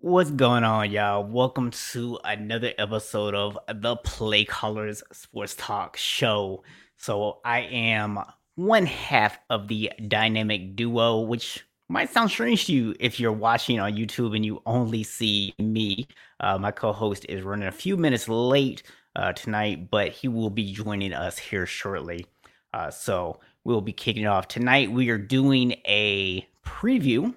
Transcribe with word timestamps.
What's 0.00 0.30
going 0.30 0.62
on, 0.62 0.92
y'all? 0.92 1.24
Welcome 1.24 1.72
to 1.90 2.20
another 2.22 2.72
episode 2.78 3.34
of 3.34 3.58
the 3.66 3.96
Play 3.96 4.44
Callers 4.44 5.02
Sports 5.12 5.56
Talk 5.58 5.96
Show. 5.96 6.62
So, 6.96 7.40
I 7.44 7.62
am 7.62 8.20
one 8.54 8.86
half 8.86 9.40
of 9.50 9.66
the 9.66 9.90
dynamic 10.06 10.76
duo, 10.76 11.22
which 11.22 11.66
might 11.88 12.10
sound 12.10 12.30
strange 12.30 12.66
to 12.66 12.72
you 12.72 12.94
if 13.00 13.18
you're 13.18 13.32
watching 13.32 13.80
on 13.80 13.94
YouTube 13.94 14.36
and 14.36 14.46
you 14.46 14.62
only 14.66 15.02
see 15.02 15.52
me. 15.58 16.06
Uh, 16.38 16.56
my 16.58 16.70
co 16.70 16.92
host 16.92 17.26
is 17.28 17.42
running 17.42 17.66
a 17.66 17.72
few 17.72 17.96
minutes 17.96 18.28
late 18.28 18.84
uh, 19.16 19.32
tonight, 19.32 19.90
but 19.90 20.12
he 20.12 20.28
will 20.28 20.50
be 20.50 20.72
joining 20.72 21.12
us 21.12 21.38
here 21.38 21.66
shortly. 21.66 22.24
Uh, 22.72 22.88
so, 22.88 23.40
we'll 23.64 23.80
be 23.80 23.92
kicking 23.92 24.22
it 24.22 24.26
off. 24.26 24.46
Tonight, 24.46 24.92
we 24.92 25.08
are 25.10 25.18
doing 25.18 25.72
a 25.88 26.48
preview 26.64 27.34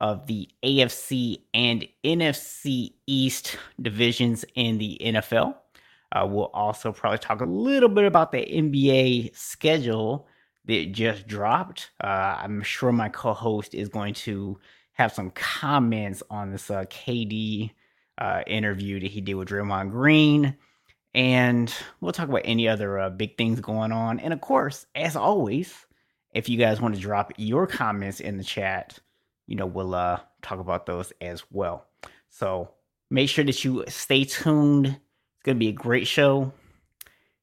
of 0.00 0.26
the 0.26 0.48
AFC 0.64 1.42
and 1.52 1.86
NFC 2.04 2.94
East 3.06 3.56
divisions 3.80 4.44
in 4.54 4.78
the 4.78 4.98
NFL. 5.00 5.54
Uh, 6.12 6.26
we'll 6.28 6.50
also 6.54 6.92
probably 6.92 7.18
talk 7.18 7.40
a 7.40 7.44
little 7.44 7.88
bit 7.88 8.04
about 8.04 8.32
the 8.32 8.38
NBA 8.38 9.36
schedule 9.36 10.26
that 10.64 10.92
just 10.92 11.26
dropped. 11.26 11.90
Uh, 12.02 12.38
I'm 12.42 12.62
sure 12.62 12.92
my 12.92 13.08
co 13.08 13.32
host 13.32 13.74
is 13.74 13.88
going 13.88 14.14
to 14.14 14.58
have 14.92 15.12
some 15.12 15.30
comments 15.30 16.22
on 16.30 16.50
this 16.50 16.70
uh, 16.70 16.84
KD 16.84 17.70
uh, 18.18 18.42
interview 18.46 19.00
that 19.00 19.10
he 19.10 19.20
did 19.20 19.34
with 19.34 19.48
Draymond 19.48 19.90
Green. 19.90 20.56
And 21.14 21.72
we'll 22.00 22.12
talk 22.12 22.28
about 22.28 22.42
any 22.44 22.68
other 22.68 22.98
uh, 22.98 23.10
big 23.10 23.36
things 23.36 23.60
going 23.60 23.92
on. 23.92 24.20
And 24.20 24.32
of 24.32 24.40
course, 24.40 24.86
as 24.94 25.16
always, 25.16 25.74
if 26.32 26.48
you 26.48 26.56
guys 26.58 26.80
want 26.80 26.94
to 26.94 27.00
drop 27.00 27.32
your 27.36 27.66
comments 27.66 28.20
in 28.20 28.36
the 28.36 28.44
chat, 28.44 28.98
you 29.50 29.56
know, 29.56 29.66
we'll 29.66 29.96
uh, 29.96 30.20
talk 30.42 30.60
about 30.60 30.86
those 30.86 31.12
as 31.20 31.42
well. 31.50 31.84
So 32.28 32.70
make 33.10 33.28
sure 33.28 33.44
that 33.44 33.64
you 33.64 33.84
stay 33.88 34.22
tuned. 34.22 34.86
It's 34.86 35.42
going 35.42 35.56
to 35.56 35.58
be 35.58 35.68
a 35.68 35.72
great 35.72 36.06
show. 36.06 36.52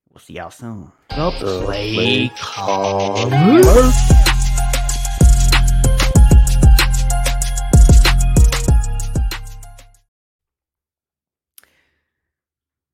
We'll 0.09 0.21
see 0.21 0.35
y'all 0.35 0.49
soon. 0.49 0.89
The 1.09 1.31
play 1.65 2.31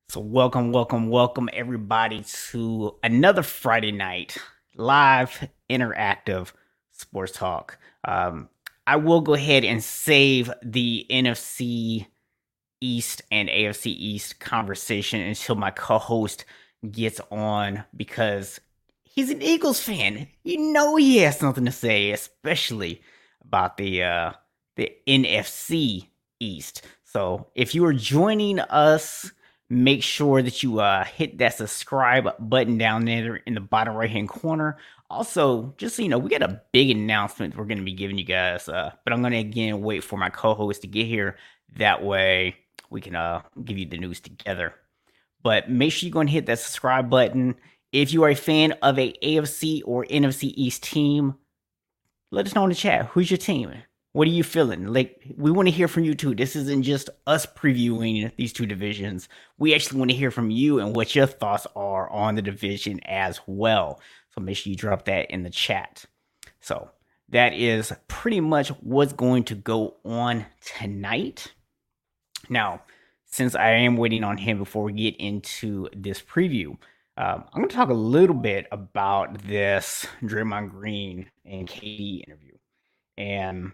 So 0.08 0.20
welcome, 0.20 0.72
welcome, 0.72 1.08
welcome 1.08 1.48
everybody 1.52 2.24
to 2.50 2.96
another 3.04 3.44
Friday 3.44 3.92
night 3.92 4.36
live 4.74 5.48
interactive 5.70 6.52
sports 6.90 7.30
talk. 7.30 7.78
Um, 8.04 8.48
I 8.86 8.96
will 8.96 9.20
go 9.20 9.34
ahead 9.34 9.64
and 9.64 9.82
save 9.82 10.50
the 10.62 11.06
NFC 11.10 12.06
East 12.80 13.22
and 13.30 13.48
AFC 13.48 13.86
East 13.86 14.40
conversation 14.40 15.20
until 15.20 15.54
my 15.54 15.70
co-host 15.70 16.44
gets 16.90 17.20
on 17.30 17.84
because 17.96 18.60
he's 19.02 19.30
an 19.30 19.40
Eagles 19.40 19.80
fan. 19.80 20.28
You 20.42 20.58
know 20.72 20.96
he 20.96 21.18
has 21.18 21.38
something 21.38 21.64
to 21.64 21.72
say, 21.72 22.10
especially 22.10 23.02
about 23.42 23.76
the 23.78 24.02
uh 24.02 24.32
the 24.76 24.92
NFC 25.06 26.08
East. 26.40 26.82
So 27.04 27.46
if 27.54 27.74
you 27.74 27.84
are 27.86 27.92
joining 27.92 28.58
us, 28.58 29.32
make 29.74 30.02
sure 30.02 30.42
that 30.42 30.62
you 30.62 30.80
uh 30.80 31.04
hit 31.04 31.38
that 31.38 31.54
subscribe 31.54 32.28
button 32.38 32.78
down 32.78 33.04
there 33.04 33.36
in 33.36 33.54
the 33.54 33.60
bottom 33.60 33.94
right 33.94 34.10
hand 34.10 34.28
corner 34.28 34.78
also, 35.10 35.74
just 35.76 35.96
so 35.96 36.02
you 36.02 36.08
know, 36.08 36.18
we 36.18 36.30
got 36.30 36.42
a 36.42 36.60
big 36.72 36.90
announcement 36.90 37.56
we're 37.56 37.64
going 37.64 37.78
to 37.78 37.84
be 37.84 37.92
giving 37.92 38.18
you 38.18 38.24
guys. 38.24 38.68
Uh, 38.68 38.90
but 39.04 39.12
I'm 39.12 39.20
going 39.20 39.32
to 39.32 39.38
again 39.38 39.80
wait 39.82 40.02
for 40.02 40.18
my 40.18 40.30
co-host 40.30 40.82
to 40.82 40.88
get 40.88 41.06
here. 41.06 41.36
That 41.76 42.02
way, 42.02 42.56
we 42.90 43.00
can 43.00 43.14
uh 43.14 43.42
give 43.64 43.78
you 43.78 43.86
the 43.86 43.98
news 43.98 44.20
together. 44.20 44.74
But 45.42 45.70
make 45.70 45.92
sure 45.92 46.06
you 46.06 46.12
go 46.12 46.20
and 46.20 46.30
hit 46.30 46.46
that 46.46 46.58
subscribe 46.58 47.10
button. 47.10 47.54
If 47.92 48.12
you 48.12 48.24
are 48.24 48.30
a 48.30 48.34
fan 48.34 48.72
of 48.82 48.98
a 48.98 49.12
AFC 49.22 49.82
or 49.84 50.04
NFC 50.06 50.52
East 50.56 50.82
team, 50.82 51.34
let 52.30 52.46
us 52.46 52.54
know 52.54 52.64
in 52.64 52.70
the 52.70 52.74
chat. 52.74 53.06
Who's 53.06 53.30
your 53.30 53.38
team? 53.38 53.72
What 54.14 54.28
are 54.28 54.30
you 54.30 54.44
feeling? 54.44 54.86
Like, 54.86 55.20
we 55.36 55.50
want 55.50 55.66
to 55.66 55.74
hear 55.74 55.88
from 55.88 56.04
you 56.04 56.14
too. 56.14 56.36
This 56.36 56.54
isn't 56.54 56.84
just 56.84 57.10
us 57.26 57.46
previewing 57.46 58.30
these 58.36 58.52
two 58.52 58.64
divisions. 58.64 59.28
We 59.58 59.74
actually 59.74 59.98
want 59.98 60.12
to 60.12 60.16
hear 60.16 60.30
from 60.30 60.52
you 60.52 60.78
and 60.78 60.94
what 60.94 61.16
your 61.16 61.26
thoughts 61.26 61.66
are 61.74 62.08
on 62.08 62.36
the 62.36 62.42
division 62.42 63.00
as 63.06 63.40
well. 63.48 64.00
So 64.32 64.40
make 64.40 64.56
sure 64.56 64.70
you 64.70 64.76
drop 64.76 65.06
that 65.06 65.32
in 65.32 65.42
the 65.42 65.50
chat. 65.50 66.04
So 66.60 66.92
that 67.30 67.54
is 67.54 67.92
pretty 68.06 68.38
much 68.38 68.68
what's 68.82 69.12
going 69.12 69.42
to 69.44 69.56
go 69.56 69.96
on 70.04 70.46
tonight. 70.60 71.52
Now, 72.48 72.82
since 73.24 73.56
I 73.56 73.70
am 73.70 73.96
waiting 73.96 74.22
on 74.22 74.38
him 74.38 74.58
before 74.58 74.84
we 74.84 74.92
get 74.92 75.16
into 75.16 75.88
this 75.92 76.22
preview, 76.22 76.68
um, 77.16 77.44
I'm 77.52 77.62
going 77.62 77.68
to 77.68 77.74
talk 77.74 77.88
a 77.88 77.94
little 77.94 78.36
bit 78.36 78.68
about 78.70 79.42
this 79.42 80.06
Draymond 80.22 80.70
Green 80.70 81.32
and 81.44 81.68
KD 81.68 82.22
interview. 82.28 82.52
And 83.18 83.72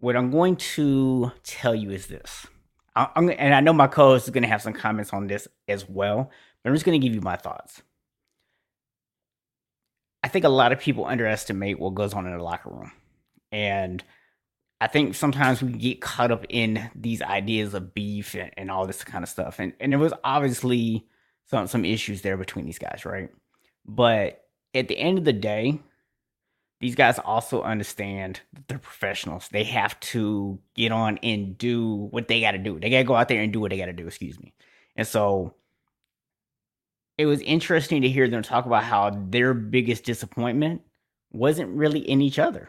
what 0.00 0.16
I'm 0.16 0.30
going 0.30 0.56
to 0.56 1.32
tell 1.42 1.74
you 1.74 1.90
is 1.90 2.06
this. 2.06 2.46
I'm, 2.94 3.28
and 3.28 3.54
I 3.54 3.60
know 3.60 3.72
my 3.72 3.88
co-host 3.88 4.26
is 4.26 4.30
going 4.30 4.42
to 4.42 4.48
have 4.48 4.62
some 4.62 4.72
comments 4.72 5.12
on 5.12 5.26
this 5.26 5.46
as 5.68 5.88
well, 5.88 6.30
but 6.62 6.70
I'm 6.70 6.74
just 6.74 6.86
going 6.86 6.98
to 6.98 7.06
give 7.06 7.14
you 7.14 7.20
my 7.20 7.36
thoughts. 7.36 7.82
I 10.22 10.28
think 10.28 10.44
a 10.44 10.50
lot 10.50 10.72
of 10.72 10.80
people 10.80 11.04
underestimate 11.04 11.78
what 11.78 11.94
goes 11.94 12.14
on 12.14 12.26
in 12.26 12.36
the 12.36 12.42
locker 12.42 12.70
room. 12.70 12.92
And 13.52 14.02
I 14.80 14.88
think 14.88 15.14
sometimes 15.14 15.62
we 15.62 15.72
get 15.72 16.00
caught 16.00 16.30
up 16.30 16.44
in 16.48 16.90
these 16.94 17.22
ideas 17.22 17.74
of 17.74 17.94
beef 17.94 18.34
and, 18.34 18.50
and 18.56 18.70
all 18.70 18.86
this 18.86 19.04
kind 19.04 19.22
of 19.22 19.28
stuff. 19.28 19.58
And 19.58 19.72
and 19.78 19.92
there 19.92 19.98
was 19.98 20.12
obviously 20.24 21.06
some 21.46 21.66
some 21.66 21.84
issues 21.84 22.22
there 22.22 22.36
between 22.36 22.66
these 22.66 22.78
guys, 22.78 23.04
right? 23.04 23.30
But 23.86 24.42
at 24.74 24.88
the 24.88 24.98
end 24.98 25.18
of 25.18 25.24
the 25.24 25.32
day, 25.32 25.80
these 26.80 26.94
guys 26.94 27.18
also 27.18 27.62
understand 27.62 28.40
that 28.52 28.68
they're 28.68 28.78
professionals. 28.78 29.48
They 29.50 29.64
have 29.64 29.98
to 30.00 30.58
get 30.74 30.92
on 30.92 31.18
and 31.18 31.56
do 31.56 32.08
what 32.10 32.28
they 32.28 32.40
got 32.40 32.52
to 32.52 32.58
do. 32.58 32.78
They 32.78 32.90
got 32.90 32.98
to 32.98 33.04
go 33.04 33.14
out 33.14 33.28
there 33.28 33.42
and 33.42 33.52
do 33.52 33.60
what 33.60 33.70
they 33.70 33.78
got 33.78 33.86
to 33.86 33.92
do, 33.92 34.06
excuse 34.06 34.38
me. 34.38 34.52
And 34.94 35.06
so 35.06 35.54
it 37.16 37.26
was 37.26 37.40
interesting 37.40 38.02
to 38.02 38.08
hear 38.08 38.28
them 38.28 38.42
talk 38.42 38.66
about 38.66 38.84
how 38.84 39.10
their 39.10 39.54
biggest 39.54 40.04
disappointment 40.04 40.82
wasn't 41.32 41.74
really 41.74 42.00
in 42.00 42.20
each 42.20 42.38
other. 42.38 42.68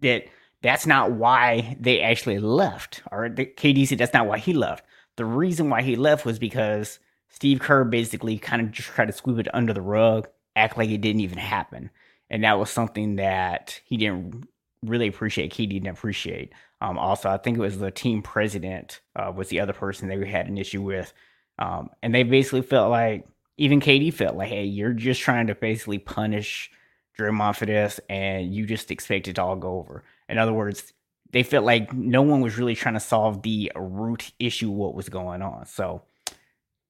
That 0.00 0.26
that's 0.62 0.86
not 0.86 1.12
why 1.12 1.76
they 1.80 2.00
actually 2.00 2.38
left. 2.38 3.02
Or 3.10 3.28
the 3.28 3.46
KD 3.46 3.86
said 3.86 3.98
that's 3.98 4.14
not 4.14 4.26
why 4.26 4.38
he 4.38 4.52
left. 4.52 4.84
The 5.16 5.24
reason 5.24 5.70
why 5.70 5.82
he 5.82 5.96
left 5.96 6.24
was 6.24 6.38
because 6.38 7.00
Steve 7.28 7.58
Kerr 7.58 7.84
basically 7.84 8.38
kind 8.38 8.62
of 8.62 8.70
just 8.70 8.88
tried 8.88 9.06
to 9.06 9.12
sweep 9.12 9.38
it 9.38 9.54
under 9.54 9.72
the 9.72 9.82
rug, 9.82 10.28
act 10.54 10.78
like 10.78 10.90
it 10.90 11.00
didn't 11.00 11.20
even 11.20 11.38
happen. 11.38 11.90
And 12.30 12.44
that 12.44 12.58
was 12.58 12.70
something 12.70 13.16
that 13.16 13.80
he 13.84 13.96
didn't 13.96 14.48
really 14.84 15.08
appreciate. 15.08 15.52
KD 15.52 15.70
didn't 15.70 15.88
appreciate. 15.88 16.52
Um, 16.80 16.98
also, 16.98 17.28
I 17.28 17.38
think 17.38 17.58
it 17.58 17.60
was 17.60 17.78
the 17.78 17.90
team 17.90 18.22
president 18.22 19.00
uh, 19.16 19.32
was 19.34 19.48
the 19.48 19.60
other 19.60 19.72
person 19.72 20.08
they 20.08 20.28
had 20.28 20.46
an 20.46 20.58
issue 20.58 20.82
with. 20.82 21.12
Um, 21.58 21.90
and 22.02 22.14
they 22.14 22.22
basically 22.22 22.62
felt 22.62 22.90
like 22.90 23.26
even 23.56 23.80
KD 23.80 24.14
felt 24.14 24.36
like, 24.36 24.48
hey, 24.48 24.64
you're 24.64 24.92
just 24.92 25.20
trying 25.20 25.48
to 25.48 25.54
basically 25.54 25.98
punish 25.98 26.70
Draymond 27.18 27.56
for 27.56 27.66
this, 27.66 27.98
and 28.08 28.54
you 28.54 28.64
just 28.64 28.92
expect 28.92 29.26
it 29.26 29.34
to 29.34 29.42
all 29.42 29.56
go 29.56 29.78
over. 29.78 30.04
In 30.28 30.38
other 30.38 30.52
words, 30.52 30.92
they 31.32 31.42
felt 31.42 31.64
like 31.64 31.92
no 31.92 32.22
one 32.22 32.40
was 32.40 32.56
really 32.56 32.76
trying 32.76 32.94
to 32.94 33.00
solve 33.00 33.42
the 33.42 33.72
root 33.74 34.32
issue, 34.38 34.70
what 34.70 34.94
was 34.94 35.08
going 35.08 35.42
on. 35.42 35.66
So, 35.66 36.02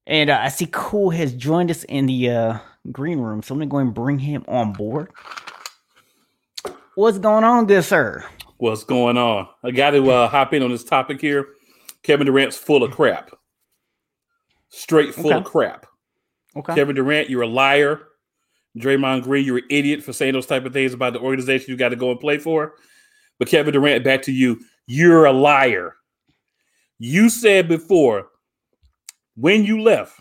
and 0.06 0.28
uh, 0.28 0.38
I 0.42 0.48
see 0.48 0.68
Cool 0.70 1.10
has 1.10 1.32
joined 1.32 1.70
us 1.70 1.84
in 1.84 2.04
the 2.06 2.30
uh, 2.30 2.58
green 2.92 3.18
room, 3.18 3.42
so 3.42 3.54
I'm 3.54 3.58
gonna 3.58 3.70
go 3.70 3.78
and 3.78 3.94
bring 3.94 4.18
him 4.18 4.44
on 4.48 4.72
board. 4.72 5.10
What's 6.94 7.18
going 7.18 7.44
on, 7.44 7.66
good 7.66 7.84
sir? 7.84 8.24
What's 8.56 8.84
going 8.84 9.16
on? 9.16 9.48
I 9.62 9.70
got 9.70 9.90
to 9.90 10.10
uh, 10.10 10.28
hop 10.28 10.52
in 10.52 10.62
on 10.62 10.70
this 10.70 10.82
topic 10.82 11.20
here. 11.20 11.46
Kevin 12.02 12.26
Durant's 12.26 12.56
full 12.56 12.82
of 12.82 12.90
crap, 12.90 13.30
straight 14.70 15.14
full 15.14 15.26
okay. 15.26 15.36
of 15.36 15.44
crap. 15.44 15.86
Okay. 16.56 16.74
Kevin 16.74 16.96
Durant, 16.96 17.30
you're 17.30 17.42
a 17.42 17.46
liar. 17.46 18.02
Draymond 18.76 19.22
Green, 19.22 19.44
you're 19.44 19.58
an 19.58 19.64
idiot 19.70 20.02
for 20.02 20.12
saying 20.12 20.32
those 20.34 20.46
type 20.46 20.64
of 20.64 20.72
things 20.72 20.92
about 20.92 21.12
the 21.12 21.20
organization 21.20 21.70
you 21.70 21.76
got 21.76 21.88
to 21.88 21.96
go 21.96 22.10
and 22.10 22.20
play 22.20 22.38
for. 22.38 22.74
But 23.38 23.48
Kevin 23.48 23.72
Durant, 23.72 24.04
back 24.04 24.22
to 24.22 24.32
you. 24.32 24.60
You're 24.86 25.26
a 25.26 25.32
liar. 25.32 25.96
You 26.98 27.28
said 27.28 27.68
before 27.68 28.28
when 29.36 29.64
you 29.64 29.82
left, 29.82 30.20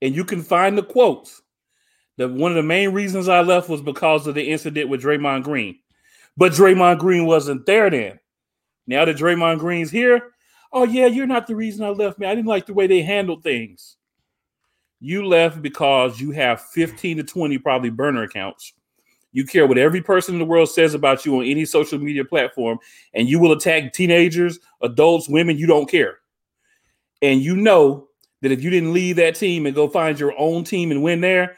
and 0.00 0.14
you 0.14 0.24
can 0.24 0.42
find 0.42 0.76
the 0.76 0.82
quotes, 0.82 1.41
that 2.18 2.28
one 2.28 2.52
of 2.52 2.56
the 2.56 2.62
main 2.62 2.90
reasons 2.90 3.28
I 3.28 3.40
left 3.40 3.68
was 3.68 3.80
because 3.80 4.26
of 4.26 4.34
the 4.34 4.50
incident 4.50 4.88
with 4.88 5.02
Draymond 5.02 5.44
Green. 5.44 5.78
But 6.36 6.52
Draymond 6.52 6.98
Green 6.98 7.26
wasn't 7.26 7.66
there 7.66 7.90
then. 7.90 8.18
Now 8.86 9.04
that 9.04 9.16
Draymond 9.16 9.58
Green's 9.58 9.90
here, 9.90 10.32
oh 10.72 10.84
yeah, 10.84 11.06
you're 11.06 11.26
not 11.26 11.46
the 11.46 11.56
reason 11.56 11.84
I 11.84 11.90
left, 11.90 12.18
man. 12.18 12.30
I 12.30 12.34
didn't 12.34 12.48
like 12.48 12.66
the 12.66 12.74
way 12.74 12.86
they 12.86 13.02
handled 13.02 13.42
things. 13.42 13.96
You 15.00 15.26
left 15.26 15.60
because 15.62 16.20
you 16.20 16.30
have 16.30 16.60
15 16.60 17.16
to 17.18 17.22
20 17.24 17.58
probably 17.58 17.90
burner 17.90 18.22
accounts 18.22 18.72
You 19.32 19.44
care 19.44 19.66
what 19.66 19.78
every 19.78 20.00
person 20.00 20.34
in 20.34 20.38
the 20.38 20.44
world 20.46 20.70
says 20.70 20.94
about 20.94 21.26
you 21.26 21.38
on 21.38 21.44
any 21.44 21.64
social 21.64 21.98
media 21.98 22.24
platform, 22.24 22.78
and 23.14 23.28
you 23.28 23.40
will 23.40 23.52
attack 23.52 23.92
teenagers, 23.92 24.60
adults, 24.80 25.28
women. 25.28 25.58
You 25.58 25.66
don't 25.66 25.90
care. 25.90 26.18
And 27.20 27.40
you 27.40 27.56
know 27.56 28.08
that 28.42 28.52
if 28.52 28.62
you 28.62 28.70
didn't 28.70 28.92
leave 28.92 29.16
that 29.16 29.34
team 29.34 29.66
and 29.66 29.74
go 29.74 29.88
find 29.88 30.18
your 30.20 30.34
own 30.38 30.64
team 30.64 30.90
and 30.90 31.02
win 31.02 31.20
there, 31.20 31.56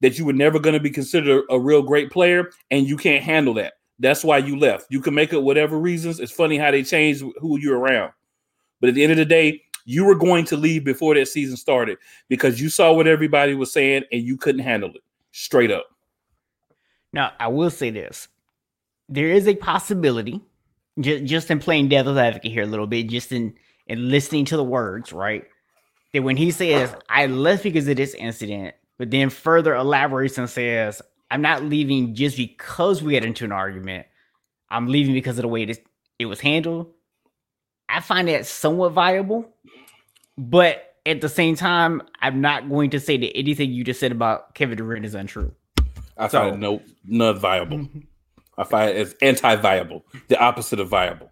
that 0.00 0.18
you 0.18 0.24
were 0.24 0.32
never 0.32 0.58
going 0.58 0.74
to 0.74 0.80
be 0.80 0.90
considered 0.90 1.44
a 1.50 1.58
real 1.58 1.82
great 1.82 2.10
player, 2.10 2.50
and 2.70 2.86
you 2.86 2.96
can't 2.96 3.24
handle 3.24 3.54
that. 3.54 3.74
That's 3.98 4.22
why 4.22 4.38
you 4.38 4.58
left. 4.58 4.86
You 4.90 5.00
can 5.00 5.14
make 5.14 5.32
up 5.32 5.42
whatever 5.42 5.78
reasons. 5.78 6.20
It's 6.20 6.32
funny 6.32 6.58
how 6.58 6.70
they 6.70 6.82
change 6.82 7.20
who 7.38 7.58
you're 7.58 7.78
around. 7.78 8.12
But 8.80 8.88
at 8.88 8.94
the 8.94 9.02
end 9.02 9.12
of 9.12 9.18
the 9.18 9.24
day, 9.24 9.62
you 9.86 10.04
were 10.04 10.14
going 10.14 10.44
to 10.46 10.56
leave 10.56 10.84
before 10.84 11.14
that 11.14 11.28
season 11.28 11.56
started 11.56 11.96
because 12.28 12.60
you 12.60 12.68
saw 12.68 12.92
what 12.92 13.06
everybody 13.06 13.54
was 13.54 13.72
saying 13.72 14.02
and 14.12 14.22
you 14.22 14.36
couldn't 14.36 14.62
handle 14.62 14.90
it. 14.90 15.02
Straight 15.32 15.70
up. 15.70 15.86
Now, 17.12 17.32
I 17.40 17.48
will 17.48 17.70
say 17.70 17.90
this. 17.90 18.28
There 19.08 19.28
is 19.28 19.46
a 19.46 19.54
possibility, 19.54 20.42
just, 21.00 21.24
just 21.24 21.50
in 21.50 21.60
playing 21.60 21.88
devil's 21.88 22.18
advocate 22.18 22.52
here 22.52 22.64
a 22.64 22.66
little 22.66 22.88
bit, 22.88 23.08
just 23.08 23.32
in, 23.32 23.54
in 23.86 24.10
listening 24.10 24.44
to 24.46 24.56
the 24.56 24.64
words, 24.64 25.12
right? 25.12 25.44
That 26.12 26.22
when 26.22 26.36
he 26.36 26.50
says, 26.50 26.94
I 27.08 27.26
left 27.26 27.62
because 27.62 27.86
of 27.88 27.96
this 27.96 28.14
incident, 28.14 28.74
but 28.98 29.10
then 29.10 29.30
further 29.30 29.74
elaborates 29.74 30.38
and 30.38 30.48
says, 30.48 31.02
I'm 31.30 31.42
not 31.42 31.62
leaving 31.62 32.14
just 32.14 32.36
because 32.36 33.02
we 33.02 33.12
got 33.12 33.24
into 33.24 33.44
an 33.44 33.52
argument. 33.52 34.06
I'm 34.70 34.86
leaving 34.86 35.14
because 35.14 35.38
of 35.38 35.42
the 35.42 35.48
way 35.48 35.62
it, 35.62 35.70
is, 35.70 35.80
it 36.18 36.26
was 36.26 36.40
handled. 36.40 36.92
I 37.88 38.00
find 38.00 38.28
that 38.28 38.46
somewhat 38.46 38.92
viable, 38.92 39.48
but 40.36 40.96
at 41.04 41.20
the 41.20 41.28
same 41.28 41.54
time, 41.54 42.02
I'm 42.20 42.40
not 42.40 42.68
going 42.68 42.90
to 42.90 43.00
say 43.00 43.16
that 43.16 43.36
anything 43.36 43.70
you 43.70 43.84
just 43.84 44.00
said 44.00 44.12
about 44.12 44.54
Kevin 44.54 44.76
Durant 44.76 45.04
is 45.04 45.14
untrue. 45.14 45.54
I 46.18 46.28
find 46.28 46.54
it 46.54 46.58
no 46.58 46.82
not 47.04 47.38
viable. 47.38 47.78
Mm-hmm. 47.78 48.00
I 48.58 48.64
find 48.64 48.90
it 48.90 48.96
as 48.96 49.14
anti-viable, 49.20 50.04
the 50.28 50.38
opposite 50.38 50.80
of 50.80 50.88
viable. 50.88 51.30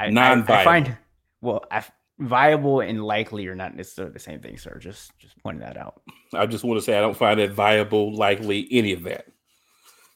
Non-viable. 0.00 0.52
I, 0.52 0.60
I 0.60 0.64
find 0.64 0.96
well, 1.40 1.64
I, 1.70 1.84
viable 2.20 2.80
and 2.80 3.02
likely 3.02 3.46
are 3.46 3.54
not 3.54 3.74
necessarily 3.74 4.12
the 4.12 4.18
same 4.18 4.40
thing, 4.40 4.58
sir. 4.58 4.78
Just 4.78 5.18
just 5.18 5.36
pointing 5.42 5.62
that 5.62 5.76
out. 5.76 6.02
I 6.34 6.46
just 6.46 6.64
want 6.64 6.78
to 6.78 6.84
say 6.84 6.96
I 6.96 7.00
don't 7.00 7.16
find 7.16 7.40
it 7.40 7.52
viable, 7.52 8.14
likely, 8.14 8.68
any 8.70 8.92
of 8.92 9.02
that. 9.04 9.26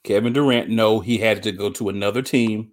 Kevin 0.04 0.34
Durant, 0.34 0.68
no, 0.68 1.00
he 1.00 1.16
had 1.18 1.42
to 1.44 1.52
go 1.52 1.70
to 1.70 1.88
another 1.88 2.20
team 2.20 2.72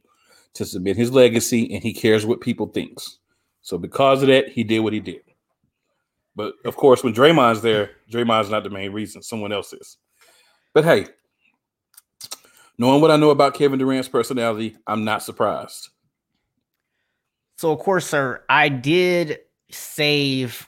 to 0.53 0.65
submit 0.65 0.97
his 0.97 1.11
legacy, 1.11 1.73
and 1.73 1.81
he 1.81 1.93
cares 1.93 2.25
what 2.25 2.41
people 2.41 2.67
thinks. 2.67 3.19
So 3.61 3.77
because 3.77 4.21
of 4.21 4.27
that, 4.27 4.49
he 4.49 4.63
did 4.63 4.79
what 4.81 4.93
he 4.93 4.99
did. 4.99 5.21
But 6.35 6.55
of 6.65 6.75
course, 6.75 7.03
when 7.03 7.13
Draymond's 7.13 7.61
there, 7.61 7.91
Draymond's 8.11 8.49
not 8.49 8.63
the 8.63 8.69
main 8.69 8.91
reason. 8.91 9.21
Someone 9.21 9.53
else 9.53 9.71
is. 9.73 9.97
But 10.73 10.83
hey, 10.83 11.07
knowing 12.77 13.01
what 13.01 13.11
I 13.11 13.17
know 13.17 13.29
about 13.29 13.53
Kevin 13.53 13.79
Durant's 13.79 14.09
personality, 14.09 14.75
I'm 14.87 15.05
not 15.05 15.23
surprised. 15.23 15.89
So 17.61 17.71
of 17.71 17.77
course, 17.77 18.07
sir, 18.07 18.43
I 18.49 18.69
did 18.69 19.37
save 19.69 20.67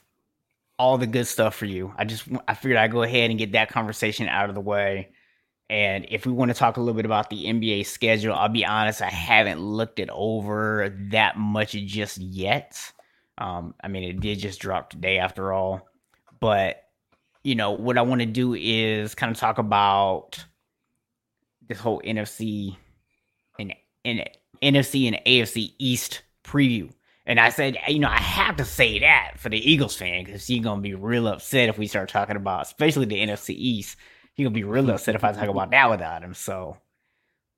all 0.78 0.96
the 0.96 1.08
good 1.08 1.26
stuff 1.26 1.56
for 1.56 1.64
you. 1.64 1.92
I 1.98 2.04
just 2.04 2.28
I 2.46 2.54
figured 2.54 2.78
I'd 2.78 2.92
go 2.92 3.02
ahead 3.02 3.30
and 3.30 3.38
get 3.38 3.50
that 3.50 3.68
conversation 3.68 4.28
out 4.28 4.48
of 4.48 4.54
the 4.54 4.60
way. 4.60 5.08
And 5.68 6.06
if 6.08 6.24
we 6.24 6.30
want 6.30 6.52
to 6.52 6.56
talk 6.56 6.76
a 6.76 6.80
little 6.80 6.94
bit 6.94 7.04
about 7.04 7.30
the 7.30 7.46
NBA 7.46 7.86
schedule, 7.86 8.32
I'll 8.32 8.48
be 8.48 8.64
honest, 8.64 9.02
I 9.02 9.10
haven't 9.10 9.58
looked 9.58 9.98
it 9.98 10.08
over 10.12 10.96
that 11.10 11.36
much 11.36 11.72
just 11.72 12.18
yet. 12.18 12.78
Um, 13.38 13.74
I 13.82 13.88
mean, 13.88 14.04
it 14.04 14.20
did 14.20 14.38
just 14.38 14.60
drop 14.60 14.90
today 14.90 15.18
after 15.18 15.52
all. 15.52 15.88
But, 16.38 16.80
you 17.42 17.56
know, 17.56 17.72
what 17.72 17.98
I 17.98 18.02
want 18.02 18.20
to 18.20 18.26
do 18.26 18.54
is 18.54 19.16
kind 19.16 19.32
of 19.32 19.36
talk 19.36 19.58
about 19.58 20.44
this 21.66 21.80
whole 21.80 22.00
NFC 22.02 22.76
and, 23.58 23.74
and 24.04 24.30
NFC 24.62 25.08
and 25.08 25.18
AFC 25.26 25.72
East 25.80 26.22
preview. 26.44 26.90
And 27.26 27.40
I 27.40 27.48
said, 27.48 27.78
you 27.88 27.98
know, 27.98 28.08
I 28.08 28.20
have 28.20 28.56
to 28.56 28.64
say 28.64 28.98
that 29.00 29.34
for 29.38 29.48
the 29.48 29.58
Eagles 29.58 29.96
fan 29.96 30.24
because 30.24 30.46
he's 30.46 30.62
gonna 30.62 30.82
be 30.82 30.94
real 30.94 31.26
upset 31.26 31.68
if 31.68 31.78
we 31.78 31.86
start 31.86 32.10
talking 32.10 32.36
about, 32.36 32.66
especially 32.66 33.06
the 33.06 33.20
NFC 33.20 33.54
East 33.56 33.96
he 34.34 34.42
gonna 34.42 34.52
be 34.52 34.64
real 34.64 34.90
upset 34.90 35.14
if 35.14 35.24
I 35.24 35.32
talk 35.32 35.48
about 35.48 35.70
that 35.70 35.90
without 35.90 36.22
him. 36.22 36.34
So, 36.34 36.76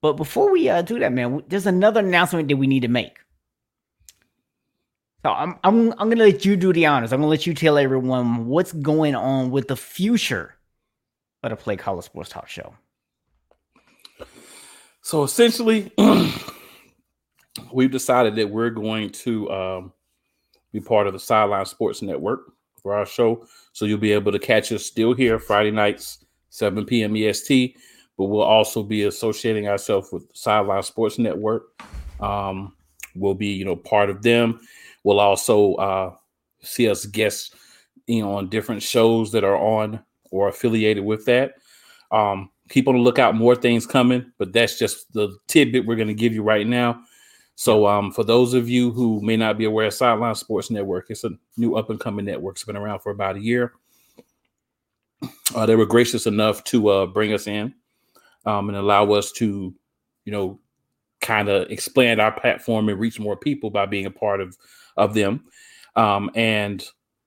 but 0.02 0.12
before 0.14 0.52
we 0.52 0.68
uh, 0.68 0.82
do 0.82 0.98
that, 0.98 1.12
man, 1.12 1.42
there's 1.48 1.66
another 1.66 2.00
announcement 2.00 2.48
that 2.48 2.56
we 2.56 2.66
need 2.66 2.80
to 2.80 2.88
make. 2.88 3.18
So 5.24 5.32
I'm 5.32 5.58
I'm 5.64 5.92
I'm 5.92 6.10
gonna 6.10 6.24
let 6.24 6.44
you 6.44 6.54
do 6.54 6.72
the 6.72 6.86
honors. 6.86 7.12
I'm 7.12 7.20
gonna 7.20 7.30
let 7.30 7.46
you 7.46 7.54
tell 7.54 7.78
everyone 7.78 8.46
what's 8.46 8.72
going 8.72 9.14
on 9.14 9.50
with 9.50 9.68
the 9.68 9.76
future 9.76 10.54
of 11.42 11.50
the 11.50 11.56
Play 11.56 11.76
Caller 11.76 12.02
Sports 12.02 12.28
Talk 12.28 12.48
Show. 12.48 12.74
So 15.00 15.22
essentially, 15.22 15.90
we've 17.72 17.90
decided 17.90 18.36
that 18.36 18.50
we're 18.50 18.70
going 18.70 19.10
to 19.10 19.50
um, 19.50 19.92
be 20.72 20.80
part 20.80 21.06
of 21.06 21.12
the 21.12 21.18
Sideline 21.18 21.66
Sports 21.66 22.02
Network 22.02 22.52
for 22.82 22.94
our 22.94 23.06
show. 23.06 23.46
So 23.72 23.84
you'll 23.84 23.98
be 23.98 24.12
able 24.12 24.32
to 24.32 24.38
catch 24.38 24.72
us 24.72 24.84
still 24.84 25.14
here 25.14 25.38
Friday 25.38 25.70
nights 25.70 26.24
7 26.50 26.84
p.m. 26.84 27.16
EST. 27.16 27.76
But 28.16 28.26
we'll 28.26 28.42
also 28.42 28.82
be 28.82 29.04
associating 29.04 29.68
ourselves 29.68 30.10
with 30.10 30.24
Sideline 30.34 30.82
Sports 30.82 31.18
Network. 31.18 31.82
Um, 32.20 32.74
we'll 33.14 33.34
be, 33.34 33.48
you 33.48 33.64
know, 33.64 33.76
part 33.76 34.08
of 34.08 34.22
them. 34.22 34.60
We'll 35.04 35.20
also 35.20 35.74
uh, 35.74 36.14
see 36.62 36.88
us 36.88 37.04
guests, 37.04 37.54
you 38.06 38.22
know, 38.22 38.34
on 38.34 38.48
different 38.48 38.82
shows 38.82 39.32
that 39.32 39.44
are 39.44 39.56
on 39.56 40.00
or 40.30 40.48
affiliated 40.48 41.04
with 41.04 41.26
that. 41.26 41.54
Um, 42.10 42.50
keep 42.68 42.88
on 42.88 42.94
the 42.94 43.00
lookout, 43.00 43.34
more 43.34 43.54
things 43.54 43.86
coming, 43.86 44.32
but 44.38 44.52
that's 44.52 44.78
just 44.78 45.12
the 45.12 45.36
tidbit 45.46 45.86
we're 45.86 45.96
going 45.96 46.08
to 46.08 46.14
give 46.14 46.32
you 46.32 46.42
right 46.42 46.66
now. 46.66 47.02
So, 47.56 47.86
um, 47.86 48.12
for 48.12 48.22
those 48.22 48.52
of 48.52 48.68
you 48.68 48.92
who 48.92 49.20
may 49.22 49.36
not 49.36 49.56
be 49.56 49.64
aware 49.64 49.86
of 49.86 49.94
Sideline 49.94 50.34
Sports 50.34 50.70
Network, 50.70 51.06
it's 51.08 51.24
a 51.24 51.30
new 51.56 51.74
up 51.76 51.88
and 51.88 51.98
coming 51.98 52.26
network. 52.26 52.56
It's 52.56 52.64
been 52.64 52.76
around 52.76 53.00
for 53.00 53.10
about 53.10 53.36
a 53.36 53.40
year. 53.40 53.72
Uh, 55.54 55.64
they 55.64 55.74
were 55.74 55.86
gracious 55.86 56.26
enough 56.26 56.62
to 56.64 56.88
uh, 56.88 57.06
bring 57.06 57.32
us 57.32 57.46
in 57.46 57.74
um, 58.44 58.68
and 58.68 58.76
allow 58.76 59.10
us 59.12 59.32
to, 59.32 59.74
you 60.26 60.32
know, 60.32 60.60
kind 61.22 61.48
of 61.48 61.70
expand 61.70 62.20
our 62.20 62.30
platform 62.30 62.90
and 62.90 63.00
reach 63.00 63.18
more 63.18 63.36
people 63.36 63.70
by 63.70 63.86
being 63.86 64.04
a 64.04 64.10
part 64.10 64.42
of 64.42 64.56
of 64.98 65.14
them. 65.14 65.44
Um, 65.96 66.30
and 66.34 66.84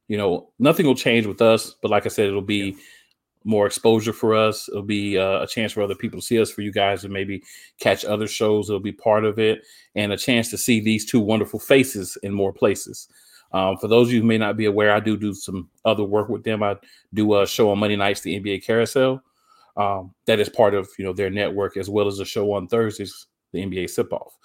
you 0.07 0.17
know, 0.17 0.51
nothing 0.59 0.85
will 0.85 0.95
change 0.95 1.25
with 1.25 1.41
us, 1.41 1.75
but 1.81 1.89
like 1.89 2.05
I 2.05 2.09
said, 2.09 2.27
it'll 2.27 2.41
be 2.41 2.77
more 3.43 3.65
exposure 3.65 4.13
for 4.13 4.35
us. 4.35 4.67
It'll 4.69 4.81
be 4.81 5.17
uh, 5.17 5.41
a 5.41 5.47
chance 5.47 5.71
for 5.71 5.81
other 5.81 5.95
people 5.95 6.19
to 6.19 6.25
see 6.25 6.41
us, 6.41 6.51
for 6.51 6.61
you 6.61 6.71
guys 6.71 7.01
to 7.01 7.09
maybe 7.09 7.43
catch 7.79 8.05
other 8.05 8.27
shows. 8.27 8.69
It'll 8.69 8.79
be 8.79 8.91
part 8.91 9.25
of 9.25 9.39
it, 9.39 9.63
and 9.95 10.11
a 10.11 10.17
chance 10.17 10.49
to 10.51 10.57
see 10.57 10.79
these 10.79 11.05
two 11.05 11.19
wonderful 11.19 11.59
faces 11.59 12.17
in 12.23 12.33
more 12.33 12.53
places. 12.53 13.07
Um, 13.51 13.77
for 13.77 13.87
those 13.87 14.07
of 14.07 14.13
you 14.13 14.21
who 14.21 14.27
may 14.27 14.37
not 14.37 14.57
be 14.57 14.65
aware, 14.65 14.91
I 14.93 14.99
do 14.99 15.17
do 15.17 15.33
some 15.33 15.69
other 15.85 16.03
work 16.03 16.29
with 16.29 16.43
them. 16.43 16.61
I 16.61 16.75
do 17.13 17.39
a 17.39 17.47
show 17.47 17.71
on 17.71 17.79
Monday 17.79 17.95
nights, 17.95 18.21
the 18.21 18.39
NBA 18.39 18.63
Carousel. 18.63 19.23
Um, 19.75 20.13
that 20.25 20.39
is 20.39 20.49
part 20.49 20.73
of 20.73 20.89
you 20.97 21.05
know 21.05 21.13
their 21.13 21.29
network, 21.29 21.77
as 21.77 21.89
well 21.89 22.07
as 22.07 22.19
a 22.19 22.25
show 22.25 22.53
on 22.53 22.67
Thursdays, 22.67 23.27
the 23.53 23.65
NBA 23.65 23.89
Sip 23.89 24.11
Off. 24.13 24.37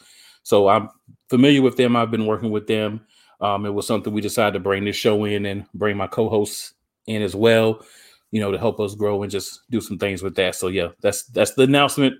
So 0.42 0.68
I'm 0.68 0.88
familiar 1.28 1.62
with 1.62 1.76
them. 1.76 1.96
I've 1.96 2.10
been 2.10 2.26
working 2.26 2.50
with 2.50 2.66
them. 2.66 3.00
Um, 3.40 3.66
it 3.66 3.74
was 3.74 3.86
something 3.86 4.12
we 4.12 4.20
decided 4.20 4.52
to 4.54 4.60
bring 4.60 4.84
this 4.84 4.96
show 4.96 5.24
in 5.24 5.46
and 5.46 5.66
bring 5.74 5.96
my 5.96 6.06
co-hosts 6.06 6.74
in 7.06 7.20
as 7.20 7.34
well, 7.34 7.84
you 8.34 8.40
know, 8.40 8.50
to 8.50 8.58
help 8.58 8.80
us 8.80 8.96
grow 8.96 9.22
and 9.22 9.30
just 9.30 9.60
do 9.70 9.80
some 9.80 9.96
things 9.96 10.20
with 10.20 10.34
that. 10.34 10.56
So 10.56 10.66
yeah, 10.66 10.88
that's 11.00 11.22
that's 11.26 11.54
the 11.54 11.62
announcement. 11.62 12.16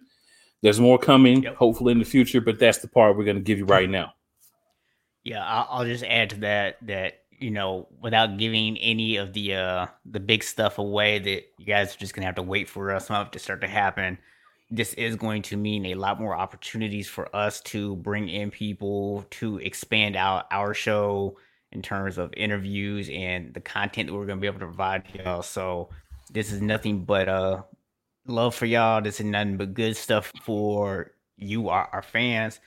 There's 0.62 0.78
more 0.78 0.96
coming, 0.96 1.42
yep. 1.42 1.56
hopefully 1.56 1.90
in 1.90 1.98
the 1.98 2.04
future, 2.04 2.40
but 2.40 2.60
that's 2.60 2.78
the 2.78 2.86
part 2.86 3.16
we're 3.16 3.24
going 3.24 3.36
to 3.36 3.42
give 3.42 3.58
you 3.58 3.64
right 3.64 3.90
now. 3.90 4.12
Yeah, 5.24 5.44
I'll 5.44 5.84
just 5.84 6.04
add 6.04 6.30
to 6.30 6.36
that 6.42 6.76
that 6.86 7.22
you 7.40 7.50
know, 7.50 7.88
without 8.00 8.38
giving 8.38 8.78
any 8.78 9.16
of 9.16 9.32
the 9.32 9.56
uh 9.56 9.86
the 10.06 10.20
big 10.20 10.44
stuff 10.44 10.78
away, 10.78 11.18
that 11.18 11.42
you 11.58 11.66
guys 11.66 11.96
are 11.96 11.98
just 11.98 12.14
gonna 12.14 12.26
have 12.26 12.36
to 12.36 12.42
wait 12.42 12.68
for 12.68 12.92
us 12.92 13.08
to 13.08 13.38
start 13.40 13.60
to 13.62 13.66
happen. 13.66 14.16
This 14.70 14.94
is 14.94 15.16
going 15.16 15.42
to 15.42 15.56
mean 15.56 15.84
a 15.86 15.94
lot 15.96 16.20
more 16.20 16.36
opportunities 16.36 17.08
for 17.08 17.34
us 17.34 17.60
to 17.62 17.96
bring 17.96 18.28
in 18.28 18.52
people 18.52 19.26
to 19.30 19.58
expand 19.58 20.14
out 20.14 20.46
our 20.52 20.74
show 20.74 21.38
in 21.74 21.82
terms 21.82 22.18
of 22.18 22.32
interviews 22.36 23.10
and 23.12 23.52
the 23.52 23.60
content 23.60 24.08
that 24.08 24.14
we're 24.14 24.26
gonna 24.26 24.40
be 24.40 24.46
able 24.46 24.60
to 24.60 24.66
provide 24.66 25.04
y'all. 25.14 25.42
So 25.42 25.90
this 26.32 26.52
is 26.52 26.62
nothing 26.62 27.04
but 27.04 27.28
uh 27.28 27.62
love 28.26 28.54
for 28.54 28.66
y'all. 28.66 29.02
This 29.02 29.20
is 29.20 29.26
nothing 29.26 29.56
but 29.56 29.74
good 29.74 29.96
stuff 29.96 30.32
for 30.44 31.12
you, 31.36 31.68
our, 31.68 31.88
our 31.92 32.02
fans 32.02 32.60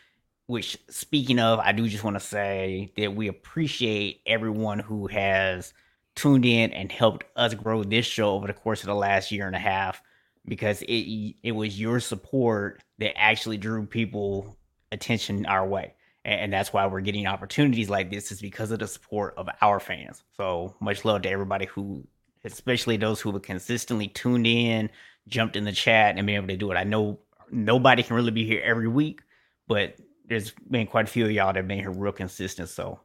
which 0.48 0.78
speaking 0.90 1.40
of, 1.40 1.60
I 1.60 1.74
do 1.74 1.88
just 1.88 2.04
want 2.04 2.16
to 2.16 2.26
say 2.26 2.92
that 2.98 3.16
we 3.16 3.28
appreciate 3.28 4.22
everyone 4.26 4.80
who 4.80 5.08
has 5.08 5.74
tuned 6.16 6.46
in 6.46 6.72
and 6.72 6.92
helped 6.92 7.26
us 7.36 7.54
grow 7.54 7.84
this 7.84 8.06
show 8.06 8.32
over 8.32 8.48
the 8.48 8.54
course 8.54 8.82
of 8.82 8.88
the 8.88 8.96
last 8.96 9.32
year 9.32 9.46
and 9.46 9.56
a 9.56 9.60
half 9.60 10.02
because 10.46 10.82
it 10.84 11.36
it 11.44 11.52
was 11.52 11.80
your 11.80 12.00
support 12.00 12.82
that 12.98 13.18
actually 13.20 13.58
drew 13.58 13.86
people 13.86 14.58
attention 14.92 15.46
our 15.46 15.68
way. 15.68 15.94
And 16.26 16.52
that's 16.52 16.74
why 16.74 16.86
we're 16.88 17.02
getting 17.02 17.26
opportunities 17.26 17.90
like 17.90 18.12
this 18.12 18.32
is 18.34 18.42
because 18.42 18.72
of 18.72 18.80
the 18.80 18.88
support 18.88 19.34
of 19.38 19.48
our 19.62 19.80
fans. 19.80 20.24
So 20.36 20.76
much 20.82 21.06
love 21.06 21.22
to 21.22 21.30
everybody 21.30 21.68
who 21.68 22.06
especially 22.44 22.98
those 22.98 23.22
who 23.22 23.32
have 23.32 23.42
consistently 23.42 24.08
tuned 24.08 24.48
in, 24.48 24.90
jumped 25.28 25.56
in 25.56 25.64
the 25.64 25.72
chat 25.72 26.18
and 26.18 26.26
been 26.26 26.36
able 26.36 26.48
to 26.48 26.58
do 26.58 26.72
it. 26.72 26.76
I 26.76 26.84
know 26.84 27.20
nobody 27.52 28.04
can 28.04 28.16
really 28.16 28.32
be 28.32 28.46
here 28.46 28.62
every 28.64 28.88
week, 28.88 29.22
but 29.68 29.96
there's 30.26 30.52
been 30.70 30.88
quite 30.88 31.08
a 31.08 31.12
few 31.12 31.26
of 31.26 31.32
y'all 31.32 31.48
that 31.48 31.58
have 31.58 31.68
been 31.68 31.80
here 31.80 31.92
real 31.92 32.12
consistent. 32.12 32.70
So 32.70 33.00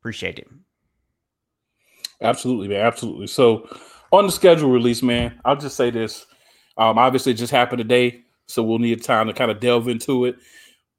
appreciate 0.00 0.38
it. 0.38 0.48
Absolutely, 2.20 2.68
man. 2.68 2.84
Absolutely. 2.84 3.26
So 3.26 3.68
on 4.12 4.26
the 4.26 4.32
schedule 4.32 4.70
release, 4.70 5.02
man, 5.02 5.40
I'll 5.44 5.56
just 5.56 5.76
say 5.76 5.90
this. 5.90 6.26
Um, 6.76 6.98
obviously, 6.98 7.32
it 7.32 7.36
just 7.36 7.52
happened 7.52 7.78
today, 7.78 8.22
so 8.46 8.62
we'll 8.62 8.78
need 8.78 9.02
time 9.02 9.26
to 9.26 9.32
kind 9.32 9.50
of 9.50 9.60
delve 9.60 9.88
into 9.88 10.24
it, 10.24 10.36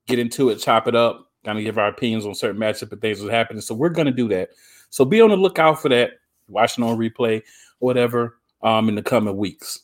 get 0.07 0.19
into 0.19 0.49
it, 0.49 0.57
chop 0.57 0.87
it 0.87 0.95
up, 0.95 1.31
kind 1.43 1.57
of 1.57 1.63
give 1.63 1.77
our 1.77 1.87
opinions 1.87 2.25
on 2.25 2.35
certain 2.35 2.59
matchup 2.59 2.91
and 2.91 3.01
things 3.01 3.21
that 3.21 3.31
happening. 3.31 3.61
So 3.61 3.75
we're 3.75 3.89
going 3.89 4.07
to 4.07 4.11
do 4.13 4.27
that. 4.29 4.49
So 4.89 5.05
be 5.05 5.21
on 5.21 5.29
the 5.29 5.37
lookout 5.37 5.81
for 5.81 5.89
that. 5.89 6.11
Watching 6.47 6.83
on 6.83 6.97
replay, 6.97 7.41
whatever, 7.79 8.37
um, 8.61 8.89
in 8.89 8.95
the 8.95 9.01
coming 9.01 9.37
weeks. 9.37 9.79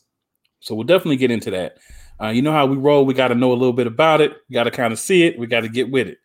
So 0.60 0.74
we'll 0.74 0.84
definitely 0.84 1.16
get 1.16 1.30
into 1.30 1.50
that. 1.50 1.78
Uh, 2.20 2.28
you 2.28 2.42
know 2.42 2.52
how 2.52 2.66
we 2.66 2.76
roll. 2.76 3.06
We 3.06 3.14
got 3.14 3.28
to 3.28 3.34
know 3.34 3.52
a 3.52 3.54
little 3.54 3.72
bit 3.72 3.86
about 3.86 4.20
it. 4.20 4.32
We 4.48 4.54
got 4.54 4.64
to 4.64 4.70
kind 4.70 4.92
of 4.92 4.98
see 4.98 5.24
it. 5.24 5.38
We 5.38 5.46
got 5.46 5.60
to 5.60 5.68
get 5.68 5.90
with 5.90 6.06
it. 6.06 6.18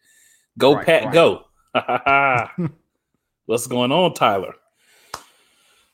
Go, 0.58 0.76
right, 0.76 0.86
Pat, 0.86 1.06
right. 1.06 1.14
go. 1.14 1.46
What's 3.46 3.68
going 3.68 3.92
on, 3.92 4.14
Tyler? 4.14 4.54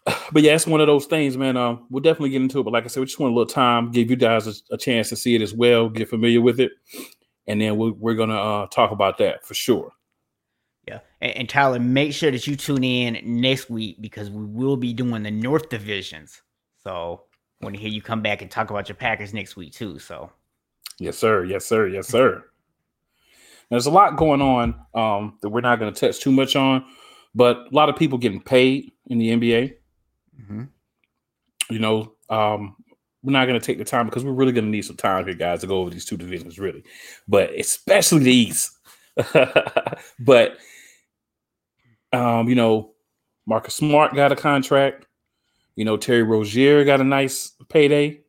But 0.34 0.42
yeah, 0.42 0.56
it's 0.56 0.66
one 0.66 0.82
of 0.82 0.88
those 0.88 1.06
things, 1.06 1.38
man. 1.38 1.56
Um, 1.58 1.86
we'll 1.92 2.02
definitely 2.02 2.32
get 2.32 2.42
into 2.42 2.60
it. 2.60 2.64
But 2.64 2.74
like 2.74 2.86
I 2.86 2.88
said, 2.88 3.02
we 3.02 3.06
just 3.06 3.20
want 3.20 3.34
a 3.34 3.36
little 3.36 3.54
time, 3.54 3.92
give 3.92 4.10
you 4.10 4.16
guys 4.16 4.48
a, 4.48 4.74
a 4.74 4.78
chance 4.78 5.10
to 5.10 5.16
see 5.16 5.36
it 5.36 5.44
as 5.44 5.54
well, 5.54 5.90
get 5.90 6.10
familiar 6.10 6.42
with 6.42 6.60
it, 6.60 6.72
and 7.48 7.62
then 7.62 7.78
we're, 7.78 7.92
we're 7.92 8.16
gonna 8.16 8.40
uh, 8.40 8.68
talk 8.68 8.92
about 8.92 9.18
that 9.20 9.46
for 9.46 9.54
sure. 9.54 9.92
Yeah, 10.88 11.00
and, 11.22 11.32
and 11.38 11.50
Tyler, 11.50 11.80
make 11.80 12.14
sure 12.14 12.32
that 12.32 12.48
you 12.48 12.56
tune 12.56 12.84
in 12.84 13.20
next 13.24 13.70
week 13.70 14.02
because 14.02 14.30
we 14.30 14.46
will 14.46 14.78
be 14.78 14.94
doing 14.94 15.24
the 15.24 15.32
North 15.32 15.70
divisions. 15.70 16.42
So 16.84 17.24
I 17.62 17.66
want 17.66 17.76
to 17.76 17.82
hear 17.82 17.92
you 17.92 18.02
come 18.02 18.22
back 18.22 18.42
and 18.42 18.50
talk 18.50 18.70
about 18.72 18.90
your 18.90 18.96
Packers 18.96 19.34
next 19.34 19.56
week 19.56 19.74
too. 19.74 20.00
So, 20.00 20.32
yes, 21.00 21.18
sir. 21.18 21.44
Yes, 21.46 21.66
sir. 21.66 21.88
Yes, 21.88 22.08
sir. 22.08 22.44
There's 23.70 23.86
a 23.86 23.92
lot 23.92 24.18
going 24.18 24.42
on 24.42 24.76
um, 24.94 25.38
that 25.42 25.50
we're 25.50 25.62
not 25.62 25.80
going 25.80 25.94
to 25.94 26.00
touch 26.00 26.20
too 26.20 26.32
much 26.32 26.58
on, 26.58 26.84
but 27.34 27.58
a 27.72 27.76
lot 27.76 27.88
of 27.88 27.96
people 27.96 28.18
getting 28.18 28.42
paid 28.42 28.92
in 29.08 29.18
the 29.18 29.30
NBA. 29.30 29.76
Mm-hmm. 30.42 30.64
You 31.70 31.80
know, 31.80 32.14
um, 32.30 32.76
we're 33.24 33.34
not 33.34 33.46
going 33.46 33.60
to 33.60 33.66
take 33.66 33.78
the 33.78 33.86
time 33.86 34.08
because 34.08 34.24
we're 34.24 34.32
really 34.32 34.52
going 34.52 34.66
to 34.66 34.72
need 34.72 34.82
some 34.84 34.98
time 34.98 35.26
here, 35.26 35.36
guys, 35.36 35.62
to 35.62 35.68
go 35.68 35.78
over 35.78 35.90
these 35.90 36.06
two 36.06 36.18
divisions, 36.18 36.58
really, 36.58 36.84
but 37.28 37.52
especially 37.54 38.24
the 38.24 38.34
East. 38.34 38.72
but, 40.20 40.58
um, 42.12 42.50
you 42.50 42.56
know, 42.56 42.94
Marcus 43.46 43.76
Smart 43.76 44.16
got 44.16 44.32
a 44.32 44.36
contract. 44.36 45.06
You 45.76 45.86
know, 45.86 45.98
Terry 45.98 46.24
Rozier 46.24 46.84
got 46.84 47.02
a 47.02 47.04
nice 47.04 47.54
payday, 47.70 48.20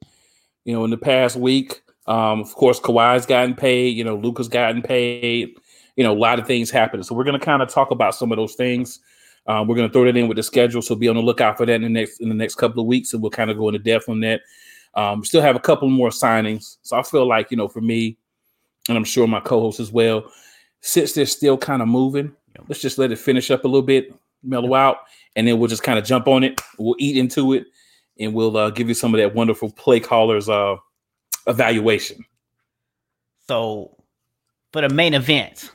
you 0.64 0.72
know, 0.72 0.84
in 0.84 0.90
the 0.90 0.98
past 0.98 1.36
week. 1.36 1.82
Um, 2.06 2.40
of 2.40 2.54
course, 2.54 2.80
Kawhi's 2.80 3.26
gotten 3.26 3.54
paid, 3.54 3.96
you 3.96 4.04
know, 4.04 4.16
Luka's 4.16 4.48
gotten 4.48 4.82
paid, 4.82 5.54
you 5.96 6.04
know, 6.04 6.12
a 6.12 6.18
lot 6.18 6.38
of 6.38 6.46
things 6.46 6.70
happening. 6.70 7.04
So 7.04 7.14
we're 7.14 7.24
gonna 7.24 7.38
kind 7.38 7.62
of 7.62 7.68
talk 7.68 7.90
about 7.90 8.14
some 8.14 8.32
of 8.32 8.36
those 8.36 8.54
things. 8.54 9.00
Um, 9.46 9.66
we're 9.66 9.76
gonna 9.76 9.88
throw 9.88 10.04
that 10.04 10.16
in 10.16 10.28
with 10.28 10.36
the 10.36 10.42
schedule, 10.42 10.82
so 10.82 10.94
be 10.94 11.08
on 11.08 11.16
the 11.16 11.22
lookout 11.22 11.56
for 11.56 11.66
that 11.66 11.74
in 11.74 11.82
the 11.82 11.88
next 11.88 12.20
in 12.20 12.28
the 12.28 12.34
next 12.34 12.56
couple 12.56 12.80
of 12.80 12.86
weeks, 12.86 13.12
and 13.12 13.22
we'll 13.22 13.30
kind 13.30 13.50
of 13.50 13.58
go 13.58 13.68
into 13.68 13.78
depth 13.78 14.08
on 14.08 14.20
that. 14.20 14.42
Um, 14.94 15.20
we 15.20 15.26
still 15.26 15.42
have 15.42 15.56
a 15.56 15.60
couple 15.60 15.88
more 15.88 16.10
signings, 16.10 16.76
so 16.82 16.98
I 16.98 17.02
feel 17.02 17.26
like 17.26 17.50
you 17.50 17.56
know, 17.56 17.68
for 17.68 17.80
me, 17.80 18.18
and 18.88 18.96
I'm 18.96 19.04
sure 19.04 19.26
my 19.26 19.40
co-host 19.40 19.80
as 19.80 19.90
well, 19.92 20.30
since 20.80 21.12
they're 21.12 21.26
still 21.26 21.56
kind 21.56 21.82
of 21.82 21.88
moving, 21.88 22.34
let's 22.68 22.80
just 22.80 22.98
let 22.98 23.12
it 23.12 23.18
finish 23.18 23.50
up 23.50 23.64
a 23.64 23.68
little 23.68 23.82
bit, 23.82 24.12
mellow 24.42 24.74
out, 24.74 24.98
and 25.36 25.46
then 25.46 25.58
we'll 25.58 25.68
just 25.68 25.82
kind 25.82 25.98
of 25.98 26.04
jump 26.04 26.28
on 26.28 26.44
it. 26.44 26.60
We'll 26.78 26.96
eat 26.98 27.16
into 27.16 27.54
it, 27.54 27.66
and 28.18 28.34
we'll 28.34 28.56
uh, 28.56 28.70
give 28.70 28.88
you 28.88 28.94
some 28.94 29.14
of 29.14 29.18
that 29.18 29.34
wonderful 29.34 29.70
play 29.70 30.00
callers 30.00 30.48
uh, 30.48 30.76
evaluation. 31.46 32.24
So, 33.48 33.96
for 34.72 34.82
the 34.82 34.88
main 34.88 35.14
event, 35.14 35.70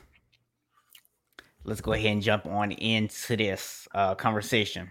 let's 1.64 1.80
go 1.80 1.92
ahead 1.92 2.12
and 2.12 2.22
jump 2.22 2.46
on 2.46 2.72
into 2.72 3.36
this 3.36 3.86
uh, 3.94 4.14
conversation. 4.14 4.90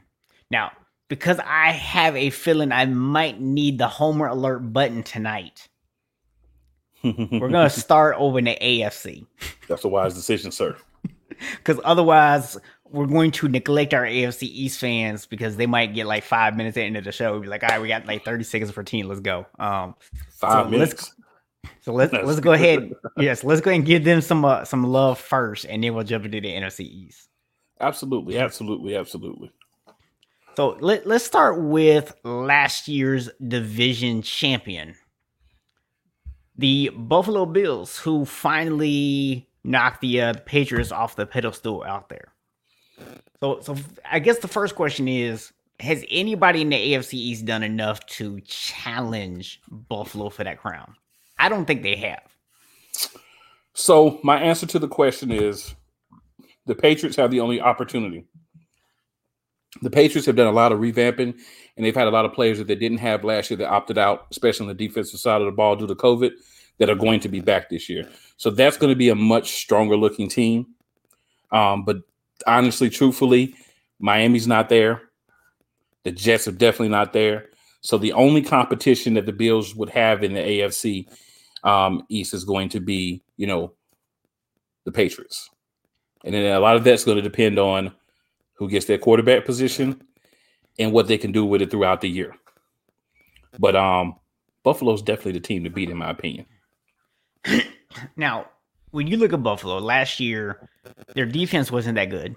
Now, 0.52 0.72
because 1.08 1.40
I 1.40 1.72
have 1.72 2.16
a 2.16 2.30
feeling 2.30 2.72
I 2.72 2.86
might 2.86 3.40
need 3.40 3.78
the 3.78 3.88
Homer 3.88 4.28
alert 4.28 4.60
button 4.60 5.04
tonight. 5.04 5.68
We're 7.04 7.50
gonna 7.50 7.70
start 7.70 8.16
over 8.18 8.40
in 8.40 8.46
the 8.46 8.58
AFC. 8.60 9.26
That's 9.68 9.84
a 9.84 9.88
wise 9.88 10.14
decision, 10.14 10.52
sir. 10.52 10.76
Because 11.58 11.80
otherwise, 11.84 12.58
we're 12.90 13.06
going 13.06 13.30
to 13.32 13.48
neglect 13.48 13.94
our 13.94 14.04
AFC 14.04 14.44
East 14.44 14.80
fans 14.80 15.28
because 15.28 15.56
they 15.56 15.68
might 15.68 15.94
get 15.94 16.08
like 16.08 16.24
five 16.24 16.56
minutes 16.56 16.78
at 16.78 16.82
the 16.82 16.86
end 16.86 16.98
of 16.98 17.04
the 17.04 17.12
show. 17.12 17.32
We'll 17.32 17.42
be 17.42 17.48
like, 17.48 17.62
all 17.62 17.70
right, 17.70 17.82
we 17.82 17.88
got 17.88 18.08
like 18.08 18.26
30 18.26 18.44
seconds 18.44 18.72
for 18.72 18.82
team. 18.84 19.08
Let's 19.08 19.20
go. 19.20 19.46
Um, 19.60 19.94
five 20.32 20.66
so 20.66 20.70
minutes. 20.72 20.94
Let's, 20.94 21.14
so 21.82 21.94
let's 21.94 22.12
That's 22.12 22.26
let's 22.26 22.40
go 22.40 22.54
ahead. 22.54 22.92
Yes, 23.18 23.44
let's 23.44 23.62
go 23.62 23.70
ahead 23.70 23.80
and 23.80 23.86
give 23.86 24.04
them 24.04 24.22
some 24.22 24.44
uh, 24.46 24.66
some 24.66 24.84
love 24.84 25.20
first, 25.20 25.66
and 25.66 25.84
then 25.84 25.94
we'll 25.94 26.04
jump 26.04 26.26
into 26.26 26.42
the 26.42 26.48
NFC 26.48 26.82
East. 26.82 27.30
Absolutely, 27.80 28.38
absolutely, 28.38 28.96
absolutely. 28.96 29.52
So 30.58 30.76
let, 30.80 31.06
let's 31.06 31.24
start 31.24 31.62
with 31.62 32.16
last 32.24 32.88
year's 32.88 33.30
division 33.48 34.24
champion, 34.24 34.96
the 36.58 36.90
Buffalo 36.96 37.46
Bills, 37.46 38.00
who 38.00 38.26
finally 38.26 39.48
knocked 39.64 40.02
the 40.02 40.20
uh, 40.20 40.34
Patriots 40.48 40.92
off 40.92 41.16
the 41.16 41.28
pedestal 41.28 41.84
out 41.84 42.10
there. 42.10 42.34
So, 43.40 43.60
so 43.62 43.76
I 44.04 44.18
guess 44.18 44.40
the 44.40 44.48
first 44.48 44.74
question 44.74 45.08
is: 45.08 45.54
Has 45.80 46.04
anybody 46.10 46.64
in 46.64 46.70
the 46.70 46.94
AFC 46.94 47.14
East 47.14 47.46
done 47.46 47.62
enough 47.62 48.04
to 48.08 48.42
challenge 48.42 49.62
Buffalo 49.70 50.32
for 50.32 50.44
that 50.44 50.60
crown? 50.60 50.96
I 51.38 51.50
don't 51.50 51.66
think 51.66 51.84
they 51.84 51.98
have. 51.98 52.24
So, 53.76 54.20
my 54.24 54.42
answer 54.42 54.66
to 54.66 54.80
the 54.80 54.88
question 54.88 55.30
is: 55.30 55.76
the 56.66 56.74
Patriots 56.74 57.18
have 57.18 57.30
the 57.30 57.42
only 57.42 57.62
opportunity. 57.62 58.26
The 59.82 59.90
Patriots 59.90 60.26
have 60.26 60.36
done 60.36 60.48
a 60.48 60.52
lot 60.52 60.72
of 60.72 60.80
revamping, 60.80 61.40
and 61.76 61.86
they've 61.86 61.96
had 61.96 62.08
a 62.08 62.12
lot 62.12 62.26
of 62.26 62.34
players 62.34 62.58
that 62.58 62.68
they 62.68 62.76
didn't 62.76 63.00
have 63.00 63.24
last 63.24 63.50
year 63.50 63.58
that 63.58 63.70
opted 63.70 63.98
out, 63.98 64.28
especially 64.32 64.66
on 64.66 64.68
the 64.70 64.88
defensive 64.88 65.20
side 65.20 65.42
of 65.42 65.46
the 65.46 65.52
ball 65.52 65.76
due 65.76 65.88
to 65.88 65.96
COVID, 65.96 66.32
that 66.80 66.90
are 66.90 66.96
going 66.96 67.20
to 67.22 67.30
be 67.30 67.40
back 67.40 67.70
this 67.70 67.90
year. 67.90 68.10
So 68.38 68.50
that's 68.50 68.78
going 68.78 68.92
to 68.92 68.98
be 68.98 69.10
a 69.10 69.16
much 69.16 69.52
stronger 69.52 69.98
looking 69.98 70.30
team. 70.30 70.68
Um, 71.52 71.86
but 71.86 71.98
honestly, 72.46 72.90
truthfully, 72.90 73.56
Miami's 74.00 74.48
not 74.48 74.70
there. 74.70 75.02
The 76.04 76.12
Jets 76.12 76.48
are 76.48 76.52
definitely 76.52 76.90
not 76.90 77.14
there. 77.14 77.48
So 77.82 77.98
the 77.98 78.14
only 78.14 78.42
competition 78.42 79.14
that 79.16 79.26
the 79.26 79.34
Bills 79.34 79.76
would 79.76 79.90
have 79.90 80.24
in 80.24 80.34
the 80.34 80.40
AFC 80.40 81.08
um, 81.64 82.04
East 82.10 82.34
is 82.34 82.44
going 82.44 82.70
to 82.70 82.80
be, 82.80 83.24
you 83.38 83.48
know, 83.48 83.74
the 84.86 84.92
Patriots. 84.92 85.50
And 86.24 86.34
then 86.34 86.56
a 86.56 86.60
lot 86.60 86.76
of 86.76 86.84
that's 86.84 87.04
going 87.04 87.18
to 87.18 87.22
depend 87.22 87.60
on 87.60 87.94
who 88.58 88.70
gets 88.70 88.86
their 88.86 88.98
quarterback 88.98 89.46
position 89.46 90.02
and 90.80 90.92
what 90.92 91.08
they 91.08 91.18
can 91.18 91.32
do 91.32 91.46
with 91.46 91.62
it 91.62 91.72
throughout 91.72 92.02
the 92.02 92.10
year. 92.10 92.36
But 93.60 93.76
um, 93.76 94.16
Buffalo's 94.64 95.02
definitely 95.02 95.34
the 95.34 95.40
team 95.40 95.64
to 95.64 95.70
beat, 95.70 95.90
in 95.90 95.98
my 95.98 96.10
opinion. 96.10 96.46
now, 98.16 98.48
when 98.92 99.08
you 99.08 99.18
look 99.18 99.34
at 99.34 99.44
Buffalo 99.44 99.80
last 99.80 100.20
year, 100.20 100.70
their 101.14 101.26
defense 101.26 101.72
wasn't 101.72 101.96
that 101.96 102.10
good, 102.10 102.36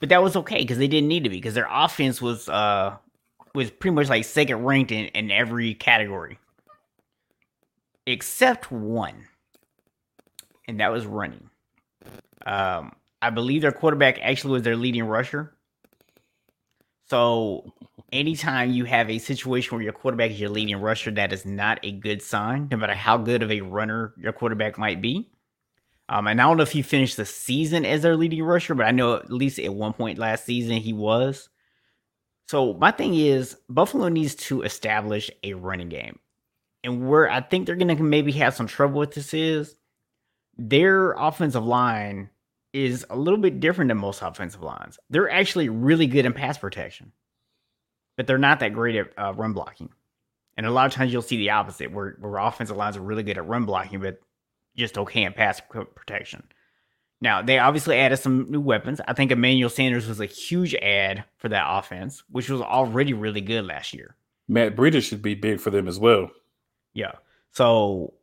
but 0.00 0.08
that 0.08 0.22
was 0.22 0.36
okay 0.36 0.58
because 0.58 0.78
they 0.78 0.88
didn't 0.88 1.08
need 1.08 1.24
to 1.24 1.30
be 1.30 1.36
because 1.36 1.54
their 1.54 1.68
offense 1.70 2.22
was 2.22 2.48
uh 2.48 2.96
was 3.54 3.70
pretty 3.70 3.94
much 3.94 4.08
like 4.08 4.24
second 4.24 4.64
ranked 4.64 4.92
in, 4.92 5.06
in 5.06 5.30
every 5.30 5.74
category 5.74 6.38
except 8.08 8.72
one, 8.72 9.26
and 10.66 10.80
that 10.80 10.90
was 10.90 11.06
running. 11.06 11.50
Um, 12.46 12.92
I 13.20 13.30
believe 13.30 13.62
their 13.62 13.72
quarterback 13.72 14.18
actually 14.20 14.52
was 14.52 14.62
their 14.62 14.76
leading 14.76 15.04
rusher. 15.04 15.54
So 17.06 17.72
anytime 18.12 18.70
you 18.70 18.84
have 18.84 19.08
a 19.10 19.18
situation 19.18 19.74
where 19.74 19.82
your 19.82 19.92
quarterback 19.92 20.30
is 20.30 20.40
your 20.40 20.50
leading 20.50 20.76
rusher, 20.76 21.10
that 21.12 21.32
is 21.32 21.46
not 21.46 21.80
a 21.82 21.92
good 21.92 22.22
sign, 22.22 22.68
no 22.70 22.76
matter 22.76 22.94
how 22.94 23.16
good 23.16 23.42
of 23.42 23.50
a 23.50 23.62
runner 23.62 24.14
your 24.18 24.32
quarterback 24.32 24.78
might 24.78 25.00
be. 25.00 25.30
Um, 26.10 26.26
and 26.26 26.40
I 26.40 26.44
don't 26.44 26.56
know 26.56 26.62
if 26.62 26.72
he 26.72 26.82
finished 26.82 27.16
the 27.16 27.26
season 27.26 27.84
as 27.84 28.02
their 28.02 28.16
leading 28.16 28.42
rusher, 28.42 28.74
but 28.74 28.86
I 28.86 28.92
know 28.92 29.14
at 29.14 29.32
least 29.32 29.58
at 29.58 29.74
one 29.74 29.92
point 29.92 30.18
last 30.18 30.44
season 30.44 30.76
he 30.76 30.92
was. 30.92 31.48
So 32.46 32.72
my 32.74 32.90
thing 32.90 33.14
is 33.14 33.56
Buffalo 33.68 34.08
needs 34.08 34.34
to 34.36 34.62
establish 34.62 35.30
a 35.42 35.54
running 35.54 35.90
game. 35.90 36.18
And 36.82 37.08
where 37.08 37.30
I 37.30 37.40
think 37.40 37.66
they're 37.66 37.76
gonna 37.76 37.96
maybe 37.96 38.32
have 38.32 38.54
some 38.54 38.66
trouble 38.66 39.00
with 39.00 39.12
this 39.12 39.34
is 39.34 39.76
their 40.56 41.12
offensive 41.12 41.64
line 41.64 42.30
is 42.72 43.06
a 43.10 43.16
little 43.16 43.38
bit 43.40 43.60
different 43.60 43.88
than 43.88 43.98
most 43.98 44.22
offensive 44.22 44.62
lines. 44.62 44.98
They're 45.10 45.30
actually 45.30 45.68
really 45.68 46.06
good 46.06 46.26
in 46.26 46.32
pass 46.32 46.58
protection 46.58 47.12
but 48.18 48.26
they're 48.26 48.36
not 48.36 48.60
that 48.60 48.74
great 48.74 48.96
at 48.96 49.12
uh, 49.16 49.32
run 49.32 49.54
blocking. 49.54 49.88
And 50.56 50.66
a 50.66 50.72
lot 50.72 50.86
of 50.86 50.92
times 50.92 51.12
you'll 51.12 51.22
see 51.22 51.36
the 51.36 51.50
opposite, 51.50 51.92
where, 51.92 52.16
where 52.18 52.36
offensive 52.36 52.76
lines 52.76 52.96
are 52.96 53.00
really 53.00 53.22
good 53.22 53.38
at 53.38 53.46
run 53.46 53.64
blocking, 53.64 54.00
but 54.00 54.20
just 54.76 54.98
okay 54.98 55.22
in 55.22 55.32
pass 55.32 55.62
protection. 55.94 56.42
Now, 57.20 57.42
they 57.42 57.60
obviously 57.60 57.96
added 57.96 58.16
some 58.16 58.50
new 58.50 58.60
weapons. 58.60 59.00
I 59.06 59.12
think 59.12 59.30
Emmanuel 59.30 59.70
Sanders 59.70 60.08
was 60.08 60.20
a 60.20 60.26
huge 60.26 60.74
add 60.74 61.24
for 61.36 61.48
that 61.48 61.64
offense, 61.64 62.24
which 62.28 62.50
was 62.50 62.60
already 62.60 63.12
really 63.12 63.40
good 63.40 63.64
last 63.64 63.94
year. 63.94 64.16
Matt 64.48 64.74
Breida 64.74 65.00
should 65.00 65.22
be 65.22 65.34
big 65.36 65.60
for 65.60 65.70
them 65.70 65.86
as 65.86 66.00
well. 66.00 66.28
Yeah. 66.94 67.12
So 67.52 68.14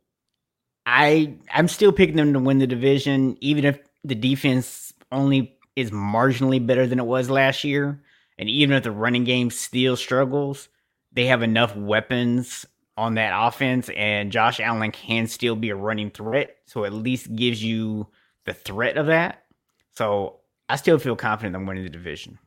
I 0.84 1.36
I'm 1.50 1.68
still 1.68 1.92
picking 1.92 2.16
them 2.16 2.34
to 2.34 2.38
win 2.38 2.58
the 2.58 2.66
division, 2.66 3.38
even 3.40 3.64
if 3.64 3.78
the 4.06 4.14
defense 4.14 4.92
only 5.12 5.56
is 5.74 5.90
marginally 5.90 6.64
better 6.64 6.86
than 6.86 6.98
it 6.98 7.06
was 7.06 7.28
last 7.28 7.64
year. 7.64 8.00
And 8.38 8.48
even 8.48 8.76
if 8.76 8.84
the 8.84 8.90
running 8.90 9.24
game 9.24 9.50
still 9.50 9.96
struggles, 9.96 10.68
they 11.12 11.26
have 11.26 11.42
enough 11.42 11.74
weapons 11.74 12.66
on 12.98 13.14
that 13.14 13.32
offense, 13.34 13.90
and 13.94 14.32
Josh 14.32 14.58
Allen 14.58 14.90
can 14.90 15.26
still 15.26 15.54
be 15.54 15.68
a 15.70 15.76
running 15.76 16.10
threat. 16.10 16.56
So 16.64 16.84
at 16.84 16.92
least 16.94 17.34
gives 17.34 17.62
you 17.62 18.06
the 18.44 18.54
threat 18.54 18.96
of 18.96 19.06
that. 19.06 19.44
So 19.92 20.40
I 20.68 20.76
still 20.76 20.98
feel 20.98 21.16
confident 21.16 21.56
in 21.56 21.66
winning 21.66 21.84
the 21.84 21.90
division. 21.90 22.38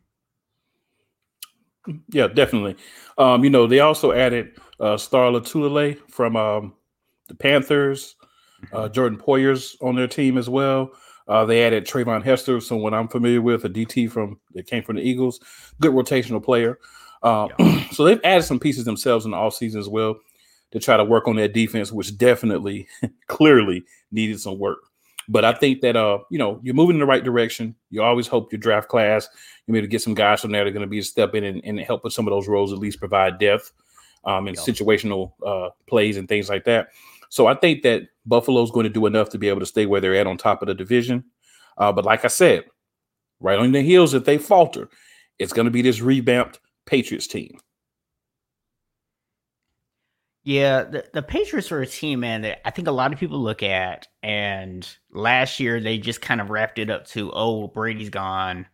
Yeah, 2.09 2.27
definitely. 2.27 2.75
Um, 3.17 3.43
you 3.43 3.49
know, 3.49 3.67
they 3.67 3.79
also 3.79 4.11
added 4.11 4.59
uh, 4.79 4.97
Star 4.97 5.31
Lotulelei 5.31 5.99
from 6.09 6.35
um, 6.35 6.73
the 7.27 7.35
Panthers. 7.35 8.15
Uh, 8.73 8.83
mm-hmm. 8.83 8.93
Jordan 8.93 9.19
Poyer's 9.19 9.77
on 9.81 9.95
their 9.95 10.07
team 10.07 10.37
as 10.37 10.49
well. 10.49 10.91
Uh, 11.29 11.45
they 11.45 11.63
added 11.63 11.85
Treyvon 11.85 12.23
Hester, 12.23 12.59
someone 12.59 12.93
I'm 12.93 13.07
familiar 13.07 13.41
with, 13.41 13.63
a 13.63 13.69
DT 13.69 14.09
from 14.09 14.39
that 14.53 14.65
came 14.65 14.83
from 14.83 14.95
the 14.95 15.03
Eagles, 15.03 15.39
good 15.79 15.91
rotational 15.91 16.43
player. 16.43 16.79
Uh, 17.21 17.47
yeah. 17.59 17.87
so 17.91 18.03
they've 18.03 18.19
added 18.23 18.43
some 18.43 18.59
pieces 18.59 18.83
themselves 18.83 19.25
in 19.25 19.31
the 19.31 19.37
offseason 19.37 19.77
as 19.77 19.87
well 19.87 20.17
to 20.71 20.79
try 20.79 20.97
to 20.97 21.03
work 21.03 21.27
on 21.27 21.35
that 21.35 21.53
defense, 21.53 21.91
which 21.91 22.17
definitely, 22.17 22.87
clearly 23.27 23.83
needed 24.11 24.39
some 24.39 24.57
work. 24.57 24.79
But 25.27 25.45
I 25.45 25.53
think 25.53 25.81
that 25.81 25.95
uh, 25.95 26.19
you 26.31 26.39
know, 26.39 26.59
you're 26.63 26.73
moving 26.73 26.95
in 26.95 26.99
the 26.99 27.05
right 27.05 27.23
direction. 27.23 27.75
You 27.91 28.01
always 28.01 28.25
hope 28.25 28.51
your 28.51 28.59
draft 28.59 28.89
class, 28.89 29.29
you 29.67 29.73
maybe 29.73 29.85
to 29.85 29.91
get 29.91 30.01
some 30.01 30.15
guys 30.15 30.41
from 30.41 30.51
there 30.51 30.63
that 30.63 30.69
are 30.69 30.73
going 30.73 30.81
to 30.81 30.87
be 30.87 30.97
a 30.97 31.03
step 31.03 31.35
in 31.35 31.43
and, 31.43 31.61
and, 31.63 31.79
help 31.79 32.03
with 32.03 32.13
some 32.13 32.25
of 32.25 32.31
those 32.31 32.47
roles, 32.47 32.73
at 32.73 32.79
least 32.79 32.97
provide 32.97 33.37
depth 33.37 33.71
um, 34.25 34.47
and 34.47 34.57
yeah. 34.57 34.63
situational 34.63 35.33
uh, 35.45 35.69
plays 35.85 36.17
and 36.17 36.27
things 36.27 36.49
like 36.49 36.63
that. 36.63 36.89
So 37.29 37.45
I 37.45 37.53
think 37.53 37.83
that 37.83 38.07
Buffalo's 38.29 38.71
going 38.71 38.85
to 38.85 38.89
do 38.89 39.05
enough 39.05 39.29
to 39.29 39.37
be 39.37 39.49
able 39.49 39.59
to 39.59 39.65
stay 39.65 39.85
where 39.85 39.99
they're 39.99 40.15
at 40.15 40.27
on 40.27 40.37
top 40.37 40.61
of 40.61 40.67
the 40.67 40.73
division. 40.73 41.25
Uh, 41.77 41.91
but 41.91 42.05
like 42.05 42.23
I 42.23 42.29
said, 42.29 42.65
right 43.39 43.59
on 43.59 43.71
the 43.71 43.81
heels, 43.81 44.13
if 44.13 44.25
they 44.25 44.37
falter, 44.37 44.89
it's 45.39 45.53
going 45.53 45.65
to 45.65 45.71
be 45.71 45.81
this 45.81 46.01
revamped 46.01 46.59
Patriots 46.85 47.27
team. 47.27 47.59
Yeah, 50.43 50.83
the, 50.83 51.05
the 51.13 51.21
Patriots 51.21 51.71
are 51.71 51.81
a 51.81 51.87
team, 51.87 52.21
man, 52.21 52.41
that 52.41 52.65
I 52.65 52.71
think 52.71 52.87
a 52.87 52.91
lot 52.91 53.13
of 53.13 53.19
people 53.19 53.39
look 53.39 53.61
at. 53.61 54.07
And 54.23 54.87
last 55.11 55.59
year, 55.59 55.79
they 55.79 55.97
just 55.97 56.21
kind 56.21 56.41
of 56.41 56.49
wrapped 56.49 56.79
it 56.79 56.89
up 56.89 57.05
to, 57.07 57.31
oh, 57.33 57.67
Brady's 57.67 58.09
gone. 58.09 58.65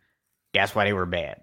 That's 0.53 0.75
why 0.75 0.85
they 0.85 0.93
were 0.93 1.05
bad. 1.05 1.41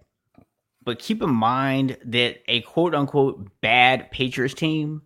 But 0.85 0.99
keep 0.99 1.23
in 1.23 1.31
mind 1.31 1.99
that 2.07 2.39
a 2.49 2.63
quote 2.63 2.95
unquote 2.95 3.49
bad 3.61 4.11
Patriots 4.11 4.55
team 4.55 5.03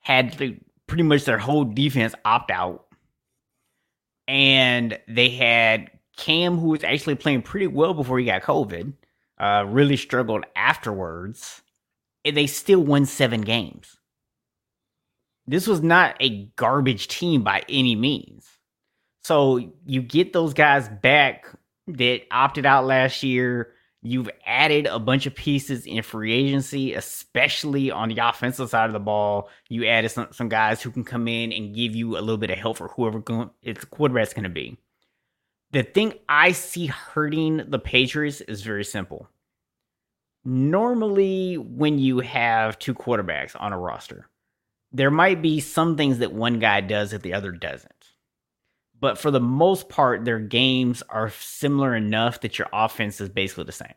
had 0.00 0.60
pretty 0.86 1.02
much 1.02 1.24
their 1.24 1.38
whole 1.38 1.64
defense 1.64 2.14
opt 2.24 2.50
out. 2.50 2.86
And 4.26 4.98
they 5.08 5.30
had 5.30 5.90
Cam, 6.16 6.58
who 6.58 6.68
was 6.68 6.84
actually 6.84 7.16
playing 7.16 7.42
pretty 7.42 7.66
well 7.66 7.94
before 7.94 8.18
he 8.18 8.24
got 8.24 8.42
COVID, 8.42 8.94
uh, 9.38 9.64
really 9.68 9.96
struggled 9.96 10.44
afterwards. 10.56 11.62
And 12.24 12.36
they 12.36 12.46
still 12.46 12.80
won 12.80 13.04
seven 13.04 13.42
games 13.42 13.98
this 15.46 15.66
was 15.66 15.82
not 15.82 16.16
a 16.20 16.46
garbage 16.56 17.08
team 17.08 17.42
by 17.42 17.62
any 17.68 17.94
means. 17.94 18.48
So 19.22 19.72
you 19.86 20.02
get 20.02 20.32
those 20.32 20.54
guys 20.54 20.88
back 20.88 21.46
that 21.86 22.22
opted 22.30 22.66
out 22.66 22.86
last 22.86 23.22
year. 23.22 23.73
You've 24.06 24.28
added 24.44 24.84
a 24.84 24.98
bunch 24.98 25.24
of 25.24 25.34
pieces 25.34 25.86
in 25.86 26.02
free 26.02 26.30
agency, 26.30 26.92
especially 26.92 27.90
on 27.90 28.10
the 28.10 28.18
offensive 28.18 28.68
side 28.68 28.90
of 28.90 28.92
the 28.92 29.00
ball. 29.00 29.48
You 29.70 29.86
added 29.86 30.10
some, 30.10 30.28
some 30.30 30.50
guys 30.50 30.82
who 30.82 30.90
can 30.90 31.04
come 31.04 31.26
in 31.26 31.54
and 31.54 31.74
give 31.74 31.96
you 31.96 32.18
a 32.18 32.20
little 32.20 32.36
bit 32.36 32.50
of 32.50 32.58
help 32.58 32.76
for 32.76 32.88
whoever 32.88 33.18
going, 33.20 33.48
it's 33.62 33.82
quarterback's 33.86 34.34
going 34.34 34.42
to 34.44 34.50
be. 34.50 34.76
The 35.70 35.82
thing 35.82 36.12
I 36.28 36.52
see 36.52 36.84
hurting 36.84 37.64
the 37.66 37.78
Patriots 37.78 38.42
is 38.42 38.60
very 38.60 38.84
simple. 38.84 39.30
Normally, 40.44 41.56
when 41.56 41.98
you 41.98 42.20
have 42.20 42.78
two 42.78 42.92
quarterbacks 42.92 43.56
on 43.58 43.72
a 43.72 43.78
roster, 43.78 44.28
there 44.92 45.10
might 45.10 45.40
be 45.40 45.60
some 45.60 45.96
things 45.96 46.18
that 46.18 46.34
one 46.34 46.58
guy 46.58 46.82
does 46.82 47.12
that 47.12 47.22
the 47.22 47.32
other 47.32 47.52
doesn't. 47.52 48.03
But 49.00 49.18
for 49.18 49.30
the 49.30 49.40
most 49.40 49.88
part, 49.88 50.24
their 50.24 50.38
games 50.38 51.02
are 51.08 51.30
similar 51.30 51.94
enough 51.94 52.40
that 52.40 52.58
your 52.58 52.68
offense 52.72 53.20
is 53.20 53.28
basically 53.28 53.64
the 53.64 53.72
same. 53.72 53.94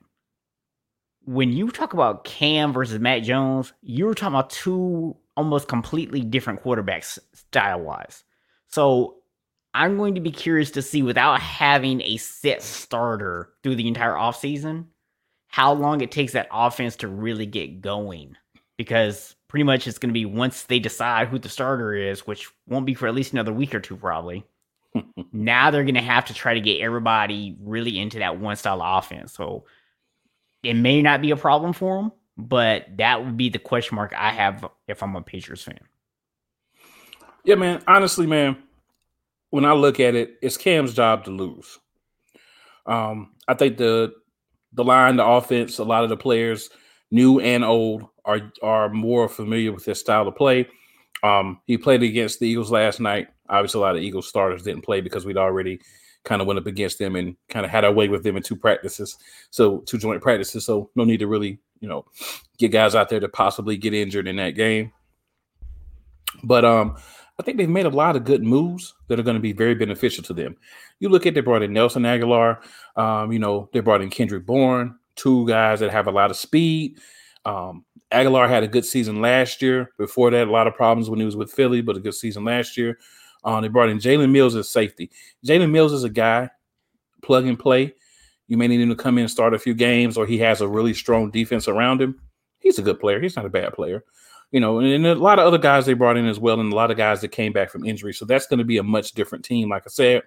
When 1.25 1.51
you 1.51 1.69
talk 1.71 1.93
about 1.93 2.23
Cam 2.23 2.73
versus 2.73 2.99
Mac 2.99 3.23
Jones, 3.23 3.73
you're 3.81 4.13
talking 4.13 4.35
about 4.35 4.49
two 4.49 5.15
almost 5.35 5.67
completely 5.67 6.21
different 6.21 6.63
quarterbacks 6.63 7.19
style 7.33 7.81
wise. 7.81 8.23
So 8.67 9.17
I'm 9.73 9.97
going 9.97 10.15
to 10.15 10.21
be 10.21 10.31
curious 10.31 10.71
to 10.71 10.81
see 10.81 11.03
without 11.03 11.39
having 11.39 12.01
a 12.01 12.17
set 12.17 12.63
starter 12.63 13.49
through 13.61 13.75
the 13.75 13.87
entire 13.87 14.13
offseason, 14.13 14.85
how 15.47 15.73
long 15.73 16.01
it 16.01 16.11
takes 16.11 16.33
that 16.33 16.47
offense 16.51 16.95
to 16.97 17.07
really 17.07 17.45
get 17.45 17.81
going. 17.81 18.35
Because 18.77 19.35
pretty 19.47 19.63
much 19.63 19.87
it's 19.87 19.99
going 19.99 20.09
to 20.09 20.13
be 20.13 20.25
once 20.25 20.63
they 20.63 20.79
decide 20.79 21.27
who 21.27 21.39
the 21.39 21.49
starter 21.49 21.93
is, 21.93 22.25
which 22.25 22.49
won't 22.67 22.85
be 22.85 22.93
for 22.93 23.07
at 23.07 23.15
least 23.15 23.33
another 23.33 23.53
week 23.53 23.75
or 23.75 23.79
two, 23.79 23.95
probably. 23.95 24.45
Now 25.31 25.71
they're 25.71 25.83
going 25.83 25.95
to 25.95 26.01
have 26.01 26.25
to 26.25 26.33
try 26.33 26.53
to 26.53 26.61
get 26.61 26.81
everybody 26.81 27.55
really 27.61 27.97
into 27.97 28.19
that 28.19 28.39
one 28.39 28.55
style 28.55 28.81
of 28.81 29.03
offense. 29.03 29.33
So 29.33 29.65
it 30.63 30.73
may 30.73 31.01
not 31.01 31.21
be 31.21 31.31
a 31.31 31.37
problem 31.37 31.73
for 31.73 32.01
them, 32.01 32.11
but 32.37 32.85
that 32.97 33.23
would 33.23 33.37
be 33.37 33.49
the 33.49 33.59
question 33.59 33.95
mark 33.95 34.13
I 34.15 34.31
have 34.31 34.65
if 34.87 35.01
I'm 35.01 35.15
a 35.15 35.21
Patriots 35.21 35.63
fan. 35.63 35.79
Yeah, 37.43 37.55
man. 37.55 37.81
Honestly, 37.87 38.27
man, 38.27 38.57
when 39.49 39.65
I 39.65 39.73
look 39.73 39.99
at 39.99 40.15
it, 40.15 40.37
it's 40.41 40.57
Cam's 40.57 40.93
job 40.93 41.23
to 41.25 41.31
lose. 41.31 41.79
Um, 42.85 43.31
I 43.47 43.53
think 43.53 43.77
the 43.77 44.13
the 44.73 44.83
line, 44.83 45.15
the 45.15 45.25
offense, 45.25 45.79
a 45.79 45.83
lot 45.83 46.03
of 46.03 46.09
the 46.09 46.17
players, 46.17 46.69
new 47.09 47.39
and 47.39 47.63
old, 47.63 48.05
are 48.25 48.51
are 48.61 48.89
more 48.89 49.29
familiar 49.29 49.71
with 49.71 49.85
his 49.85 49.99
style 49.99 50.27
of 50.27 50.35
play. 50.35 50.67
Um, 51.23 51.61
he 51.65 51.77
played 51.77 52.03
against 52.03 52.39
the 52.39 52.47
Eagles 52.47 52.71
last 52.71 52.99
night. 52.99 53.29
Obviously, 53.49 53.79
a 53.79 53.81
lot 53.81 53.95
of 53.95 54.01
Eagles 54.01 54.27
starters 54.27 54.63
didn't 54.63 54.83
play 54.83 55.01
because 55.01 55.25
we'd 55.25 55.37
already 55.37 55.79
kind 56.23 56.41
of 56.41 56.47
went 56.47 56.59
up 56.59 56.67
against 56.67 56.99
them 56.99 57.15
and 57.15 57.35
kind 57.47 57.65
of 57.65 57.71
had 57.71 57.85
our 57.85 57.91
way 57.93 58.09
with 58.09 58.23
them 58.23 58.35
in 58.35 58.43
two 58.43 58.55
practices, 58.55 59.17
so 59.49 59.79
two 59.79 59.97
joint 59.97 60.21
practices. 60.21 60.65
So 60.65 60.89
no 60.95 61.03
need 61.03 61.19
to 61.19 61.27
really, 61.27 61.59
you 61.79 61.87
know, 61.87 62.05
get 62.57 62.71
guys 62.71 62.95
out 62.95 63.09
there 63.09 63.19
to 63.19 63.29
possibly 63.29 63.77
get 63.77 63.93
injured 63.93 64.27
in 64.27 64.35
that 64.35 64.51
game. 64.51 64.91
But 66.43 66.65
um, 66.65 66.97
I 67.39 67.43
think 67.43 67.57
they've 67.57 67.69
made 67.69 67.85
a 67.85 67.89
lot 67.89 68.15
of 68.15 68.25
good 68.25 68.43
moves 68.43 68.93
that 69.07 69.19
are 69.19 69.23
going 69.23 69.35
to 69.35 69.41
be 69.41 69.53
very 69.53 69.75
beneficial 69.75 70.23
to 70.25 70.33
them. 70.33 70.57
You 70.99 71.09
look 71.09 71.25
at 71.25 71.33
they 71.33 71.41
brought 71.41 71.61
in 71.61 71.73
Nelson 71.73 72.03
Agholor, 72.03 72.59
um, 72.95 73.31
you 73.31 73.39
know, 73.39 73.69
they 73.73 73.79
brought 73.79 74.01
in 74.01 74.09
Kendrick 74.09 74.45
Bourne, 74.45 74.97
two 75.15 75.47
guys 75.47 75.79
that 75.79 75.91
have 75.91 76.07
a 76.07 76.11
lot 76.11 76.31
of 76.31 76.37
speed. 76.37 76.99
Um, 77.45 77.85
Agholor 78.11 78.49
had 78.49 78.63
a 78.63 78.67
good 78.67 78.85
season 78.85 79.21
last 79.21 79.61
year. 79.61 79.91
Before 79.97 80.31
that, 80.31 80.47
a 80.47 80.51
lot 80.51 80.67
of 80.67 80.75
problems 80.75 81.09
when 81.09 81.19
he 81.19 81.25
was 81.25 81.35
with 81.35 81.51
Philly, 81.51 81.81
but 81.81 81.97
a 81.97 81.99
good 81.99 82.15
season 82.15 82.43
last 82.43 82.77
year. 82.77 82.97
Um, 83.47 83.61
they 83.61 83.69
brought 83.69 83.87
in 83.87 83.97
Jalen 83.97 84.31
Mills 84.31 84.55
as 84.57 84.67
safety. 84.67 85.09
Jalen 85.45 85.71
Mills 85.71 85.93
is 85.93 86.03
a 86.03 86.09
guy, 86.09 86.49
plug 87.23 87.47
and 87.47 87.57
play. 87.57 87.95
You 88.47 88.57
may 88.57 88.67
need 88.67 88.81
him 88.81 88.89
to 88.89 88.95
come 88.95 89.17
in 89.17 89.23
and 89.23 89.31
start 89.31 89.53
a 89.53 89.59
few 89.59 89.73
games, 89.73 90.17
or 90.17 90.25
he 90.25 90.37
has 90.39 90.59
a 90.59 90.67
really 90.67 90.93
strong 90.93 91.31
defense 91.31 91.69
around 91.69 92.01
him. 92.01 92.19
He's 92.59 92.77
a 92.77 92.81
good 92.81 92.99
player. 92.99 93.21
He's 93.21 93.37
not 93.37 93.45
a 93.45 93.49
bad 93.49 93.73
player. 93.73 94.03
You 94.51 94.59
know, 94.59 94.79
and, 94.79 94.87
and 94.87 95.05
a 95.05 95.15
lot 95.15 95.39
of 95.39 95.45
other 95.45 95.57
guys 95.57 95.85
they 95.85 95.93
brought 95.93 96.17
in 96.17 96.27
as 96.27 96.39
well, 96.39 96.59
and 96.59 96.73
a 96.73 96.75
lot 96.75 96.91
of 96.91 96.97
guys 96.97 97.21
that 97.21 97.29
came 97.29 97.53
back 97.53 97.69
from 97.69 97.85
injury. 97.85 98.13
So 98.13 98.25
that's 98.25 98.47
going 98.47 98.59
to 98.59 98.65
be 98.65 98.79
a 98.79 98.83
much 98.83 99.13
different 99.13 99.45
team, 99.45 99.69
like 99.69 99.83
I 99.85 99.89
said. 99.89 100.23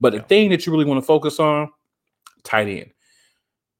But 0.00 0.14
the 0.14 0.20
thing 0.20 0.48
that 0.48 0.64
you 0.64 0.72
really 0.72 0.86
want 0.86 1.02
to 1.02 1.06
focus 1.06 1.38
on, 1.38 1.70
tight 2.44 2.68
end. 2.68 2.92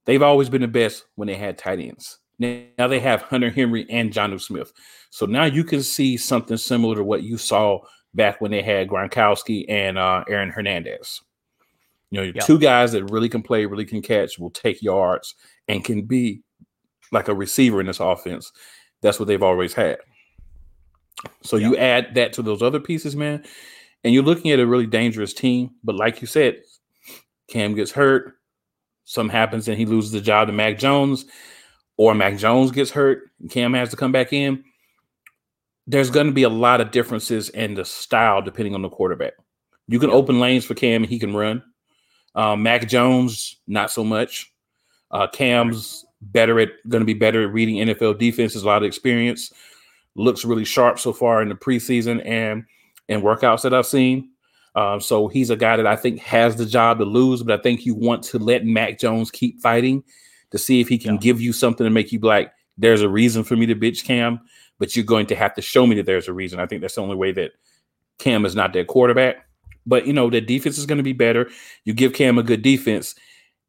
They've 0.05 0.23
always 0.23 0.51
been 0.51 0.63
the 0.63 0.69
best 0.69 1.07
when 1.15 1.29
they 1.29 1.37
had 1.37 1.57
tight 1.57 1.81
ends. 1.81 2.19
Now 2.39 2.87
they 2.87 3.01
have 3.01 3.23
Hunter 3.23 3.51
Henry 3.51 3.87
and 3.89 4.13
Jonnu 4.13 4.41
Smith. 4.41 4.73
So 5.11 5.25
now 5.25 5.45
you 5.45 5.65
can 5.65 5.83
see 5.83 6.19
something 6.19 6.59
similar 6.59 6.97
to 6.97 7.05
what 7.05 7.23
you 7.23 7.39
saw 7.39 7.81
back 8.15 8.41
when 8.41 8.51
they 8.51 8.63
had 8.63 8.89
Gronkowski 8.89 9.65
and 9.69 9.99
uh, 9.99 10.25
Aaron 10.29 10.51
Hernandez. 10.51 11.21
You 12.11 12.21
know, 12.21 12.33
yep. 12.35 12.47
two 12.47 12.59
guys 12.59 12.93
that 12.93 13.05
really 13.11 13.29
can 13.29 13.43
play, 13.43 13.67
really 13.67 13.85
can 13.85 14.01
catch, 14.01 14.39
will 14.39 14.51
take 14.51 14.83
yards, 14.83 15.35
and 15.69 15.85
can 15.85 16.03
be 16.03 16.43
like 17.13 17.29
a 17.29 17.35
receiver 17.35 17.81
in 17.81 17.87
this 17.87 18.01
offense. 18.01 18.51
That's 19.03 19.19
what 19.19 19.29
they've 19.29 19.43
always 19.43 19.75
had. 19.75 19.99
So 21.43 21.57
yep. 21.57 21.71
you 21.71 21.77
add 21.77 22.15
that 22.15 22.33
to 22.35 22.43
those 22.43 22.63
other 22.63 22.81
pieces, 22.81 23.15
man, 23.15 23.45
and 24.05 24.15
you're 24.15 24.23
looking 24.23 24.51
at 24.51 24.61
a 24.61 24.67
really 24.67 24.87
dangerous 24.87 25.35
team. 25.35 25.71
But 25.85 25.97
like 25.97 26.21
you 26.21 26.27
said, 26.27 26.63
Cam 27.51 27.75
gets 27.75 27.93
hurt, 27.93 28.35
something 29.05 29.35
happens, 29.35 29.69
and 29.69 29.77
he 29.77 29.85
loses 29.85 30.13
the 30.13 30.21
job 30.21 30.49
to 30.49 30.53
Mac 30.53 30.79
Jones 30.79 31.27
or 31.99 32.15
Mac 32.15 32.39
Jones 32.39 32.71
gets 32.71 32.93
hurt, 32.93 33.31
Cam 33.51 33.75
has 33.75 33.91
to 33.91 33.97
come 33.97 34.13
back 34.13 34.33
in, 34.33 34.65
there's 35.89 36.11
going 36.11 36.27
to 36.27 36.33
be 36.33 36.43
a 36.43 36.51
lot 36.51 36.83
of 36.83 36.91
differences 36.91 37.49
in 37.49 37.75
the 37.75 37.85
style 37.85 38.43
depending 38.43 38.75
on 38.75 38.83
the 38.83 38.91
quarterback. 38.91 39.33
You 39.89 39.99
can 39.99 40.11
open 40.11 40.39
lanes 40.39 40.67
for 40.67 40.75
Cam 40.75 41.03
and 41.03 41.11
he 41.11 41.19
can 41.19 41.35
run. 41.35 41.63
Um, 42.35 42.63
Mac 42.63 42.87
Jones, 42.89 43.57
not 43.67 43.91
so 43.91 44.05
much. 44.05 44.53
Uh, 45.11 45.27
Cam's 45.27 46.05
better 46.21 46.61
at 46.61 46.69
going 46.89 47.01
to 47.01 47.07
be 47.07 47.15
better 47.15 47.43
at 47.43 47.53
reading 47.53 47.77
NFL 47.77 48.19
defenses, 48.19 48.63
a 48.63 48.67
lot 48.67 48.83
of 48.83 48.87
experience. 48.87 49.51
Looks 50.15 50.45
really 50.45 50.67
sharp 50.67 50.99
so 50.99 51.15
far 51.15 51.41
in 51.41 51.49
the 51.49 51.55
preseason 51.55 52.25
and 52.25 52.65
and 53.09 53.23
workouts 53.23 53.63
that 53.63 53.73
I've 53.73 53.87
seen. 53.87 54.29
Um, 54.75 55.01
so 55.01 55.29
he's 55.29 55.49
a 55.49 55.57
guy 55.57 55.79
that 55.79 55.87
I 55.87 55.97
think 55.97 56.21
has 56.21 56.57
the 56.57 56.67
job 56.67 56.99
to 56.99 57.05
lose, 57.07 57.43
but 57.43 57.59
I 57.59 57.63
think 57.63 57.87
you 57.87 57.95
want 57.95 58.23
to 58.25 58.39
let 58.39 58.67
Mac 58.67 58.99
Jones 58.99 59.31
keep 59.31 59.61
fighting 59.63 60.05
to 60.51 60.59
see 60.59 60.81
if 60.83 60.89
he 60.89 60.99
can 60.99 61.15
yeah. 61.15 61.21
give 61.21 61.41
you 61.41 61.55
something 61.55 61.85
to 61.85 61.91
make 61.91 62.13
you 62.13 62.19
like, 62.19 62.53
there's 62.77 63.01
a 63.01 63.09
reason 63.09 63.43
for 63.43 63.57
me 63.57 63.67
to 63.67 63.75
bitch 63.75 64.05
Cam, 64.05 64.41
but 64.79 64.95
you're 64.95 65.05
going 65.05 65.27
to 65.27 65.37
have 65.37 65.55
to 65.55 65.63
show 65.63 65.87
me 65.87 65.97
that 65.97 66.07
there's 66.07 66.29
a 66.29 66.33
reason. 66.33 66.61
I 66.61 66.67
think 66.67 66.81
that's 66.81 66.95
the 66.95 67.03
only 67.03 67.17
way 67.17 67.33
that 67.33 67.53
Cam 68.19 68.45
is 68.45 68.55
not 68.55 68.73
their 68.73 68.85
quarterback. 68.85 69.47
But 69.87 70.07
you 70.07 70.13
know, 70.13 70.29
the 70.31 70.41
defense 70.41 70.79
is 70.79 70.87
going 70.87 70.99
to 70.99 71.05
be 71.05 71.13
better. 71.13 71.51
You 71.85 71.95
give 71.95 72.13
Cam 72.13 72.39
a 72.39 72.43
good 72.43 72.63
defense, 72.63 73.15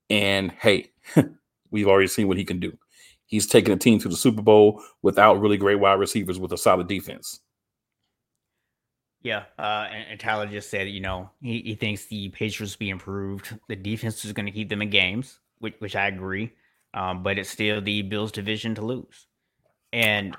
and 0.10 0.52
hey, 0.52 0.92
we've 1.72 1.88
already 1.88 2.08
seen 2.08 2.28
what 2.28 2.38
he 2.38 2.46
can 2.46 2.60
do. 2.60 2.78
He's 3.26 3.48
taken 3.48 3.74
a 3.74 3.78
team 3.78 4.00
to 4.00 4.10
the 4.10 4.18
Super 4.18 4.42
Bowl 4.42 4.84
without 5.02 5.40
really 5.40 5.58
great 5.58 5.80
wide 5.80 6.00
receivers 6.00 6.40
with 6.40 6.52
a 6.52 6.58
solid 6.58 6.88
defense. 6.88 7.40
Yeah, 9.22 9.44
uh, 9.58 9.88
and, 9.92 10.12
and, 10.12 10.20
Tyler 10.20 10.48
just 10.48 10.70
said, 10.70 10.88
you 10.88 11.02
know, 11.02 11.30
he, 11.42 11.62
he 11.62 11.76
thinks 11.76 12.06
the 12.06 12.30
Patriots 12.30 12.76
will 12.76 12.80
be 12.80 12.90
improved. 12.90 13.60
The 13.68 13.76
defense 13.76 14.24
is 14.24 14.32
going 14.32 14.46
to 14.46 14.52
keep 14.52 14.70
them 14.70 14.82
in 14.82 14.90
games, 14.90 15.40
which, 15.60 15.76
which 15.80 15.96
I 15.96 16.08
agree. 16.08 16.54
Um, 16.94 17.22
but 17.22 17.38
it's 17.38 17.50
still 17.50 17.82
the 17.82 18.02
Bills' 18.02 18.32
division 18.32 18.76
to 18.76 18.82
lose. 18.82 19.28
And 19.92 20.38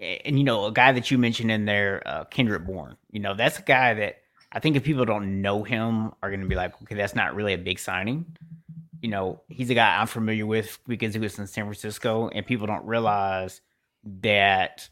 and 0.00 0.38
you 0.38 0.44
know, 0.44 0.66
a 0.66 0.72
guy 0.72 0.92
that 0.92 1.10
you 1.10 1.18
mentioned 1.18 1.50
in 1.50 1.66
there, 1.66 2.02
uh, 2.06 2.24
Bourne. 2.58 2.96
You 3.10 3.20
know, 3.20 3.34
that's 3.34 3.58
a 3.58 3.62
guy 3.62 3.94
that 3.94 4.22
I 4.52 4.58
think 4.58 4.76
if 4.76 4.82
people 4.82 5.04
don't 5.04 5.42
know 5.42 5.62
him, 5.62 6.12
are 6.22 6.30
going 6.30 6.40
to 6.40 6.48
be 6.48 6.54
like, 6.54 6.80
okay, 6.82 6.94
that's 6.94 7.14
not 7.14 7.34
really 7.34 7.52
a 7.52 7.58
big 7.58 7.78
signing. 7.78 8.24
You 9.02 9.10
know, 9.10 9.42
he's 9.48 9.70
a 9.70 9.74
guy 9.74 9.98
I'm 9.98 10.06
familiar 10.06 10.46
with 10.46 10.78
because 10.86 11.14
he 11.14 11.20
was 11.20 11.38
in 11.38 11.46
San 11.46 11.64
Francisco, 11.64 12.28
and 12.28 12.46
people 12.46 12.66
don't 12.66 12.84
realize 12.84 13.60
that. 14.22 14.88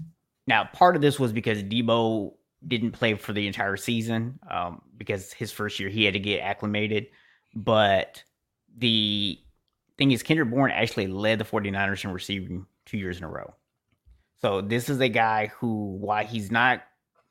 Now, 0.47 0.65
part 0.73 0.97
of 0.97 1.03
this 1.03 1.19
was 1.19 1.33
because 1.33 1.63
Deebo 1.63 2.33
didn't 2.67 2.93
play 2.93 3.15
for 3.15 3.33
the 3.33 3.47
entire 3.47 3.77
season 3.77 4.39
um, 4.51 4.83
because 4.97 5.33
his 5.33 5.53
first 5.53 5.79
year 5.79 5.89
he 5.89 6.05
had 6.05 6.15
to 6.15 6.21
get 6.21 6.41
acclimated. 6.41 7.09
But 7.55 8.23
the 8.77 9.39
thing 9.97 10.13
is, 10.13 10.23
Kendrick 10.23 10.51
Bourne 10.51 10.71
actually 10.71 11.07
led 11.07 11.39
the 11.39 11.45
49ers 11.45 12.05
in 12.05 12.13
receiving 12.13 12.67
two 12.87 12.99
years 12.99 13.19
in 13.19 13.25
a 13.25 13.29
row. 13.29 13.55
So 14.41 14.61
this 14.61 14.89
is 14.89 15.01
a 15.01 15.09
guy 15.09 15.49
who, 15.49 15.97
why 16.01 16.25
he's 16.25 16.51
not 16.51 16.83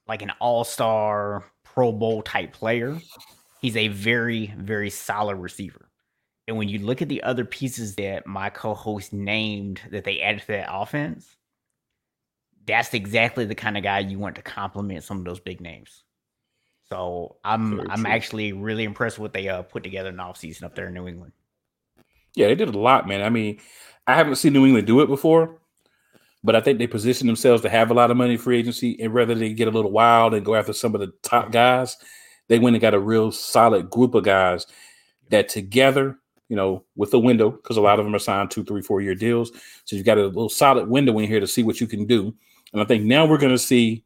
like 0.07 0.21
an 0.21 0.31
all 0.39 0.63
star 0.63 1.45
Pro 1.63 1.91
Bowl 1.91 2.21
type 2.21 2.53
player, 2.53 2.99
he's 3.61 3.77
a 3.77 3.87
very, 3.89 4.53
very 4.57 4.89
solid 4.89 5.35
receiver. 5.35 5.89
And 6.47 6.57
when 6.57 6.69
you 6.69 6.79
look 6.79 7.01
at 7.01 7.09
the 7.09 7.23
other 7.23 7.45
pieces 7.45 7.95
that 7.95 8.25
my 8.25 8.49
co 8.49 8.73
host 8.73 9.13
named 9.13 9.81
that 9.91 10.05
they 10.05 10.21
added 10.21 10.41
to 10.41 10.47
that 10.47 10.69
offense, 10.71 11.35
that's 12.65 12.93
exactly 12.93 13.45
the 13.45 13.55
kind 13.55 13.77
of 13.77 13.83
guy 13.83 13.99
you 13.99 14.17
want 14.17 14.35
to 14.35 14.41
complement 14.41 15.03
some 15.03 15.19
of 15.19 15.25
those 15.25 15.39
big 15.39 15.61
names. 15.61 16.03
So 16.89 17.37
I'm 17.43 17.77
very 17.77 17.89
I'm 17.89 18.03
true. 18.03 18.11
actually 18.11 18.53
really 18.53 18.85
impressed 18.85 19.17
with 19.17 19.23
what 19.23 19.33
they 19.33 19.49
uh, 19.49 19.61
put 19.61 19.83
together 19.83 20.09
in 20.09 20.17
the 20.17 20.23
offseason 20.23 20.63
up 20.63 20.75
there 20.75 20.87
in 20.87 20.93
New 20.93 21.07
England. 21.07 21.33
Yeah, 22.33 22.47
they 22.47 22.55
did 22.55 22.73
a 22.73 22.79
lot, 22.79 23.07
man. 23.07 23.21
I 23.21 23.29
mean, 23.29 23.59
I 24.05 24.15
haven't 24.15 24.35
seen 24.35 24.53
New 24.53 24.65
England 24.65 24.87
do 24.87 25.01
it 25.01 25.07
before, 25.07 25.59
but 26.47 26.55
I 26.55 26.61
think 26.61 26.79
they 26.79 26.87
position 26.87 27.27
themselves 27.27 27.61
to 27.63 27.69
have 27.69 27.91
a 27.91 27.93
lot 27.93 28.09
of 28.09 28.15
money 28.15 28.37
free 28.37 28.57
agency, 28.57 28.97
and 29.01 29.13
rather 29.13 29.35
they 29.35 29.51
get 29.51 29.67
a 29.67 29.71
little 29.71 29.91
wild 29.91 30.33
and 30.33 30.45
go 30.45 30.55
after 30.55 30.71
some 30.71 30.95
of 30.95 31.01
the 31.01 31.11
top 31.21 31.51
guys, 31.51 31.97
they 32.47 32.57
went 32.57 32.73
and 32.73 32.81
got 32.81 32.93
a 32.93 32.99
real 32.99 33.33
solid 33.33 33.89
group 33.89 34.15
of 34.15 34.23
guys 34.23 34.65
that 35.29 35.49
together, 35.49 36.17
you 36.47 36.55
know, 36.55 36.85
with 36.95 37.11
the 37.11 37.19
window 37.19 37.51
because 37.51 37.75
a 37.75 37.81
lot 37.81 37.99
of 37.99 38.05
them 38.05 38.15
are 38.15 38.19
signed 38.19 38.49
two, 38.49 38.63
three, 38.63 38.81
four 38.81 39.01
year 39.01 39.13
deals. 39.13 39.51
So 39.83 39.97
you've 39.97 40.05
got 40.05 40.17
a 40.17 40.25
little 40.25 40.47
solid 40.47 40.87
window 40.87 41.19
in 41.19 41.27
here 41.27 41.41
to 41.41 41.47
see 41.47 41.63
what 41.63 41.81
you 41.81 41.85
can 41.85 42.05
do. 42.05 42.33
And 42.71 42.81
I 42.81 42.85
think 42.85 43.03
now 43.03 43.25
we're 43.25 43.39
going 43.39 43.51
to 43.51 43.57
see 43.57 44.05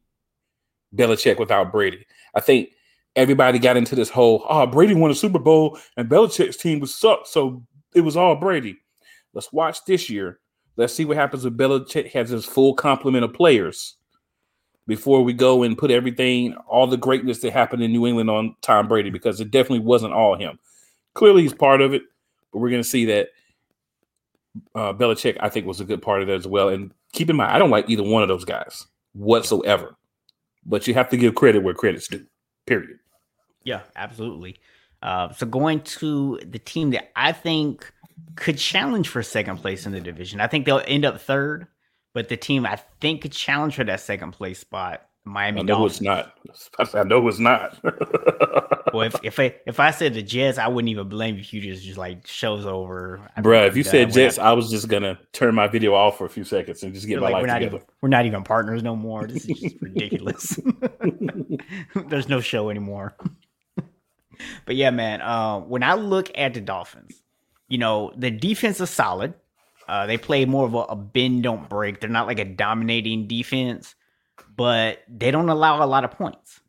Belichick 0.95 1.37
without 1.37 1.71
Brady. 1.71 2.07
I 2.33 2.39
think 2.39 2.69
everybody 3.15 3.59
got 3.59 3.77
into 3.77 3.93
this 3.93 4.09
whole, 4.09 4.47
oh, 4.49 4.65
Brady 4.65 4.95
won 4.95 5.11
a 5.11 5.15
Super 5.15 5.37
Bowl 5.37 5.77
and 5.95 6.09
Belichick's 6.09 6.57
team 6.57 6.79
was 6.79 6.95
sucked, 6.95 7.27
so 7.27 7.61
it 7.93 8.01
was 8.01 8.17
all 8.17 8.35
Brady. 8.35 8.79
Let's 9.31 9.53
watch 9.53 9.85
this 9.85 10.09
year 10.09 10.39
Let's 10.77 10.93
see 10.93 11.05
what 11.05 11.17
happens 11.17 11.43
with 11.43 11.57
Belichick 11.57 12.11
has 12.11 12.29
his 12.29 12.45
full 12.45 12.73
complement 12.73 13.25
of 13.25 13.33
players 13.33 13.95
before 14.87 15.21
we 15.23 15.33
go 15.33 15.63
and 15.63 15.77
put 15.77 15.91
everything, 15.91 16.53
all 16.67 16.87
the 16.87 16.97
greatness 16.97 17.39
that 17.39 17.53
happened 17.53 17.83
in 17.83 17.91
New 17.91 18.07
England 18.07 18.29
on 18.29 18.55
Tom 18.61 18.87
Brady, 18.87 19.09
because 19.09 19.39
it 19.39 19.51
definitely 19.51 19.79
wasn't 19.79 20.13
all 20.13 20.35
him. 20.35 20.59
Clearly, 21.13 21.43
he's 21.43 21.53
part 21.53 21.81
of 21.81 21.93
it, 21.93 22.01
but 22.51 22.59
we're 22.59 22.69
going 22.69 22.81
to 22.81 22.87
see 22.87 23.05
that 23.05 23.29
uh, 24.75 24.93
Belichick, 24.93 25.37
I 25.39 25.49
think, 25.49 25.65
was 25.65 25.79
a 25.79 25.85
good 25.85 26.01
part 26.01 26.21
of 26.21 26.27
that 26.27 26.35
as 26.35 26.47
well. 26.47 26.69
And 26.69 26.93
keep 27.13 27.29
in 27.29 27.35
mind, 27.35 27.51
I 27.51 27.59
don't 27.59 27.69
like 27.69 27.89
either 27.89 28.03
one 28.03 28.23
of 28.23 28.29
those 28.29 28.45
guys 28.45 28.87
whatsoever, 29.13 29.95
but 30.65 30.87
you 30.87 30.93
have 30.93 31.09
to 31.09 31.17
give 31.17 31.35
credit 31.35 31.63
where 31.63 31.73
credit's 31.73 32.07
due. 32.07 32.25
Period. 32.65 32.99
Yeah, 33.63 33.81
absolutely. 33.95 34.57
Uh, 35.03 35.31
so 35.33 35.45
going 35.45 35.81
to 35.81 36.39
the 36.45 36.59
team 36.59 36.91
that 36.91 37.11
I 37.15 37.31
think 37.31 37.91
could 38.35 38.57
challenge 38.57 39.09
for 39.09 39.23
second 39.23 39.57
place 39.57 39.85
in 39.85 39.91
the 39.91 40.01
division. 40.01 40.41
I 40.41 40.47
think 40.47 40.65
they'll 40.65 40.81
end 40.87 41.05
up 41.05 41.21
third, 41.21 41.67
but 42.13 42.29
the 42.29 42.37
team 42.37 42.65
I 42.65 42.79
think 42.99 43.21
could 43.21 43.31
challenge 43.31 43.75
for 43.75 43.83
that 43.83 43.99
second 43.99 44.31
place 44.31 44.59
spot. 44.59 45.07
Miami 45.23 45.59
I 45.59 45.63
know 45.63 45.87
Dolphins. 45.87 45.93
it's 45.93 46.01
not. 46.01 46.95
I 46.95 47.03
know 47.03 47.27
it's 47.27 47.37
not. 47.37 47.77
well, 48.93 49.03
if 49.03 49.15
if 49.23 49.39
I 49.39 49.55
if 49.67 49.79
I 49.79 49.91
said 49.91 50.15
the 50.15 50.23
Jets, 50.23 50.57
I 50.57 50.67
wouldn't 50.67 50.89
even 50.89 51.09
blame 51.09 51.35
you 51.35 51.43
you 51.47 51.61
just 51.61 51.83
just 51.83 51.97
like 51.97 52.25
shows 52.25 52.65
over. 52.65 53.21
Bruh, 53.37 53.67
if 53.67 53.77
you 53.77 53.83
said 53.83 54.11
Jets, 54.11 54.39
I, 54.39 54.49
I, 54.49 54.53
was 54.53 54.71
just 54.71 54.87
gonna 54.87 55.19
turn 55.31 55.53
my 55.53 55.67
video 55.67 55.93
off 55.93 56.17
for 56.17 56.25
a 56.25 56.29
few 56.29 56.43
seconds 56.43 56.81
and 56.81 56.91
just 56.93 57.07
get 57.07 57.19
my 57.19 57.25
like, 57.25 57.33
life 57.33 57.41
we're 57.43 57.53
together. 57.53 57.75
Even, 57.75 57.87
we're 58.01 58.09
not 58.09 58.25
even 58.25 58.43
partners 58.43 58.81
no 58.81 58.95
more. 58.95 59.27
This 59.27 59.45
is 59.45 59.59
just 59.61 59.75
ridiculous. 59.79 60.59
There's 62.07 62.27
no 62.27 62.41
show 62.41 62.71
anymore. 62.71 63.15
but 64.65 64.75
yeah, 64.75 64.89
man. 64.89 65.21
Uh, 65.21 65.59
when 65.59 65.83
I 65.83 65.93
look 65.93 66.31
at 66.33 66.55
the 66.55 66.61
Dolphins, 66.61 67.20
you 67.71 67.77
know, 67.77 68.11
the 68.17 68.29
defense 68.29 68.81
is 68.81 68.89
solid. 68.89 69.33
Uh, 69.87 70.05
they 70.05 70.17
play 70.17 70.43
more 70.43 70.65
of 70.65 70.73
a, 70.73 70.79
a 70.79 70.95
bend 70.95 71.43
don't 71.43 71.69
break. 71.69 72.01
They're 72.01 72.09
not 72.09 72.27
like 72.27 72.37
a 72.37 72.45
dominating 72.45 73.27
defense, 73.27 73.95
but 74.57 74.99
they 75.07 75.31
don't 75.31 75.47
allow 75.47 75.81
a 75.81 75.87
lot 75.87 76.03
of 76.03 76.11
points. 76.11 76.59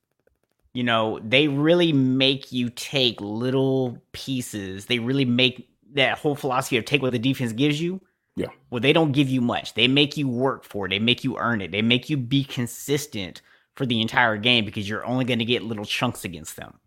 You 0.74 0.84
know, 0.84 1.18
they 1.22 1.48
really 1.48 1.92
make 1.92 2.52
you 2.52 2.70
take 2.70 3.20
little 3.20 3.98
pieces. 4.12 4.86
They 4.86 5.00
really 5.00 5.24
make 5.24 5.68
that 5.94 6.18
whole 6.18 6.36
philosophy 6.36 6.76
of 6.76 6.84
take 6.84 7.02
what 7.02 7.10
the 7.10 7.18
defense 7.18 7.52
gives 7.52 7.80
you. 7.80 8.00
Yeah. 8.36 8.46
Well, 8.70 8.80
they 8.80 8.92
don't 8.92 9.10
give 9.10 9.28
you 9.28 9.40
much. 9.40 9.74
They 9.74 9.88
make 9.88 10.16
you 10.16 10.28
work 10.28 10.64
for 10.64 10.86
it. 10.86 10.90
They 10.90 11.00
make 11.00 11.24
you 11.24 11.36
earn 11.36 11.60
it. 11.60 11.72
They 11.72 11.82
make 11.82 12.08
you 12.10 12.16
be 12.16 12.44
consistent 12.44 13.42
for 13.74 13.86
the 13.86 14.00
entire 14.00 14.36
game 14.36 14.64
because 14.64 14.88
you're 14.88 15.04
only 15.04 15.24
going 15.24 15.40
to 15.40 15.44
get 15.44 15.64
little 15.64 15.84
chunks 15.84 16.24
against 16.24 16.54
them. 16.54 16.78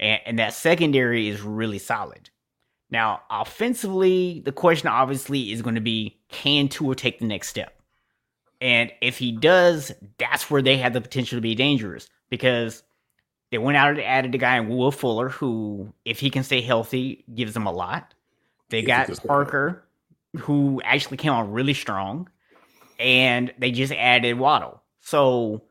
And, 0.00 0.20
and 0.26 0.38
that 0.40 0.52
secondary 0.52 1.28
is 1.28 1.42
really 1.42 1.78
solid. 1.78 2.28
Now, 2.92 3.22
offensively, 3.30 4.42
the 4.44 4.52
question 4.52 4.88
obviously 4.88 5.50
is 5.50 5.62
going 5.62 5.76
to 5.76 5.80
be 5.80 6.18
can 6.28 6.68
Tua 6.68 6.94
take 6.94 7.18
the 7.18 7.24
next 7.24 7.48
step? 7.48 7.74
And 8.60 8.92
if 9.00 9.16
he 9.16 9.32
does, 9.32 9.92
that's 10.18 10.50
where 10.50 10.60
they 10.60 10.76
have 10.76 10.92
the 10.92 11.00
potential 11.00 11.38
to 11.38 11.40
be 11.40 11.54
dangerous 11.54 12.06
because 12.28 12.82
they 13.50 13.56
went 13.56 13.78
out 13.78 13.92
and 13.92 14.02
added 14.02 14.34
a 14.34 14.38
guy 14.38 14.58
in 14.58 14.68
Will 14.68 14.92
Fuller 14.92 15.30
who, 15.30 15.92
if 16.04 16.20
he 16.20 16.28
can 16.28 16.44
stay 16.44 16.60
healthy, 16.60 17.24
gives 17.34 17.54
them 17.54 17.66
a 17.66 17.72
lot. 17.72 18.12
They 18.68 18.82
got 18.82 19.10
Parker, 19.26 19.82
who 20.36 20.82
actually 20.84 21.16
came 21.16 21.32
on 21.32 21.50
really 21.50 21.74
strong, 21.74 22.28
and 22.98 23.52
they 23.58 23.70
just 23.70 23.92
added 23.94 24.38
Waddle. 24.38 24.82
So 25.00 25.62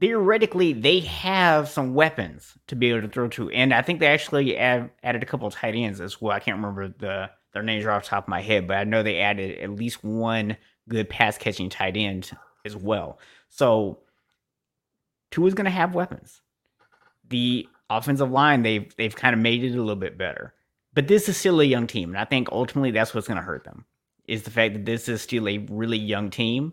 theoretically 0.00 0.72
they 0.72 1.00
have 1.00 1.68
some 1.68 1.94
weapons 1.94 2.56
to 2.68 2.76
be 2.76 2.90
able 2.90 3.02
to 3.02 3.08
throw 3.08 3.28
to, 3.28 3.50
and 3.50 3.72
I 3.72 3.82
think 3.82 4.00
they 4.00 4.06
actually 4.06 4.56
add, 4.56 4.90
added 5.02 5.22
a 5.22 5.26
couple 5.26 5.46
of 5.46 5.54
tight 5.54 5.74
ends 5.74 6.00
as 6.00 6.20
well. 6.20 6.32
I 6.36 6.40
can't 6.40 6.56
remember 6.56 6.88
the 6.88 7.30
their 7.52 7.62
names 7.62 7.86
are 7.86 7.90
off 7.90 8.04
the 8.04 8.10
top 8.10 8.24
of 8.24 8.28
my 8.28 8.42
head, 8.42 8.66
but 8.68 8.76
I 8.76 8.84
know 8.84 9.02
they 9.02 9.20
added 9.20 9.58
at 9.58 9.70
least 9.70 10.04
one 10.04 10.58
good 10.88 11.08
pass 11.08 11.38
catching 11.38 11.70
tight 11.70 11.96
end 11.96 12.30
as 12.66 12.76
well. 12.76 13.18
So 13.48 14.00
Tua 15.30 15.46
is 15.46 15.54
going 15.54 15.64
to 15.64 15.70
have 15.70 15.94
weapons. 15.94 16.42
The 17.28 17.66
offensive 17.88 18.30
line 18.30 18.62
they've 18.62 18.94
they've 18.96 19.16
kind 19.16 19.34
of 19.34 19.40
made 19.40 19.64
it 19.64 19.74
a 19.74 19.80
little 19.80 19.96
bit 19.96 20.18
better, 20.18 20.54
but 20.92 21.08
this 21.08 21.28
is 21.28 21.36
still 21.36 21.60
a 21.60 21.64
young 21.64 21.86
team, 21.86 22.10
and 22.10 22.18
I 22.18 22.24
think 22.24 22.48
ultimately 22.52 22.90
that's 22.90 23.14
what's 23.14 23.28
going 23.28 23.38
to 23.38 23.42
hurt 23.42 23.64
them 23.64 23.84
is 24.28 24.42
the 24.42 24.50
fact 24.50 24.74
that 24.74 24.84
this 24.84 25.08
is 25.08 25.22
still 25.22 25.48
a 25.48 25.58
really 25.70 25.98
young 25.98 26.30
team 26.30 26.72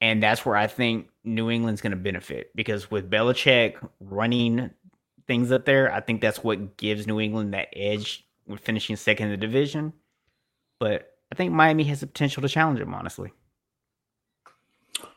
and 0.00 0.22
that's 0.22 0.44
where 0.44 0.56
I 0.56 0.66
think 0.66 1.08
New 1.26 1.50
England's 1.50 1.80
going 1.80 1.90
to 1.90 1.96
benefit 1.96 2.50
because 2.54 2.90
with 2.90 3.10
Belichick 3.10 3.76
running 4.00 4.70
things 5.26 5.50
up 5.52 5.64
there, 5.64 5.92
I 5.92 6.00
think 6.00 6.20
that's 6.20 6.42
what 6.42 6.76
gives 6.76 7.06
New 7.06 7.20
England 7.20 7.52
that 7.54 7.68
edge 7.74 8.26
with 8.46 8.60
finishing 8.60 8.96
second 8.96 9.26
in 9.26 9.30
the 9.32 9.36
division. 9.36 9.92
But 10.78 11.12
I 11.32 11.34
think 11.34 11.52
Miami 11.52 11.84
has 11.84 12.00
the 12.00 12.06
potential 12.06 12.42
to 12.42 12.48
challenge 12.48 12.78
them, 12.78 12.94
honestly. 12.94 13.32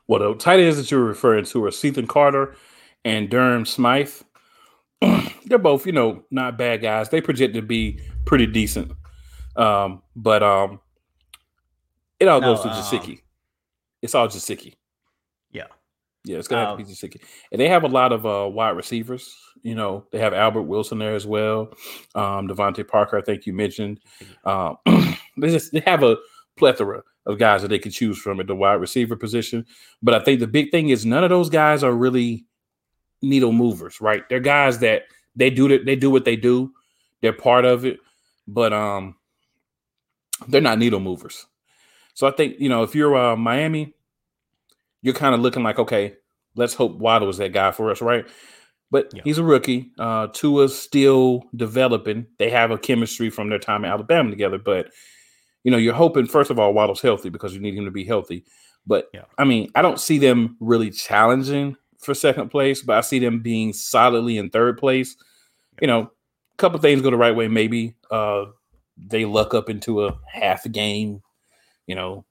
Well, 0.08 0.19
the 0.19 0.36
tight 0.36 0.60
ends 0.60 0.78
that 0.78 0.89
you're 0.89 1.04
referring 1.04 1.45
to 1.45 1.65
are 1.65 1.72
Cethan 1.72 2.08
Carter 2.08 2.56
and 3.06 3.30
Durham 3.30 3.65
Smythe. 3.65 4.12
They're 5.45 5.60
both, 5.60 5.86
you 5.86 5.91
know, 5.91 6.24
not 6.32 6.58
bad 6.58 6.82
guys. 6.82 7.10
They 7.10 7.22
project 7.22 7.54
to 7.54 7.62
be 7.62 8.00
pretty 8.26 8.48
decent. 8.48 8.91
Um, 9.56 10.02
but 10.15 10.41
um, 10.41 10.80
It 12.19 12.28
all 12.28 12.41
no, 12.41 12.56
goes 12.56 12.63
to. 12.63 12.69
Um, 12.69 13.19
it's 14.02 14.15
all 14.15 14.28
Gesicki. 14.28 14.76
Yeah. 16.30 16.38
It's 16.38 16.48
gonna 16.48 16.62
have 16.62 16.78
to 16.78 16.84
um, 16.84 16.88
be 16.88 16.94
Gesicki. 16.94 17.22
And 17.52 17.60
they 17.60 17.68
have 17.70 17.84
a 17.84 17.88
lot 17.88 18.12
of 18.12 18.26
uh, 18.26 18.48
wide 18.48 18.76
receivers. 18.76 19.36
You 19.63 19.74
know, 19.74 20.06
they 20.12 20.20
have 20.20 20.34
Albert 20.34 20.63
Wilson 20.63 21.00
there 21.00 21.15
as 21.15 21.26
well. 21.26 21.74
Um, 22.13 22.48
DeVante 22.48 22.88
Parker, 22.88 23.18
I 23.18 23.22
think 23.22 23.48
you 23.48 23.54
mentioned. 23.54 24.00
Um, 24.46 24.78
they 24.86 25.50
just 25.50 25.72
they 25.72 25.82
have 25.88 26.04
a 26.04 26.18
plethora 26.56 27.02
of 27.26 27.39
guys 27.39 27.63
that 27.63 27.70
they 27.70 27.80
can 27.80 27.92
choose 27.92 28.20
from 28.20 28.39
at 28.39 28.46
the 28.46 28.56
wide 28.56 28.74
receiver 28.74 29.15
position. 29.15 29.65
But 30.04 30.13
I 30.13 30.20
think 30.20 30.39
the 30.39 30.48
big 30.48 30.70
thing 30.70 30.89
is 30.89 31.04
none 31.04 31.24
of 31.24 31.32
those 31.32 31.50
guys 31.50 31.84
are 31.84 31.94
really 31.94 32.46
needle 33.24 33.52
movers, 33.52 34.00
right? 34.00 34.24
They're 34.30 34.39
guys 34.39 34.78
that 34.80 35.06
they 35.36 35.50
do 35.50 35.68
that 35.70 35.86
they 35.86 35.96
do 35.96 36.12
what 36.12 36.26
they 36.26 36.36
do. 36.36 36.72
They're 37.22 37.34
part 37.34 37.65
of 37.65 37.86
it, 37.86 38.00
but 38.48 38.72
um, 38.72 39.15
they're 40.48 40.62
not 40.62 40.78
needle 40.78 41.00
movers. 41.00 41.48
So 42.13 42.28
I 42.28 42.32
think 42.32 42.58
you 42.60 42.70
know 42.70 42.84
if 42.84 42.94
you're 42.94 43.15
uh, 43.15 43.36
Miami, 43.36 43.96
you're 45.02 45.15
kind 45.15 45.34
of 45.34 45.42
looking 45.42 45.63
like 45.63 45.80
okay, 45.80 46.15
let's 46.60 46.74
hope 46.74 46.98
Waddle 46.98 47.30
is 47.30 47.38
that 47.38 47.54
guy 47.54 47.72
for 47.72 47.89
us, 47.89 48.02
right? 48.02 48.28
But 48.91 49.12
yeah. 49.13 49.22
he's 49.24 49.38
a 49.38 49.43
rookie. 49.43 49.91
Uh, 49.98 50.28
Tua's 50.28 50.78
still 50.78 51.43
developing. 51.56 52.28
They 52.38 52.50
have 52.50 52.72
a 52.72 52.78
chemistry 52.78 53.30
from 53.30 53.50
their 53.50 53.60
time 53.60 53.86
in 53.86 53.91
Alabama 53.91 54.30
together, 54.30 54.58
but 54.58 54.91
you 55.63 55.72
know 55.72 55.78
you're 55.78 55.93
hoping 55.93 56.26
first 56.26 56.52
of 56.52 56.60
all 56.60 56.74
Waddle's 56.74 57.02
healthy 57.02 57.30
because 57.30 57.54
you 57.54 57.62
need 57.62 57.76
him 57.76 57.86
to 57.86 57.91
be 57.91 58.04
healthy. 58.04 58.45
But 58.86 59.10
yeah. 59.13 59.26
I 59.38 59.45
mean, 59.45 59.69
I 59.76 59.82
don't 59.82 60.00
see 60.00 60.17
them 60.17 60.58
really 60.60 60.89
challenging 60.89 61.76
for 62.00 62.13
second 62.13 62.50
place, 62.50 62.82
but 62.82 62.98
I 62.98 63.02
see 63.02 63.19
them 63.19 63.41
being 63.41 63.74
solidly 63.74 64.38
in 64.38 64.50
third 64.50 64.78
place. 64.78 65.15
You 65.82 65.88
know, 65.88 66.02
a 66.02 66.58
couple 66.58 66.80
things 66.80 67.02
go 67.02 67.12
the 67.12 67.17
right 67.17 67.36
way. 67.36 67.48
Maybe 67.48 67.95
uh, 68.10 68.45
they 68.98 69.26
luck 69.26 69.54
up 69.54 69.69
into 69.69 70.06
a 70.06 70.17
half 70.32 70.69
game, 70.72 71.22
you 71.88 71.95
know, 71.95 72.26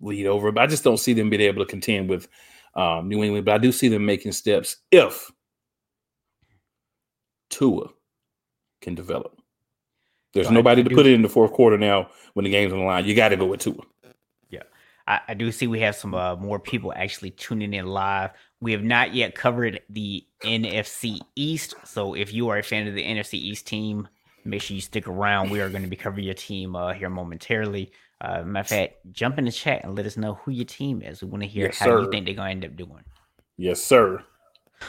lead 0.00 0.26
over. 0.26 0.50
But 0.52 0.62
I 0.62 0.66
just 0.66 0.84
don't 0.84 0.98
see 0.98 1.12
them 1.12 1.30
being 1.30 1.42
able 1.42 1.64
to 1.64 1.70
contend 1.70 2.08
with 2.08 2.28
um, 2.76 3.08
New 3.08 3.22
England. 3.22 3.44
But 3.44 3.54
I 3.54 3.58
do 3.58 3.72
see 3.72 3.88
them 3.88 4.04
making 4.06 4.32
steps 4.32 4.76
if 4.90 5.30
Tua 7.50 7.88
can 8.80 8.94
develop. 8.94 9.38
There's 10.32 10.48
so 10.48 10.52
nobody 10.52 10.80
I, 10.80 10.84
I 10.84 10.84
to 10.84 10.88
do, 10.90 10.96
put 10.96 11.06
it 11.06 11.12
in 11.12 11.22
the 11.22 11.28
fourth 11.28 11.52
quarter 11.52 11.78
now 11.78 12.08
when 12.34 12.44
the 12.44 12.50
game's 12.50 12.72
on 12.72 12.80
the 12.80 12.84
line. 12.84 13.04
You 13.04 13.14
got 13.14 13.28
to 13.28 13.36
go 13.36 13.46
with 13.46 13.60
Tua. 13.60 13.82
I, 15.06 15.20
I 15.28 15.34
do 15.34 15.52
see 15.52 15.66
we 15.66 15.80
have 15.80 15.96
some 15.96 16.14
uh, 16.14 16.36
more 16.36 16.58
people 16.58 16.92
actually 16.94 17.30
tuning 17.30 17.74
in 17.74 17.86
live. 17.86 18.30
We 18.60 18.72
have 18.72 18.82
not 18.82 19.14
yet 19.14 19.34
covered 19.34 19.80
the 19.90 20.24
NFC 20.42 21.20
East. 21.36 21.74
So 21.84 22.14
if 22.14 22.32
you 22.32 22.48
are 22.48 22.58
a 22.58 22.62
fan 22.62 22.88
of 22.88 22.94
the 22.94 23.04
NFC 23.04 23.34
East 23.34 23.66
team, 23.66 24.08
make 24.44 24.62
sure 24.62 24.74
you 24.74 24.80
stick 24.80 25.06
around. 25.06 25.50
We 25.50 25.60
are 25.60 25.68
going 25.68 25.82
to 25.82 25.88
be 25.88 25.96
covering 25.96 26.24
your 26.24 26.34
team 26.34 26.74
uh, 26.74 26.92
here 26.92 27.10
momentarily. 27.10 27.92
Uh, 28.24 28.42
matter 28.42 28.60
of 28.60 28.66
fact, 28.68 28.94
jump 29.12 29.38
in 29.38 29.44
the 29.44 29.52
chat 29.52 29.84
and 29.84 29.94
let 29.94 30.06
us 30.06 30.16
know 30.16 30.34
who 30.34 30.50
your 30.50 30.64
team 30.64 31.02
is. 31.02 31.22
We 31.22 31.28
want 31.28 31.42
to 31.42 31.48
hear 31.48 31.66
yes, 31.66 31.78
how 31.78 31.86
sir. 31.86 32.00
you 32.00 32.10
think 32.10 32.24
they're 32.24 32.34
going 32.34 32.60
to 32.60 32.66
end 32.66 32.72
up 32.72 32.76
doing. 32.76 33.04
Yes, 33.58 33.82
sir. 33.82 34.24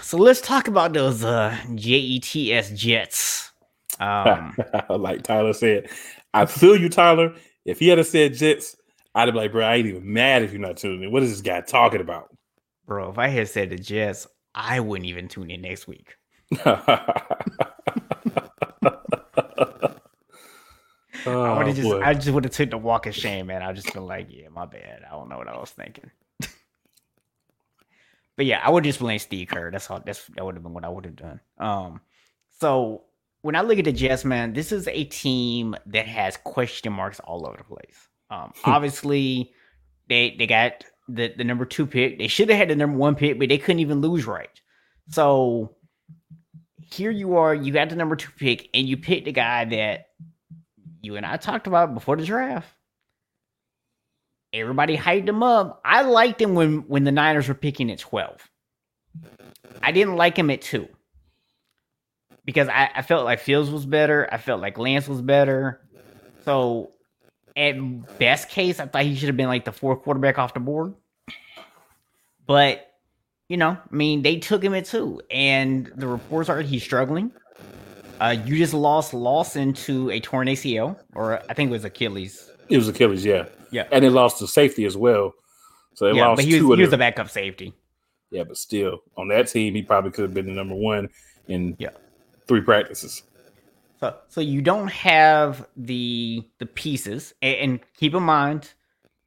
So 0.01 0.17
let's 0.17 0.39
talk 0.39 0.69
about 0.69 0.93
those 0.93 1.23
uh, 1.23 1.57
JETS 1.75 2.75
Jets. 2.75 3.51
Um, 3.97 4.57
like 4.89 5.23
Tyler 5.23 5.53
said, 5.53 5.89
I 6.33 6.47
feel 6.47 6.75
you, 6.75 6.89
Tyler. 6.89 7.33
If 7.63 7.79
he 7.79 7.87
had 7.87 8.05
said 8.05 8.33
Jets, 8.33 8.75
I'd 9.13 9.31
be 9.31 9.31
like, 9.31 9.53
bro, 9.53 9.65
I 9.65 9.75
ain't 9.75 9.87
even 9.87 10.11
mad 10.11 10.43
if 10.43 10.51
you're 10.51 10.59
not 10.59 10.75
tuning 10.75 11.03
in. 11.03 11.11
What 11.13 11.23
is 11.23 11.29
this 11.31 11.39
guy 11.39 11.61
talking 11.61 12.01
about? 12.01 12.27
Bro, 12.85 13.11
if 13.11 13.17
I 13.17 13.29
had 13.29 13.47
said 13.47 13.69
the 13.69 13.77
Jets, 13.77 14.27
I 14.53 14.81
wouldn't 14.81 15.07
even 15.07 15.29
tune 15.29 15.49
in 15.49 15.61
next 15.61 15.87
week. 15.87 16.13
oh, 21.25 21.43
I 21.43 21.57
would 21.57 21.67
have 21.67 21.75
just, 21.75 21.89
boy. 21.89 22.01
I 22.01 22.13
just 22.13 22.29
would 22.29 22.43
have 22.43 22.53
took 22.53 22.69
the 22.69 22.77
walk 22.77 23.05
of 23.07 23.15
shame, 23.15 23.47
man. 23.47 23.61
I 23.61 23.71
just 23.73 23.93
been 23.93 24.05
like, 24.05 24.27
yeah, 24.29 24.49
my 24.49 24.65
bad. 24.65 25.03
I 25.07 25.11
don't 25.11 25.29
know 25.29 25.37
what 25.37 25.47
I 25.47 25.57
was 25.57 25.71
thinking. 25.71 26.11
but 28.35 28.45
yeah, 28.45 28.61
I 28.63 28.69
would 28.69 28.83
just 28.83 28.99
blame 28.99 29.19
Steve 29.19 29.47
Kerr. 29.47 29.71
That's 29.71 29.89
all. 29.89 30.01
That's 30.05 30.25
that 30.35 30.45
would 30.45 30.55
have 30.55 30.63
been 30.63 30.73
what 30.73 30.85
I 30.85 30.89
would 30.89 31.05
have 31.05 31.15
done. 31.15 31.39
Um, 31.57 32.01
so 32.59 33.03
when 33.41 33.55
I 33.55 33.61
look 33.61 33.77
at 33.77 33.85
the 33.85 33.91
Jets, 33.91 34.25
man, 34.25 34.53
this 34.53 34.71
is 34.71 34.87
a 34.87 35.03
team 35.05 35.75
that 35.87 36.07
has 36.07 36.37
question 36.37 36.91
marks 36.93 37.19
all 37.19 37.45
over 37.45 37.57
the 37.57 37.63
place. 37.63 38.07
Um, 38.29 38.53
obviously, 38.63 39.53
they 40.09 40.35
they 40.37 40.47
got 40.47 40.83
the 41.07 41.33
the 41.37 41.43
number 41.43 41.65
two 41.65 41.85
pick. 41.85 42.17
They 42.17 42.27
should 42.27 42.49
have 42.49 42.57
had 42.57 42.69
the 42.69 42.75
number 42.75 42.97
one 42.97 43.15
pick, 43.15 43.37
but 43.37 43.49
they 43.49 43.57
couldn't 43.57 43.81
even 43.81 44.01
lose 44.01 44.25
right. 44.25 44.49
So 45.09 45.75
here 46.91 47.11
you 47.11 47.37
are, 47.37 47.53
you 47.53 47.71
got 47.71 47.89
the 47.89 47.95
number 47.95 48.15
two 48.15 48.31
pick, 48.37 48.69
and 48.73 48.87
you 48.87 48.97
picked 48.97 49.25
the 49.25 49.31
guy 49.31 49.65
that 49.65 50.07
you 51.05 51.15
and 51.15 51.25
I 51.25 51.37
talked 51.37 51.67
about 51.67 51.93
before 51.93 52.17
the 52.17 52.25
draft. 52.25 52.67
Everybody 54.51 54.97
hyped 54.97 55.29
him 55.29 55.43
up. 55.43 55.81
I 55.85 56.01
liked 56.01 56.41
him 56.41 56.55
when 56.55 56.87
when 56.87 57.03
the 57.03 57.11
Niners 57.11 57.47
were 57.47 57.53
picking 57.53 57.91
at 57.91 57.99
twelve. 57.99 58.41
I 59.81 59.91
didn't 59.91 60.15
like 60.15 60.37
him 60.37 60.49
at 60.49 60.61
two 60.61 60.87
because 62.45 62.67
I, 62.67 62.89
I 62.95 63.01
felt 63.01 63.25
like 63.25 63.39
Fields 63.39 63.69
was 63.69 63.85
better. 63.85 64.27
I 64.31 64.37
felt 64.37 64.61
like 64.61 64.77
Lance 64.77 65.07
was 65.07 65.21
better. 65.21 65.81
So 66.45 66.91
at 67.55 68.17
best 68.19 68.49
case, 68.49 68.79
I 68.79 68.87
thought 68.87 69.03
he 69.03 69.15
should 69.15 69.27
have 69.29 69.37
been 69.37 69.47
like 69.47 69.65
the 69.65 69.71
fourth 69.71 70.03
quarterback 70.03 70.37
off 70.37 70.53
the 70.53 70.59
board. 70.59 70.93
But, 72.45 72.85
you 73.49 73.57
know, 73.57 73.71
I 73.71 73.95
mean, 73.95 74.21
they 74.21 74.37
took 74.37 74.63
him 74.63 74.75
at 74.75 74.85
two, 74.85 75.21
and 75.31 75.91
the 75.95 76.07
reports 76.07 76.49
are 76.49 76.61
he's 76.61 76.83
struggling. 76.83 77.31
Uh, 78.19 78.35
you 78.45 78.57
just 78.57 78.73
lost 78.73 79.13
Lawson 79.13 79.73
to 79.73 80.09
a 80.09 80.19
torn 80.19 80.47
ACL, 80.47 80.97
or 81.13 81.41
I 81.49 81.53
think 81.53 81.69
it 81.69 81.71
was 81.71 81.85
Achilles. 81.85 82.51
It 82.69 82.77
was 82.77 82.87
Achilles, 82.87 83.25
yeah. 83.25 83.45
Yeah. 83.71 83.87
And 83.91 84.03
they 84.03 84.09
lost 84.09 84.39
to 84.39 84.47
safety 84.47 84.85
as 84.85 84.95
well. 84.95 85.33
So 85.95 86.05
they 86.05 86.17
yeah, 86.17 86.27
lost 86.27 86.37
but 86.37 86.45
he 86.45 86.61
was, 86.61 86.77
he 86.77 86.83
was 86.83 86.93
a 86.93 86.97
backup 86.97 87.29
safety. 87.29 87.73
Yeah, 88.31 88.43
but 88.43 88.57
still, 88.57 88.99
on 89.17 89.27
that 89.29 89.47
team, 89.47 89.75
he 89.75 89.81
probably 89.81 90.11
could 90.11 90.23
have 90.23 90.33
been 90.33 90.45
the 90.45 90.53
number 90.53 90.75
one 90.75 91.09
in 91.47 91.75
yeah. 91.79 91.89
three 92.47 92.61
practices. 92.61 93.23
So, 93.99 94.15
so 94.27 94.41
you 94.41 94.61
don't 94.61 94.89
have 94.89 95.67
the 95.77 96.45
the 96.59 96.65
pieces, 96.65 97.33
and, 97.41 97.55
and 97.55 97.79
keep 97.95 98.13
in 98.13 98.23
mind, 98.23 98.73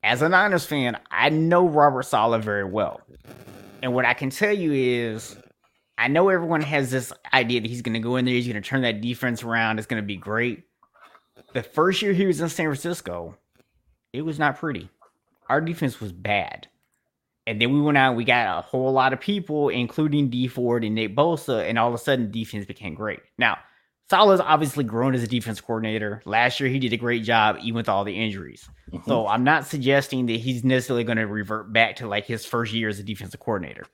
as 0.02 0.20
a 0.20 0.28
Niners 0.28 0.66
fan, 0.66 0.98
I 1.10 1.30
know 1.30 1.66
Robert 1.66 2.02
Saleh 2.02 2.42
very 2.42 2.64
well, 2.64 3.00
and 3.82 3.94
what 3.94 4.04
I 4.04 4.12
can 4.12 4.28
tell 4.28 4.52
you 4.52 4.72
is, 4.72 5.36
I 5.98 6.08
know 6.08 6.28
everyone 6.28 6.60
has 6.62 6.90
this 6.90 7.12
idea 7.32 7.60
that 7.60 7.68
he's 7.68 7.82
going 7.82 7.94
to 7.94 8.00
go 8.00 8.16
in 8.16 8.24
there, 8.24 8.34
he's 8.34 8.46
going 8.46 8.62
to 8.62 8.66
turn 8.66 8.82
that 8.82 9.00
defense 9.00 9.42
around, 9.42 9.78
it's 9.78 9.88
going 9.88 10.02
to 10.02 10.06
be 10.06 10.16
great. 10.16 10.64
The 11.54 11.62
first 11.62 12.00
year 12.02 12.12
he 12.12 12.26
was 12.26 12.40
in 12.40 12.48
San 12.48 12.66
Francisco, 12.66 13.36
it 14.12 14.22
was 14.22 14.38
not 14.38 14.58
pretty. 14.58 14.88
Our 15.48 15.60
defense 15.60 16.00
was 16.00 16.12
bad. 16.12 16.68
And 17.46 17.60
then 17.60 17.72
we 17.72 17.80
went 17.80 17.98
out, 17.98 18.14
we 18.14 18.24
got 18.24 18.58
a 18.58 18.62
whole 18.62 18.92
lot 18.92 19.12
of 19.12 19.20
people, 19.20 19.70
including 19.70 20.28
Dee 20.28 20.48
Ford 20.48 20.84
and 20.84 20.94
Nick 20.94 21.16
Bosa, 21.16 21.68
and 21.68 21.78
all 21.78 21.88
of 21.88 21.94
a 21.94 21.98
sudden 21.98 22.30
defense 22.30 22.66
became 22.66 22.94
great. 22.94 23.20
Now, 23.38 23.58
Saleh's 24.10 24.40
obviously 24.40 24.84
grown 24.84 25.14
as 25.14 25.22
a 25.22 25.26
defense 25.26 25.60
coordinator. 25.60 26.22
Last 26.24 26.60
year, 26.60 26.68
he 26.68 26.78
did 26.78 26.92
a 26.92 26.96
great 26.96 27.24
job, 27.24 27.56
even 27.62 27.76
with 27.76 27.88
all 27.88 28.04
the 28.04 28.14
injuries. 28.14 28.68
Mm-hmm. 28.90 29.08
So 29.08 29.26
I'm 29.26 29.44
not 29.44 29.66
suggesting 29.66 30.26
that 30.26 30.40
he's 30.40 30.64
necessarily 30.64 31.04
going 31.04 31.18
to 31.18 31.26
revert 31.26 31.72
back 31.72 31.96
to 31.96 32.08
like 32.08 32.26
his 32.26 32.44
first 32.44 32.72
year 32.72 32.88
as 32.88 32.98
a 32.98 33.02
defensive 33.02 33.40
coordinator. 33.40 33.84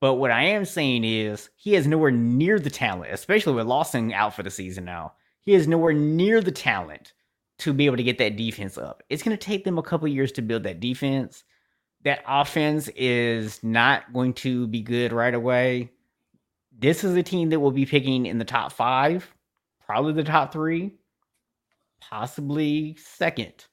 But 0.00 0.14
what 0.14 0.30
I 0.30 0.44
am 0.44 0.64
saying 0.64 1.04
is 1.04 1.48
he 1.56 1.72
has 1.74 1.86
nowhere 1.86 2.10
near 2.10 2.58
the 2.58 2.70
talent, 2.70 3.12
especially 3.12 3.54
with 3.54 3.66
Lawson 3.66 4.12
out 4.12 4.34
for 4.34 4.42
the 4.42 4.50
season 4.50 4.84
now. 4.84 5.14
He 5.42 5.52
has 5.52 5.66
nowhere 5.66 5.92
near 5.92 6.40
the 6.40 6.52
talent 6.52 7.12
to 7.58 7.72
be 7.72 7.86
able 7.86 7.96
to 7.96 8.02
get 8.02 8.18
that 8.18 8.36
defense 8.36 8.76
up. 8.76 9.02
It's 9.08 9.22
going 9.22 9.36
to 9.36 9.42
take 9.42 9.64
them 9.64 9.78
a 9.78 9.82
couple 9.82 10.08
years 10.08 10.32
to 10.32 10.42
build 10.42 10.64
that 10.64 10.80
defense. 10.80 11.44
That 12.04 12.22
offense 12.26 12.88
is 12.94 13.62
not 13.62 14.12
going 14.12 14.34
to 14.34 14.66
be 14.66 14.82
good 14.82 15.12
right 15.12 15.34
away. 15.34 15.90
This 16.78 17.04
is 17.04 17.16
a 17.16 17.22
team 17.22 17.48
that 17.50 17.60
will 17.60 17.70
be 17.70 17.86
picking 17.86 18.26
in 18.26 18.38
the 18.38 18.44
top 18.44 18.72
five 18.72 19.32
probably 19.86 20.12
the 20.12 20.24
top 20.24 20.52
three, 20.52 20.92
possibly 22.00 22.96
second. 22.98 23.66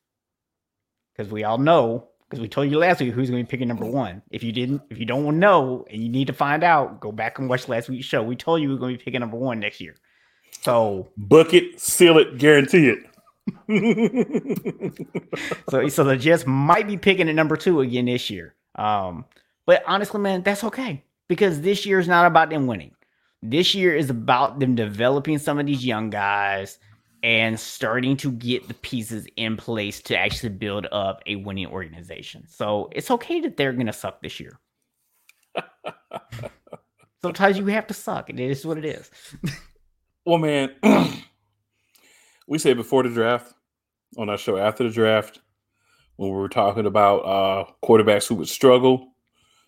Because 1.12 1.32
we 1.32 1.44
all 1.44 1.58
know, 1.58 2.10
because 2.34 2.42
we 2.42 2.50
told 2.50 2.72
you 2.72 2.80
last 2.80 3.00
week 3.00 3.14
who's 3.14 3.30
going 3.30 3.44
to 3.44 3.48
be 3.48 3.52
picking 3.52 3.68
number 3.68 3.86
one. 3.86 4.24
If 4.32 4.42
you 4.42 4.52
didn't, 4.52 4.82
if 4.90 4.98
you 4.98 5.06
don't 5.06 5.38
know 5.38 5.86
and 5.92 6.02
you 6.02 6.10
need 6.10 6.26
to 6.26 6.34
find 6.34 6.64
out, 6.64 7.00
go 7.00 7.12
back 7.12 7.38
and 7.38 7.48
watch 7.48 7.68
last 7.68 7.90
week's 7.90 8.08
show. 8.08 8.24
We 8.24 8.36
told 8.36 8.60
you 8.60 8.70
we 8.70 8.76
are 8.76 8.80
going 8.80 8.94
to 8.94 8.98
be 8.98 9.04
picking 9.04 9.20
number 9.20 9.38
one 9.38 9.60
next 9.60 9.80
year. 9.80 9.96
So 10.62 11.10
book 11.16 11.54
it, 11.54 11.80
seal 11.80 12.18
it, 12.18 12.40
guarantee 12.40 12.90
it. 12.90 12.98
so, 15.70 15.88
so 15.90 16.04
the 16.04 16.18
Jets 16.18 16.48
might 16.48 16.88
be 16.88 16.98
picking 16.98 17.30
at 17.30 17.36
number 17.36 17.56
two 17.56 17.82
again 17.82 18.06
this 18.06 18.32
year. 18.32 18.56
Um, 18.74 19.26
but 19.68 19.84
honestly, 19.86 20.20
man, 20.20 20.42
that's 20.42 20.64
okay 20.64 21.04
because 21.28 21.62
this 21.62 21.86
year 21.86 22.00
is 22.00 22.08
not 22.08 22.26
about 22.26 22.50
them 22.50 22.66
winning. 22.66 22.96
This 23.44 23.76
year 23.76 23.96
is 23.96 24.10
about 24.10 24.60
them 24.60 24.74
developing 24.74 25.38
some 25.38 25.60
of 25.60 25.68
these 25.68 25.86
young 25.86 26.10
guys 26.10 26.80
and 27.24 27.58
starting 27.58 28.18
to 28.18 28.32
get 28.34 28.68
the 28.68 28.74
pieces 28.76 29.26
in 29.38 29.56
place 29.56 30.02
to 30.02 30.18
actually 30.18 30.50
build 30.50 30.88
up 30.92 31.22
a 31.26 31.38
winning 31.38 31.68
organization. 31.68 32.46
So 32.48 32.90
it's 32.92 33.10
okay 33.10 33.40
that 33.42 33.56
they're 33.56 33.74
going 33.74 33.88
to 33.88 33.94
suck 33.94 34.22
this 34.22 34.40
year. 34.40 34.60
Sometimes 37.22 37.58
you 37.58 37.66
have 37.68 37.88
to 37.88 37.94
suck. 37.94 38.30
And 38.30 38.40
it 38.40 38.52
is 38.52 38.66
what 38.66 38.78
it 38.78 38.84
is. 38.84 39.10
well, 40.26 40.38
man, 40.38 40.76
we 42.48 42.60
said 42.60 42.76
before 42.76 43.04
the 43.04 43.10
draft 43.10 43.54
on 44.18 44.30
our 44.30 44.38
show 44.38 44.58
after 44.58 44.84
the 44.84 44.90
draft, 44.90 45.40
when 46.18 46.30
we 46.30 46.36
were 46.36 46.50
talking 46.50 46.86
about 46.86 47.20
uh, 47.20 47.66
quarterbacks 47.84 48.28
who 48.28 48.36
would 48.36 48.50
struggle. 48.50 49.14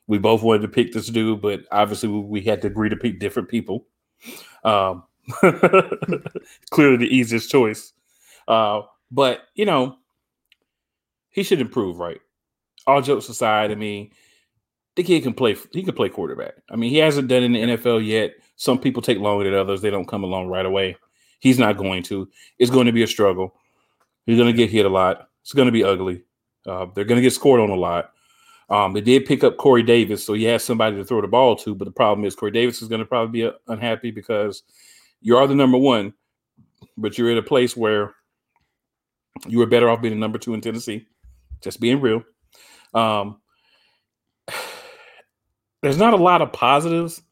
We 0.08 0.20
both 0.20 0.44
wanted 0.44 0.62
to 0.62 0.68
pick 0.68 0.92
this 0.92 1.08
dude, 1.08 1.42
but 1.42 1.62
obviously 1.72 2.10
we 2.10 2.42
had 2.42 2.62
to 2.62 2.68
agree 2.68 2.90
to 2.90 2.96
pick 2.96 3.20
different 3.20 3.50
people. 3.50 3.88
Um, 4.64 5.04
clearly 6.70 6.98
the 6.98 7.10
easiest 7.10 7.50
choice. 7.50 7.94
Uh, 8.48 8.82
but 9.12 9.44
you 9.56 9.66
know, 9.66 9.98
he 11.30 11.44
should 11.44 11.62
improve, 11.62 12.00
right? 12.00 12.22
All 12.88 13.02
jokes 13.02 13.30
aside, 13.30 13.72
I 13.72 13.76
mean, 13.76 14.12
the 14.96 15.04
kid 15.04 15.24
can 15.24 15.34
play. 15.34 15.56
He 15.72 15.84
can 15.84 15.96
play 15.96 16.10
quarterback. 16.10 16.56
I 16.70 16.76
mean, 16.76 16.92
he 16.92 16.98
hasn't 16.98 17.28
done 17.28 17.44
in 17.44 17.54
the 17.54 17.60
NFL 17.60 18.06
yet. 18.06 18.34
Some 18.56 18.80
people 18.80 19.02
take 19.02 19.20
longer 19.20 19.44
than 19.44 19.60
others. 19.60 19.82
They 19.82 19.90
don't 19.90 20.08
come 20.08 20.24
along 20.24 20.48
right 20.48 20.66
away. 20.66 20.98
He's 21.40 21.60
not 21.60 21.78
going 21.78 22.04
to. 22.04 22.30
It's 22.60 22.72
going 22.72 22.86
to 22.86 22.94
be 22.94 23.04
a 23.04 23.08
struggle. 23.08 23.56
He's 24.26 24.38
going 24.38 24.52
to 24.52 24.58
get 24.58 24.72
hit 24.72 24.86
a 24.86 24.90
lot. 24.90 25.30
It's 25.42 25.54
going 25.54 25.68
to 25.68 25.72
be 25.72 25.84
ugly. 25.84 26.24
Uh, 26.66 26.88
they're 26.96 27.06
going 27.06 27.18
to 27.18 27.22
get 27.22 27.34
scored 27.34 27.60
on 27.60 27.70
a 27.70 27.76
lot. 27.76 28.12
Um, 28.70 28.94
they 28.94 29.02
did 29.02 29.26
pick 29.26 29.44
up 29.44 29.58
Corey 29.58 29.84
Davis, 29.84 30.26
so 30.26 30.34
he 30.34 30.46
has 30.46 30.64
somebody 30.64 30.96
to 30.96 31.06
throw 31.06 31.22
the 31.22 31.28
ball 31.28 31.56
to. 31.58 31.76
But 31.76 31.86
the 31.86 31.92
problem 31.92 32.26
is 32.26 32.36
Corey 32.36 32.52
Davis 32.52 32.82
is 32.82 32.88
going 32.88 33.00
to 33.00 33.06
probably 33.06 33.42
be 33.42 33.48
uh, 33.48 33.52
unhappy 33.68 34.10
because 34.10 34.64
you 35.26 35.36
are 35.38 35.48
the 35.48 35.56
number 35.56 35.80
one, 35.80 36.14
but 36.96 37.18
you're 37.18 37.32
in 37.32 37.40
a 37.40 37.42
place 37.42 37.76
where 37.76 38.14
you 39.48 39.58
were 39.58 39.66
better 39.66 39.90
off 39.90 40.04
being 40.04 40.20
number 40.20 40.38
two 40.38 40.54
in 40.54 40.62
Tennessee. 40.62 41.08
Just 41.62 41.80
being 41.80 42.00
real. 42.00 42.24
Um, 42.94 43.42
there's 45.82 45.98
not 45.98 46.14
a 46.14 46.18
lot 46.18 46.44
of 46.44 46.54
positives 46.54 47.24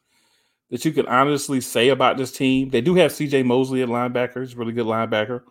that 0.71 0.84
you 0.84 0.91
can 0.91 1.06
honestly 1.06 1.62
say 1.62 1.89
about 1.89 2.17
this 2.17 2.32
team. 2.32 2.71
They 2.71 2.82
do 2.82 2.95
have 2.95 3.12
CJ 3.12 3.45
Mosley 3.45 3.84
at 3.84 3.89
linebacker. 3.89 4.39
He's 4.39 4.53
a 4.53 4.58
really 4.58 4.73
good 4.73 4.88
linebacker. 4.88 5.43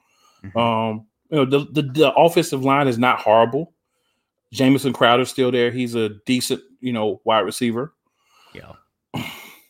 Mm-hmm. 0.44 0.58
Um, 0.58 1.06
you 1.30 1.36
know, 1.36 1.44
the, 1.44 1.60
the, 1.70 1.82
the 1.82 2.12
offensive 2.12 2.64
line 2.64 2.88
is 2.88 2.98
not 2.98 3.20
horrible. 3.20 3.72
Jamison 4.52 4.92
Crowder's 4.92 5.30
still 5.30 5.52
there. 5.52 5.70
He's 5.70 5.94
a 5.94 6.08
decent, 6.26 6.60
you 6.80 6.92
know, 6.92 7.20
wide 7.22 7.40
receiver. 7.40 7.94
Yeah. 8.52 8.72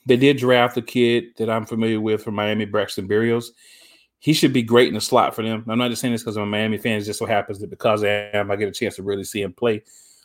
They 0.07 0.17
did 0.17 0.38
draft 0.38 0.77
a 0.77 0.83
kid 0.83 1.25
that 1.37 1.49
I'm 1.49 1.65
familiar 1.65 2.01
with 2.01 2.23
from 2.25 2.35
Miami, 2.35 2.65
Braxton 2.65 3.09
Berrios. 3.09 3.47
He 4.19 4.33
should 4.33 4.53
be 4.53 4.62
great 4.62 4.88
in 4.88 4.95
the 4.95 5.01
slot 5.01 5.35
for 5.35 5.43
them. 5.43 5.65
I'm 5.69 5.79
not 5.79 5.91
just 5.91 6.01
saying 6.01 6.12
this 6.12 6.23
because 6.23 6.37
I'm 6.37 6.45
a 6.45 6.47
Miami 6.47 6.79
fan. 6.79 6.99
It 6.99 7.05
just 7.05 7.19
so 7.19 7.27
happens 7.27 7.59
that 7.61 7.71
because 7.71 8.05
I 8.05 8.31
am, 8.35 8.51
I 8.51 8.57
get 8.57 8.69
a 8.69 8.73
chance 8.73 8.97
to 8.97 9.03
really 9.03 9.25
see 9.25 9.43
him 9.43 9.53
play 9.53 9.83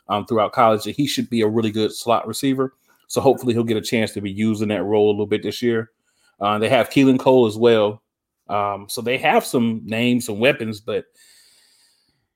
um, 0.08 0.26
throughout 0.26 0.52
college. 0.52 0.84
He 0.84 1.08
should 1.08 1.30
be 1.30 1.42
a 1.42 1.48
really 1.48 1.72
good 1.72 1.92
slot 1.94 2.28
receiver. 2.28 2.76
So 3.08 3.22
hopefully 3.22 3.54
he'll 3.54 3.63
get 3.63 3.78
a 3.78 3.82
chance 3.82 4.12
to 4.13 4.22
be 4.22 4.32
using 4.32 4.68
that 4.68 4.84
role 4.84 5.10
a 5.10 5.12
little 5.12 5.28
bit 5.28 5.44
this 5.44 5.62
year. 5.62 5.92
Uh, 6.40 6.60
they 6.60 6.70
have 6.70 6.90
Keelan 6.90 7.20
Cole 7.20 7.48
as 7.48 7.58
well. 7.58 8.04
Um, 8.50 8.88
so 8.90 9.02
they 9.02 9.18
have 9.18 9.46
some 9.46 9.82
names, 9.86 10.26
some 10.26 10.40
weapons, 10.40 10.80
but 10.80 11.06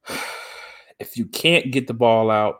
if 1.00 1.18
you 1.18 1.26
can't 1.26 1.72
get 1.72 1.88
the 1.88 1.94
ball 1.94 2.30
out, 2.30 2.60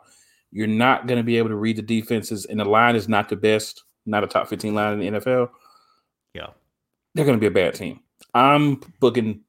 you're 0.50 0.66
not 0.66 1.06
going 1.06 1.18
to 1.18 1.24
be 1.24 1.38
able 1.38 1.48
to 1.48 1.56
read 1.56 1.76
the 1.76 1.82
defenses, 1.82 2.44
and 2.44 2.60
the 2.60 2.64
line 2.64 2.94
is 2.94 3.08
not 3.08 3.28
the 3.28 3.36
best, 3.36 3.84
not 4.06 4.24
a 4.24 4.26
top 4.26 4.48
15 4.48 4.74
line 4.74 5.00
in 5.00 5.14
the 5.14 5.20
NFL. 5.20 5.50
Yeah. 6.34 6.48
They're 7.14 7.24
going 7.24 7.36
to 7.36 7.40
be 7.40 7.46
a 7.46 7.50
bad 7.50 7.74
team. 7.74 8.00
I'm 8.34 8.80
booking, 9.00 9.40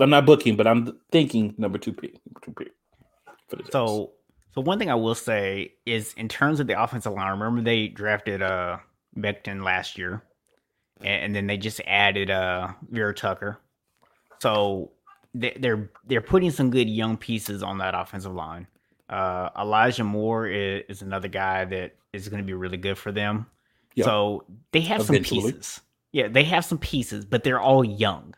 I'm 0.00 0.10
not 0.10 0.26
booking, 0.26 0.56
but 0.56 0.66
I'm 0.66 0.98
thinking 1.12 1.54
number 1.58 1.78
two 1.78 1.92
pick. 1.92 2.14
Number 2.26 2.40
two 2.42 2.52
pick 2.52 3.72
So, 3.72 4.12
so 4.54 4.60
one 4.60 4.78
thing 4.78 4.90
I 4.90 4.94
will 4.94 5.14
say 5.14 5.74
is 5.84 6.14
in 6.14 6.28
terms 6.28 6.60
of 6.60 6.66
the 6.66 6.80
offensive 6.80 7.12
line, 7.12 7.30
remember 7.30 7.62
they 7.62 7.88
drafted 7.88 8.42
uh 8.42 8.78
Becton 9.16 9.64
last 9.64 9.98
year, 9.98 10.22
and, 11.00 11.24
and 11.24 11.36
then 11.36 11.46
they 11.46 11.56
just 11.56 11.80
added 11.86 12.30
uh 12.30 12.68
Vera 12.90 13.14
Tucker. 13.14 13.60
So 14.40 14.92
they're 15.34 15.90
they're 16.06 16.20
putting 16.20 16.50
some 16.50 16.70
good 16.70 16.88
young 16.88 17.16
pieces 17.16 17.62
on 17.62 17.78
that 17.78 17.94
offensive 17.94 18.34
line. 18.34 18.66
Uh, 19.08 19.50
Elijah 19.58 20.04
Moore 20.04 20.46
is, 20.46 20.82
is, 20.88 21.02
another 21.02 21.28
guy 21.28 21.64
that 21.64 21.96
is 22.12 22.28
going 22.28 22.42
to 22.42 22.46
be 22.46 22.52
really 22.52 22.76
good 22.76 22.98
for 22.98 23.10
them. 23.10 23.46
Yep. 23.94 24.04
So 24.04 24.44
they 24.72 24.80
have 24.82 25.00
Eventually. 25.00 25.40
some 25.40 25.52
pieces. 25.52 25.80
Yeah, 26.12 26.28
they 26.28 26.44
have 26.44 26.64
some 26.64 26.78
pieces, 26.78 27.24
but 27.24 27.42
they're 27.42 27.60
all 27.60 27.84
young, 27.84 28.34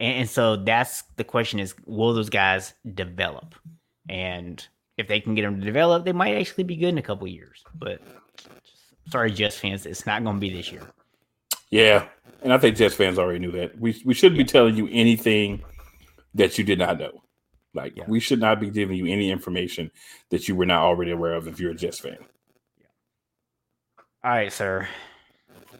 and, 0.00 0.18
and, 0.20 0.30
so 0.30 0.56
that's 0.56 1.02
the 1.16 1.24
question: 1.24 1.60
is 1.60 1.74
will 1.86 2.12
those 2.12 2.30
guys 2.30 2.74
develop? 2.94 3.54
And 4.08 4.66
if 4.96 5.08
they 5.08 5.20
can 5.20 5.34
get 5.34 5.42
them 5.42 5.60
to 5.60 5.64
develop, 5.64 6.04
they 6.04 6.12
might 6.12 6.36
actually 6.36 6.64
be 6.64 6.76
good 6.76 6.88
in 6.88 6.98
a 6.98 7.02
couple 7.02 7.26
years. 7.28 7.64
But 7.74 8.00
sorry, 9.10 9.30
Jets 9.30 9.56
fans, 9.56 9.86
it's 9.86 10.06
not 10.06 10.24
going 10.24 10.36
to 10.36 10.40
be 10.40 10.50
this 10.50 10.72
year. 10.72 10.82
Yeah, 11.70 12.06
and 12.42 12.52
I 12.52 12.58
think 12.58 12.76
Jets 12.76 12.94
fans 12.94 13.18
already 13.18 13.38
knew 13.38 13.52
that. 13.52 13.78
We 13.78 14.00
we 14.04 14.14
shouldn't 14.14 14.38
yeah. 14.38 14.44
be 14.44 14.48
telling 14.48 14.76
you 14.76 14.88
anything 14.90 15.62
that 16.34 16.58
you 16.58 16.64
did 16.64 16.78
not 16.78 16.98
know. 16.98 17.23
Like 17.74 17.96
yeah. 17.96 18.04
we 18.06 18.20
should 18.20 18.40
not 18.40 18.60
be 18.60 18.70
giving 18.70 18.96
you 18.96 19.06
any 19.06 19.30
information 19.30 19.90
that 20.30 20.48
you 20.48 20.54
were 20.54 20.66
not 20.66 20.82
already 20.82 21.10
aware 21.10 21.34
of 21.34 21.48
if 21.48 21.58
you're 21.58 21.72
a 21.72 21.74
Jets 21.74 21.98
fan. 21.98 22.16
Yeah. 22.78 22.86
All 24.22 24.30
right, 24.30 24.52
sir. 24.52 24.88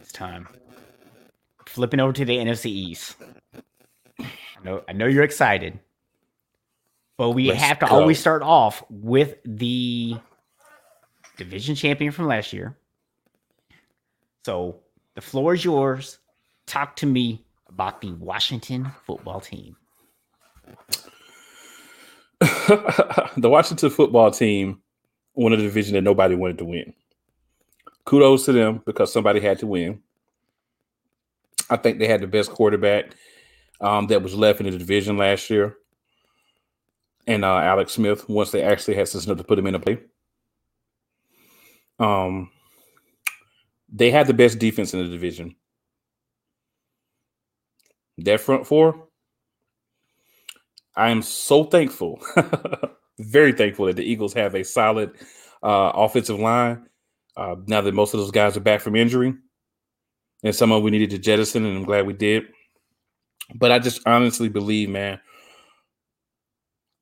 It's 0.01 0.13
time. 0.13 0.49
Flipping 1.67 2.01
over 2.01 2.13
to 2.13 2.25
the 2.25 2.37
NFC 2.37 2.67
East. 2.67 3.17
I 4.19 4.27
know 4.65 4.83
I 4.89 4.93
know 4.93 5.07
you're 5.07 5.25
excited. 5.25 5.79
But 7.17 7.31
we 7.31 7.49
Let's 7.49 7.63
have 7.63 7.79
to 7.79 7.87
go. 7.87 7.95
always 7.95 8.19
start 8.19 8.43
off 8.43 8.83
with 8.91 9.37
the 9.45 10.17
division 11.37 11.77
champion 11.77 12.11
from 12.11 12.27
last 12.27 12.53
year. 12.53 12.77
So 14.45 14.81
the 15.15 15.21
floor 15.21 15.55
is 15.55 15.65
yours. 15.65 16.19
Talk 16.67 16.97
to 16.97 17.07
me 17.07 17.45
about 17.69 18.01
the 18.01 18.13
Washington 18.15 18.91
football 19.07 19.41
team. 19.41 19.77
the 23.37 23.49
Washington 23.49 23.89
football 23.89 24.31
team 24.31 24.81
won 25.35 25.55
a 25.55 25.57
division 25.57 25.95
that 25.95 26.03
nobody 26.03 26.35
wanted 26.35 26.59
to 26.59 26.65
win. 26.67 26.93
Kudos 28.05 28.45
to 28.45 28.53
them 28.53 28.83
because 28.85 29.13
somebody 29.13 29.41
had 29.41 29.59
to 29.61 29.67
win. 29.67 30.03
I 31.71 31.77
think 31.77 31.99
they 31.99 32.07
had 32.07 32.21
the 32.21 32.27
best 32.27 32.51
quarterback 32.51 33.15
um, 33.81 34.09
that 34.09 34.23
was 34.23 34.35
left 34.35 34.61
in 34.61 34.67
the 34.71 34.77
division 34.77 35.17
last 35.17 35.49
year, 35.49 35.77
and 37.27 37.45
uh, 37.45 37.57
Alex 37.57 37.93
Smith. 37.93 38.29
Once 38.29 38.51
they 38.51 38.63
actually 38.63 38.95
had 38.95 39.09
sense 39.09 39.25
enough 39.25 39.39
to 39.39 39.45
put 39.45 39.59
him 39.59 39.67
in 39.67 39.75
a 39.75 39.81
play, 39.81 39.99
um, 41.99 42.51
they 43.91 44.11
had 44.11 44.27
the 44.27 44.35
best 44.35 44.59
defense 44.59 44.93
in 44.93 45.01
the 45.01 45.09
division. 45.09 45.57
That 48.19 48.41
front 48.41 48.67
four 48.67 49.09
I 50.97 51.11
am 51.11 51.23
so 51.23 51.65
thankful, 51.65 52.21
very 53.19 53.53
thankful 53.53 53.87
that 53.87 53.97
the 53.97 54.05
Eagles 54.05 54.33
have 54.35 54.55
a 54.55 54.65
solid 54.65 55.13
uh, 55.63 55.93
offensive 55.95 56.39
line. 56.39 56.87
Uh, 57.37 57.57
now 57.67 57.81
that 57.81 57.95
most 57.95 58.15
of 58.15 58.21
those 58.21 58.31
guys 58.31 58.57
are 58.57 58.61
back 58.61 58.81
from 58.81 58.95
injury, 58.95 59.35
and 60.45 60.55
some 60.55 60.71
of 60.71 60.83
we 60.83 60.91
needed 60.93 61.11
to 61.11 61.19
jettison, 61.19 61.65
and 61.65 61.77
I'm 61.77 61.85
glad 61.85 62.07
we 62.07 62.13
did. 62.13 62.45
But 63.57 63.73
I 63.73 63.81
just 63.81 64.07
honestly 64.07 64.49
believe, 64.49 64.89
man, 64.89 65.21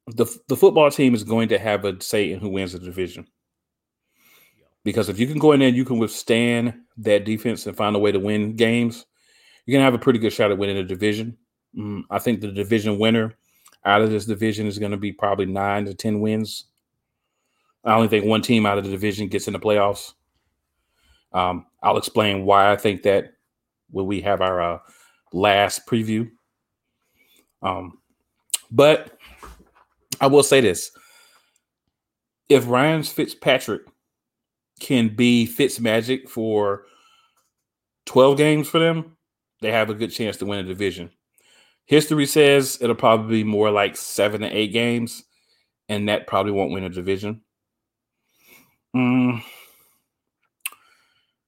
the 0.06 0.26
the 0.48 0.56
football 0.56 0.90
team 0.90 1.14
is 1.14 1.24
going 1.24 1.48
to 1.48 1.58
have 1.58 1.84
a 1.84 2.00
say 2.00 2.32
in 2.32 2.40
who 2.40 2.48
wins 2.48 2.72
the 2.72 2.78
division. 2.78 3.26
Because 4.84 5.08
if 5.08 5.18
you 5.18 5.26
can 5.26 5.38
go 5.38 5.52
in 5.52 5.60
there 5.60 5.68
and 5.68 5.76
you 5.76 5.84
can 5.84 5.98
withstand 5.98 6.74
that 6.96 7.24
defense 7.24 7.66
and 7.66 7.76
find 7.76 7.94
a 7.94 8.00
way 8.00 8.10
to 8.10 8.18
win 8.18 8.56
games, 8.56 9.06
you're 9.64 9.76
gonna 9.76 9.84
have 9.84 9.94
a 9.94 9.98
pretty 9.98 10.18
good 10.18 10.32
shot 10.32 10.50
at 10.50 10.58
winning 10.58 10.76
the 10.76 10.82
division. 10.82 11.36
Mm, 11.78 12.02
I 12.10 12.18
think 12.18 12.40
the 12.40 12.50
division 12.50 12.98
winner 12.98 13.36
out 13.84 14.02
of 14.02 14.10
this 14.10 14.26
division 14.26 14.66
is 14.66 14.78
going 14.78 14.92
to 14.92 14.96
be 14.96 15.12
probably 15.12 15.46
nine 15.46 15.84
to 15.86 15.94
10 15.94 16.20
wins. 16.20 16.64
I 17.84 17.94
only 17.94 18.08
think 18.08 18.24
one 18.24 18.42
team 18.42 18.64
out 18.64 18.78
of 18.78 18.84
the 18.84 18.90
division 18.90 19.28
gets 19.28 19.46
in 19.46 19.52
the 19.52 19.58
playoffs. 19.58 20.12
Um, 21.32 21.66
I'll 21.82 21.98
explain 21.98 22.44
why 22.44 22.70
I 22.70 22.76
think 22.76 23.02
that 23.02 23.32
when 23.90 24.06
we 24.06 24.20
have 24.20 24.40
our 24.40 24.60
uh, 24.60 24.78
last 25.32 25.86
preview. 25.86 26.30
Um, 27.62 27.98
but 28.70 29.18
I 30.20 30.26
will 30.26 30.42
say 30.42 30.60
this 30.60 30.92
if 32.48 32.68
Ryan 32.68 33.02
Fitzpatrick 33.02 33.82
can 34.80 35.14
be 35.14 35.46
Fitz 35.46 35.80
magic 35.80 36.28
for 36.28 36.84
12 38.06 38.36
games 38.36 38.68
for 38.68 38.78
them, 38.78 39.16
they 39.60 39.70
have 39.70 39.90
a 39.90 39.94
good 39.94 40.10
chance 40.10 40.36
to 40.38 40.46
win 40.46 40.58
a 40.58 40.64
division. 40.64 41.10
History 41.86 42.26
says 42.26 42.78
it'll 42.80 42.94
probably 42.96 43.42
be 43.42 43.44
more 43.44 43.70
like 43.70 43.96
seven 43.96 44.42
to 44.42 44.48
eight 44.48 44.72
games, 44.72 45.24
and 45.88 46.08
that 46.08 46.26
probably 46.26 46.52
won't 46.52 46.72
win 46.72 46.84
a 46.84 46.88
division. 46.88 47.42
Mm. 48.94 49.42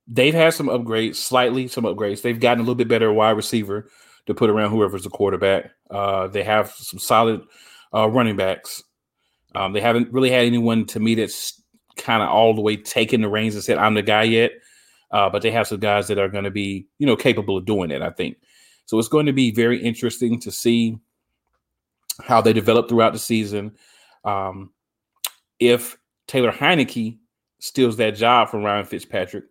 They've 0.07 0.35
had 0.35 0.53
some 0.53 0.68
upgrades, 0.68 1.16
slightly 1.16 1.68
some 1.68 1.85
upgrades. 1.85 2.22
They've 2.22 2.39
gotten 2.39 2.61
a 2.61 2.62
little 2.62 2.74
bit 2.74 2.89
better 2.89 3.12
wide 3.12 3.30
receiver 3.32 3.89
to 4.26 4.35
put 4.35 4.51
around 4.51 4.70
whoever's 4.70 5.05
the 5.05 5.11
quarterback. 5.11 5.70
Uh, 5.91 6.28
they 6.28 6.43
have 6.43 6.70
some 6.72 6.99
solid 6.99 7.43
uh, 7.95 8.09
running 8.09 8.37
backs. 8.37 8.82
Um, 9.55 9.72
they 9.72 9.80
haven't 9.80 10.12
really 10.12 10.30
had 10.30 10.45
anyone 10.45 10.85
to 10.87 11.01
me 11.01 11.14
that's 11.14 11.62
kind 11.97 12.22
of 12.22 12.28
all 12.28 12.55
the 12.55 12.61
way 12.61 12.76
taking 12.76 13.20
the 13.20 13.28
reins 13.28 13.55
and 13.55 13.64
said, 13.64 13.78
"I'm 13.78 13.95
the 13.95 14.03
guy" 14.03 14.24
yet. 14.24 14.53
Uh, 15.11 15.30
but 15.30 15.43
they 15.43 15.51
have 15.53 15.68
some 15.68 15.78
guys 15.78 16.09
that 16.09 16.18
are 16.18 16.28
going 16.28 16.45
to 16.45 16.51
be, 16.51 16.87
you 16.99 17.07
know, 17.07 17.16
capable 17.16 17.57
of 17.57 17.64
doing 17.64 17.91
it. 17.91 18.03
I 18.03 18.11
think. 18.11 18.37
So 18.87 18.99
it's 18.99 19.09
going 19.09 19.26
to 19.26 19.32
be 19.32 19.51
very 19.51 19.82
interesting 19.82 20.41
to 20.41 20.51
see 20.51 20.99
how 22.22 22.41
they 22.41 22.53
develop 22.53 22.89
throughout 22.89 23.12
the 23.12 23.18
season. 23.18 23.76
Um, 24.24 24.70
if 25.59 25.97
Taylor 26.26 26.53
Heinicke 26.53 27.18
steals 27.64 27.97
that 27.97 28.14
job 28.14 28.49
from 28.49 28.62
Ryan 28.62 28.85
Fitzpatrick. 28.85 29.45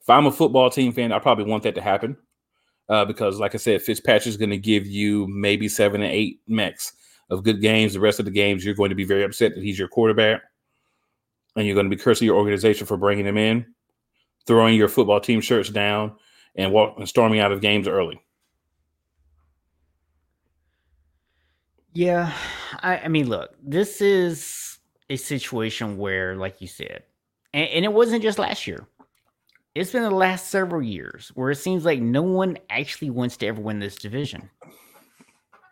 If 0.00 0.08
I'm 0.08 0.26
a 0.26 0.32
football 0.32 0.70
team 0.70 0.92
fan, 0.92 1.12
I 1.12 1.18
probably 1.18 1.44
want 1.44 1.64
that 1.64 1.74
to 1.74 1.80
happen 1.82 2.16
uh, 2.88 3.04
because, 3.04 3.38
like 3.38 3.54
I 3.54 3.58
said, 3.58 3.82
Fitzpatrick's 3.82 4.36
going 4.36 4.50
to 4.50 4.58
give 4.58 4.86
you 4.86 5.26
maybe 5.28 5.68
seven 5.68 6.02
and 6.02 6.12
eight 6.12 6.40
max 6.46 6.92
of 7.28 7.42
good 7.42 7.60
games. 7.60 7.92
The 7.92 8.00
rest 8.00 8.18
of 8.18 8.24
the 8.24 8.30
games, 8.30 8.64
you're 8.64 8.74
going 8.74 8.90
to 8.90 8.96
be 8.96 9.04
very 9.04 9.24
upset 9.24 9.54
that 9.54 9.64
he's 9.64 9.78
your 9.78 9.88
quarterback, 9.88 10.42
and 11.56 11.66
you're 11.66 11.74
going 11.74 11.90
to 11.90 11.94
be 11.94 12.00
cursing 12.00 12.26
your 12.26 12.36
organization 12.36 12.86
for 12.86 12.96
bringing 12.96 13.26
him 13.26 13.36
in, 13.36 13.66
throwing 14.46 14.74
your 14.74 14.88
football 14.88 15.20
team 15.20 15.40
shirts 15.40 15.70
down, 15.70 16.16
and 16.54 16.72
walk 16.72 16.94
and 16.98 17.08
storming 17.08 17.40
out 17.40 17.52
of 17.52 17.60
games 17.60 17.88
early. 17.88 18.20
Yeah, 21.92 22.32
I, 22.80 22.98
I 22.98 23.08
mean, 23.08 23.28
look, 23.28 23.54
this 23.62 24.00
is 24.00 24.78
a 25.08 25.16
situation 25.16 25.96
where, 25.96 26.36
like 26.36 26.60
you 26.60 26.68
said, 26.68 27.02
and, 27.52 27.68
and 27.68 27.84
it 27.84 27.92
wasn't 27.92 28.22
just 28.22 28.38
last 28.38 28.66
year. 28.66 28.86
It's 29.74 29.92
been 29.92 30.02
the 30.02 30.10
last 30.10 30.48
several 30.48 30.82
years 30.82 31.30
where 31.34 31.50
it 31.50 31.56
seems 31.56 31.84
like 31.84 32.00
no 32.00 32.22
one 32.22 32.58
actually 32.68 33.10
wants 33.10 33.36
to 33.38 33.46
ever 33.46 33.60
win 33.60 33.78
this 33.78 33.96
division. 33.96 34.50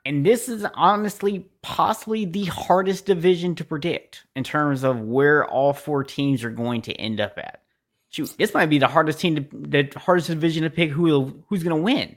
And 0.04 0.24
this 0.24 0.48
is 0.48 0.64
honestly 0.74 1.48
possibly 1.62 2.24
the 2.24 2.46
hardest 2.46 3.06
division 3.06 3.54
to 3.56 3.64
predict 3.64 4.24
in 4.34 4.44
terms 4.44 4.84
of 4.84 5.00
where 5.00 5.44
all 5.44 5.72
four 5.72 6.04
teams 6.04 6.44
are 6.44 6.50
going 6.50 6.82
to 6.82 6.92
end 6.94 7.20
up 7.20 7.34
at. 7.36 7.62
Shoot, 8.10 8.34
this 8.38 8.54
might 8.54 8.70
be 8.70 8.78
the 8.78 8.86
hardest 8.86 9.20
team 9.20 9.36
to 9.36 9.46
the 9.52 9.98
hardest 9.98 10.28
division 10.28 10.62
to 10.62 10.70
pick 10.70 10.90
who 10.90 11.42
who's 11.48 11.62
going 11.62 11.76
to 11.76 11.82
win. 11.82 12.16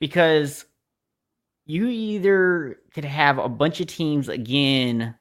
Because 0.00 0.64
you 1.68 1.86
either 1.86 2.80
could 2.94 3.04
have 3.04 3.38
a 3.38 3.48
bunch 3.48 3.80
of 3.80 3.86
teams 3.86 4.28
again 4.28 5.14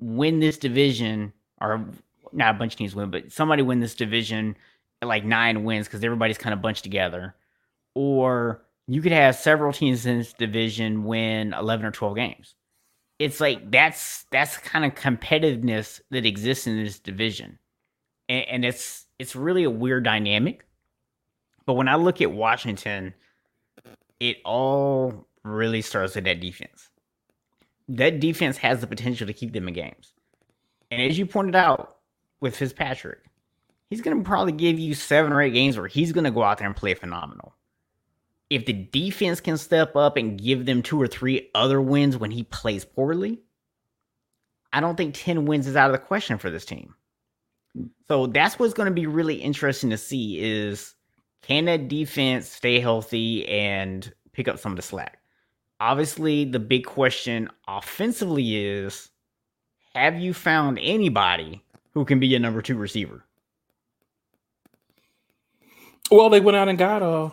win 0.00 0.38
this 0.38 0.56
division 0.56 1.32
or 1.60 1.84
not 2.32 2.54
a 2.54 2.58
bunch 2.58 2.74
of 2.74 2.78
teams 2.78 2.94
win, 2.94 3.10
but 3.10 3.32
somebody 3.32 3.62
win 3.62 3.80
this 3.80 3.96
division 3.96 4.56
like 5.02 5.24
nine 5.24 5.64
wins 5.64 5.88
because 5.88 6.02
everybody's 6.04 6.38
kind 6.38 6.54
of 6.54 6.62
bunched 6.62 6.84
together. 6.84 7.34
Or 7.94 8.62
you 8.86 9.02
could 9.02 9.10
have 9.10 9.34
several 9.34 9.72
teams 9.72 10.06
in 10.06 10.18
this 10.18 10.32
division 10.32 11.02
win 11.04 11.52
11 11.52 11.84
or 11.84 11.90
12 11.90 12.14
games. 12.14 12.54
It's 13.18 13.40
like 13.40 13.68
that's 13.72 14.24
that's 14.30 14.56
kind 14.58 14.84
of 14.84 14.94
competitiveness 14.94 16.00
that 16.12 16.24
exists 16.24 16.68
in 16.68 16.82
this 16.82 17.00
division. 17.00 17.58
And, 18.28 18.44
and 18.46 18.64
it's 18.64 19.06
it's 19.18 19.34
really 19.34 19.64
a 19.64 19.70
weird 19.70 20.04
dynamic. 20.04 20.64
But 21.66 21.74
when 21.74 21.88
I 21.88 21.96
look 21.96 22.20
at 22.20 22.30
Washington, 22.30 23.14
it 24.20 24.36
all 24.44 25.27
really 25.48 25.82
starts 25.82 26.14
with 26.14 26.24
that 26.24 26.40
defense. 26.40 26.90
That 27.88 28.20
defense 28.20 28.58
has 28.58 28.80
the 28.80 28.86
potential 28.86 29.26
to 29.26 29.32
keep 29.32 29.52
them 29.52 29.68
in 29.68 29.74
games. 29.74 30.12
And 30.90 31.00
as 31.02 31.18
you 31.18 31.26
pointed 31.26 31.56
out, 31.56 31.98
with 32.40 32.56
Fitzpatrick. 32.56 33.20
He's 33.90 34.00
going 34.00 34.18
to 34.18 34.28
probably 34.28 34.52
give 34.52 34.78
you 34.78 34.94
seven 34.94 35.32
or 35.32 35.40
eight 35.40 35.54
games 35.54 35.78
where 35.78 35.86
he's 35.86 36.12
going 36.12 36.24
to 36.24 36.30
go 36.30 36.42
out 36.42 36.58
there 36.58 36.66
and 36.66 36.76
play 36.76 36.94
phenomenal. 36.94 37.54
If 38.50 38.66
the 38.66 38.72
defense 38.72 39.40
can 39.40 39.58
step 39.58 39.96
up 39.96 40.16
and 40.16 40.40
give 40.40 40.66
them 40.66 40.82
two 40.82 41.00
or 41.00 41.06
three 41.06 41.50
other 41.54 41.80
wins 41.80 42.16
when 42.16 42.30
he 42.30 42.44
plays 42.44 42.84
poorly, 42.84 43.40
I 44.72 44.80
don't 44.80 44.96
think 44.96 45.14
10 45.14 45.46
wins 45.46 45.66
is 45.66 45.76
out 45.76 45.90
of 45.90 45.92
the 45.92 46.06
question 46.06 46.38
for 46.38 46.50
this 46.50 46.64
team. 46.64 46.94
So 48.06 48.26
that's 48.26 48.58
what's 48.58 48.74
going 48.74 48.88
to 48.88 48.94
be 48.94 49.06
really 49.06 49.36
interesting 49.36 49.90
to 49.90 49.98
see 49.98 50.38
is 50.40 50.94
can 51.42 51.66
that 51.66 51.88
defense 51.88 52.48
stay 52.48 52.80
healthy 52.80 53.46
and 53.48 54.12
pick 54.32 54.48
up 54.48 54.58
some 54.58 54.72
of 54.72 54.76
the 54.76 54.82
slack? 54.82 55.18
Obviously, 55.80 56.44
the 56.44 56.58
big 56.58 56.84
question 56.84 57.48
offensively 57.66 58.56
is 58.56 59.10
have 59.94 60.18
you 60.18 60.34
found 60.34 60.78
anybody 60.80 61.62
who 61.94 62.04
can 62.04 62.18
be 62.20 62.34
a 62.34 62.38
number 62.38 62.62
two 62.62 62.76
receiver? 62.76 63.24
Well, 66.10 66.30
they 66.30 66.40
went 66.40 66.56
out 66.56 66.68
and 66.68 66.78
got 66.78 67.02
uh 67.02 67.30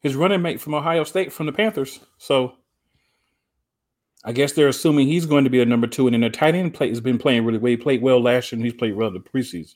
his 0.00 0.16
running 0.16 0.42
mate 0.42 0.60
from 0.60 0.74
Ohio 0.74 1.04
State 1.04 1.32
from 1.32 1.46
the 1.46 1.52
Panthers. 1.52 2.00
So 2.18 2.54
I 4.24 4.32
guess 4.32 4.52
they're 4.52 4.68
assuming 4.68 5.06
he's 5.06 5.26
going 5.26 5.44
to 5.44 5.50
be 5.50 5.62
a 5.62 5.66
number 5.66 5.86
two, 5.86 6.06
and 6.06 6.14
then 6.14 6.20
their 6.20 6.30
tight 6.30 6.54
end 6.54 6.74
play 6.74 6.88
has 6.88 7.00
been 7.00 7.18
playing 7.18 7.44
really 7.44 7.58
well. 7.58 7.70
He 7.70 7.76
played 7.76 8.02
well 8.02 8.20
last 8.20 8.50
year, 8.50 8.58
and 8.58 8.64
he's 8.64 8.74
played 8.74 8.94
well 8.94 9.08
in 9.08 9.14
the 9.14 9.20
preseason. 9.20 9.74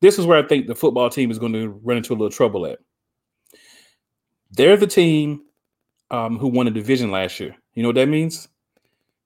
This 0.00 0.18
is 0.18 0.26
where 0.26 0.42
I 0.42 0.46
think 0.46 0.66
the 0.66 0.74
football 0.74 1.10
team 1.10 1.30
is 1.30 1.38
going 1.38 1.52
to 1.54 1.68
run 1.82 1.96
into 1.96 2.12
a 2.12 2.16
little 2.16 2.30
trouble 2.30 2.66
at. 2.66 2.78
They're 4.50 4.76
the 4.76 4.86
team 4.86 5.42
um, 6.10 6.38
who 6.38 6.48
won 6.48 6.66
a 6.66 6.70
division 6.70 7.10
last 7.10 7.38
year. 7.40 7.56
You 7.74 7.82
know 7.82 7.88
what 7.90 7.96
that 7.96 8.08
means? 8.08 8.48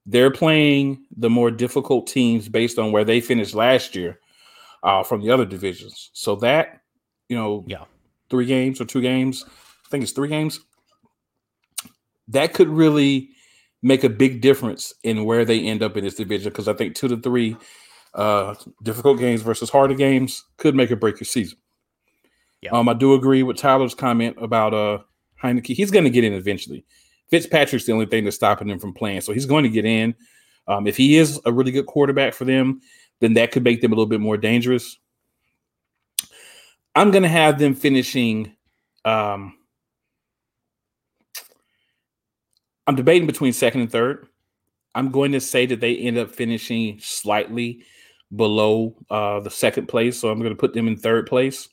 They're 0.07 0.31
playing 0.31 1.05
the 1.17 1.31
more 1.31 1.51
difficult 1.51 2.07
teams 2.07 2.49
based 2.49 2.79
on 2.79 2.91
where 2.93 3.05
they 3.05 3.21
finished 3.21 3.55
last 3.55 3.95
year 3.95 4.19
uh, 4.83 5.03
from 5.03 5.23
the 5.23 5.31
other 5.31 5.45
divisions. 5.45 6.11
So 6.15 6.37
that, 6.37 6.81
you 7.29 7.37
know, 7.37 7.65
yeah, 7.67 7.85
three 8.31 8.47
games 8.47 8.81
or 8.81 8.87
two 8.87 9.01
games, 9.01 9.45
I 9.47 9.89
think 9.91 10.03
it's 10.03 10.13
three 10.13 10.29
games. 10.29 10.61
That 12.29 12.55
could 12.55 12.69
really 12.69 13.31
make 13.83 14.05
a 14.05 14.09
big 14.09 14.41
difference 14.41 14.95
in 15.05 15.25
where 15.25 15.45
they 15.45 15.61
end 15.61 15.83
up 15.83 15.97
in 15.97 16.05
this 16.05 16.15
division 16.15 16.51
because 16.51 16.69
I 16.69 16.75
think 16.75 16.95
two 16.95 17.09
to 17.09 17.17
three 17.17 17.57
uh, 18.15 18.55
difficult 18.83 19.19
games 19.19 19.43
versus 19.43 19.71
harder 19.71 19.95
games 19.95 20.45
could 20.57 20.75
make 20.75 20.91
or 20.91 20.97
break 20.97 21.21
your 21.21 21.27
season. 21.27 21.59
Yeah. 22.63 22.73
Um, 22.73 22.89
I 22.89 22.95
do 22.95 23.15
agree 23.15 23.43
with 23.43 23.57
Tyler's 23.57 23.95
comment 23.95 24.37
about 24.41 24.75
uh 24.75 24.99
Heinicke. 25.43 25.75
He's 25.75 25.91
going 25.91 26.05
to 26.05 26.11
get 26.11 26.25
in 26.25 26.35
eventually. 26.35 26.85
Fitzpatrick's 27.31 27.87
the 27.87 27.93
only 27.93 28.07
thing 28.07 28.25
that's 28.25 28.37
stopping 28.37 28.69
him 28.69 28.79
from 28.79 28.93
playing. 28.93 29.21
So 29.21 29.33
he's 29.33 29.47
going 29.47 29.65
to 29.65 29.71
get 29.71 29.85
in. 29.85 30.15
Um, 30.67 30.87
if 30.87 30.97
he 30.97 31.17
is 31.17 31.41
a 31.45 31.53
really 31.53 31.73
good 31.73 31.87
quarterback 31.87 32.35
for 32.35 32.45
them, 32.45 32.81
then 33.21 33.35
that 33.35 33.53
could 33.53 33.65
make 33.65 33.81
them 33.81 33.93
a 33.93 33.95
little 33.95 34.07
bit 34.07 34.21
more 34.21 34.37
dangerous. 34.37 34.99
I'm 36.95 37.11
going 37.11 37.23
to 37.23 37.29
have 37.29 37.59
them 37.59 37.75
finishing. 37.75 38.53
Um, 39.05 39.57
I'm 42.87 42.97
debating 42.97 43.27
between 43.27 43.53
second 43.53 43.83
and 43.83 43.93
third. 43.93 44.27
I'm 44.95 45.11
going 45.11 45.33
to 45.33 45.41
say 45.41 45.67
that 45.67 45.81
they 45.81 45.97
end 45.97 46.19
up 46.19 46.31
finishing 46.31 46.99
slightly 47.01 47.85
below 48.35 48.97
uh, 49.09 49.41
the 49.41 49.51
second 49.51 49.87
place. 49.87 50.19
So 50.19 50.31
I'm 50.31 50.39
going 50.41 50.51
to 50.51 50.57
put 50.57 50.75
them 50.75 50.89
in 50.89 50.97
third 50.97 51.27
place. 51.27 51.69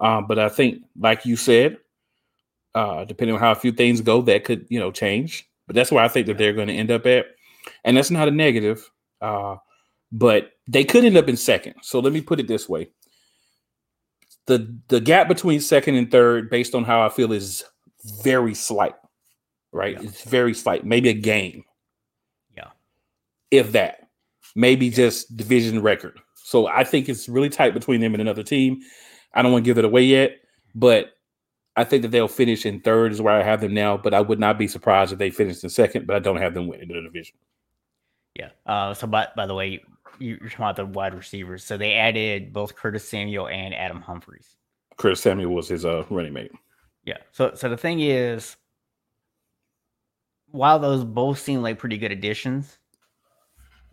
Uh, 0.00 0.22
but 0.22 0.38
I 0.38 0.48
think, 0.48 0.82
like 0.98 1.26
you 1.26 1.36
said, 1.36 1.76
uh, 2.74 3.04
depending 3.04 3.34
on 3.34 3.40
how 3.40 3.52
a 3.52 3.56
few 3.56 3.72
things 3.72 4.00
go, 4.00 4.22
that 4.22 4.44
could 4.44 4.66
you 4.68 4.78
know 4.78 4.90
change. 4.90 5.48
But 5.66 5.76
that's 5.76 5.92
where 5.92 6.04
I 6.04 6.08
think 6.08 6.26
that 6.26 6.38
they're 6.38 6.52
going 6.52 6.68
to 6.68 6.74
end 6.74 6.90
up 6.90 7.06
at, 7.06 7.26
and 7.84 7.96
that's 7.96 8.10
not 8.10 8.28
a 8.28 8.32
negative. 8.32 8.88
Uh, 9.20 9.56
but 10.10 10.52
they 10.66 10.84
could 10.84 11.04
end 11.04 11.16
up 11.16 11.28
in 11.28 11.36
second. 11.36 11.74
So 11.82 12.00
let 12.00 12.12
me 12.12 12.20
put 12.20 12.40
it 12.40 12.48
this 12.48 12.68
way: 12.68 12.90
the 14.46 14.76
the 14.88 15.00
gap 15.00 15.28
between 15.28 15.60
second 15.60 15.96
and 15.96 16.10
third, 16.10 16.50
based 16.50 16.74
on 16.74 16.84
how 16.84 17.04
I 17.04 17.08
feel, 17.08 17.32
is 17.32 17.64
very 18.22 18.54
slight. 18.54 18.94
Right? 19.72 19.94
Yeah. 19.94 20.08
It's 20.08 20.24
very 20.24 20.54
slight. 20.54 20.84
Maybe 20.84 21.08
a 21.08 21.14
game. 21.14 21.64
Yeah. 22.56 22.68
If 23.50 23.72
that, 23.72 24.08
maybe 24.54 24.86
yeah. 24.86 24.96
just 24.96 25.36
division 25.36 25.80
record. 25.80 26.18
So 26.44 26.66
I 26.66 26.84
think 26.84 27.08
it's 27.08 27.28
really 27.28 27.48
tight 27.48 27.72
between 27.72 28.00
them 28.00 28.14
and 28.14 28.20
another 28.20 28.42
team. 28.42 28.80
I 29.34 29.40
don't 29.40 29.52
want 29.52 29.64
to 29.64 29.68
give 29.68 29.78
it 29.78 29.84
away 29.86 30.02
yet, 30.02 30.32
but 30.74 31.12
I 31.76 31.84
think 31.84 32.02
that 32.02 32.10
they'll 32.10 32.28
finish 32.28 32.66
in 32.66 32.80
third 32.80 33.12
is 33.12 33.22
where 33.22 33.34
I 33.34 33.42
have 33.42 33.60
them 33.60 33.72
now, 33.72 33.96
but 33.96 34.12
I 34.12 34.20
would 34.20 34.38
not 34.38 34.58
be 34.58 34.68
surprised 34.68 35.12
if 35.12 35.18
they 35.18 35.30
finished 35.30 35.64
in 35.64 35.70
second, 35.70 36.06
but 36.06 36.16
I 36.16 36.18
don't 36.18 36.36
have 36.36 36.54
them 36.54 36.68
winning 36.68 36.88
the 36.88 37.00
division. 37.00 37.36
Yeah. 38.34 38.50
Uh, 38.66 38.92
so, 38.92 39.06
by, 39.06 39.28
by 39.34 39.46
the 39.46 39.54
way, 39.54 39.82
you're 40.18 40.38
talking 40.38 40.56
about 40.58 40.76
the 40.76 40.86
wide 40.86 41.14
receivers. 41.14 41.64
So 41.64 41.76
they 41.76 41.94
added 41.94 42.52
both 42.52 42.74
Curtis 42.74 43.08
Samuel 43.08 43.48
and 43.48 43.74
Adam 43.74 44.00
Humphries. 44.00 44.56
Curtis 44.96 45.20
Samuel 45.20 45.54
was 45.54 45.68
his 45.68 45.84
uh, 45.84 46.04
running 46.10 46.32
mate. 46.32 46.52
Yeah. 47.04 47.18
So, 47.32 47.52
so 47.54 47.68
the 47.68 47.76
thing 47.76 48.00
is, 48.00 48.56
while 50.50 50.78
those 50.78 51.04
both 51.04 51.38
seem 51.38 51.62
like 51.62 51.78
pretty 51.78 51.98
good 51.98 52.12
additions, 52.12 52.78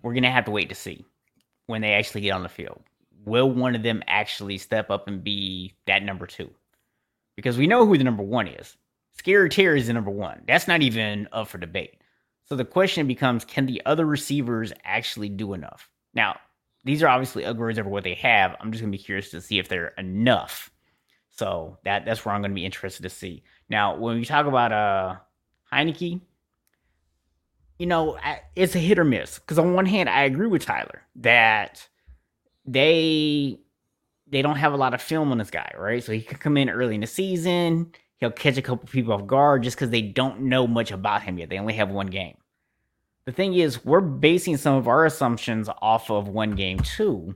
we're 0.01 0.13
gonna 0.13 0.31
have 0.31 0.45
to 0.45 0.51
wait 0.51 0.69
to 0.69 0.75
see 0.75 1.05
when 1.67 1.81
they 1.81 1.93
actually 1.93 2.21
get 2.21 2.31
on 2.31 2.43
the 2.43 2.49
field. 2.49 2.81
Will 3.25 3.49
one 3.49 3.75
of 3.75 3.83
them 3.83 4.03
actually 4.07 4.57
step 4.57 4.89
up 4.89 5.07
and 5.07 5.23
be 5.23 5.73
that 5.87 6.03
number 6.03 6.25
two? 6.25 6.49
Because 7.39 7.57
we 7.57 7.67
know 7.67 7.85
who 7.85 7.97
the 7.97 8.03
number 8.03 8.21
one 8.21 8.47
is. 8.47 8.75
Scary 9.17 9.49
Terry 9.49 9.79
is 9.79 9.87
the 9.87 9.93
number 9.93 10.11
one. 10.11 10.41
That's 10.45 10.67
not 10.67 10.81
even 10.81 11.29
up 11.31 11.47
for 11.47 11.57
debate. 11.57 12.01
So 12.43 12.57
the 12.57 12.65
question 12.65 13.07
becomes 13.07 13.45
can 13.45 13.65
the 13.65 13.81
other 13.85 14.05
receivers 14.05 14.73
actually 14.83 15.29
do 15.29 15.53
enough? 15.53 15.89
Now, 16.13 16.37
these 16.83 17.01
are 17.01 17.07
obviously 17.07 17.43
upgrades 17.43 17.79
over 17.79 17.89
what 17.89 18.03
they 18.03 18.15
have. 18.15 18.57
I'm 18.59 18.73
just 18.73 18.81
going 18.81 18.91
to 18.91 18.97
be 18.97 19.01
curious 19.01 19.31
to 19.31 19.39
see 19.39 19.57
if 19.57 19.69
they're 19.69 19.93
enough. 19.97 20.69
So 21.29 21.77
that 21.85 22.03
that's 22.03 22.25
where 22.25 22.35
I'm 22.35 22.41
going 22.41 22.51
to 22.51 22.55
be 22.55 22.65
interested 22.65 23.03
to 23.03 23.09
see. 23.09 23.43
Now, 23.69 23.95
when 23.95 24.17
we 24.17 24.25
talk 24.25 24.45
about 24.45 24.73
uh 24.73 25.15
Heinicke, 25.71 26.19
you 27.77 27.85
know, 27.85 28.17
it's 28.57 28.75
a 28.75 28.79
hit 28.79 28.99
or 28.99 29.05
miss. 29.05 29.39
Because 29.39 29.59
on 29.59 29.73
one 29.73 29.85
hand, 29.85 30.09
I 30.09 30.23
agree 30.23 30.47
with 30.47 30.65
Tyler 30.65 31.03
that 31.15 31.87
they 32.65 33.59
they 34.31 34.41
don't 34.41 34.57
have 34.57 34.73
a 34.73 34.77
lot 34.77 34.93
of 34.93 35.01
film 35.01 35.31
on 35.31 35.37
this 35.37 35.49
guy, 35.49 35.71
right? 35.77 36.03
So 36.03 36.11
he 36.11 36.21
could 36.21 36.39
come 36.39 36.57
in 36.57 36.69
early 36.69 36.95
in 36.95 37.01
the 37.01 37.07
season. 37.07 37.91
He'll 38.17 38.31
catch 38.31 38.57
a 38.57 38.61
couple 38.61 38.87
people 38.87 39.13
off 39.13 39.25
guard 39.25 39.63
just 39.63 39.77
because 39.77 39.89
they 39.89 40.01
don't 40.01 40.41
know 40.41 40.67
much 40.67 40.91
about 40.91 41.23
him 41.23 41.37
yet. 41.37 41.49
They 41.49 41.57
only 41.57 41.73
have 41.75 41.89
one 41.89 42.07
game. 42.07 42.35
the 43.25 43.31
thing 43.31 43.53
is, 43.53 43.85
we're 43.85 44.01
basing 44.01 44.57
some 44.57 44.75
of 44.75 44.87
our 44.87 45.05
assumptions 45.05 45.69
off 45.81 46.09
of 46.09 46.27
one 46.27 46.51
game 46.51 46.79
too. 46.79 47.35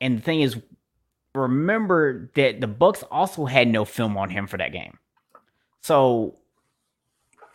And 0.00 0.18
the 0.18 0.22
thing 0.22 0.40
is, 0.40 0.56
remember 1.34 2.30
that 2.34 2.60
the 2.60 2.66
Bucks 2.66 3.02
also 3.10 3.44
had 3.44 3.68
no 3.68 3.84
film 3.84 4.16
on 4.16 4.30
him 4.30 4.46
for 4.46 4.56
that 4.56 4.72
game. 4.72 4.98
So 5.82 6.36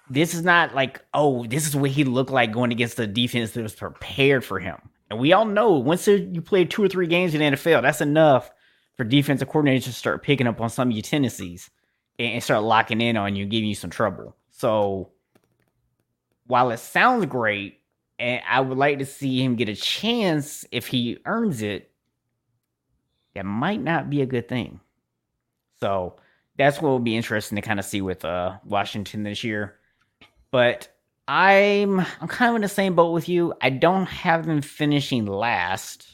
this 0.09 0.34
is 0.34 0.43
not 0.43 0.76
like, 0.76 1.01
oh, 1.13 1.45
this 1.45 1.67
is 1.67 1.76
what 1.76 1.91
he 1.91 2.03
looked 2.03 2.32
like 2.32 2.51
going 2.51 2.71
against 2.71 2.97
the 2.97 3.07
defense 3.07 3.51
that 3.51 3.63
was 3.63 3.76
prepared 3.76 4.45
for 4.45 4.59
him. 4.59 4.78
And 5.09 5.19
we 5.19 5.34
all 5.34 5.45
know 5.45 5.74
once 5.74 6.07
you 6.07 6.41
play 6.41 6.65
two 6.65 6.84
or 6.84 6.89
three 6.89 7.07
games 7.07 7.34
in 7.34 7.39
the 7.39 7.57
NFL, 7.57 7.82
that's 7.82 8.01
enough 8.01 8.51
for 8.98 9.04
defensive 9.04 9.50
coordinators 9.50 9.84
to 9.86 9.94
start 9.94 10.24
picking 10.24 10.48
up 10.48 10.62
on 10.62 10.70
some 10.70 10.89
of 10.89 10.94
your 10.94 11.02
tendencies 11.02 11.70
and 12.20 12.44
start 12.44 12.64
locking 12.64 13.02
in 13.02 13.18
on 13.18 13.36
you, 13.36 13.46
giving 13.46 13.70
you 13.70 13.76
some 13.76 13.89
trouble. 13.89 14.36
So 14.52 15.12
while 16.48 16.72
it 16.72 16.78
sounds 16.78 17.26
great, 17.26 17.80
and 18.20 18.41
I 18.48 18.62
would 18.62 18.78
like 18.78 19.00
to 19.00 19.06
see 19.06 19.44
him 19.44 19.56
get 19.56 19.70
a 19.70 19.76
chance 19.76 20.66
if 20.72 20.88
he 20.88 21.18
earns 21.26 21.62
it, 21.62 21.91
that 23.34 23.46
might 23.46 23.82
not 23.82 24.10
be 24.10 24.22
a 24.22 24.28
good 24.28 24.48
thing. 24.48 24.80
So 25.80 26.16
that's 26.58 26.82
what 26.82 26.89
will 26.89 27.00
be 27.00 27.18
interesting 27.18 27.56
to 27.56 27.62
kind 27.62 27.80
of 27.80 27.86
see 27.86 28.02
with 28.02 28.24
uh, 28.24 28.58
Washington 28.64 29.24
this 29.24 29.44
year. 29.44 29.76
But 30.52 30.88
I'm 31.28 32.00
I'm 32.00 32.28
kind 32.28 32.50
of 32.50 32.56
in 32.58 32.62
the 32.62 32.70
same 32.70 32.96
boat 32.96 33.12
with 33.12 33.28
you. 33.28 33.54
I 33.62 33.70
don't 33.70 34.06
have 34.06 34.46
them 34.46 34.62
finishing 34.62 35.26
last, 35.26 36.12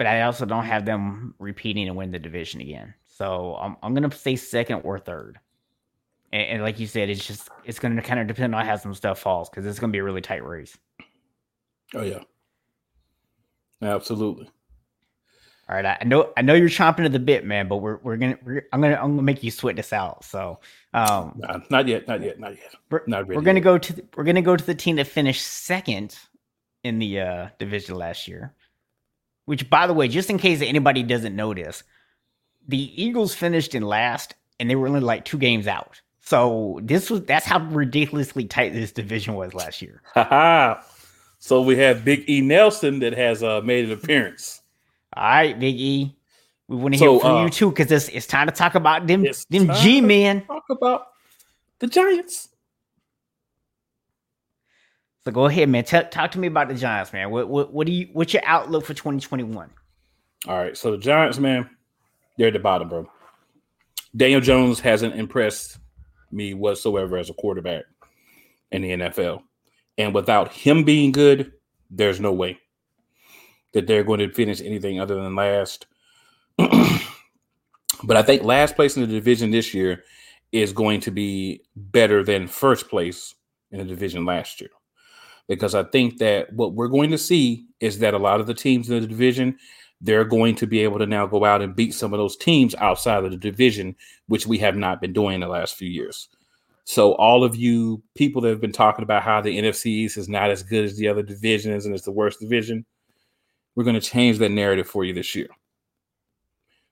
but 0.00 0.06
I 0.06 0.22
also 0.22 0.46
don't 0.46 0.64
have 0.64 0.86
them 0.86 1.34
repeating 1.38 1.86
and 1.86 1.94
win 1.94 2.10
the 2.10 2.18
division 2.18 2.62
again. 2.62 2.94
So 3.06 3.58
I'm 3.60 3.76
I'm 3.82 3.92
gonna 3.92 4.10
say 4.10 4.34
second 4.34 4.80
or 4.82 4.98
third. 4.98 5.38
And, 6.32 6.42
and 6.42 6.62
like 6.62 6.80
you 6.80 6.86
said, 6.86 7.10
it's 7.10 7.26
just 7.26 7.50
it's 7.66 7.78
gonna 7.78 8.00
kind 8.00 8.18
of 8.18 8.26
depend 8.26 8.54
on 8.54 8.64
how 8.64 8.76
some 8.76 8.94
stuff 8.94 9.18
falls 9.18 9.50
because 9.50 9.66
it's 9.66 9.78
gonna 9.78 9.92
be 9.92 9.98
a 9.98 10.02
really 10.02 10.22
tight 10.22 10.42
race. 10.42 10.74
Oh 11.94 12.00
yeah, 12.00 12.20
absolutely. 13.82 14.50
All 15.68 15.76
right, 15.76 15.84
I 16.00 16.04
know 16.06 16.32
I 16.34 16.40
know 16.40 16.54
you're 16.54 16.70
chomping 16.70 17.04
at 17.04 17.12
the 17.12 17.18
bit, 17.18 17.44
man, 17.44 17.68
but 17.68 17.76
we're 17.76 17.98
we're 17.98 18.16
gonna 18.16 18.38
we're, 18.42 18.66
I'm 18.72 18.80
gonna 18.80 18.94
I'm 18.94 19.10
gonna 19.10 19.22
make 19.22 19.42
you 19.42 19.50
sweat 19.50 19.76
this 19.76 19.92
out. 19.92 20.24
So, 20.24 20.60
um, 20.94 21.34
nah, 21.36 21.60
not 21.68 21.88
yet, 21.88 22.08
not 22.08 22.22
yet, 22.22 22.40
not 22.40 22.52
yet. 22.52 22.74
We're, 22.90 23.02
not 23.06 23.28
really. 23.28 23.36
We're 23.36 23.44
gonna 23.44 23.58
yet. 23.58 23.64
go 23.64 23.76
to 23.76 23.92
the, 23.92 24.04
we're 24.16 24.24
gonna 24.24 24.40
go 24.40 24.56
to 24.56 24.64
the 24.64 24.74
team 24.74 24.96
that 24.96 25.08
finished 25.08 25.46
second 25.46 26.18
in 26.84 26.98
the 26.98 27.20
uh, 27.20 27.48
division 27.58 27.96
last 27.96 28.26
year. 28.26 28.54
Which, 29.46 29.68
by 29.68 29.86
the 29.86 29.94
way, 29.94 30.08
just 30.08 30.30
in 30.30 30.38
case 30.38 30.62
anybody 30.62 31.02
doesn't 31.02 31.34
know 31.34 31.54
this, 31.54 31.82
the 32.68 33.02
Eagles 33.02 33.34
finished 33.34 33.74
in 33.74 33.82
last, 33.82 34.34
and 34.58 34.70
they 34.70 34.76
were 34.76 34.86
only 34.86 35.00
like 35.00 35.24
two 35.24 35.38
games 35.38 35.66
out. 35.66 36.00
So 36.20 36.78
this 36.82 37.10
was 37.10 37.24
that's 37.24 37.46
how 37.46 37.58
ridiculously 37.58 38.44
tight 38.44 38.72
this 38.72 38.92
division 38.92 39.34
was 39.34 39.54
last 39.54 39.82
year. 39.82 40.02
so 41.38 41.62
we 41.62 41.76
have 41.78 42.04
Big 42.04 42.28
E 42.30 42.40
Nelson 42.40 43.00
that 43.00 43.14
has 43.14 43.42
uh, 43.42 43.60
made 43.62 43.86
an 43.86 43.92
appearance. 43.92 44.60
All 45.16 45.24
right, 45.24 45.58
Big 45.58 45.74
E. 45.74 46.16
We 46.68 46.76
want 46.76 46.94
to 46.94 46.98
so, 46.98 47.12
hear 47.14 47.20
from 47.20 47.36
uh, 47.36 47.44
you 47.44 47.50
too, 47.50 47.70
because 47.70 47.90
it's 47.90 48.08
it's 48.10 48.26
time 48.28 48.46
to 48.46 48.52
talk 48.52 48.76
about 48.76 49.08
them 49.08 49.26
them 49.48 49.74
G 49.74 50.00
men. 50.00 50.44
Talk 50.44 50.62
about 50.70 51.08
the 51.80 51.88
Giants. 51.88 52.49
So 55.24 55.30
go 55.32 55.46
ahead, 55.46 55.68
man. 55.68 55.84
Talk 55.84 56.30
to 56.32 56.38
me 56.38 56.46
about 56.46 56.68
the 56.68 56.74
Giants, 56.74 57.12
man. 57.12 57.30
What 57.30 57.48
what 57.48 57.72
what 57.72 57.86
do 57.86 57.92
you 57.92 58.08
what's 58.12 58.32
your 58.32 58.42
outlook 58.46 58.86
for 58.86 58.94
2021? 58.94 59.70
All 60.48 60.56
right, 60.56 60.76
so 60.76 60.92
the 60.92 60.98
Giants, 60.98 61.38
man, 61.38 61.68
they're 62.38 62.46
at 62.46 62.54
the 62.54 62.58
bottom, 62.58 62.88
bro. 62.88 63.10
Daniel 64.16 64.40
Jones 64.40 64.80
hasn't 64.80 65.14
impressed 65.14 65.78
me 66.32 66.54
whatsoever 66.54 67.18
as 67.18 67.28
a 67.28 67.34
quarterback 67.34 67.84
in 68.72 68.82
the 68.82 68.90
NFL. 68.90 69.42
And 69.98 70.14
without 70.14 70.52
him 70.52 70.84
being 70.84 71.12
good, 71.12 71.52
there's 71.90 72.20
no 72.20 72.32
way 72.32 72.58
that 73.72 73.86
they're 73.86 74.04
going 74.04 74.20
to 74.20 74.32
finish 74.32 74.60
anything 74.60 74.98
other 74.98 75.16
than 75.16 75.34
last. 75.34 75.86
but 76.56 78.16
I 78.16 78.22
think 78.22 78.42
last 78.42 78.76
place 78.76 78.96
in 78.96 79.02
the 79.02 79.08
division 79.08 79.50
this 79.50 79.74
year 79.74 80.04
is 80.52 80.72
going 80.72 81.00
to 81.02 81.10
be 81.10 81.62
better 81.76 82.24
than 82.24 82.48
first 82.48 82.88
place 82.88 83.34
in 83.70 83.78
the 83.78 83.84
division 83.84 84.24
last 84.24 84.60
year. 84.60 84.70
Because 85.50 85.74
I 85.74 85.82
think 85.82 86.18
that 86.18 86.52
what 86.52 86.74
we're 86.74 86.86
going 86.86 87.10
to 87.10 87.18
see 87.18 87.66
is 87.80 87.98
that 87.98 88.14
a 88.14 88.18
lot 88.18 88.40
of 88.40 88.46
the 88.46 88.54
teams 88.54 88.88
in 88.88 89.00
the 89.00 89.06
division, 89.06 89.58
they're 90.00 90.24
going 90.24 90.54
to 90.54 90.66
be 90.66 90.78
able 90.78 91.00
to 91.00 91.06
now 91.06 91.26
go 91.26 91.44
out 91.44 91.60
and 91.60 91.74
beat 91.74 91.92
some 91.92 92.14
of 92.14 92.18
those 92.18 92.36
teams 92.36 92.76
outside 92.76 93.24
of 93.24 93.32
the 93.32 93.36
division, 93.36 93.96
which 94.28 94.46
we 94.46 94.58
have 94.58 94.76
not 94.76 95.00
been 95.00 95.12
doing 95.12 95.34
in 95.34 95.40
the 95.40 95.48
last 95.48 95.74
few 95.74 95.88
years. 95.88 96.28
So 96.84 97.14
all 97.14 97.42
of 97.42 97.56
you 97.56 98.00
people 98.14 98.40
that 98.42 98.50
have 98.50 98.60
been 98.60 98.70
talking 98.70 99.02
about 99.02 99.24
how 99.24 99.40
the 99.40 99.58
NFC 99.58 99.86
East 99.86 100.16
is 100.16 100.28
not 100.28 100.52
as 100.52 100.62
good 100.62 100.84
as 100.84 100.96
the 100.96 101.08
other 101.08 101.22
divisions 101.22 101.84
and 101.84 101.96
it's 101.96 102.04
the 102.04 102.12
worst 102.12 102.38
division, 102.38 102.86
we're 103.74 103.84
going 103.84 103.98
to 103.98 104.00
change 104.00 104.38
that 104.38 104.50
narrative 104.50 104.86
for 104.86 105.04
you 105.04 105.12
this 105.12 105.34
year. 105.34 105.48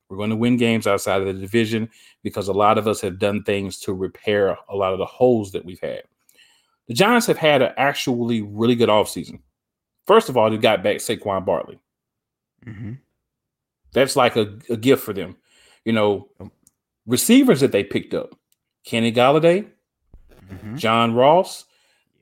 We're 0.09 0.17
going 0.17 0.31
to 0.31 0.37
win 0.37 0.57
games 0.57 0.89
outside 0.89 1.21
of 1.21 1.29
the 1.29 1.41
division 1.41 1.91
because 2.25 2.49
a 2.49 2.53
lot 2.53 2.77
of 2.77 2.89
us 2.89 3.01
have 3.03 3.21
done 3.21 3.45
things 3.45 3.79
to 3.81 3.93
repair 3.93 4.59
a 4.69 4.75
lot 4.75 4.95
of 4.95 4.99
the 4.99 5.07
holes 5.07 5.53
that 5.53 5.65
we've 5.65 5.81
had. 5.81 6.03
The 6.89 6.95
Giants 6.95 7.27
have 7.27 7.39
had 7.39 7.63
an 7.63 7.73
actually 7.77 8.43
really 8.43 8.75
good 8.75 8.89
offseason. 8.89 9.41
First 10.07 10.29
of 10.29 10.37
all, 10.37 10.51
they 10.51 10.57
got 10.57 10.83
back 10.83 10.97
Saquon 10.97 11.45
Barkley. 11.45 11.79
Mm-hmm. 12.67 12.95
That's 13.93 14.17
like 14.17 14.37
a, 14.37 14.59
a, 14.71 14.77
gift 14.77 15.05
for 15.05 15.13
them. 15.13 15.37
You 15.85 15.93
know, 15.93 16.29
receivers 17.07 17.61
that 17.61 17.73
they 17.73 17.85
picked 17.85 18.15
up 18.15 18.35
Kenny 18.85 19.13
Golladay, 19.13 19.69
mm-hmm. 20.51 20.77
John 20.77 21.15
Ross. 21.15 21.65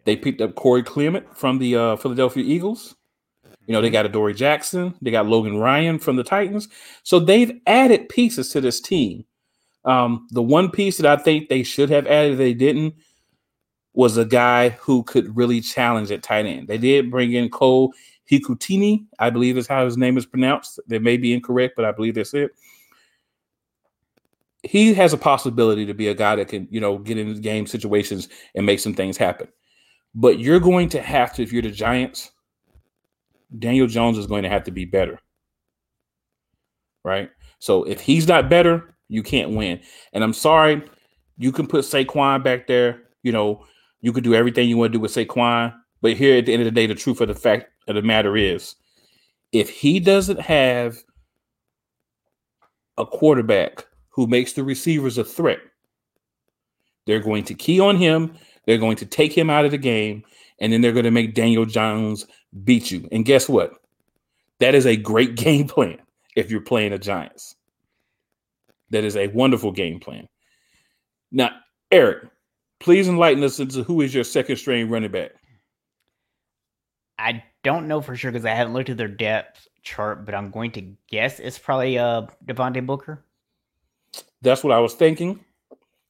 They 0.04 0.16
picked 0.16 0.40
up 0.40 0.54
Corey 0.54 0.82
Clement 0.82 1.36
from 1.36 1.58
the 1.58 1.76
uh, 1.76 1.96
Philadelphia 1.96 2.44
Eagles. 2.44 2.94
You 3.66 3.72
know, 3.72 3.80
they 3.80 3.90
got 3.90 4.06
Adoree 4.06 4.34
Jackson, 4.34 4.94
they 5.02 5.10
got 5.10 5.26
Logan 5.26 5.58
Ryan 5.58 5.98
from 5.98 6.14
the 6.14 6.22
Titans. 6.22 6.68
So 7.02 7.18
they've 7.18 7.60
added 7.66 8.08
pieces 8.08 8.50
to 8.50 8.60
this 8.60 8.80
team. 8.80 9.24
Um, 9.84 10.28
the 10.30 10.42
one 10.42 10.70
piece 10.70 10.98
that 10.98 11.06
I 11.06 11.20
think 11.20 11.48
they 11.48 11.62
should 11.62 11.90
have 11.90 12.06
added, 12.06 12.38
they 12.38 12.54
didn't, 12.54 12.94
was 13.96 14.18
a 14.18 14.26
guy 14.26 14.68
who 14.68 15.02
could 15.04 15.34
really 15.34 15.60
challenge 15.60 16.12
at 16.12 16.22
tight 16.22 16.44
end. 16.44 16.68
They 16.68 16.76
did 16.76 17.10
bring 17.10 17.32
in 17.32 17.48
Cole 17.48 17.94
Hikutini, 18.30 19.06
I 19.18 19.30
believe 19.30 19.56
is 19.56 19.66
how 19.66 19.86
his 19.86 19.96
name 19.96 20.18
is 20.18 20.26
pronounced. 20.26 20.78
That 20.86 21.02
may 21.02 21.16
be 21.16 21.32
incorrect, 21.32 21.74
but 21.76 21.86
I 21.86 21.92
believe 21.92 22.14
that's 22.14 22.34
it. 22.34 22.50
He 24.62 24.92
has 24.94 25.14
a 25.14 25.18
possibility 25.18 25.86
to 25.86 25.94
be 25.94 26.08
a 26.08 26.14
guy 26.14 26.36
that 26.36 26.48
can, 26.48 26.68
you 26.70 26.78
know, 26.78 26.98
get 26.98 27.16
into 27.16 27.40
game 27.40 27.66
situations 27.66 28.28
and 28.54 28.66
make 28.66 28.80
some 28.80 28.94
things 28.94 29.16
happen. 29.16 29.48
But 30.14 30.40
you're 30.40 30.60
going 30.60 30.90
to 30.90 31.00
have 31.00 31.32
to, 31.34 31.42
if 31.42 31.50
you're 31.52 31.62
the 31.62 31.70
Giants, 31.70 32.32
Daniel 33.58 33.86
Jones 33.86 34.18
is 34.18 34.26
going 34.26 34.42
to 34.42 34.50
have 34.50 34.64
to 34.64 34.70
be 34.72 34.84
better. 34.84 35.18
Right? 37.02 37.30
So 37.60 37.84
if 37.84 38.00
he's 38.00 38.28
not 38.28 38.50
better, 38.50 38.94
you 39.08 39.22
can't 39.22 39.52
win. 39.52 39.80
And 40.12 40.22
I'm 40.22 40.34
sorry, 40.34 40.82
you 41.38 41.50
can 41.50 41.66
put 41.66 41.84
Saquon 41.84 42.44
back 42.44 42.66
there. 42.66 43.04
You 43.22 43.32
know, 43.32 43.64
you 44.06 44.12
could 44.12 44.22
do 44.22 44.36
everything 44.36 44.68
you 44.68 44.76
want 44.76 44.92
to 44.92 44.98
do 44.98 45.02
with 45.02 45.12
Saquon. 45.12 45.74
But 46.00 46.12
here 46.12 46.38
at 46.38 46.46
the 46.46 46.52
end 46.52 46.62
of 46.62 46.66
the 46.66 46.70
day, 46.70 46.86
the 46.86 46.94
truth 46.94 47.20
of 47.20 47.26
the 47.26 47.34
fact 47.34 47.66
of 47.88 47.96
the 47.96 48.02
matter 48.02 48.36
is 48.36 48.76
if 49.50 49.68
he 49.68 49.98
doesn't 49.98 50.38
have 50.38 50.96
a 52.96 53.04
quarterback 53.04 53.84
who 54.10 54.28
makes 54.28 54.52
the 54.52 54.62
receivers 54.62 55.18
a 55.18 55.24
threat, 55.24 55.58
they're 57.06 57.18
going 57.18 57.42
to 57.46 57.54
key 57.54 57.80
on 57.80 57.96
him. 57.96 58.36
They're 58.64 58.78
going 58.78 58.94
to 58.98 59.06
take 59.06 59.36
him 59.36 59.50
out 59.50 59.64
of 59.64 59.72
the 59.72 59.76
game. 59.78 60.22
And 60.60 60.72
then 60.72 60.82
they're 60.82 60.92
going 60.92 61.04
to 61.04 61.10
make 61.10 61.34
Daniel 61.34 61.66
Jones 61.66 62.26
beat 62.62 62.92
you. 62.92 63.08
And 63.10 63.24
guess 63.24 63.48
what? 63.48 63.72
That 64.60 64.76
is 64.76 64.86
a 64.86 64.94
great 64.94 65.34
game 65.34 65.66
plan 65.66 65.98
if 66.36 66.48
you're 66.48 66.60
playing 66.60 66.92
the 66.92 66.98
Giants. 67.00 67.56
That 68.90 69.02
is 69.02 69.16
a 69.16 69.26
wonderful 69.26 69.72
game 69.72 69.98
plan. 69.98 70.28
Now, 71.32 71.50
Eric, 71.90 72.28
please 72.80 73.08
enlighten 73.08 73.42
us 73.42 73.58
into 73.58 73.82
who 73.82 74.00
is 74.00 74.14
your 74.14 74.24
second 74.24 74.56
string 74.56 74.88
running 74.88 75.10
back. 75.10 75.32
I 77.18 77.42
don't 77.64 77.88
know 77.88 78.00
for 78.00 78.14
sure 78.16 78.30
because 78.30 78.44
I 78.44 78.50
haven't 78.50 78.74
looked 78.74 78.90
at 78.90 78.96
their 78.96 79.08
depth 79.08 79.66
chart, 79.82 80.24
but 80.24 80.34
I'm 80.34 80.50
going 80.50 80.72
to 80.72 80.82
guess 81.10 81.40
it's 81.40 81.58
probably 81.58 81.98
uh 81.98 82.26
Devontae 82.44 82.84
Booker. 82.84 83.24
That's 84.42 84.62
what 84.62 84.72
I 84.72 84.78
was 84.78 84.94
thinking, 84.94 85.40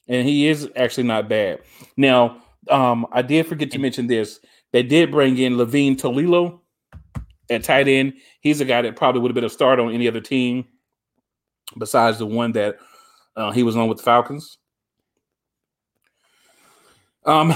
and 0.09 0.27
he 0.27 0.49
is 0.49 0.69
actually 0.77 1.05
not 1.05 1.29
bad. 1.29 1.61
Now, 1.97 2.43
um, 2.69 3.07
I 3.13 3.23
did 3.23 3.47
forget 3.47 3.71
to 3.71 3.79
mention 3.79 4.07
this. 4.07 4.41
They 4.73 4.83
did 4.83 5.11
bring 5.11 5.39
in 5.39 5.57
Levine 5.57 5.97
Toilolo 5.97 6.61
at 7.49 7.65
tight 7.65 7.89
end. 7.89 8.15
He's 8.41 8.61
a 8.61 8.65
guy 8.65 8.83
that 8.83 8.97
probably 8.97 9.21
would 9.21 9.31
have 9.31 9.35
been 9.35 9.45
a 9.45 9.49
start 9.49 9.79
on 9.79 9.93
any 9.93 10.09
other 10.09 10.21
team 10.21 10.67
besides 11.79 12.19
the 12.19 12.27
one 12.27 12.53
that 12.53 12.77
uh, 13.37 13.53
he 13.53 13.63
was 13.63 13.77
on 13.77 13.89
with 13.89 13.99
the 13.99 14.05
Falcons. 14.05 14.59
Um, 17.27 17.55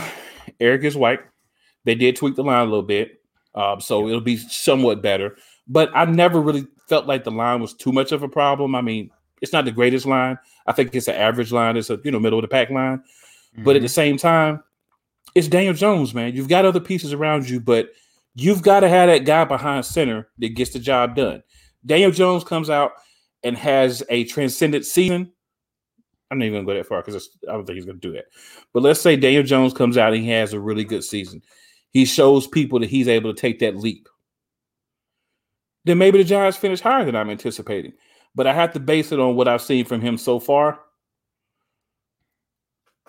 Eric 0.60 0.84
is 0.84 0.96
white. 0.96 1.20
They 1.84 1.94
did 1.94 2.16
tweak 2.16 2.36
the 2.36 2.44
line 2.44 2.66
a 2.66 2.70
little 2.70 2.82
bit, 2.82 3.22
um, 3.54 3.80
so 3.80 4.06
it'll 4.08 4.20
be 4.20 4.36
somewhat 4.36 5.02
better. 5.02 5.36
But 5.66 5.90
I 5.94 6.04
never 6.04 6.40
really 6.40 6.66
felt 6.88 7.06
like 7.06 7.24
the 7.24 7.30
line 7.30 7.60
was 7.60 7.72
too 7.72 7.92
much 7.92 8.12
of 8.12 8.22
a 8.22 8.28
problem. 8.28 8.74
I 8.74 8.82
mean, 8.82 9.10
it's 9.40 9.52
not 9.52 9.64
the 9.64 9.72
greatest 9.72 10.06
line. 10.06 10.38
I 10.66 10.72
think 10.72 10.94
it's 10.94 11.08
an 11.08 11.14
average 11.14 11.52
line. 11.52 11.76
It's 11.76 11.90
a 11.90 11.98
you 12.04 12.10
know 12.10 12.20
middle 12.20 12.38
of 12.38 12.42
the 12.42 12.48
pack 12.48 12.70
line. 12.70 12.98
Mm-hmm. 12.98 13.64
But 13.64 13.76
at 13.76 13.82
the 13.82 13.86
mm-hmm. 13.86 13.92
same 13.92 14.16
time, 14.16 14.62
it's 15.34 15.48
Daniel 15.48 15.74
Jones, 15.74 16.14
man. 16.14 16.34
You've 16.34 16.48
got 16.48 16.64
other 16.64 16.80
pieces 16.80 17.12
around 17.12 17.48
you, 17.48 17.60
but 17.60 17.90
you've 18.34 18.62
got 18.62 18.80
to 18.80 18.88
have 18.88 19.08
that 19.08 19.24
guy 19.24 19.44
behind 19.44 19.84
center 19.84 20.28
that 20.38 20.50
gets 20.50 20.72
the 20.72 20.78
job 20.78 21.16
done. 21.16 21.42
Daniel 21.86 22.10
Jones 22.10 22.44
comes 22.44 22.68
out 22.68 22.92
and 23.42 23.56
has 23.56 24.02
a 24.10 24.24
transcendent 24.24 24.84
season. 24.84 25.32
I'm 26.30 26.38
not 26.38 26.44
even 26.44 26.64
gonna 26.64 26.66
go 26.66 26.74
that 26.74 26.86
far 26.86 27.02
because 27.02 27.30
I 27.48 27.52
don't 27.52 27.66
think 27.66 27.76
he's 27.76 27.84
gonna 27.84 27.98
do 27.98 28.12
that. 28.12 28.26
But 28.72 28.82
let's 28.82 29.00
say 29.00 29.16
Daniel 29.16 29.42
Jones 29.42 29.74
comes 29.74 29.98
out 29.98 30.12
and 30.12 30.22
he 30.22 30.30
has 30.30 30.52
a 30.52 30.60
really 30.60 30.84
good 30.84 31.04
season. 31.04 31.42
He 31.90 32.04
shows 32.04 32.46
people 32.46 32.78
that 32.80 32.90
he's 32.90 33.08
able 33.08 33.34
to 33.34 33.40
take 33.40 33.58
that 33.60 33.76
leap. 33.76 34.08
Then 35.84 35.98
maybe 35.98 36.18
the 36.18 36.24
Giants 36.24 36.58
finish 36.58 36.80
higher 36.80 37.04
than 37.04 37.16
I'm 37.16 37.30
anticipating. 37.30 37.92
But 38.34 38.46
I 38.46 38.52
have 38.52 38.72
to 38.74 38.80
base 38.80 39.12
it 39.12 39.18
on 39.18 39.34
what 39.34 39.48
I've 39.48 39.62
seen 39.62 39.84
from 39.84 40.00
him 40.00 40.16
so 40.16 40.38
far. 40.38 40.80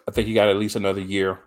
I 0.08 0.12
think 0.12 0.28
you 0.28 0.34
got 0.34 0.50
at 0.50 0.58
least 0.58 0.76
another 0.76 1.02
year 1.02 1.40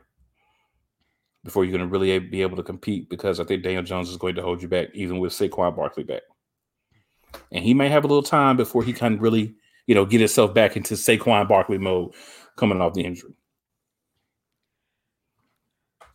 before 1.43 1.65
you're 1.65 1.77
going 1.77 1.89
to 1.89 1.93
really 1.93 2.19
be 2.19 2.43
able 2.43 2.57
to 2.57 2.63
compete 2.63 3.11
because 3.11 3.41
I 3.41 3.45
think 3.45 3.63
Daniel 3.63 3.83
Jones 3.83 4.09
is 4.09 4.17
going 4.17 4.37
to 4.37 4.43
hold 4.43 4.63
you 4.63 4.69
back, 4.69 4.89
even 4.95 5.19
with 5.19 5.33
Saquon 5.33 5.77
Barkley 5.77 6.05
back. 6.05 6.23
And 7.53 7.65
he 7.65 7.75
may 7.75 7.89
have 7.89 8.05
a 8.05 8.07
little 8.07 8.23
time 8.23 8.57
before 8.57 8.85
he 8.85 8.93
can 8.93 9.19
really, 9.19 9.55
you 9.87 9.95
know, 9.95 10.05
get 10.05 10.21
himself 10.21 10.55
back 10.55 10.77
into 10.77 10.95
Saquon 10.95 11.49
Barkley 11.49 11.79
mode 11.79 12.15
coming 12.57 12.81
off 12.81 12.95
the 12.95 13.05
injury. 13.05 13.35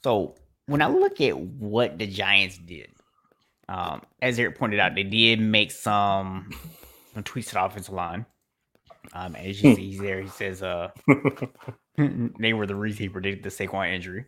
So 0.04 0.36
when 0.66 0.82
I 0.82 0.88
look 0.88 1.20
at 1.22 1.38
what 1.38 1.98
the 1.98 2.08
Giants 2.08 2.58
did, 2.58 2.90
um, 3.68 4.02
as 4.22 4.40
Eric 4.40 4.58
pointed 4.58 4.80
out, 4.80 4.96
they 4.96 5.04
did 5.04 5.40
make 5.40 5.72
some 5.72 6.50
some 7.14 7.24
tweets 7.24 7.48
to 7.48 7.54
the 7.56 7.66
offensive 7.66 7.94
line. 7.94 8.26
Um, 9.14 9.36
as 9.36 9.62
you 9.62 9.76
see 9.76 9.92
he's 9.92 10.00
there, 10.00 10.22
he 10.22 10.30
says 10.30 10.64
uh 10.64 10.90
they 12.40 12.54
were 12.54 12.66
the 12.66 12.76
reason 12.76 13.04
he 13.04 13.10
predicted 13.10 13.44
the 13.44 13.50
Saquon 13.50 13.94
injury. 13.94 14.26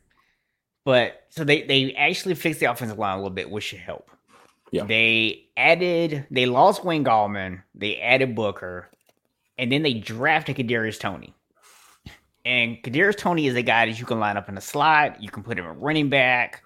But 0.83 1.21
so 1.29 1.43
they 1.43 1.63
they 1.63 1.93
actually 1.93 2.35
fixed 2.35 2.59
the 2.59 2.67
offensive 2.67 2.97
line 2.97 3.13
a 3.13 3.17
little 3.17 3.29
bit, 3.29 3.49
which 3.49 3.65
should 3.65 3.79
help. 3.79 4.09
Yeah. 4.71 4.85
They 4.85 5.45
added 5.57 6.27
they 6.31 6.45
lost 6.45 6.83
Wayne 6.83 7.05
Gallman, 7.05 7.63
they 7.75 7.97
added 7.97 8.35
Booker, 8.35 8.89
and 9.57 9.71
then 9.71 9.83
they 9.83 9.93
drafted 9.93 10.57
Kadarius 10.57 10.99
Toney. 10.99 11.33
And 12.43 12.77
Kadarius 12.81 13.17
Toney 13.17 13.47
is 13.47 13.55
a 13.55 13.61
guy 13.61 13.85
that 13.85 13.99
you 13.99 14.05
can 14.05 14.19
line 14.19 14.37
up 14.37 14.49
in 14.49 14.55
the 14.55 14.61
slot, 14.61 15.21
you 15.21 15.29
can 15.29 15.43
put 15.43 15.59
him 15.59 15.65
at 15.65 15.79
running 15.79 16.09
back. 16.09 16.63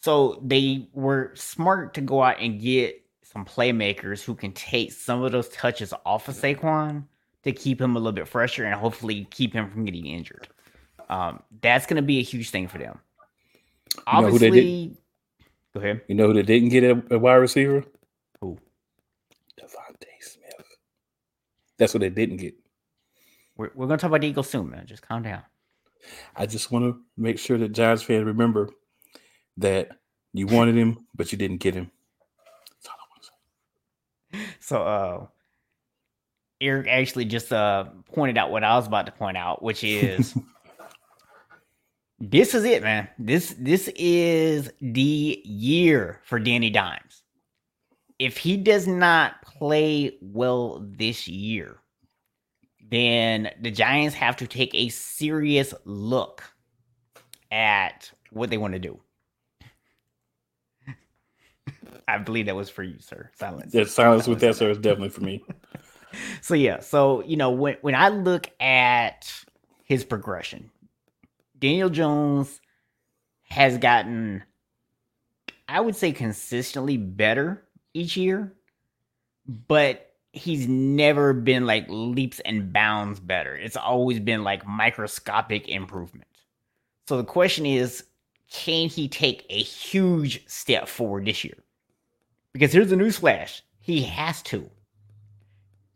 So 0.00 0.40
they 0.44 0.88
were 0.92 1.32
smart 1.34 1.94
to 1.94 2.00
go 2.00 2.22
out 2.22 2.40
and 2.40 2.60
get 2.60 3.02
some 3.22 3.44
playmakers 3.44 4.22
who 4.22 4.34
can 4.34 4.52
take 4.52 4.92
some 4.92 5.22
of 5.22 5.32
those 5.32 5.48
touches 5.48 5.94
off 6.04 6.28
of 6.28 6.34
Saquon 6.34 7.04
to 7.44 7.52
keep 7.52 7.80
him 7.80 7.96
a 7.96 7.98
little 7.98 8.12
bit 8.12 8.28
fresher 8.28 8.64
and 8.64 8.74
hopefully 8.74 9.26
keep 9.30 9.52
him 9.52 9.70
from 9.70 9.84
getting 9.84 10.06
injured. 10.06 10.48
Um, 11.08 11.42
that's 11.60 11.86
going 11.86 11.96
to 11.96 12.02
be 12.02 12.18
a 12.18 12.22
huge 12.22 12.50
thing 12.50 12.68
for 12.68 12.78
them. 12.78 12.98
Obviously, 14.06 14.96
go 15.74 15.80
ahead. 15.80 16.02
You 16.08 16.14
know 16.14 16.28
who 16.28 16.34
they 16.34 16.42
didn't 16.42 16.70
get 16.70 16.84
a, 16.84 17.02
a 17.14 17.18
wide 17.18 17.34
receiver? 17.34 17.84
Who? 18.40 18.58
DeVonta 19.60 20.06
Smith. 20.20 20.66
That's 21.82 21.94
what 21.94 22.02
they 22.02 22.10
didn't 22.10 22.36
get. 22.36 22.54
We're, 23.56 23.72
we're 23.74 23.88
going 23.88 23.98
to 23.98 24.02
talk 24.02 24.10
about 24.10 24.20
the 24.20 24.28
Eagles 24.28 24.48
soon, 24.48 24.70
man. 24.70 24.86
Just 24.86 25.02
calm 25.02 25.24
down. 25.24 25.42
I 26.36 26.46
just 26.46 26.70
want 26.70 26.84
to 26.84 27.00
make 27.16 27.40
sure 27.40 27.58
that 27.58 27.72
Giants 27.72 28.04
fans 28.04 28.24
remember 28.24 28.70
that 29.56 29.88
you 30.32 30.46
wanted 30.46 30.76
him, 30.76 31.08
but 31.12 31.32
you 31.32 31.38
didn't 31.38 31.56
get 31.56 31.74
him. 31.74 31.90
So, 34.60 34.82
uh, 34.82 35.26
Eric 36.60 36.86
actually 36.88 37.24
just 37.24 37.52
uh 37.52 37.86
pointed 38.14 38.38
out 38.38 38.52
what 38.52 38.62
I 38.64 38.76
was 38.76 38.86
about 38.86 39.06
to 39.06 39.12
point 39.12 39.36
out, 39.36 39.60
which 39.62 39.84
is 39.84 40.34
this 42.20 42.54
is 42.54 42.64
it, 42.64 42.82
man. 42.82 43.08
This 43.18 43.54
this 43.58 43.90
is 43.96 44.70
the 44.80 45.42
year 45.44 46.20
for 46.24 46.38
Danny 46.38 46.70
Dimes. 46.70 47.21
If 48.18 48.36
he 48.36 48.56
does 48.56 48.86
not 48.86 49.42
play 49.42 50.16
well 50.20 50.84
this 50.84 51.26
year, 51.26 51.78
then 52.90 53.50
the 53.60 53.70
Giants 53.70 54.14
have 54.14 54.36
to 54.36 54.46
take 54.46 54.74
a 54.74 54.88
serious 54.90 55.72
look 55.84 56.42
at 57.50 58.10
what 58.30 58.50
they 58.50 58.58
want 58.58 58.74
to 58.74 58.78
do. 58.78 59.00
I 62.08 62.18
believe 62.18 62.46
that 62.46 62.56
was 62.56 62.70
for 62.70 62.82
you, 62.82 62.98
sir. 62.98 63.30
Silence. 63.34 63.74
Yeah, 63.74 63.84
silence 63.84 64.26
with 64.26 64.40
that, 64.40 64.56
sir, 64.56 64.70
is 64.70 64.78
definitely 64.78 65.10
for 65.10 65.22
me. 65.22 65.42
so 66.40 66.54
yeah, 66.54 66.80
so 66.80 67.22
you 67.24 67.36
know 67.36 67.50
when 67.50 67.76
when 67.80 67.94
I 67.94 68.08
look 68.08 68.48
at 68.60 69.32
his 69.84 70.04
progression, 70.04 70.70
Daniel 71.58 71.90
Jones 71.90 72.60
has 73.44 73.78
gotten, 73.78 74.42
I 75.68 75.80
would 75.80 75.96
say, 75.96 76.12
consistently 76.12 76.96
better 76.96 77.64
each 77.94 78.16
year, 78.16 78.52
but 79.68 80.12
he's 80.32 80.66
never 80.66 81.32
been 81.32 81.66
like 81.66 81.86
leaps 81.88 82.40
and 82.40 82.72
bounds 82.72 83.20
better. 83.20 83.54
It's 83.54 83.76
always 83.76 84.20
been 84.20 84.44
like 84.44 84.66
microscopic 84.66 85.68
improvement. 85.68 86.28
So 87.06 87.16
the 87.16 87.24
question 87.24 87.66
is, 87.66 88.04
can 88.50 88.88
he 88.88 89.08
take 89.08 89.46
a 89.50 89.62
huge 89.62 90.46
step 90.48 90.88
forward 90.88 91.26
this 91.26 91.44
year? 91.44 91.58
Because 92.52 92.72
here's 92.72 92.90
the 92.90 92.96
newsflash 92.96 93.62
he 93.80 94.02
has 94.02 94.42
to. 94.42 94.70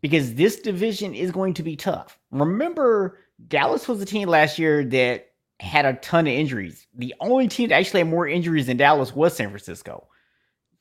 Because 0.01 0.35
this 0.35 0.61
division 0.61 1.15
is 1.15 1.31
going 1.31 1.55
to 1.55 1.63
be 1.63 1.77
tough. 1.77 2.19
Remember, 2.31 3.19
Dallas 3.49 3.89
was 3.89 4.01
a 4.01 4.07
team 4.07 4.29
last 4.29 4.59
year 4.59 4.85
that 4.85 5.33
had 5.61 5.87
a 5.87 5.95
ton 5.95 6.27
of 6.27 6.33
injuries. 6.33 6.87
The 6.95 7.15
only 7.21 7.49
team 7.49 7.71
that 7.71 7.77
actually 7.77 8.01
had 8.01 8.09
more 8.09 8.29
injuries 8.29 8.67
than 8.67 8.77
Dallas 8.77 9.15
was 9.15 9.35
San 9.37 9.49
Francisco. 9.49 10.09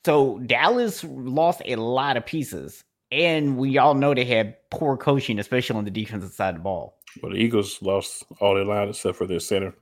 So 0.06 0.38
Dallas 0.46 1.04
lost 1.04 1.64
a 1.66 1.78
lot 1.78 2.16
of 2.16 2.28
pieces. 2.28 2.84
And 3.12 3.58
we 3.58 3.80
all 3.80 3.96
know 3.96 4.14
they 4.14 4.24
had 4.26 4.56
poor 4.70 4.98
coaching, 4.98 5.40
especially 5.40 5.78
on 5.78 5.86
the 5.86 5.90
defensive 5.92 6.32
side 6.32 6.50
of 6.50 6.56
the 6.56 6.62
ball. 6.62 7.00
Well, 7.24 7.32
the 7.32 7.40
Eagles 7.40 7.82
lost 7.82 8.24
all 8.40 8.54
their 8.54 8.66
line 8.66 8.90
except 8.90 9.18
for 9.18 9.26
their 9.26 9.40
center. 9.40 9.74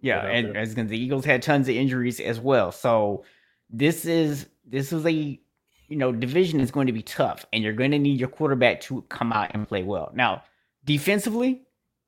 Yeah, 0.00 0.26
and 0.26 0.56
as 0.56 0.74
the 0.74 0.96
Eagles 0.96 1.26
had 1.26 1.42
tons 1.42 1.68
of 1.68 1.74
injuries 1.74 2.20
as 2.20 2.40
well. 2.40 2.72
So 2.72 3.24
this 3.68 4.06
is 4.06 4.46
this 4.64 4.92
is 4.92 5.04
a 5.04 5.12
you 5.12 5.96
know 5.96 6.10
division 6.12 6.60
is 6.60 6.70
going 6.70 6.86
to 6.86 6.92
be 6.92 7.02
tough, 7.02 7.44
and 7.52 7.62
you're 7.62 7.72
going 7.72 7.90
to 7.90 7.98
need 7.98 8.18
your 8.18 8.28
quarterback 8.28 8.80
to 8.82 9.02
come 9.02 9.32
out 9.32 9.50
and 9.52 9.68
play 9.68 9.82
well. 9.82 10.10
Now, 10.14 10.42
defensively, 10.84 11.62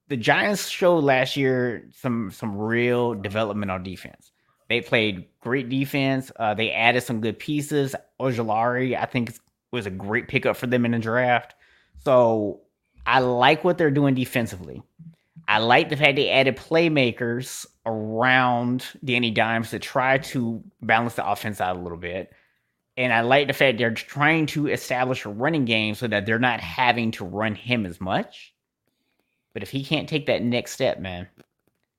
the 0.09 0.17
Giants 0.17 0.69
showed 0.69 1.05
last 1.05 1.37
year 1.37 1.89
some 1.93 2.31
some 2.31 2.57
real 2.57 3.15
development 3.15 3.71
on 3.71 3.83
defense. 3.83 4.33
They 4.69 4.81
played 4.81 5.27
great 5.41 5.69
defense. 5.69 6.31
Uh, 6.37 6.55
they 6.55 6.71
added 6.71 7.03
some 7.03 7.21
good 7.21 7.39
pieces. 7.39 7.95
Ojulari, 8.21 9.01
I 9.01 9.07
think, 9.07 9.33
was 9.73 9.87
a 9.87 9.91
great 9.91 10.29
pickup 10.29 10.57
for 10.57 10.67
them 10.67 10.85
in 10.85 10.93
the 10.93 10.99
draft. 10.99 11.55
So 12.05 12.61
I 13.07 13.21
like 13.21 13.65
what 13.65 13.79
they're 13.79 13.91
doing 13.91 14.15
defensively. 14.15 14.83
I 15.49 15.59
like 15.59 15.89
the 15.89 15.97
fact 15.97 16.17
they 16.17 16.29
added 16.29 16.59
playmakers 16.59 17.67
around 17.87 18.85
Danny 19.03 19.31
Dimes 19.31 19.71
to 19.71 19.79
try 19.79 20.19
to 20.19 20.63
balance 20.83 21.15
the 21.15 21.27
offense 21.27 21.61
out 21.61 21.77
a 21.77 21.81
little 21.81 21.97
bit. 21.97 22.31
And 22.99 23.13
I 23.13 23.23
like 23.23 23.47
the 23.47 23.55
fact 23.55 23.79
they're 23.79 23.95
trying 23.95 24.47
to 24.47 24.67
establish 24.67 25.25
a 25.25 25.31
running 25.31 25.65
game 25.65 25.95
so 25.95 26.07
that 26.09 26.27
they're 26.27 26.39
not 26.39 26.61
having 26.61 27.13
to 27.13 27.25
run 27.25 27.55
him 27.55 27.87
as 27.87 28.01
much. 28.01 28.53
But 29.55 29.63
if 29.63 29.71
he 29.71 29.83
can't 29.83 30.09
take 30.09 30.27
that 30.27 30.43
next 30.43 30.73
step, 30.73 30.99
man, 30.99 31.29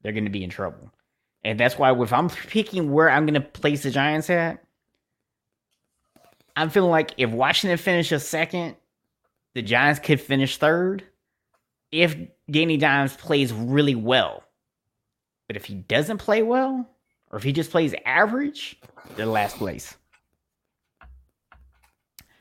they're 0.03 0.11
going 0.11 0.25
to 0.25 0.29
be 0.29 0.43
in 0.43 0.49
trouble. 0.49 0.91
And 1.43 1.59
that's 1.59 1.77
why 1.77 1.93
if 2.01 2.11
I'm 2.11 2.29
picking 2.29 2.91
where 2.91 3.09
I'm 3.09 3.25
to 3.27 3.41
place 3.41 3.83
the 3.83 3.91
Giants 3.91 4.29
at, 4.29 4.63
I'm 6.55 6.69
feeling 6.69 6.91
like 6.91 7.11
if 7.17 7.29
Washington 7.29 7.77
finishes 7.77 8.27
second, 8.27 8.75
the 9.55 9.61
Giants 9.61 9.99
could 9.99 10.19
finish 10.19 10.57
third 10.57 11.03
if 11.91 12.15
Danny 12.49 12.77
Dimes 12.77 13.15
plays 13.15 13.53
really 13.53 13.95
well. 13.95 14.43
But 15.47 15.55
if 15.55 15.65
he 15.65 15.75
doesn't 15.75 16.17
play 16.17 16.43
well, 16.43 16.87
or 17.31 17.37
if 17.37 17.43
he 17.43 17.53
just 17.53 17.71
plays 17.71 17.95
average, 18.05 18.79
they're 19.15 19.25
last 19.25 19.57
place. 19.57 19.95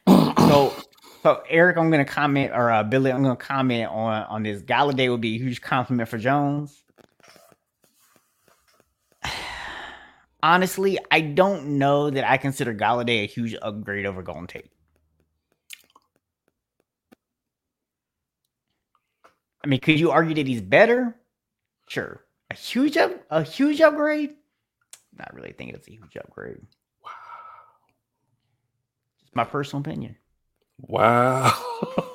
so 0.08 0.74
so 1.22 1.42
Eric, 1.48 1.76
I'm 1.76 1.90
gonna 1.90 2.04
comment, 2.04 2.52
or 2.54 2.70
uh, 2.70 2.82
Billy, 2.82 3.12
I'm 3.12 3.22
gonna 3.22 3.36
comment 3.36 3.90
on 3.90 4.24
on 4.24 4.42
this. 4.42 4.62
Golladay 4.62 5.10
would 5.10 5.20
be 5.20 5.36
a 5.36 5.38
huge 5.38 5.60
complement 5.60 6.08
for 6.08 6.18
Jones. 6.18 6.84
Honestly, 10.42 10.98
I 11.10 11.20
don't 11.20 11.78
know 11.78 12.10
that 12.10 12.28
I 12.28 12.36
consider 12.36 12.74
Golladay 12.74 13.24
a 13.24 13.26
huge 13.26 13.56
upgrade 13.60 14.06
over 14.06 14.22
Golden 14.22 14.46
Tate. 14.46 14.70
I 19.64 19.66
mean, 19.66 19.80
could 19.80 19.98
you 19.98 20.10
argue 20.10 20.36
that 20.36 20.46
he's 20.46 20.62
better? 20.62 21.16
Sure. 21.88 22.24
A 22.50 22.54
huge 22.54 22.96
up, 22.96 23.12
a 23.30 23.42
huge 23.42 23.80
upgrade? 23.80 24.36
Not 25.18 25.34
really 25.34 25.52
thinking 25.52 25.74
it's 25.74 25.88
a 25.88 25.92
huge 25.92 26.16
upgrade. 26.16 26.60
Wow. 27.04 27.10
Just 29.20 29.34
my 29.34 29.44
personal 29.44 29.80
opinion. 29.80 30.16
Wow. 30.80 31.52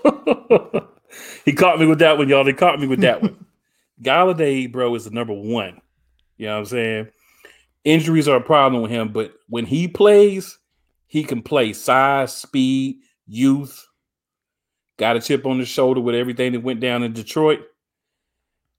he 1.45 1.51
caught 1.51 1.80
me 1.80 1.86
with 1.86 1.99
that 1.99 2.17
one, 2.17 2.30
y'all. 2.30 2.45
They 2.45 2.53
caught 2.53 2.80
me 2.80 2.88
with 2.88 3.01
that 3.01 3.21
one. 3.21 3.45
Golladay, 4.01 4.71
bro, 4.71 4.95
is 4.95 5.03
the 5.05 5.11
number 5.11 5.34
one 5.34 5.80
You 6.38 6.47
know 6.47 6.53
what 6.53 6.59
I'm 6.59 6.65
saying? 6.65 7.07
Injuries 7.84 8.28
are 8.28 8.38
a 8.38 8.42
problem 8.42 8.82
with 8.82 8.92
him, 8.92 9.12
but 9.12 9.34
when 9.50 9.66
he 9.66 9.88
plays, 9.88 10.58
he 11.08 11.24
can 11.24 11.42
play 11.42 11.74
size, 11.74 12.36
speed, 12.36 12.98
youth. 13.28 13.86
Got 14.98 15.18
a 15.18 15.22
chip 15.22 15.46
on 15.46 15.60
his 15.60 15.68
shoulder 15.68 16.00
with 16.00 16.16
everything 16.16 16.54
that 16.54 16.62
went 16.62 16.80
down 16.80 17.04
in 17.04 17.14
Detroit. 17.14 17.60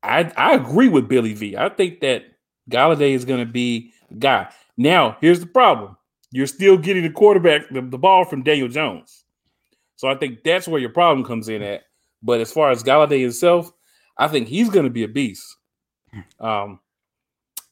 I 0.02 0.32
I 0.36 0.54
agree 0.54 0.88
with 0.88 1.08
Billy 1.08 1.34
V. 1.34 1.56
I 1.56 1.68
think 1.68 2.00
that 2.00 2.24
Golladay 2.70 3.12
is 3.12 3.24
going 3.24 3.44
to 3.44 3.50
be 3.50 3.92
a 4.10 4.14
guy. 4.14 4.48
Now, 4.76 5.18
here's 5.20 5.40
the 5.40 5.46
problem: 5.46 5.96
you're 6.30 6.46
still 6.46 6.78
getting 6.78 7.02
the 7.02 7.10
quarterback 7.10 7.68
the, 7.70 7.82
the 7.82 7.98
ball 7.98 8.24
from 8.24 8.42
Daniel 8.42 8.68
Jones. 8.68 9.24
So 9.96 10.08
I 10.08 10.14
think 10.14 10.44
that's 10.44 10.66
where 10.66 10.80
your 10.80 10.90
problem 10.90 11.26
comes 11.26 11.48
in 11.48 11.62
at. 11.62 11.82
But 12.22 12.40
as 12.40 12.52
far 12.52 12.70
as 12.70 12.82
Golladay 12.82 13.20
himself, 13.20 13.70
I 14.16 14.28
think 14.28 14.48
he's 14.48 14.70
going 14.70 14.84
to 14.84 14.90
be 14.90 15.04
a 15.04 15.08
beast. 15.08 15.56
Um, 16.40 16.80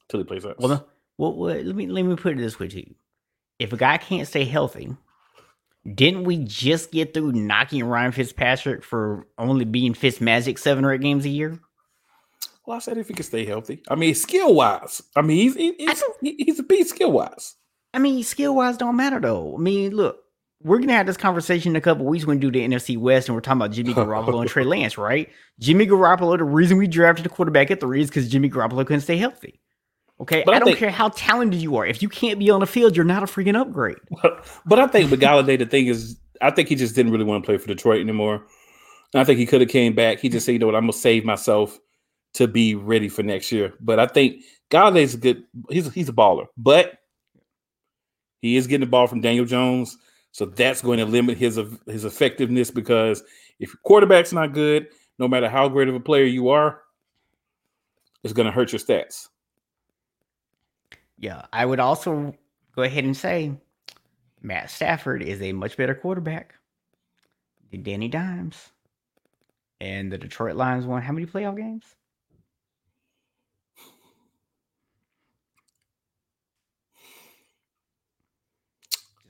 till 0.09 0.20
he 0.20 0.24
plays 0.24 0.45
us. 0.45 0.57
Well, 0.59 0.87
well, 1.22 1.36
well, 1.36 1.54
let 1.54 1.76
me 1.76 1.86
let 1.86 2.02
me 2.02 2.16
put 2.16 2.32
it 2.32 2.38
this 2.38 2.58
way 2.58 2.66
to 2.66 2.80
you: 2.80 2.94
if 3.60 3.72
a 3.72 3.76
guy 3.76 3.96
can't 3.96 4.26
stay 4.26 4.44
healthy, 4.44 4.96
didn't 5.94 6.24
we 6.24 6.38
just 6.38 6.90
get 6.90 7.14
through 7.14 7.30
knocking 7.30 7.84
Ryan 7.84 8.10
Fitzpatrick 8.10 8.82
for 8.82 9.28
only 9.38 9.64
being 9.64 9.94
Fitz 9.94 10.20
Magic 10.20 10.58
seven 10.58 10.84
or 10.84 10.92
eight 10.92 11.00
games 11.00 11.24
a 11.24 11.28
year? 11.28 11.60
Well, 12.66 12.76
I 12.76 12.80
said 12.80 12.98
if 12.98 13.06
he 13.06 13.14
can 13.14 13.24
stay 13.24 13.44
healthy. 13.44 13.84
I 13.88 13.94
mean, 13.94 14.16
skill 14.16 14.52
wise. 14.52 15.00
I 15.14 15.22
mean, 15.22 15.36
he's 15.36 15.54
he's, 15.54 16.02
he's 16.20 16.58
a 16.58 16.64
beast 16.64 16.90
skill 16.90 17.12
wise. 17.12 17.54
I 17.94 18.00
mean, 18.00 18.24
skill 18.24 18.56
wise 18.56 18.76
don't 18.76 18.96
matter 18.96 19.20
though. 19.20 19.54
I 19.54 19.60
mean, 19.60 19.94
look, 19.94 20.18
we're 20.60 20.80
gonna 20.80 20.94
have 20.94 21.06
this 21.06 21.16
conversation 21.16 21.70
in 21.70 21.76
a 21.76 21.80
couple 21.80 22.04
weeks 22.04 22.26
when 22.26 22.38
we 22.38 22.40
do 22.40 22.50
the 22.50 22.66
NFC 22.66 22.98
West, 22.98 23.28
and 23.28 23.36
we're 23.36 23.42
talking 23.42 23.60
about 23.60 23.70
Jimmy 23.70 23.94
Garoppolo 23.94 24.40
and 24.40 24.50
Trey 24.50 24.64
Lance, 24.64 24.98
right? 24.98 25.30
Jimmy 25.60 25.86
Garoppolo. 25.86 26.36
The 26.36 26.42
reason 26.42 26.78
we 26.78 26.88
drafted 26.88 27.24
the 27.24 27.28
quarterback 27.28 27.70
at 27.70 27.78
three 27.78 28.00
is 28.00 28.08
because 28.08 28.28
Jimmy 28.28 28.50
Garoppolo 28.50 28.84
couldn't 28.84 29.02
stay 29.02 29.18
healthy. 29.18 29.60
Okay, 30.22 30.44
but 30.46 30.54
I, 30.54 30.56
I 30.56 30.60
don't 30.60 30.68
think, 30.68 30.78
care 30.78 30.90
how 30.90 31.08
talented 31.08 31.60
you 31.60 31.74
are. 31.76 31.84
If 31.84 32.00
you 32.00 32.08
can't 32.08 32.38
be 32.38 32.48
on 32.48 32.60
the 32.60 32.66
field, 32.66 32.94
you're 32.94 33.04
not 33.04 33.24
a 33.24 33.26
freaking 33.26 33.58
upgrade. 33.58 33.98
But 34.66 34.78
I 34.78 34.86
think 34.86 35.10
with 35.10 35.20
Golladay, 35.20 35.58
the 35.58 35.66
thing 35.66 35.88
is, 35.88 36.16
I 36.40 36.50
think 36.50 36.68
he 36.68 36.76
just 36.76 36.94
didn't 36.94 37.10
really 37.10 37.24
want 37.24 37.42
to 37.42 37.46
play 37.46 37.58
for 37.58 37.66
Detroit 37.66 38.00
anymore. 38.00 38.46
And 39.12 39.20
I 39.20 39.24
think 39.24 39.40
he 39.40 39.46
could 39.46 39.60
have 39.60 39.70
came 39.70 39.94
back. 39.94 40.20
He 40.20 40.28
just 40.28 40.46
said, 40.46 40.52
you 40.52 40.58
know 40.60 40.66
what, 40.66 40.76
I'm 40.76 40.82
gonna 40.82 40.92
save 40.92 41.24
myself 41.24 41.76
to 42.34 42.46
be 42.46 42.76
ready 42.76 43.08
for 43.08 43.24
next 43.24 43.50
year. 43.50 43.74
But 43.80 43.98
I 43.98 44.06
think 44.06 44.42
Golladay's 44.70 45.14
a 45.14 45.18
good. 45.18 45.42
He's 45.68 45.92
he's 45.92 46.08
a 46.08 46.12
baller, 46.12 46.46
but 46.56 46.98
he 48.40 48.56
is 48.56 48.68
getting 48.68 48.86
the 48.86 48.90
ball 48.90 49.08
from 49.08 49.20
Daniel 49.20 49.44
Jones. 49.44 49.98
So 50.30 50.46
that's 50.46 50.82
going 50.82 50.98
to 50.98 51.04
limit 51.04 51.36
his 51.36 51.60
his 51.86 52.04
effectiveness 52.04 52.70
because 52.70 53.22
if 53.58 53.70
your 53.70 53.80
quarterback's 53.84 54.32
not 54.32 54.54
good, 54.54 54.86
no 55.18 55.26
matter 55.26 55.48
how 55.48 55.68
great 55.68 55.88
of 55.88 55.94
a 55.96 56.00
player 56.00 56.24
you 56.24 56.48
are, 56.48 56.80
it's 58.24 58.32
going 58.32 58.46
to 58.46 58.52
hurt 58.52 58.72
your 58.72 58.78
stats. 58.78 59.28
Yeah, 61.22 61.46
I 61.52 61.64
would 61.64 61.80
also 61.80 62.34
go 62.74 62.82
ahead 62.82 63.04
and 63.04 63.16
say 63.16 63.52
Matt 64.42 64.70
Stafford 64.70 65.22
is 65.22 65.40
a 65.40 65.52
much 65.52 65.76
better 65.76 65.94
quarterback 65.94 66.56
than 67.70 67.84
Danny 67.84 68.08
Dimes. 68.08 68.72
And 69.80 70.12
the 70.12 70.18
Detroit 70.18 70.56
Lions 70.56 70.84
won 70.84 71.00
how 71.00 71.12
many 71.12 71.26
playoff 71.26 71.56
games? 71.56 71.84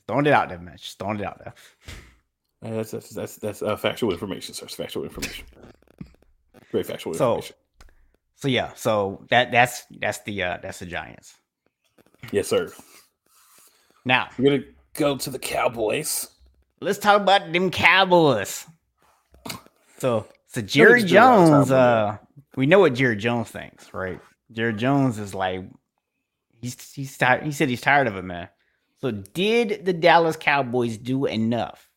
throwing 0.09 0.26
it 0.26 0.32
out 0.32 0.49
there, 0.49 0.59
man. 0.59 0.76
Just 0.76 0.99
throwing 0.99 1.20
it 1.20 1.26
out 1.26 1.38
there. 1.38 1.55
Uh, 2.64 2.76
that's 2.76 2.90
that's 2.90 3.11
that's, 3.11 3.36
that's 3.36 3.62
uh, 3.62 3.76
factual 3.76 4.12
information, 4.12 4.55
sir. 4.55 4.66
It's 4.66 4.74
factual 4.74 5.05
information. 5.05 5.47
Very 6.70 6.84
factual 6.84 7.14
so, 7.14 7.36
information. 7.36 7.57
So 8.36 8.49
yeah, 8.49 8.72
so 8.74 9.24
that 9.30 9.53
that's 9.53 9.84
that's 10.01 10.22
the 10.22 10.43
uh 10.43 10.59
that's 10.62 10.78
the 10.78 10.86
Giants. 10.86 11.34
Yes, 12.31 12.49
sir. 12.49 12.70
Now 14.05 14.29
we're 14.39 14.59
gonna 14.59 14.70
go 14.95 15.16
to 15.16 15.31
the 15.31 15.39
Cowboys. 15.39 16.29
Let's 16.81 16.99
talk 16.99 17.20
about 17.20 17.53
them 17.53 17.70
Cowboys. 17.70 18.66
So 19.99 20.27
so 20.49 20.61
Jerry 20.61 21.03
Jones, 21.03 21.70
uh 21.70 22.18
we 22.57 22.66
know 22.66 22.81
what 22.81 22.95
Jerry 22.95 23.16
Jones 23.16 23.49
thinks, 23.51 23.93
right? 23.95 24.20
Jerry 24.51 24.75
Jones 24.75 25.18
is 25.18 25.35
like 25.35 25.64
he's 26.61 26.93
he's 26.93 27.16
tired 27.16 27.45
he 27.45 27.53
said 27.53 27.68
he's 27.68 27.81
tired 27.81 28.07
of 28.07 28.16
it, 28.16 28.23
man. 28.23 28.49
So, 29.03 29.11
did 29.11 29.85
the 29.85 29.93
Dallas 29.93 30.37
Cowboys 30.37 30.97
do 30.97 31.27
enough 31.27 31.91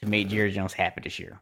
to 0.00 0.06
make 0.08 0.28
Jerry 0.28 0.50
Jones 0.50 0.72
happy 0.72 1.02
this 1.04 1.18
year? 1.18 1.38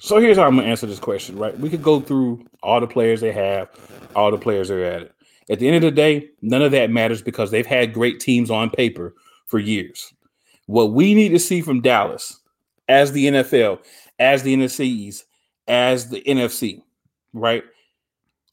So 0.00 0.18
here's 0.18 0.38
how 0.38 0.44
I'm 0.44 0.56
gonna 0.56 0.68
answer 0.68 0.86
this 0.86 0.98
question. 0.98 1.38
Right, 1.38 1.58
we 1.58 1.68
could 1.68 1.82
go 1.82 2.00
through 2.00 2.46
all 2.62 2.80
the 2.80 2.86
players 2.86 3.20
they 3.20 3.32
have, 3.32 3.68
all 4.16 4.30
the 4.30 4.38
players 4.38 4.68
they're 4.68 4.84
at. 4.84 5.12
At 5.50 5.58
the 5.58 5.66
end 5.66 5.76
of 5.76 5.82
the 5.82 5.90
day, 5.90 6.30
none 6.42 6.62
of 6.62 6.72
that 6.72 6.90
matters 6.90 7.22
because 7.22 7.50
they've 7.50 7.66
had 7.66 7.92
great 7.92 8.20
teams 8.20 8.50
on 8.50 8.70
paper 8.70 9.14
for 9.46 9.58
years. 9.58 10.12
What 10.66 10.92
we 10.92 11.14
need 11.14 11.30
to 11.30 11.38
see 11.38 11.60
from 11.60 11.80
Dallas, 11.80 12.40
as 12.88 13.12
the 13.12 13.26
NFL, 13.26 13.80
as 14.18 14.42
the 14.42 14.56
NFCs, 14.56 15.24
as 15.66 16.08
the 16.08 16.22
NFC, 16.22 16.82
right, 17.32 17.64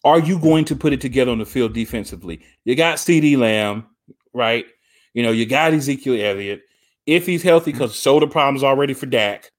are 0.03 0.19
you 0.19 0.39
going 0.39 0.65
to 0.65 0.75
put 0.75 0.93
it 0.93 1.01
together 1.01 1.31
on 1.31 1.37
the 1.37 1.45
field 1.45 1.73
defensively? 1.73 2.41
You 2.65 2.75
got 2.75 2.97
CeeDee 2.97 3.37
Lamb, 3.37 3.85
right? 4.33 4.65
You 5.13 5.23
know, 5.23 5.31
you 5.31 5.45
got 5.45 5.73
Ezekiel 5.73 6.19
Elliott. 6.19 6.61
If 7.05 7.25
he's 7.25 7.43
healthy, 7.43 7.71
because 7.71 7.95
shoulder 7.95 8.27
problems 8.27 8.63
already 8.63 8.93
for 8.93 9.05
Dak. 9.05 9.51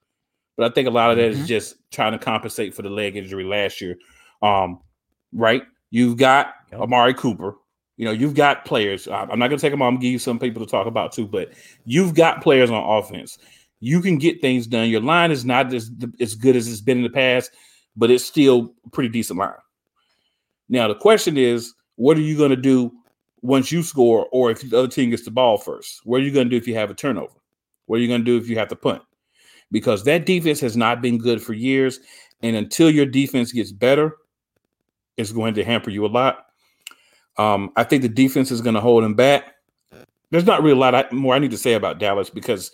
But 0.58 0.70
I 0.70 0.74
think 0.74 0.88
a 0.88 0.90
lot 0.90 1.12
of 1.12 1.16
that 1.16 1.32
mm-hmm. 1.32 1.42
is 1.42 1.48
just 1.48 1.76
trying 1.92 2.12
to 2.12 2.18
compensate 2.18 2.74
for 2.74 2.82
the 2.82 2.90
leg 2.90 3.16
injury 3.16 3.44
last 3.44 3.80
year. 3.80 3.96
Um, 4.42 4.80
right? 5.32 5.62
You've 5.90 6.16
got 6.16 6.52
yep. 6.72 6.80
Amari 6.80 7.14
Cooper. 7.14 7.54
You 7.96 8.04
know, 8.04 8.10
you've 8.10 8.34
got 8.34 8.64
players. 8.64 9.08
I'm 9.08 9.38
not 9.38 9.48
going 9.48 9.58
to 9.58 9.58
take 9.58 9.70
them 9.70 9.82
all. 9.82 9.88
I'm 9.88 9.94
going 9.94 10.00
to 10.00 10.06
give 10.06 10.12
you 10.12 10.18
some 10.18 10.38
people 10.38 10.64
to 10.64 10.70
talk 10.70 10.86
about 10.86 11.12
too, 11.12 11.26
but 11.26 11.52
you've 11.84 12.14
got 12.14 12.42
players 12.42 12.70
on 12.70 12.98
offense. 12.98 13.38
You 13.80 14.00
can 14.00 14.18
get 14.18 14.40
things 14.40 14.66
done. 14.66 14.88
Your 14.88 15.00
line 15.00 15.30
is 15.30 15.44
not 15.44 15.72
as, 15.72 15.90
as 16.20 16.34
good 16.34 16.56
as 16.56 16.68
it's 16.68 16.80
been 16.80 16.98
in 16.98 17.04
the 17.04 17.10
past, 17.10 17.52
but 17.96 18.10
it's 18.10 18.24
still 18.24 18.74
a 18.84 18.90
pretty 18.90 19.08
decent 19.08 19.38
line. 19.38 19.52
Now 20.68 20.88
the 20.88 20.94
question 20.96 21.36
is, 21.36 21.74
what 21.96 22.16
are 22.16 22.22
you 22.22 22.36
going 22.36 22.50
to 22.50 22.56
do 22.56 22.92
once 23.42 23.72
you 23.72 23.82
score, 23.82 24.26
or 24.32 24.50
if 24.50 24.60
the 24.68 24.76
other 24.76 24.88
team 24.88 25.10
gets 25.10 25.24
the 25.24 25.30
ball 25.30 25.58
first? 25.58 26.00
What 26.04 26.20
are 26.20 26.24
you 26.24 26.32
going 26.32 26.46
to 26.46 26.50
do 26.50 26.56
if 26.56 26.66
you 26.66 26.74
have 26.74 26.90
a 26.90 26.94
turnover? 26.94 27.34
What 27.86 27.96
are 27.96 28.02
you 28.02 28.08
going 28.08 28.20
to 28.20 28.24
do 28.24 28.36
if 28.36 28.48
you 28.48 28.58
have 28.58 28.68
to 28.68 28.76
punt? 28.76 29.02
Because 29.70 30.04
that 30.04 30.26
defense 30.26 30.60
has 30.60 30.76
not 30.76 31.02
been 31.02 31.18
good 31.18 31.42
for 31.42 31.52
years, 31.52 32.00
and 32.42 32.56
until 32.56 32.90
your 32.90 33.06
defense 33.06 33.52
gets 33.52 33.72
better, 33.72 34.16
it's 35.16 35.32
going 35.32 35.54
to 35.54 35.64
hamper 35.64 35.90
you 35.90 36.06
a 36.06 36.08
lot. 36.08 36.46
Um, 37.36 37.70
I 37.76 37.84
think 37.84 38.02
the 38.02 38.08
defense 38.08 38.50
is 38.50 38.62
going 38.62 38.74
to 38.74 38.80
hold 38.80 39.04
them 39.04 39.14
back. 39.14 39.54
There's 40.30 40.46
not 40.46 40.62
really 40.62 40.76
a 40.76 40.80
lot 40.80 41.12
more 41.12 41.34
I 41.34 41.38
need 41.38 41.50
to 41.50 41.58
say 41.58 41.74
about 41.74 41.98
Dallas 41.98 42.30
because 42.30 42.70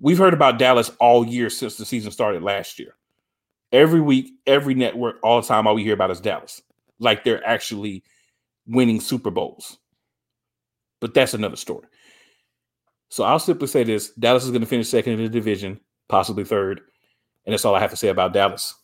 we've 0.00 0.18
heard 0.18 0.34
about 0.34 0.58
Dallas 0.58 0.90
all 1.00 1.26
year 1.26 1.50
since 1.50 1.76
the 1.76 1.84
season 1.84 2.10
started 2.10 2.42
last 2.42 2.78
year. 2.78 2.94
Every 3.72 4.00
week, 4.00 4.30
every 4.46 4.74
network, 4.74 5.16
all 5.22 5.40
the 5.40 5.46
time, 5.46 5.66
all 5.66 5.74
we 5.74 5.82
hear 5.82 5.94
about 5.94 6.10
is 6.10 6.20
Dallas 6.20 6.62
like 6.98 7.24
they're 7.24 7.46
actually 7.46 8.02
winning 8.66 9.00
Super 9.00 9.30
Bowls. 9.30 9.78
But 11.00 11.14
that's 11.14 11.34
another 11.34 11.56
story. 11.56 11.86
So 13.08 13.24
I'll 13.24 13.38
simply 13.38 13.68
say 13.68 13.84
this 13.84 14.10
Dallas 14.10 14.44
is 14.44 14.50
going 14.50 14.62
to 14.62 14.66
finish 14.66 14.88
second 14.88 15.14
in 15.14 15.22
the 15.22 15.28
division, 15.28 15.80
possibly 16.08 16.44
third. 16.44 16.80
And 17.44 17.52
that's 17.52 17.64
all 17.64 17.74
I 17.74 17.80
have 17.80 17.90
to 17.90 17.96
say 17.96 18.08
about 18.08 18.32
Dallas. 18.32 18.74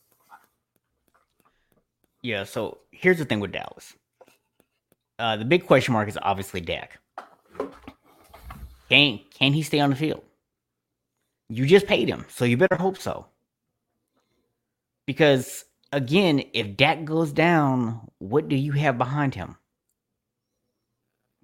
Yeah, 2.23 2.45
so 2.45 2.79
here's 2.93 3.19
the 3.19 3.25
thing 3.25 3.41
with 3.41 3.53
Dallas. 3.53 3.95
Uh, 5.19 5.37
the 5.37 5.45
big 5.45 5.67
question 5.67 5.93
mark 5.93 6.09
is 6.09 6.19
obviously 6.23 6.61
Dak. 6.61 7.01
Can 8.89 9.21
can 9.33 9.53
he 9.53 9.63
stay 9.63 9.81
on 9.81 9.91
the 9.91 9.97
field? 9.97 10.23
You 11.49 11.67
just 11.67 11.87
paid 11.87 12.09
him, 12.09 12.25
so 12.29 12.45
you 12.45 12.57
better 12.57 12.77
hope 12.77 12.99
so. 12.99 13.27
Because 15.07 15.65
again, 15.93 16.45
if 16.53 16.77
Dak 16.77 17.05
goes 17.05 17.33
down, 17.33 18.09
what 18.19 18.49
do 18.49 18.57
you 18.57 18.73
have 18.73 18.99
behind 18.99 19.35
him? 19.35 19.57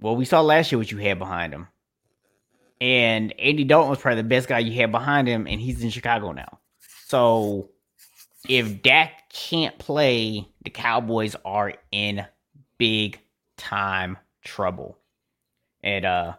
Well, 0.01 0.17
we 0.17 0.25
saw 0.25 0.41
last 0.41 0.71
year 0.71 0.79
what 0.79 0.93
you 0.93 0.99
had 0.99 1.19
behind 1.19 1.53
him. 1.53 1.69
And 2.81 3.35
Andy 3.41 3.65
Dalton 3.65 3.91
was 3.91 3.99
probably 3.99 4.23
the 4.23 4.29
best 4.29 4.49
guy 4.49 4.61
you 4.61 4.73
had 4.81 4.93
behind 4.93 5.27
him, 5.27 5.47
and 5.47 5.61
he's 5.61 5.83
in 5.83 5.91
Chicago 5.91 6.33
now. 6.33 6.61
So 7.07 7.71
if 8.49 8.83
Dak 8.83 9.31
can't 9.31 9.77
play, 9.79 10.47
the 10.63 10.71
Cowboys 10.71 11.35
are 11.45 11.75
in 11.91 12.25
big 12.79 13.19
time 13.57 14.17
trouble. 14.45 14.99
And 15.83 16.05
uh 16.05 16.35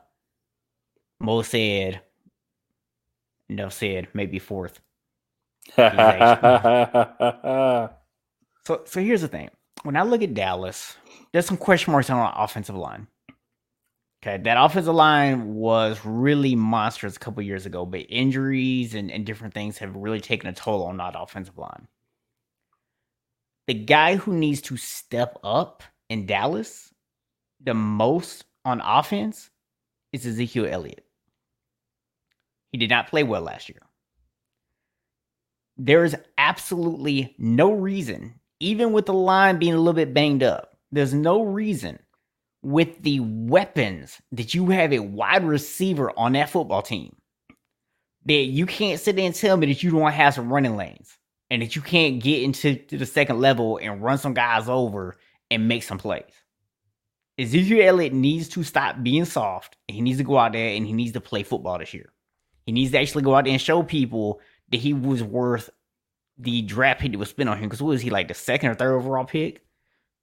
Mo 1.20 1.42
said, 1.42 2.02
no 3.50 3.70
said, 3.70 4.08
maybe 4.14 4.40
fourth. 4.40 4.80
So 8.66 8.82
so 8.86 9.02
here's 9.02 9.22
the 9.22 9.28
thing. 9.28 9.50
When 9.84 9.96
I 9.96 10.04
look 10.04 10.22
at 10.22 10.34
Dallas, 10.34 10.98
there's 11.32 11.46
some 11.46 11.58
question 11.58 11.92
marks 11.92 12.10
on 12.10 12.18
our 12.18 12.34
offensive 12.38 12.76
line. 12.76 13.08
Okay, 14.24 14.38
that 14.44 14.58
offensive 14.64 14.96
line 14.96 15.56
was 15.56 16.00
really 16.06 16.56
monstrous 16.56 17.16
a 17.18 17.20
couple 17.20 17.44
years 17.44 17.66
ago, 17.66 17.86
but 17.86 18.06
injuries 18.10 18.96
and, 18.96 19.12
and 19.12 19.26
different 19.26 19.54
things 19.54 19.78
have 19.80 19.96
really 19.96 20.22
taken 20.22 20.50
a 20.50 20.54
toll 20.54 20.84
on 20.84 20.98
that 20.98 21.16
offensive 21.18 21.58
line. 21.58 21.88
the 23.68 23.74
guy 23.74 24.16
who 24.18 24.34
needs 24.34 24.62
to 24.62 24.78
step 24.78 25.38
up 25.44 25.84
in 26.10 26.26
Dallas 26.26 26.94
the 27.62 27.74
most 27.74 28.46
on 28.66 28.82
offense 28.82 29.50
is 30.14 30.26
Ezekiel 30.26 30.68
Elliott. 30.70 31.06
He 32.72 32.78
did 32.80 32.90
not 32.90 33.10
play 33.10 33.24
well 33.24 33.42
last 33.42 33.70
year. 33.70 33.82
There 35.78 36.04
is 36.04 36.16
absolutely 36.38 37.36
no 37.40 37.72
reason, 37.74 38.40
even 38.60 38.94
with 38.94 39.06
the 39.08 39.14
line 39.14 39.60
being 39.60 39.74
a 39.74 39.78
little 39.78 39.94
bit 39.94 40.14
banged 40.14 40.44
up, 40.44 40.78
there's 40.92 41.14
no 41.14 41.44
reason 41.44 42.00
with 42.62 43.02
the 43.02 43.20
weapons 43.22 44.22
that 44.32 44.54
you 44.54 44.68
have 44.68 44.92
a 44.92 45.00
wide 45.00 45.44
receiver 45.44 46.12
on 46.18 46.34
that 46.34 46.50
football 46.50 46.82
team 46.82 47.16
that 48.26 48.34
you 48.34 48.66
can't 48.66 49.00
sit 49.00 49.16
there 49.16 49.26
and 49.26 49.36
tell 49.36 49.58
me 49.58 49.68
that 49.68 49.82
you 49.82 49.92
don't 49.92 50.12
have 50.12 50.34
some 50.34 50.52
running 50.52 50.76
lanes 50.76 51.18
and 51.50 51.62
that 51.62 51.76
you 51.76 51.82
can't 51.82 52.22
get 52.22 52.44
into 52.44 52.80
the 52.90 53.06
second 53.06 53.40
level 53.40 53.80
and 53.82 54.04
run 54.04 54.18
some 54.18 54.34
guys 54.34 54.68
over 54.68 55.18
and 55.50 55.68
make 55.68 55.84
some 55.84 55.98
plays. 55.98 56.24
Ezekiel 57.40 57.88
Elliott 57.88 58.14
needs 58.14 58.50
to 58.50 58.64
stop 58.64 59.02
being 59.02 59.26
soft. 59.26 59.78
And 59.88 59.96
he 59.96 60.02
needs 60.02 60.18
to 60.18 60.24
go 60.24 60.38
out 60.38 60.52
there 60.52 60.76
and 60.76 60.86
he 60.86 60.94
needs 60.94 61.14
to 61.14 61.22
play 61.22 61.44
football 61.44 61.80
this 61.80 61.94
year. 61.94 62.12
He 62.66 62.72
needs 62.72 62.92
to 62.92 63.00
actually 63.00 63.24
go 63.24 63.34
out 63.34 63.46
there 63.46 63.54
and 63.54 63.62
show 63.62 63.82
people 63.82 64.42
that 64.70 64.78
he 64.78 64.94
was 64.94 65.24
worth 65.24 65.70
the 66.38 66.62
draft 66.62 67.00
pick 67.00 67.14
that 67.14 67.18
was 67.18 67.30
spent 67.30 67.50
on 67.50 67.58
him. 67.58 67.64
Because 67.64 67.82
what 67.82 67.90
was 67.90 68.02
he 68.02 68.10
like 68.10 68.28
the 68.28 68.34
second 68.34 68.70
or 68.70 68.76
third 68.76 68.94
overall 68.94 69.26
pick? 69.26 69.64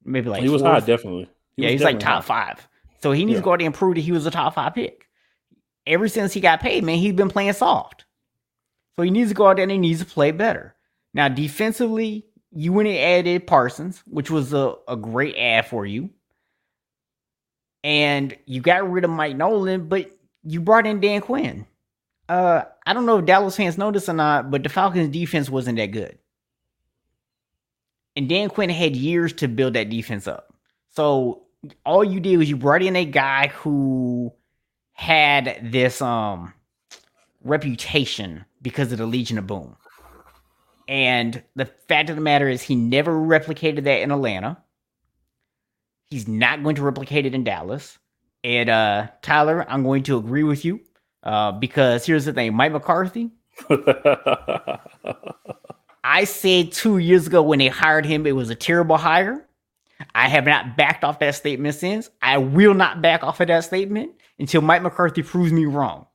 Maybe 0.05 0.29
like 0.29 0.43
he 0.43 0.49
was 0.49 0.61
high, 0.61 0.79
definitely. 0.79 1.29
He 1.57 1.63
yeah, 1.63 1.69
he's 1.69 1.83
like 1.83 1.99
top 1.99 2.23
five. 2.23 2.67
So 3.01 3.11
he 3.11 3.25
needs 3.25 3.35
yeah. 3.35 3.41
to 3.41 3.45
go 3.45 3.53
out 3.53 3.59
there 3.59 3.65
and 3.65 3.75
prove 3.75 3.95
that 3.95 4.01
he 4.01 4.11
was 4.11 4.25
a 4.25 4.31
top 4.31 4.55
five 4.55 4.73
pick. 4.73 5.07
Ever 5.85 6.07
since 6.07 6.33
he 6.33 6.39
got 6.39 6.61
paid, 6.61 6.83
man, 6.83 6.97
he's 6.97 7.13
been 7.13 7.29
playing 7.29 7.53
soft. 7.53 8.05
So 8.95 9.03
he 9.03 9.11
needs 9.11 9.29
to 9.29 9.35
go 9.35 9.47
out 9.47 9.57
there 9.57 9.63
and 9.63 9.71
he 9.71 9.77
needs 9.77 9.99
to 9.99 10.05
play 10.05 10.31
better. 10.31 10.75
Now, 11.13 11.27
defensively, 11.29 12.25
you 12.51 12.73
went 12.73 12.87
and 12.87 12.97
added 12.97 13.47
Parsons, 13.47 14.01
which 14.07 14.29
was 14.29 14.53
a, 14.53 14.75
a 14.87 14.95
great 14.95 15.35
ad 15.35 15.67
for 15.67 15.85
you. 15.85 16.09
And 17.83 18.35
you 18.45 18.61
got 18.61 18.89
rid 18.89 19.03
of 19.03 19.09
Mike 19.09 19.35
Nolan, 19.35 19.87
but 19.87 20.11
you 20.43 20.61
brought 20.61 20.87
in 20.87 20.99
Dan 20.99 21.21
Quinn. 21.21 21.65
Uh, 22.27 22.63
I 22.85 22.93
don't 22.93 23.05
know 23.05 23.19
if 23.19 23.25
Dallas 23.25 23.55
fans 23.55 23.77
know 23.77 23.91
this 23.91 24.09
or 24.09 24.13
not, 24.13 24.51
but 24.51 24.63
the 24.63 24.69
Falcons' 24.69 25.09
defense 25.09 25.49
wasn't 25.49 25.77
that 25.77 25.87
good. 25.87 26.17
And 28.15 28.27
Dan 28.27 28.49
Quinn 28.49 28.69
had 28.69 28.95
years 28.95 29.31
to 29.33 29.47
build 29.47 29.75
that 29.75 29.89
defense 29.89 30.27
up. 30.27 30.53
So 30.89 31.43
all 31.85 32.03
you 32.03 32.19
did 32.19 32.37
was 32.37 32.49
you 32.49 32.57
brought 32.57 32.83
in 32.83 32.95
a 32.95 33.05
guy 33.05 33.47
who 33.47 34.33
had 34.93 35.59
this 35.63 36.01
um 36.01 36.53
reputation 37.43 38.45
because 38.61 38.91
of 38.91 38.97
the 38.97 39.05
Legion 39.05 39.37
of 39.37 39.47
Boom. 39.47 39.75
And 40.87 41.43
the 41.55 41.65
fact 41.65 42.09
of 42.09 42.15
the 42.15 42.21
matter 42.21 42.47
is, 42.47 42.61
he 42.61 42.75
never 42.75 43.11
replicated 43.11 43.83
that 43.83 44.01
in 44.01 44.11
Atlanta. 44.11 44.57
He's 46.09 46.27
not 46.27 46.63
going 46.63 46.75
to 46.75 46.81
replicate 46.83 47.25
it 47.25 47.35
in 47.35 47.43
Dallas. 47.43 47.97
And 48.43 48.69
uh, 48.69 49.07
Tyler, 49.21 49.65
I'm 49.67 49.83
going 49.83 50.03
to 50.03 50.17
agree 50.17 50.43
with 50.43 50.63
you 50.63 50.79
uh, 51.23 51.51
because 51.51 52.05
here's 52.05 52.25
the 52.25 52.33
thing 52.33 52.53
Mike 52.53 52.71
McCarthy. 52.71 53.31
I 56.03 56.23
said 56.23 56.71
two 56.71 56.99
years 56.99 57.27
ago 57.27 57.41
when 57.41 57.59
they 57.59 57.67
hired 57.67 58.05
him, 58.05 58.25
it 58.25 58.35
was 58.35 58.49
a 58.49 58.55
terrible 58.55 58.97
hire. 58.97 59.46
I 60.13 60.29
have 60.29 60.45
not 60.45 60.77
backed 60.77 61.03
off 61.03 61.19
that 61.19 61.35
statement 61.35 61.75
since. 61.75 62.09
I 62.21 62.37
will 62.37 62.73
not 62.73 63.01
back 63.01 63.23
off 63.23 63.39
of 63.39 63.47
that 63.47 63.63
statement 63.63 64.11
until 64.39 64.61
Mike 64.61 64.81
McCarthy 64.81 65.23
proves 65.23 65.51
me 65.51 65.65
wrong. 65.65 66.05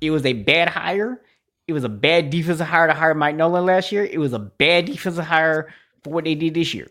It 0.00 0.10
was 0.10 0.24
a 0.24 0.32
bad 0.32 0.68
hire. 0.68 1.20
It 1.66 1.72
was 1.72 1.84
a 1.84 1.88
bad 1.88 2.30
defensive 2.30 2.66
hire 2.66 2.86
to 2.86 2.94
hire 2.94 3.14
Mike 3.14 3.36
Nolan 3.36 3.66
last 3.66 3.92
year. 3.92 4.04
It 4.04 4.18
was 4.18 4.32
a 4.32 4.38
bad 4.38 4.86
defensive 4.86 5.24
hire 5.24 5.72
for 6.02 6.10
what 6.10 6.24
they 6.24 6.34
did 6.34 6.54
this 6.54 6.74
year. 6.74 6.88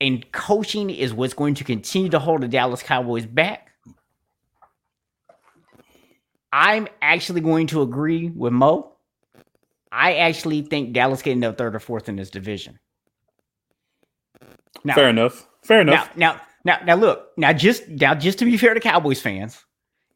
And 0.00 0.30
coaching 0.32 0.90
is 0.90 1.12
what's 1.12 1.34
going 1.34 1.54
to 1.54 1.64
continue 1.64 2.10
to 2.10 2.18
hold 2.18 2.42
the 2.42 2.48
Dallas 2.48 2.82
Cowboys 2.82 3.26
back. 3.26 3.70
I'm 6.52 6.88
actually 7.02 7.40
going 7.40 7.66
to 7.68 7.82
agree 7.82 8.28
with 8.28 8.52
Mo. 8.52 8.92
I 9.90 10.16
actually 10.16 10.62
think 10.62 10.92
Dallas 10.92 11.22
getting 11.22 11.44
up 11.44 11.58
third 11.58 11.74
or 11.74 11.80
fourth 11.80 12.08
in 12.08 12.16
this 12.16 12.30
division. 12.30 12.78
Now, 14.84 14.94
Fair 14.94 15.08
enough. 15.08 15.48
Fair 15.64 15.80
enough. 15.80 16.14
Now, 16.16 16.34
now, 16.34 16.40
now, 16.64 16.84
now, 16.84 16.94
look. 16.94 17.30
Now, 17.36 17.52
just 17.52 17.88
now, 17.88 18.14
just 18.14 18.38
to 18.38 18.44
be 18.44 18.56
fair 18.56 18.74
to 18.74 18.80
Cowboys 18.80 19.20
fans, 19.20 19.64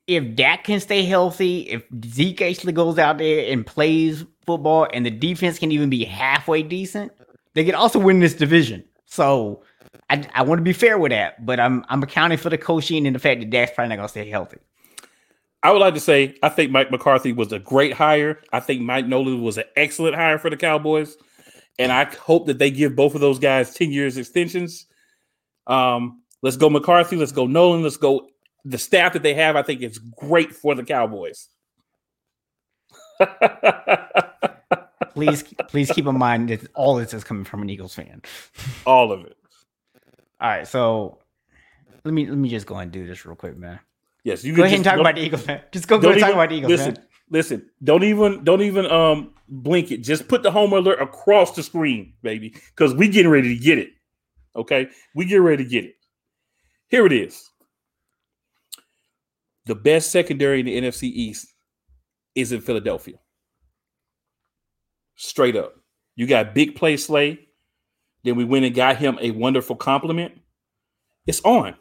if 0.06 0.36
Dak 0.36 0.64
can 0.64 0.78
stay 0.78 1.04
healthy, 1.04 1.60
if 1.62 1.82
Zeke 2.06 2.42
actually 2.42 2.72
goes 2.72 2.98
out 2.98 3.18
there 3.18 3.50
and 3.50 3.66
plays 3.66 4.24
football, 4.46 4.86
and 4.92 5.04
the 5.04 5.10
defense 5.10 5.58
can 5.58 5.72
even 5.72 5.90
be 5.90 6.04
halfway 6.04 6.62
decent, 6.62 7.12
they 7.54 7.64
can 7.64 7.74
also 7.74 7.98
win 7.98 8.20
this 8.20 8.34
division. 8.34 8.84
So, 9.06 9.62
I, 10.10 10.26
I 10.34 10.42
want 10.42 10.58
to 10.58 10.62
be 10.62 10.74
fair 10.74 10.98
with 10.98 11.10
that, 11.12 11.44
but 11.44 11.58
I'm 11.58 11.84
I'm 11.88 12.02
accounting 12.02 12.38
for 12.38 12.50
the 12.50 12.58
coaching 12.58 13.06
and 13.06 13.16
the 13.16 13.20
fact 13.20 13.40
that 13.40 13.50
Dak's 13.50 13.72
probably 13.74 13.88
not 13.88 13.96
gonna 13.96 14.08
stay 14.08 14.28
healthy. 14.28 14.58
I 15.62 15.72
would 15.72 15.80
like 15.80 15.94
to 15.94 16.00
say 16.00 16.36
I 16.42 16.50
think 16.50 16.70
Mike 16.70 16.90
McCarthy 16.90 17.32
was 17.32 17.52
a 17.52 17.58
great 17.58 17.94
hire. 17.94 18.40
I 18.52 18.60
think 18.60 18.82
Mike 18.82 19.06
Nolan 19.06 19.42
was 19.42 19.58
an 19.58 19.64
excellent 19.76 20.14
hire 20.14 20.38
for 20.38 20.50
the 20.50 20.56
Cowboys, 20.56 21.16
and 21.78 21.90
I 21.90 22.04
hope 22.04 22.46
that 22.46 22.58
they 22.58 22.70
give 22.70 22.94
both 22.94 23.14
of 23.14 23.22
those 23.22 23.38
guys 23.38 23.74
ten 23.74 23.90
years 23.92 24.18
extensions 24.18 24.86
um, 25.68 26.22
let's 26.42 26.56
go 26.56 26.70
McCarthy. 26.70 27.16
Let's 27.16 27.32
go 27.32 27.46
Nolan. 27.46 27.82
Let's 27.82 27.96
go 27.96 28.28
the 28.64 28.78
staff 28.78 29.12
that 29.12 29.22
they 29.22 29.34
have. 29.34 29.56
I 29.56 29.62
think 29.62 29.82
it's 29.82 29.98
great 29.98 30.54
for 30.54 30.74
the 30.74 30.82
Cowboys. 30.82 31.48
please, 35.14 35.42
please 35.68 35.90
keep 35.90 36.06
in 36.06 36.18
mind 36.18 36.48
that 36.48 36.66
all 36.74 36.96
this 36.96 37.12
is 37.12 37.24
coming 37.24 37.44
from 37.44 37.62
an 37.62 37.70
Eagles 37.70 37.94
fan. 37.94 38.22
all 38.86 39.12
of 39.12 39.24
it. 39.24 39.36
All 40.40 40.48
right, 40.48 40.66
so 40.66 41.18
let 42.04 42.14
me 42.14 42.26
let 42.26 42.38
me 42.38 42.48
just 42.48 42.66
go 42.66 42.76
and 42.76 42.92
do 42.92 43.06
this 43.06 43.26
real 43.26 43.34
quick, 43.34 43.56
man. 43.56 43.80
Yes, 44.22 44.44
you 44.44 44.54
go 44.54 44.62
ahead 44.62 44.76
and 44.76 44.84
talk 44.84 44.98
about 44.98 45.16
the 45.16 45.22
Eagles, 45.22 45.46
man. 45.46 45.62
Just 45.72 45.88
go, 45.88 45.98
go 45.98 46.10
and 46.10 46.20
talk 46.20 46.32
about 46.32 46.50
the 46.50 46.56
Eagles, 46.56 46.70
listen, 46.70 46.94
man. 46.94 47.04
Listen, 47.30 47.70
don't 47.82 48.04
even 48.04 48.44
don't 48.44 48.62
even 48.62 48.86
um 48.86 49.32
blink 49.48 49.90
it. 49.90 49.98
Just 49.98 50.28
put 50.28 50.42
the 50.42 50.50
home 50.50 50.72
alert 50.72 51.00
across 51.00 51.56
the 51.56 51.62
screen, 51.62 52.14
baby, 52.22 52.50
because 52.50 52.94
we 52.94 53.08
getting 53.08 53.30
ready 53.30 53.56
to 53.56 53.62
get 53.62 53.78
it. 53.78 53.90
Okay, 54.58 54.88
we 55.14 55.24
get 55.24 55.36
ready 55.36 55.64
to 55.64 55.70
get 55.70 55.84
it. 55.84 55.94
Here 56.88 57.06
it 57.06 57.12
is. 57.12 57.50
The 59.66 59.74
best 59.74 60.10
secondary 60.10 60.60
in 60.60 60.66
the 60.66 60.80
NFC 60.80 61.04
East 61.04 61.46
is 62.34 62.52
in 62.52 62.60
Philadelphia. 62.60 63.16
Straight 65.14 65.56
up. 65.56 65.74
You 66.16 66.26
got 66.26 66.54
big 66.54 66.74
play 66.74 66.96
Slay. 66.96 67.38
Then 68.24 68.34
we 68.36 68.44
went 68.44 68.64
and 68.64 68.74
got 68.74 68.96
him 68.96 69.18
a 69.20 69.30
wonderful 69.30 69.76
complement. 69.76 70.32
It's 71.26 71.40
on, 71.42 71.74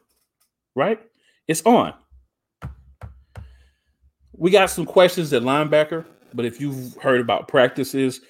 right? 0.76 1.00
It's 1.48 1.64
on. 1.66 1.94
We 4.34 4.52
got 4.52 4.70
some 4.70 4.86
questions 4.86 5.34
at 5.34 5.42
linebacker, 5.42 6.06
but 6.34 6.46
if 6.46 6.62
you've 6.62 6.96
heard 6.98 7.22
about 7.22 7.48
practices, 7.48 8.22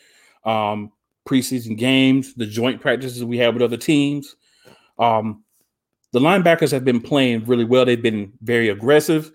um, 0.46 0.92
preseason 1.28 1.78
games, 1.78 2.34
the 2.34 2.46
joint 2.46 2.82
practices 2.82 3.24
we 3.24 3.38
have 3.38 3.54
with 3.54 3.64
other 3.64 3.78
teams. 3.78 4.36
Um, 4.98 5.44
the 6.14 6.20
linebackers 6.20 6.72
have 6.72 6.86
been 6.86 7.02
playing 7.02 7.46
really 7.46 7.66
well. 7.66 7.86
They've 7.86 8.02
been 8.02 8.34
very 8.42 8.70
aggressive. 8.70 9.32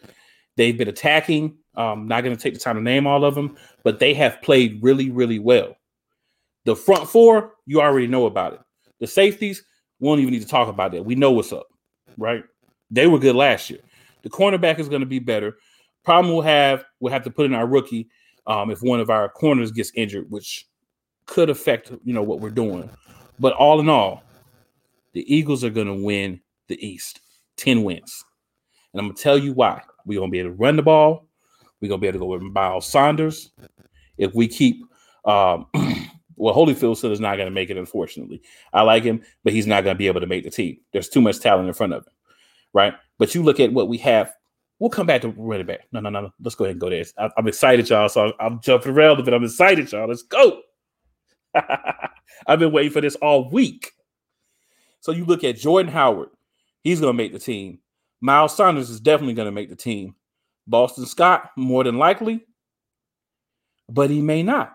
They've 0.56 0.76
been 0.76 0.88
attacking. 0.88 1.56
Um, 1.74 2.08
not 2.08 2.22
going 2.22 2.36
to 2.36 2.42
take 2.42 2.54
the 2.54 2.60
time 2.60 2.76
to 2.76 2.82
name 2.82 3.06
all 3.06 3.24
of 3.24 3.34
them, 3.34 3.56
but 3.82 3.98
they 3.98 4.14
have 4.14 4.42
played 4.42 4.82
really, 4.82 5.10
really 5.10 5.38
well. 5.38 5.76
The 6.64 6.76
front 6.76 7.08
four, 7.08 7.54
you 7.66 7.80
already 7.80 8.06
know 8.06 8.26
about 8.26 8.54
it. 8.54 8.60
The 9.00 9.06
safeties, 9.06 9.62
we 9.98 10.08
don't 10.08 10.18
even 10.18 10.32
need 10.32 10.42
to 10.42 10.48
talk 10.48 10.68
about 10.68 10.92
that. 10.92 11.04
We 11.04 11.14
know 11.14 11.30
what's 11.30 11.52
up, 11.52 11.66
right? 12.18 12.44
They 12.90 13.06
were 13.06 13.18
good 13.18 13.36
last 13.36 13.70
year. 13.70 13.80
The 14.22 14.30
cornerback 14.30 14.78
is 14.78 14.88
going 14.88 15.00
to 15.00 15.06
be 15.06 15.18
better. 15.18 15.56
Problem 16.04 16.32
we'll 16.32 16.42
have, 16.42 16.84
we'll 17.00 17.12
have 17.12 17.24
to 17.24 17.30
put 17.30 17.46
in 17.46 17.54
our 17.54 17.66
rookie 17.66 18.08
um, 18.46 18.70
if 18.70 18.82
one 18.82 19.00
of 19.00 19.10
our 19.10 19.28
corners 19.28 19.72
gets 19.72 19.92
injured, 19.94 20.30
which 20.30 20.66
could 21.26 21.50
affect 21.50 21.90
you 22.04 22.12
know 22.12 22.22
what 22.22 22.40
we're 22.40 22.50
doing. 22.50 22.88
But 23.38 23.54
all 23.54 23.80
in 23.80 23.88
all, 23.88 24.22
the 25.12 25.34
Eagles 25.34 25.64
are 25.64 25.70
going 25.70 25.86
to 25.86 25.94
win 25.94 26.40
the 26.68 26.84
East, 26.86 27.20
ten 27.56 27.82
wins, 27.82 28.24
and 28.92 29.00
I'm 29.00 29.14
to 29.14 29.22
tell 29.22 29.38
you 29.38 29.52
why. 29.52 29.82
We're 30.04 30.20
to 30.20 30.28
be 30.28 30.40
able 30.40 30.50
to 30.50 30.56
run 30.56 30.76
the 30.76 30.82
ball. 30.82 31.28
We're 31.80 31.88
to 31.90 31.98
be 31.98 32.08
able 32.08 32.18
to 32.20 32.24
go 32.24 32.26
with 32.26 32.42
Miles 32.42 32.86
Sanders 32.86 33.50
If 34.18 34.34
we 34.34 34.48
keep, 34.48 34.84
um, 35.24 35.66
well, 36.36 36.54
Holyfield 36.54 36.96
still 36.96 37.12
is 37.12 37.20
not 37.20 37.36
going 37.36 37.46
to 37.46 37.54
make 37.54 37.70
it. 37.70 37.76
Unfortunately, 37.76 38.42
I 38.72 38.82
like 38.82 39.04
him, 39.04 39.22
but 39.44 39.52
he's 39.52 39.66
not 39.66 39.84
going 39.84 39.94
to 39.94 39.98
be 39.98 40.08
able 40.08 40.20
to 40.20 40.26
make 40.26 40.44
the 40.44 40.50
team. 40.50 40.78
There's 40.92 41.08
too 41.08 41.20
much 41.20 41.40
talent 41.40 41.68
in 41.68 41.74
front 41.74 41.92
of 41.92 42.04
him, 42.04 42.12
right? 42.72 42.94
But 43.18 43.34
you 43.34 43.42
look 43.42 43.60
at 43.60 43.72
what 43.72 43.88
we 43.88 43.98
have 43.98 44.32
We'll 44.82 44.90
come 44.90 45.06
back 45.06 45.20
to 45.20 45.28
running 45.36 45.64
back. 45.64 45.86
No, 45.92 46.00
no, 46.00 46.10
no, 46.10 46.22
no. 46.22 46.32
Let's 46.42 46.56
go 46.56 46.64
ahead 46.64 46.74
and 46.74 46.80
go 46.80 46.90
there. 46.90 47.04
I, 47.16 47.30
am 47.38 47.46
excited, 47.46 47.88
y'all. 47.88 48.08
So 48.08 48.32
I'm, 48.40 48.60
jumping 48.60 48.90
around, 48.90 49.24
but 49.24 49.32
I'm 49.32 49.44
excited, 49.44 49.92
y'all. 49.92 50.08
Let's 50.08 50.24
go. 50.24 50.60
I've 52.46 52.58
been 52.58 52.72
waiting 52.72 52.92
for 52.92 53.00
this 53.00 53.16
all 53.16 53.50
week. 53.50 53.92
So 55.00 55.12
you 55.12 55.24
look 55.24 55.44
at 55.44 55.56
Jordan 55.56 55.92
Howard, 55.92 56.30
he's 56.82 57.00
going 57.00 57.16
to 57.16 57.22
make 57.22 57.32
the 57.32 57.38
team. 57.38 57.80
Miles 58.20 58.56
Sanders 58.56 58.88
is 58.90 59.00
definitely 59.00 59.34
going 59.34 59.46
to 59.46 59.52
make 59.52 59.68
the 59.68 59.76
team. 59.76 60.14
Boston 60.66 61.06
Scott, 61.06 61.50
more 61.56 61.82
than 61.82 61.98
likely, 61.98 62.46
but 63.88 64.10
he 64.10 64.22
may 64.22 64.42
not 64.42 64.74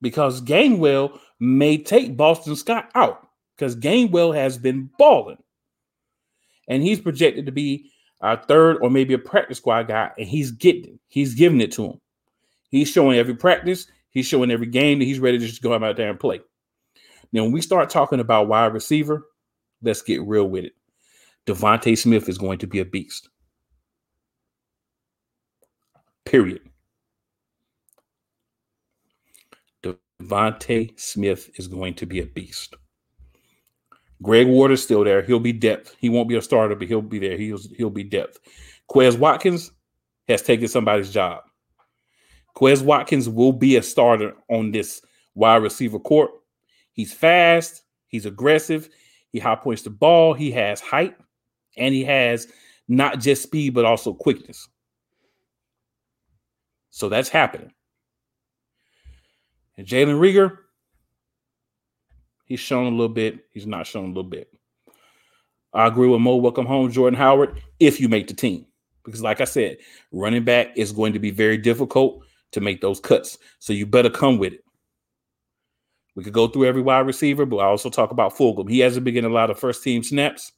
because 0.00 0.40
Gainwell 0.40 1.18
may 1.40 1.78
take 1.78 2.16
Boston 2.16 2.56
Scott 2.56 2.90
out. 2.94 3.28
because 3.56 3.76
Gainwell 3.76 4.34
has 4.34 4.58
been 4.58 4.90
balling. 4.98 5.38
And 6.68 6.82
he's 6.82 7.00
projected 7.00 7.46
to 7.46 7.52
be 7.52 7.90
our 8.20 8.36
third 8.36 8.78
or 8.80 8.90
maybe 8.90 9.14
a 9.14 9.18
practice 9.18 9.58
squad 9.58 9.88
guy, 9.88 10.10
and 10.18 10.26
he's 10.26 10.50
getting 10.50 10.98
He's 11.08 11.34
giving 11.34 11.60
it 11.60 11.72
to 11.72 11.84
him. 11.84 12.00
He's 12.70 12.90
showing 12.90 13.18
every 13.18 13.34
practice, 13.34 13.86
he's 14.16 14.26
showing 14.26 14.50
every 14.50 14.66
game 14.66 14.98
that 14.98 15.04
he's 15.04 15.18
ready 15.18 15.38
to 15.38 15.46
just 15.46 15.60
go 15.60 15.74
out 15.74 15.96
there 15.98 16.08
and 16.08 16.18
play. 16.18 16.40
Now, 17.32 17.42
when 17.42 17.52
we 17.52 17.60
start 17.60 17.90
talking 17.90 18.18
about 18.18 18.48
wide 18.48 18.72
receiver, 18.72 19.26
let's 19.82 20.00
get 20.00 20.22
real 20.22 20.48
with 20.48 20.64
it. 20.64 20.72
DeVonta 21.44 21.98
Smith 21.98 22.26
is 22.26 22.38
going 22.38 22.58
to 22.60 22.66
be 22.66 22.80
a 22.80 22.84
beast. 22.86 23.28
Period. 26.24 26.62
DeVonta 29.82 30.98
Smith 30.98 31.50
is 31.56 31.68
going 31.68 31.92
to 31.92 32.06
be 32.06 32.20
a 32.20 32.26
beast. 32.26 32.74
Greg 34.22 34.46
Ward 34.46 34.72
is 34.72 34.82
still 34.82 35.04
there. 35.04 35.20
He'll 35.20 35.40
be 35.40 35.52
depth. 35.52 35.94
He 35.98 36.08
won't 36.08 36.30
be 36.30 36.36
a 36.36 36.42
starter, 36.42 36.74
but 36.74 36.88
he'll 36.88 37.02
be 37.02 37.18
there. 37.18 37.36
He'll 37.36 37.58
he'll 37.76 37.90
be 37.90 38.02
depth. 38.02 38.38
Quez 38.90 39.18
Watkins 39.18 39.72
has 40.26 40.40
taken 40.40 40.68
somebody's 40.68 41.10
job. 41.10 41.42
Quez 42.56 42.82
Watkins 42.82 43.28
will 43.28 43.52
be 43.52 43.76
a 43.76 43.82
starter 43.82 44.34
on 44.48 44.72
this 44.72 45.02
wide 45.34 45.62
receiver 45.62 45.98
court. 45.98 46.30
He's 46.92 47.12
fast. 47.12 47.82
He's 48.08 48.24
aggressive. 48.24 48.88
He 49.30 49.38
high 49.38 49.56
points 49.56 49.82
the 49.82 49.90
ball. 49.90 50.32
He 50.32 50.50
has 50.52 50.80
height, 50.80 51.16
and 51.76 51.94
he 51.94 52.02
has 52.04 52.48
not 52.88 53.20
just 53.20 53.42
speed 53.42 53.74
but 53.74 53.84
also 53.84 54.14
quickness. 54.14 54.68
So 56.90 57.10
that's 57.10 57.28
happening. 57.28 57.72
And 59.76 59.86
Jalen 59.86 60.18
Reagor, 60.18 60.56
he's 62.46 62.60
shown 62.60 62.86
a 62.86 62.96
little 62.96 63.10
bit. 63.10 63.40
He's 63.52 63.66
not 63.66 63.86
shown 63.86 64.04
a 64.04 64.08
little 64.08 64.22
bit. 64.22 64.50
I 65.74 65.86
agree 65.86 66.08
with 66.08 66.22
Mo. 66.22 66.36
Welcome 66.36 66.64
home, 66.64 66.90
Jordan 66.90 67.18
Howard, 67.18 67.60
if 67.80 68.00
you 68.00 68.08
make 68.08 68.28
the 68.28 68.34
team. 68.34 68.64
Because, 69.04 69.20
like 69.20 69.42
I 69.42 69.44
said, 69.44 69.76
running 70.10 70.44
back 70.44 70.72
is 70.74 70.90
going 70.90 71.12
to 71.12 71.18
be 71.18 71.30
very 71.30 71.58
difficult 71.58 72.24
to 72.56 72.60
make 72.60 72.80
those 72.80 72.98
cuts. 72.98 73.38
So 73.60 73.72
you 73.72 73.86
better 73.86 74.10
come 74.10 74.38
with 74.38 74.54
it. 74.54 74.64
We 76.16 76.24
could 76.24 76.32
go 76.32 76.48
through 76.48 76.64
every 76.64 76.80
wide 76.80 77.06
receiver, 77.06 77.44
but 77.44 77.58
I 77.58 77.66
also 77.66 77.90
talk 77.90 78.10
about 78.10 78.34
Fulgham. 78.34 78.68
He 78.68 78.80
hasn't 78.80 79.04
been 79.04 79.14
getting 79.14 79.30
a 79.30 79.34
lot 79.34 79.50
of 79.50 79.58
first 79.58 79.84
team 79.84 80.02
snaps, 80.02 80.50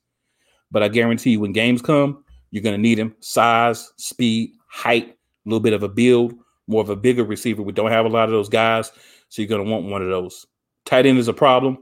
but 0.71 0.85
I 0.85 0.89
guarantee 0.89 1.33
you 1.33 1.41
when 1.41 1.53
games 1.53 1.83
come, 1.83 2.25
you're 2.53 2.63
going 2.63 2.77
to 2.77 2.81
need 2.81 2.99
him. 2.99 3.15
Size, 3.21 3.93
speed, 3.97 4.53
height, 4.69 5.09
a 5.09 5.49
little 5.49 5.61
bit 5.61 5.73
of 5.73 5.83
a 5.83 5.89
build, 5.89 6.35
more 6.69 6.81
of 6.81 6.91
a 6.91 6.97
bigger 6.97 7.25
receiver. 7.25 7.63
We 7.63 7.73
don't 7.73 7.91
have 7.91 8.07
a 8.07 8.09
lot 8.09 8.27
of 8.27 8.31
those 8.31 8.49
guys, 8.49 8.93
so 9.29 9.43
you're 9.43 9.49
going 9.49 9.65
to 9.65 9.71
want 9.71 9.87
one 9.87 10.01
of 10.01 10.09
those. 10.09 10.47
Tight 10.85 11.07
end 11.07 11.19
is 11.19 11.29
a 11.29 11.33
problem. 11.33 11.79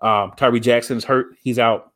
Um, 0.00 0.32
Tyree 0.36 0.60
Jackson's 0.60 1.04
hurt. 1.04 1.36
He's 1.42 1.58
out. 1.58 1.92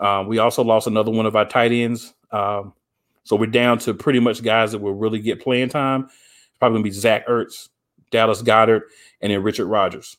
Um, 0.00 0.26
we 0.26 0.38
also 0.38 0.62
lost 0.64 0.88
another 0.88 1.12
one 1.12 1.26
of 1.26 1.36
our 1.36 1.46
tight 1.46 1.72
ends. 1.72 2.12
Um, 2.32 2.74
so 3.22 3.36
we're 3.36 3.46
down 3.46 3.78
to 3.80 3.94
pretty 3.94 4.20
much 4.20 4.42
guys 4.42 4.72
that 4.72 4.80
will 4.80 4.94
really 4.94 5.20
get 5.20 5.40
playing 5.40 5.68
time. 5.68 6.08
Probably 6.58 6.78
to 6.78 6.84
be 6.84 6.90
Zach 6.90 7.26
Ertz, 7.26 7.68
Dallas 8.10 8.42
Goedert, 8.42 8.82
and 9.20 9.32
then 9.32 9.42
Richard 9.42 9.66
Rogers. 9.66 10.16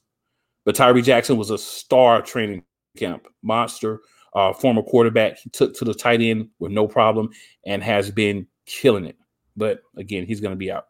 But 0.65 0.75
Tyree 0.75 1.01
Jackson 1.01 1.37
was 1.37 1.49
a 1.49 1.57
star 1.57 2.21
training 2.21 2.63
camp, 2.97 3.27
monster, 3.41 4.01
uh, 4.33 4.53
former 4.53 4.83
quarterback. 4.83 5.37
He 5.39 5.49
took 5.49 5.73
to 5.75 5.85
the 5.85 5.93
tight 5.93 6.21
end 6.21 6.49
with 6.59 6.71
no 6.71 6.87
problem 6.87 7.29
and 7.65 7.81
has 7.83 8.11
been 8.11 8.47
killing 8.65 9.05
it. 9.05 9.17
But 9.55 9.81
again, 9.95 10.25
he's 10.25 10.41
to 10.41 10.55
be 10.55 10.71
out. 10.71 10.87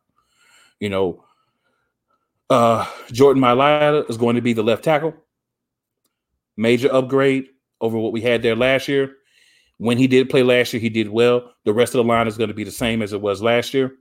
You 0.80 0.89
know, 0.89 1.24
uh, 2.50 2.86
Jordan 3.12 3.41
Mailata 3.41 4.10
is 4.10 4.18
going 4.18 4.36
to 4.36 4.41
be 4.41 4.54
the 4.54 4.64
left 4.64 4.84
tackle. 4.84 5.14
Major 6.56 6.91
upgrade 6.93 7.48
over 7.82 7.98
what 7.98 8.14
we 8.14 8.22
had 8.22 8.41
there 8.41 8.56
last 8.56 8.88
year. 8.88 9.14
When 9.78 9.98
he 9.98 10.08
did 10.08 10.30
play 10.30 10.43
last 10.43 10.74
year, 10.74 10.80
he 10.80 10.89
did 10.89 11.10
well. 11.10 11.54
The 11.66 11.74
rest 11.74 11.93
of 11.93 12.00
the 12.00 12.12
line 12.12 12.28
is 12.28 12.38
going 12.38 12.48
to 12.48 12.54
be 12.54 12.64
the 12.64 12.72
same 12.72 13.02
as 13.02 13.14
it 13.14 13.22
was 13.22 13.41
last 13.41 13.74
year. 13.74 13.93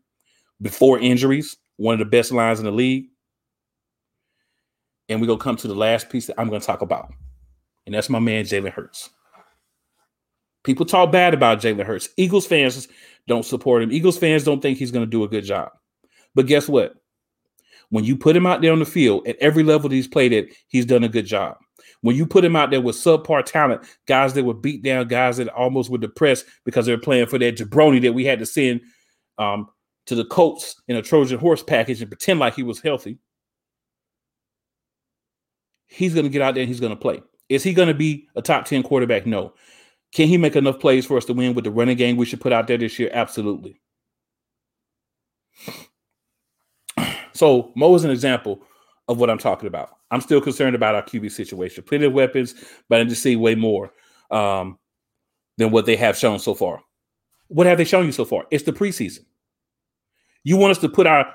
Before 0.61 0.99
injuries, 0.99 1.57
one 1.77 1.95
of 1.95 1.99
the 1.99 2.05
best 2.05 2.33
lines 2.33 2.59
in 2.59 2.65
the 2.65 2.71
league. 2.71 3.07
And 5.09 5.21
we're 5.21 5.27
going 5.27 5.39
to 5.39 5.45
come 5.45 5.57
to 5.57 5.69
the 5.69 5.75
last 5.75 6.11
piece 6.11 6.27
that 6.27 6.41
I'm 6.41 6.49
going 6.49 6.61
to 6.61 6.67
talk 6.67 6.83
about. 6.83 7.13
And 7.85 7.95
that's 7.95 8.11
my 8.11 8.19
man, 8.19 8.45
Jalen 8.45 8.73
Hurts. 8.73 9.11
People 10.65 10.85
talk 10.85 11.13
bad 11.13 11.33
about 11.33 11.61
Jalen 11.61 11.85
Hurts. 11.85 12.09
Eagles 12.17 12.47
fans 12.47 12.89
don't 13.29 13.45
support 13.45 13.83
him. 13.83 13.93
Eagles 13.93 14.19
fans 14.19 14.43
don't 14.43 14.61
think 14.61 14.79
he's 14.79 14.91
going 14.91 15.05
to 15.05 15.11
do 15.11 15.23
a 15.23 15.29
good 15.29 15.45
job. 15.45 15.71
But 16.35 16.47
guess 16.47 16.69
what? 16.69 16.95
When 17.91 18.05
you 18.05 18.17
put 18.17 18.37
him 18.37 18.47
out 18.47 18.63
there 18.63 18.73
on 18.73 18.81
the 18.81 18.85
field 18.85 19.29
at 19.29 19.37
every 19.37 19.63
level 19.63 19.89
that 19.89 19.95
he's 19.95 20.09
played 20.09 20.33
at, 20.33 20.47
he's 20.67 20.87
done 20.87 21.05
a 21.05 21.09
good 21.09 21.27
job. 21.27 21.57
When 22.01 22.17
you 22.17 22.27
put 22.27 22.45
him 22.45 22.57
out 22.57 22.71
there 22.71 22.81
with 22.81 22.97
subpar 22.97 23.45
talent, 23.45 23.83
guys 24.07 24.35
that 24.35 24.45
were 24.45 24.55
beat 24.55 24.83
down, 24.83 25.07
guys 25.07 25.37
that 25.37 25.49
almost 25.49 25.89
were 25.89 25.99
depressed 25.99 26.47
because 26.65 26.85
they're 26.85 26.99
playing 26.99 27.27
for 27.27 27.39
that 27.39 27.57
jabroni 27.57 28.03
that 28.03 28.13
we 28.13 28.25
had 28.25 28.41
to 28.41 28.47
send 28.47 28.81
um, 29.39 29.69
to 30.07 30.15
the 30.15 30.25
Colts 30.25 30.81
in 30.89 30.97
a 30.97 31.03
Trojan 31.03 31.39
horse 31.39 31.63
package 31.63 32.01
and 32.01 32.11
pretend 32.11 32.41
like 32.41 32.55
he 32.55 32.63
was 32.63 32.81
healthy. 32.81 33.19
He's 35.89 36.15
going 36.15 36.25
to 36.25 36.31
get 36.31 36.43
out 36.43 36.55
there 36.55 36.63
and 36.63 36.69
he's 36.69 36.81
going 36.81 36.91
to 36.91 36.97
play. 36.97 37.23
Is 37.49 37.63
he 37.63 37.73
going 37.73 37.89
to 37.89 37.95
be 37.95 38.29
a 38.35 38.43
top 38.43 38.65
10 38.65 38.83
quarterback? 38.83 39.27
No. 39.27 39.55
Can 40.13 40.29
he 40.29 40.37
make 40.37 40.57
enough 40.57 40.81
plays 40.81 41.07
for 41.07 41.17
us 41.17 41.25
to 41.27 41.33
win 41.33 41.55
with 41.55 41.65
the 41.65 41.71
running 41.71 41.97
game 41.97 42.17
we 42.17 42.25
should 42.25 42.41
put 42.41 42.53
out 42.53 42.67
there 42.67 42.79
this 42.79 42.99
year? 42.99 43.11
Absolutely. 43.13 43.81
So 47.33 47.71
Mo 47.77 47.95
is 47.95 48.03
an 48.03 48.11
example 48.11 48.63
of 49.09 49.19
what 49.19 49.29
I'm 49.29 49.37
talking 49.37 49.67
about. 49.67 49.91
I'm 50.11 50.23
still 50.23 50.41
concerned 50.41 50.75
about 50.75 50.95
our 50.95 51.03
QB 51.03 51.31
situation. 51.31 51.85
Plenty 51.85 52.07
of 52.07 52.15
weapons, 52.15 52.55
but 52.89 52.99
I 52.99 53.05
just 53.05 53.23
see 53.23 53.37
way 53.37 53.55
more 53.55 53.93
um, 54.31 54.79
than 55.59 55.71
what 55.71 55.85
they 55.85 55.97
have 55.97 56.17
shown 56.17 56.39
so 56.39 56.55
far. 56.55 56.81
What 57.49 57.67
have 57.67 57.77
they 57.77 57.85
shown 57.85 58.07
you 58.07 58.13
so 58.13 58.25
far? 58.25 58.47
It's 58.51 58.65
the 58.65 58.73
preseason. 58.73 59.27
You 60.47 60.57
want 60.57 60.71
us 60.71 60.79
to 60.79 60.89
put 60.89 61.09
our 61.09 61.27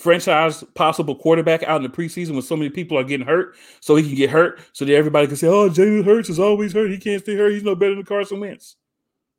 franchise 0.00 0.64
possible 0.74 1.14
quarterback 1.14 1.62
out 1.62 1.76
in 1.76 1.88
the 1.88 1.96
preseason 1.96 2.32
when 2.32 2.42
so 2.42 2.56
many 2.56 2.70
people 2.70 2.98
are 2.98 3.04
getting 3.04 3.24
hurt, 3.24 3.54
so 3.78 3.94
he 3.94 4.02
can 4.02 4.16
get 4.16 4.30
hurt, 4.30 4.58
so 4.72 4.84
that 4.84 4.96
everybody 4.96 5.28
can 5.28 5.36
say, 5.36 5.46
"Oh, 5.46 5.70
Jalen 5.70 6.04
Hurts 6.04 6.28
is 6.28 6.40
always 6.40 6.72
hurt. 6.72 6.90
He 6.90 6.98
can't 6.98 7.22
stay 7.22 7.36
hurt. 7.36 7.52
He's 7.52 7.62
no 7.62 7.76
better 7.76 7.94
than 7.94 8.04
Carson 8.04 8.40
Wentz." 8.40 8.78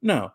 No. 0.01 0.31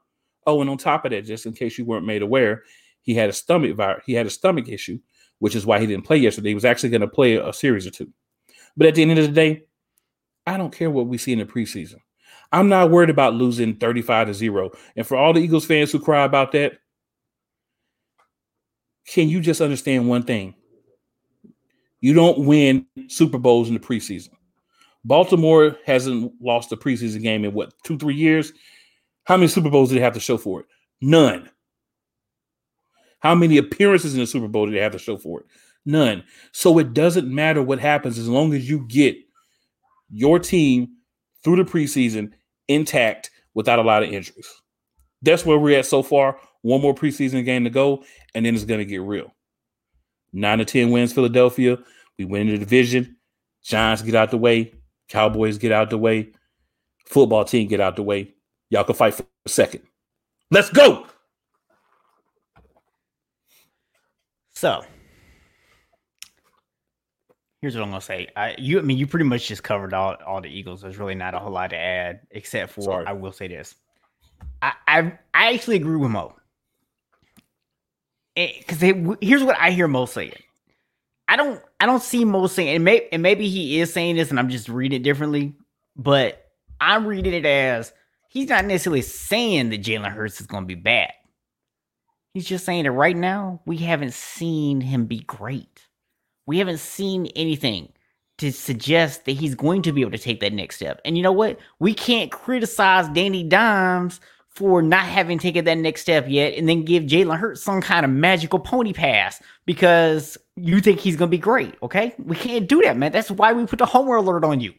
Oh, 0.47 0.61
and 0.61 0.69
on 0.69 0.77
top 0.77 1.07
of 1.07 1.13
that, 1.13 1.25
just 1.25 1.47
in 1.47 1.55
case 1.55 1.79
you 1.79 1.87
weren't 1.87 2.05
made 2.05 2.21
aware, 2.21 2.65
he 3.01 3.15
had 3.15 3.31
a 3.31 3.33
stomach 3.33 3.75
virus. 3.75 4.05
He 4.05 4.13
had 4.13 4.27
a 4.27 4.31
stomach 4.31 4.69
issue, 4.69 4.99
which 5.39 5.57
is 5.57 5.65
why 5.65 5.79
he 5.79 5.87
didn't 5.87 6.05
play 6.05 6.19
yesterday. 6.19 6.51
He 6.51 6.55
was 6.55 6.67
actually 6.67 6.91
going 6.91 7.01
to 7.01 7.09
play 7.09 7.37
a 7.37 7.55
series 7.55 7.87
or 7.87 7.91
two. 7.91 8.13
But 8.77 8.87
at 8.87 8.97
the 8.97 9.03
end 9.03 9.19
of 9.19 9.25
the 9.25 9.33
day, 9.33 9.63
I 10.47 10.59
don't 10.59 10.77
care 10.77 10.91
what 10.91 11.07
we 11.07 11.17
see 11.17 11.33
in 11.33 11.39
the 11.39 11.47
preseason. 11.47 12.01
I'm 12.53 12.69
not 12.69 12.91
worried 12.91 13.09
about 13.09 13.33
losing 13.33 13.77
35 13.77 14.27
to 14.27 14.35
0. 14.35 14.73
And 14.95 15.07
for 15.07 15.17
all 15.17 15.33
the 15.33 15.41
Eagles 15.41 15.65
fans 15.65 15.91
who 15.91 15.99
cry 15.99 16.25
about 16.25 16.53
that, 16.53 16.82
can 19.07 19.29
you 19.29 19.41
just 19.41 19.61
understand 19.61 20.09
one 20.09 20.23
thing? 20.23 20.55
You 22.01 22.15
don't 22.15 22.47
win 22.47 22.87
Super 23.09 23.39
Bowls 23.39 23.69
in 23.69 23.75
the 23.75 23.81
preseason. 23.81 24.31
Baltimore 25.05 25.77
hasn't 25.85 26.33
lost 26.41 26.73
a 26.73 26.77
preseason 26.77 27.23
game 27.23 27.45
in 27.45 27.53
what, 27.53 27.73
two, 27.85 27.99
three 27.99 28.15
years? 28.15 28.53
How 29.25 29.37
many 29.37 29.49
Super 29.49 29.71
Bowls 29.71 29.89
did 29.89 29.97
they 29.97 30.03
have 30.03 30.15
to 30.15 30.21
show 30.21 30.37
for 30.37 30.61
it? 30.61 30.67
None. 31.01 31.49
How 33.21 33.35
many 33.35 33.57
appearances 33.59 34.15
in 34.15 34.21
the 34.21 34.27
Super 34.27 34.49
Bowl 34.49 34.67
do 34.67 34.73
they 34.73 34.81
have 34.81 34.93
to 34.93 34.99
show 34.99 35.17
for 35.17 35.41
it? 35.41 35.47
None. 35.85 36.25
So 36.53 36.79
it 36.79 36.93
doesn't 36.93 37.33
matter 37.33 37.63
what 37.63 37.79
happens 37.79 38.19
as 38.19 38.29
long 38.29 38.53
as 38.55 38.69
you 38.69 38.87
get 38.89 39.17
your 40.11 40.39
team 40.39 40.89
through 41.43 41.57
the 41.57 41.71
preseason 41.71 42.33
intact 42.69 43.31
without 43.55 43.79
a 43.79 43.83
lot 43.83 44.03
of 44.03 44.13
injuries. 44.13 44.49
That's 45.23 45.47
where 45.47 45.59
we're 45.59 45.79
at 45.79 45.87
so 45.87 46.03
far. 46.03 46.39
One 46.63 46.81
more 46.81 46.95
preseason 46.95 47.45
game 47.45 47.65
to 47.65 47.71
go, 47.71 48.05
and 48.35 48.47
then 48.47 48.55
it's 48.55 48.65
going 48.65 48.79
to 48.79 48.85
get 48.85 49.03
real. 49.03 49.35
Nine 50.33 50.59
to 50.59 50.65
10 50.65 50.91
wins, 50.91 51.13
Philadelphia. 51.13 51.79
We 52.19 52.25
win 52.25 52.49
the 52.49 52.59
division. 52.59 53.17
Giants 53.63 54.03
get 54.03 54.15
out 54.15 54.31
the 54.31 54.39
way. 54.39 54.73
Cowboys 55.09 55.59
get 55.59 55.73
out 55.73 55.91
the 55.91 55.99
way. 55.99 56.33
Football 57.07 57.45
team 57.45 57.69
get 57.69 57.81
out 57.81 57.97
the 57.97 58.03
way. 58.03 58.35
Y'all 58.71 58.85
can 58.85 58.95
fight 58.95 59.15
for 59.15 59.25
a 59.45 59.49
second. 59.49 59.83
Let's 60.51 60.71
go. 60.71 61.07
So 64.55 64.85
here's 67.61 67.75
what 67.75 67.83
I'm 67.83 67.91
gonna 67.91 68.01
say. 68.01 68.29
I 68.37 68.55
you 68.59 68.79
I 68.79 68.83
mean 68.83 68.99
you 68.99 69.07
pretty 69.07 69.25
much 69.25 69.49
just 69.49 69.63
covered 69.63 69.95
all, 69.95 70.17
all 70.27 70.41
the 70.41 70.49
Eagles. 70.49 70.83
There's 70.83 70.99
really 70.99 71.15
not 71.15 71.35
a 71.35 71.39
whole 71.39 71.53
lot 71.53 71.71
to 71.71 71.77
add, 71.77 72.21
except 72.31 72.73
for 72.73 72.83
Sorry. 72.83 73.07
I 73.07 73.13
will 73.13 73.33
say 73.33 73.49
this. 73.49 73.75
I 74.61 74.73
I, 74.87 75.19
I 75.35 75.55
actually 75.55 75.77
agree 75.77 75.97
with 75.97 76.11
Mo. 76.11 76.37
Because 78.35 78.81
here's 78.81 79.45
what 79.45 79.59
I 79.59 79.71
hear 79.71 79.89
Mo 79.89 80.07
saying. 80.07 80.33
I 81.29 81.37
don't 81.37 81.63
I 81.81 81.87
don't 81.87 82.03
see 82.03 82.25
Mo 82.25 82.47
saying 82.47 82.77
and, 82.77 82.85
may, 82.85 83.09
and 83.13 83.23
maybe 83.23 83.49
he 83.49 83.81
is 83.81 83.93
saying 83.93 84.17
this 84.17 84.31
and 84.31 84.39
I'm 84.39 84.49
just 84.49 84.69
reading 84.69 85.01
it 85.01 85.03
differently, 85.03 85.55
but 85.97 86.51
I'm 86.81 87.07
reading 87.07 87.33
it 87.33 87.47
as 87.47 87.93
he's 88.29 88.49
not 88.49 88.65
necessarily 88.65 89.03
saying 89.03 89.71
that 89.71 89.83
Jalen 89.83 90.13
Hurts 90.13 90.41
is 90.41 90.47
gonna 90.47 90.67
be 90.67 90.75
bad. 90.75 91.13
He's 92.35 92.47
just 92.47 92.65
saying 92.65 92.85
that 92.85 92.93
right 92.93 93.17
now 93.17 93.61
we 93.67 93.77
haven't 93.79 94.15
seen 94.15 94.81
him 94.81 95.07
be 95.07 95.21
great. 95.21 95.87
We 96.47 96.59
haven't 96.59 96.81
seen 96.81 97.27
anything 97.37 97.93
to 98.39 98.51
suggest 98.51 99.25
that 99.27 99.33
he's 99.33 99.55
going 99.55 99.83
to 99.83 99.93
be 99.93 100.01
able 100.01 100.11
to 100.11 100.19
take 100.19 100.41
that 100.41 100.53
next 100.53 100.77
step. 100.77 101.01
And 101.05 101.17
you 101.17 101.23
know 101.23 101.33
what? 101.33 101.61
We 101.79 101.95
can't 101.95 102.33
criticize 102.33 103.09
Danny 103.11 103.45
Dimes 103.45 104.21
for 104.55 104.83
not 104.83 105.05
having 105.05 105.39
taken 105.39 105.65
that 105.65 105.79
next 105.79 106.03
step 106.03 106.27
yet 106.29 106.55
and 106.55 106.69
then 106.69 106.85
give 106.85 107.05
Jalen 107.05 107.39
Hurts 107.39 107.63
some 107.63 107.81
kind 107.81 108.05
of 108.05 108.11
magical 108.11 108.59
pony 108.59 108.93
pass 108.93 109.43
because 109.65 110.37
you 110.57 110.81
think 110.81 111.01
he's 111.01 111.17
going 111.17 111.31
to 111.31 111.37
be 111.37 111.41
great. 111.41 111.75
Okay. 111.83 112.15
We 112.19 112.37
can't 112.37 112.69
do 112.69 112.83
that, 112.83 112.97
man. 112.97 113.13
That's 113.13 113.31
why 113.31 113.53
we 113.53 113.67
put 113.67 113.79
the 113.79 113.87
homer 113.87 114.17
alert 114.17 114.45
on 114.45 114.61
you. 114.61 114.75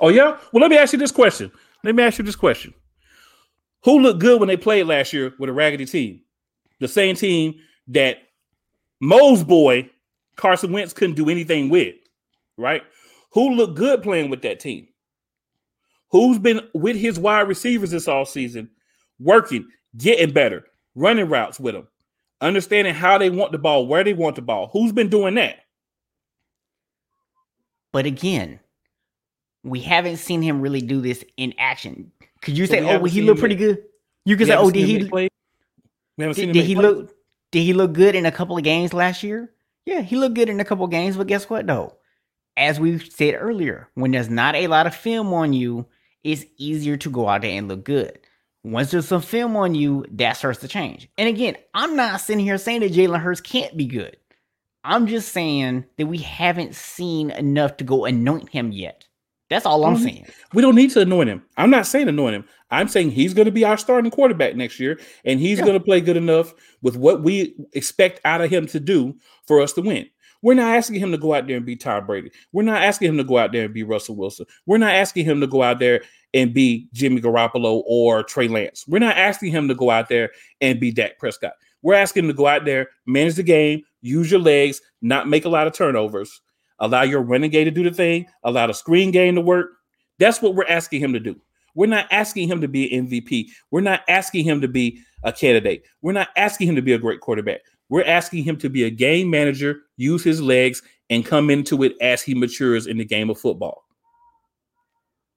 oh, 0.00 0.08
yeah? 0.08 0.38
Well, 0.52 0.60
let 0.60 0.70
me 0.70 0.78
ask 0.78 0.92
you 0.92 0.98
this 0.98 1.10
question. 1.10 1.50
Let 1.82 1.94
me 1.96 2.02
ask 2.04 2.18
you 2.18 2.24
this 2.24 2.36
question. 2.36 2.72
Who 3.84 3.98
looked 3.98 4.20
good 4.20 4.38
when 4.38 4.48
they 4.48 4.56
played 4.56 4.86
last 4.86 5.12
year 5.12 5.34
with 5.38 5.50
a 5.50 5.52
raggedy 5.52 5.86
team? 5.86 6.20
The 6.78 6.86
same 6.86 7.16
team 7.16 7.56
that 7.88 8.18
Mo's 9.00 9.42
boy, 9.42 9.90
Carson 10.36 10.70
Wentz, 10.70 10.92
couldn't 10.92 11.16
do 11.16 11.28
anything 11.28 11.68
with, 11.68 11.96
right? 12.56 12.82
Who 13.32 13.54
looked 13.54 13.76
good 13.76 14.02
playing 14.04 14.30
with 14.30 14.42
that 14.42 14.60
team? 14.60 14.86
Who's 16.12 16.38
been 16.38 16.60
with 16.74 16.96
his 16.96 17.18
wide 17.18 17.48
receivers 17.48 17.90
this 17.90 18.06
all 18.06 18.24
season, 18.24 18.70
working, 19.18 19.66
getting 19.96 20.32
better, 20.32 20.64
running 20.94 21.28
routes 21.28 21.58
with 21.58 21.74
them, 21.74 21.88
understanding 22.40 22.94
how 22.94 23.18
they 23.18 23.30
want 23.30 23.50
the 23.50 23.58
ball, 23.58 23.86
where 23.86 24.04
they 24.04 24.12
want 24.12 24.36
the 24.36 24.42
ball. 24.42 24.70
Who's 24.72 24.92
been 24.92 25.08
doing 25.08 25.34
that? 25.34 25.56
But 27.92 28.06
again, 28.06 28.60
we 29.64 29.80
haven't 29.80 30.18
seen 30.18 30.42
him 30.42 30.60
really 30.60 30.80
do 30.80 31.00
this 31.00 31.24
in 31.36 31.54
action. 31.58 32.12
Could 32.42 32.56
you 32.56 32.66
so 32.66 32.72
say, 32.72 32.80
"Oh, 32.80 32.98
well, 32.98 33.04
he 33.04 33.22
looked 33.22 33.40
pretty 33.40 33.54
good"? 33.54 33.82
You 34.24 34.36
could 34.36 34.46
say, 34.46 34.56
"Oh, 34.56 34.70
did 34.70 34.86
he?" 34.86 35.08
Play? 35.08 35.28
We 36.16 36.24
haven't 36.24 36.36
did, 36.36 36.42
seen 36.42 36.52
did 36.52 36.64
he 36.64 36.74
play? 36.74 36.84
look? 36.84 37.14
Did 37.50 37.62
he 37.62 37.72
look 37.72 37.92
good 37.92 38.14
in 38.14 38.26
a 38.26 38.32
couple 38.32 38.56
of 38.56 38.64
games 38.64 38.92
last 38.92 39.22
year? 39.22 39.52
Yeah, 39.84 40.00
he 40.00 40.16
looked 40.16 40.34
good 40.34 40.48
in 40.48 40.60
a 40.60 40.64
couple 40.64 40.84
of 40.84 40.90
games. 40.90 41.16
But 41.16 41.26
guess 41.26 41.48
what, 41.48 41.66
though? 41.66 41.96
As 42.56 42.80
we 42.80 42.98
said 42.98 43.34
earlier, 43.38 43.88
when 43.94 44.10
there's 44.10 44.28
not 44.28 44.54
a 44.54 44.66
lot 44.66 44.86
of 44.86 44.94
film 44.94 45.32
on 45.32 45.52
you, 45.52 45.86
it's 46.24 46.44
easier 46.56 46.96
to 46.96 47.10
go 47.10 47.28
out 47.28 47.42
there 47.42 47.56
and 47.56 47.68
look 47.68 47.84
good. 47.84 48.18
Once 48.64 48.90
there's 48.92 49.08
some 49.08 49.22
film 49.22 49.56
on 49.56 49.74
you, 49.74 50.04
that 50.10 50.36
starts 50.36 50.60
to 50.60 50.68
change. 50.68 51.08
And 51.18 51.28
again, 51.28 51.56
I'm 51.74 51.96
not 51.96 52.20
sitting 52.20 52.44
here 52.44 52.58
saying 52.58 52.80
that 52.80 52.92
Jalen 52.92 53.20
Hurts 53.20 53.40
can't 53.40 53.76
be 53.76 53.86
good. 53.86 54.16
I'm 54.84 55.06
just 55.06 55.32
saying 55.32 55.84
that 55.96 56.06
we 56.06 56.18
haven't 56.18 56.74
seen 56.74 57.30
enough 57.30 57.76
to 57.78 57.84
go 57.84 58.04
anoint 58.04 58.48
him 58.48 58.72
yet. 58.72 59.06
That's 59.48 59.66
all 59.66 59.84
I'm 59.84 59.96
mm-hmm. 59.96 60.04
saying. 60.04 60.26
We 60.54 60.62
don't 60.62 60.74
need 60.74 60.90
to 60.92 61.00
anoint 61.00 61.28
him. 61.28 61.42
I'm 61.56 61.70
not 61.70 61.86
saying 61.86 62.08
anoint 62.08 62.34
him. 62.34 62.44
I'm 62.70 62.88
saying 62.88 63.10
he's 63.10 63.34
going 63.34 63.44
to 63.44 63.52
be 63.52 63.64
our 63.64 63.76
starting 63.76 64.10
quarterback 64.10 64.56
next 64.56 64.80
year, 64.80 64.98
and 65.24 65.38
he's 65.38 65.58
yeah. 65.58 65.64
going 65.66 65.78
to 65.78 65.84
play 65.84 66.00
good 66.00 66.16
enough 66.16 66.54
with 66.80 66.96
what 66.96 67.22
we 67.22 67.54
expect 67.74 68.20
out 68.24 68.40
of 68.40 68.50
him 68.50 68.66
to 68.68 68.80
do 68.80 69.14
for 69.46 69.60
us 69.60 69.74
to 69.74 69.82
win. 69.82 70.08
We're 70.42 70.54
not 70.54 70.76
asking 70.76 71.00
him 71.00 71.12
to 71.12 71.18
go 71.18 71.34
out 71.34 71.46
there 71.46 71.56
and 71.56 71.64
be 71.64 71.76
Tom 71.76 72.04
Brady. 72.04 72.30
We're 72.52 72.64
not 72.64 72.82
asking 72.82 73.08
him 73.08 73.16
to 73.16 73.24
go 73.24 73.38
out 73.38 73.52
there 73.52 73.64
and 73.64 73.74
be 73.74 73.84
Russell 73.84 74.16
Wilson. 74.16 74.46
We're 74.66 74.78
not 74.78 74.94
asking 74.94 75.24
him 75.24 75.40
to 75.40 75.46
go 75.46 75.62
out 75.62 75.78
there 75.78 76.02
and 76.34 76.52
be 76.52 76.88
Jimmy 76.92 77.20
Garoppolo 77.20 77.82
or 77.86 78.22
Trey 78.24 78.48
Lance. 78.48 78.84
We're 78.88 78.98
not 78.98 79.16
asking 79.16 79.52
him 79.52 79.68
to 79.68 79.74
go 79.74 79.90
out 79.90 80.08
there 80.08 80.30
and 80.60 80.80
be 80.80 80.90
Dak 80.90 81.18
Prescott. 81.18 81.52
We're 81.82 81.94
asking 81.94 82.24
him 82.24 82.28
to 82.28 82.34
go 82.34 82.46
out 82.46 82.64
there, 82.64 82.88
manage 83.06 83.36
the 83.36 83.42
game, 83.42 83.82
use 84.00 84.30
your 84.30 84.40
legs, 84.40 84.80
not 85.00 85.28
make 85.28 85.44
a 85.44 85.48
lot 85.48 85.66
of 85.66 85.72
turnovers, 85.72 86.40
allow 86.78 87.02
your 87.02 87.22
renegade 87.22 87.66
to 87.66 87.70
do 87.70 87.82
the 87.82 87.94
thing, 87.94 88.26
allow 88.44 88.66
the 88.66 88.74
screen 88.74 89.10
game 89.10 89.34
to 89.36 89.40
work. 89.40 89.70
That's 90.18 90.42
what 90.42 90.54
we're 90.54 90.66
asking 90.68 91.00
him 91.00 91.12
to 91.12 91.20
do. 91.20 91.40
We're 91.74 91.86
not 91.86 92.06
asking 92.10 92.48
him 92.48 92.60
to 92.60 92.68
be 92.68 92.94
an 92.94 93.08
MVP. 93.08 93.48
We're 93.70 93.80
not 93.80 94.02
asking 94.08 94.44
him 94.44 94.60
to 94.60 94.68
be 94.68 95.00
a 95.22 95.32
candidate. 95.32 95.84
We're 96.02 96.12
not 96.12 96.28
asking 96.36 96.68
him 96.68 96.76
to 96.76 96.82
be 96.82 96.92
a 96.92 96.98
great 96.98 97.20
quarterback. 97.20 97.60
We're 97.88 98.04
asking 98.04 98.44
him 98.44 98.56
to 98.58 98.70
be 98.70 98.84
a 98.84 98.90
game 98.90 99.30
manager, 99.30 99.80
use 99.96 100.24
his 100.24 100.40
legs, 100.40 100.82
and 101.10 101.26
come 101.26 101.50
into 101.50 101.82
it 101.82 101.94
as 102.00 102.22
he 102.22 102.34
matures 102.34 102.86
in 102.86 102.98
the 102.98 103.04
game 103.04 103.28
of 103.28 103.38
football. 103.38 103.84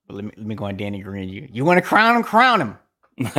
Let 0.08 0.24
me 0.24 0.30
let 0.36 0.46
me 0.46 0.54
go 0.54 0.66
on 0.66 0.76
Danny 0.76 1.00
Green. 1.00 1.28
You 1.28 1.48
you 1.50 1.64
want 1.64 1.78
to 1.78 1.82
crown 1.82 2.16
him? 2.16 2.22
Crown 2.22 2.60
him. 2.60 2.78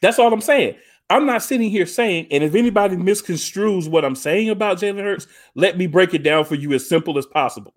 That's 0.00 0.18
all 0.18 0.32
I'm 0.32 0.40
saying. 0.40 0.76
I'm 1.10 1.26
not 1.26 1.42
sitting 1.42 1.70
here 1.70 1.86
saying, 1.86 2.28
and 2.30 2.42
if 2.42 2.54
anybody 2.54 2.96
misconstrues 2.96 3.90
what 3.90 4.04
I'm 4.04 4.14
saying 4.14 4.48
about 4.48 4.78
Jalen 4.78 5.02
Hurts, 5.02 5.26
let 5.54 5.76
me 5.76 5.86
break 5.86 6.14
it 6.14 6.22
down 6.22 6.44
for 6.46 6.54
you 6.54 6.72
as 6.72 6.88
simple 6.88 7.18
as 7.18 7.26
possible. 7.26 7.74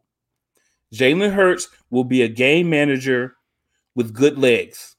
Jalen 0.94 1.34
Hurts 1.34 1.68
will 1.90 2.06
be 2.06 2.22
a 2.22 2.30
game 2.30 2.70
manager 2.70 3.36
with 3.96 4.14
good 4.14 4.38
legs. 4.38 4.96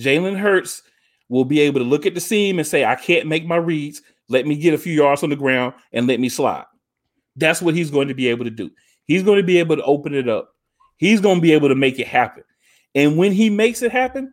Jalen 0.00 0.38
Hurts 0.38 0.82
will 1.28 1.44
be 1.44 1.60
able 1.60 1.80
to 1.80 1.86
look 1.86 2.06
at 2.06 2.14
the 2.14 2.20
seam 2.20 2.58
and 2.58 2.66
say, 2.66 2.84
I 2.84 2.94
can't 2.94 3.26
make 3.26 3.46
my 3.46 3.56
reads. 3.56 4.02
Let 4.28 4.46
me 4.46 4.56
get 4.56 4.74
a 4.74 4.78
few 4.78 4.92
yards 4.92 5.22
on 5.22 5.30
the 5.30 5.36
ground 5.36 5.74
and 5.92 6.06
let 6.06 6.20
me 6.20 6.28
slide. 6.28 6.64
That's 7.36 7.60
what 7.60 7.74
he's 7.74 7.90
going 7.90 8.08
to 8.08 8.14
be 8.14 8.28
able 8.28 8.44
to 8.44 8.50
do. 8.50 8.70
He's 9.04 9.22
going 9.22 9.38
to 9.38 9.46
be 9.46 9.58
able 9.58 9.76
to 9.76 9.84
open 9.84 10.14
it 10.14 10.28
up. 10.28 10.54
He's 10.96 11.20
going 11.20 11.36
to 11.36 11.42
be 11.42 11.52
able 11.52 11.68
to 11.68 11.74
make 11.74 11.98
it 11.98 12.08
happen. 12.08 12.44
And 12.94 13.16
when 13.16 13.32
he 13.32 13.50
makes 13.50 13.82
it 13.82 13.92
happen, 13.92 14.32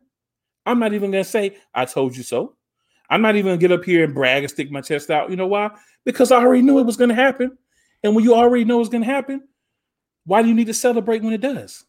I'm 0.66 0.80
not 0.80 0.94
even 0.94 1.12
going 1.12 1.24
to 1.24 1.30
say, 1.30 1.58
I 1.74 1.86
told 1.86 2.16
you 2.16 2.24
so. 2.24 2.56
I'm 3.10 3.22
not 3.22 3.36
even 3.36 3.50
going 3.50 3.60
to 3.60 3.68
get 3.68 3.78
up 3.78 3.84
here 3.84 4.04
and 4.04 4.14
brag 4.14 4.44
and 4.44 4.52
stick 4.52 4.72
my 4.72 4.82
chest 4.82 5.12
out. 5.12 5.30
You 5.30 5.36
know 5.36 5.48
why? 5.48 5.72
Because 6.06 6.32
I 6.32 6.38
already 6.38 6.62
knew 6.62 6.80
it 6.80 6.86
was 6.86 6.98
going 6.98 7.10
to 7.10 7.16
happen. 7.16 7.58
And 8.04 8.16
when 8.16 8.24
you 8.24 8.34
already 8.34 8.66
know 8.66 8.80
it's 8.80 8.90
going 8.90 9.04
to 9.04 9.10
happen, 9.10 9.48
why 10.26 10.42
do 10.42 10.48
you 10.48 10.54
need 10.54 10.68
to 10.68 10.74
celebrate 10.74 11.22
when 11.22 11.34
it 11.34 11.42
does? 11.42 11.86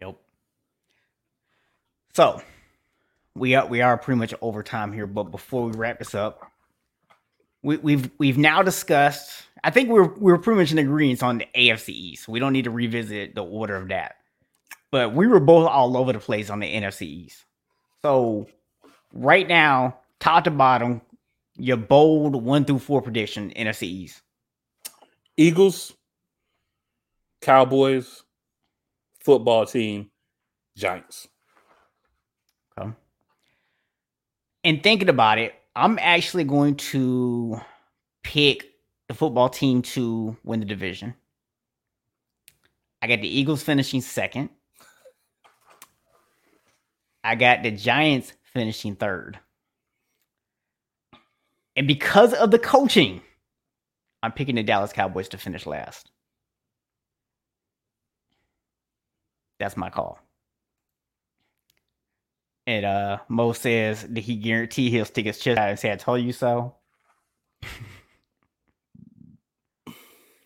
Yep. 0.00 0.16
So, 2.14 2.42
we 3.34 3.54
are 3.54 3.66
we 3.66 3.80
are 3.80 3.96
pretty 3.96 4.18
much 4.18 4.34
over 4.40 4.62
time 4.62 4.92
here, 4.92 5.06
but 5.06 5.24
before 5.24 5.66
we 5.66 5.72
wrap 5.72 5.98
this 5.98 6.14
up, 6.14 6.50
we, 7.62 7.76
we've 7.78 8.10
we've 8.18 8.38
now 8.38 8.62
discussed. 8.62 9.44
I 9.64 9.70
think 9.70 9.88
we're 9.88 10.12
we're 10.14 10.38
pretty 10.38 10.60
much 10.60 10.72
in 10.72 10.78
agreement 10.78 11.22
on 11.22 11.38
the 11.38 11.46
AFC 11.56 11.90
East. 11.90 12.28
We 12.28 12.40
don't 12.40 12.52
need 12.52 12.64
to 12.64 12.70
revisit 12.70 13.34
the 13.34 13.44
order 13.44 13.76
of 13.76 13.88
that, 13.88 14.16
but 14.90 15.14
we 15.14 15.26
were 15.26 15.40
both 15.40 15.68
all 15.68 15.96
over 15.96 16.12
the 16.12 16.18
place 16.18 16.50
on 16.50 16.60
the 16.60 16.72
NFC 16.72 17.02
East. 17.02 17.44
So 18.02 18.48
right 19.14 19.48
now, 19.48 19.98
top 20.20 20.44
to 20.44 20.50
bottom, 20.50 21.00
your 21.56 21.78
bold 21.78 22.42
one 22.42 22.64
through 22.64 22.80
four 22.80 23.00
prediction 23.00 23.50
NFC 23.56 23.84
East. 23.84 24.20
Eagles, 25.38 25.94
Cowboys, 27.40 28.24
football 29.20 29.64
team, 29.64 30.10
Giants. 30.76 31.28
Okay 32.78 32.92
and 34.64 34.82
thinking 34.82 35.08
about 35.08 35.38
it, 35.38 35.54
I'm 35.74 35.98
actually 36.00 36.44
going 36.44 36.76
to 36.76 37.60
pick 38.22 38.72
the 39.08 39.14
football 39.14 39.48
team 39.48 39.82
to 39.82 40.36
win 40.44 40.60
the 40.60 40.66
division. 40.66 41.14
I 43.00 43.06
got 43.08 43.20
the 43.20 43.28
Eagles 43.28 43.62
finishing 43.62 44.00
second. 44.00 44.50
I 47.24 47.34
got 47.34 47.62
the 47.62 47.70
Giants 47.70 48.32
finishing 48.52 48.94
third. 48.96 49.38
And 51.74 51.86
because 51.86 52.34
of 52.34 52.50
the 52.50 52.58
coaching, 52.58 53.22
I'm 54.22 54.32
picking 54.32 54.54
the 54.54 54.62
Dallas 54.62 54.92
Cowboys 54.92 55.28
to 55.30 55.38
finish 55.38 55.66
last. 55.66 56.10
That's 59.58 59.76
my 59.76 59.90
call. 59.90 60.18
And 62.66 62.84
uh, 62.84 63.18
Mo 63.28 63.52
says, 63.52 64.04
did 64.04 64.22
he 64.22 64.36
guarantee 64.36 64.90
he'll 64.90 65.04
stick 65.04 65.26
his 65.26 65.38
chest 65.38 65.58
out 65.58 65.70
and 65.70 65.78
say, 65.78 65.90
I 65.92 65.96
told 65.96 66.22
you 66.22 66.32
so? 66.32 66.76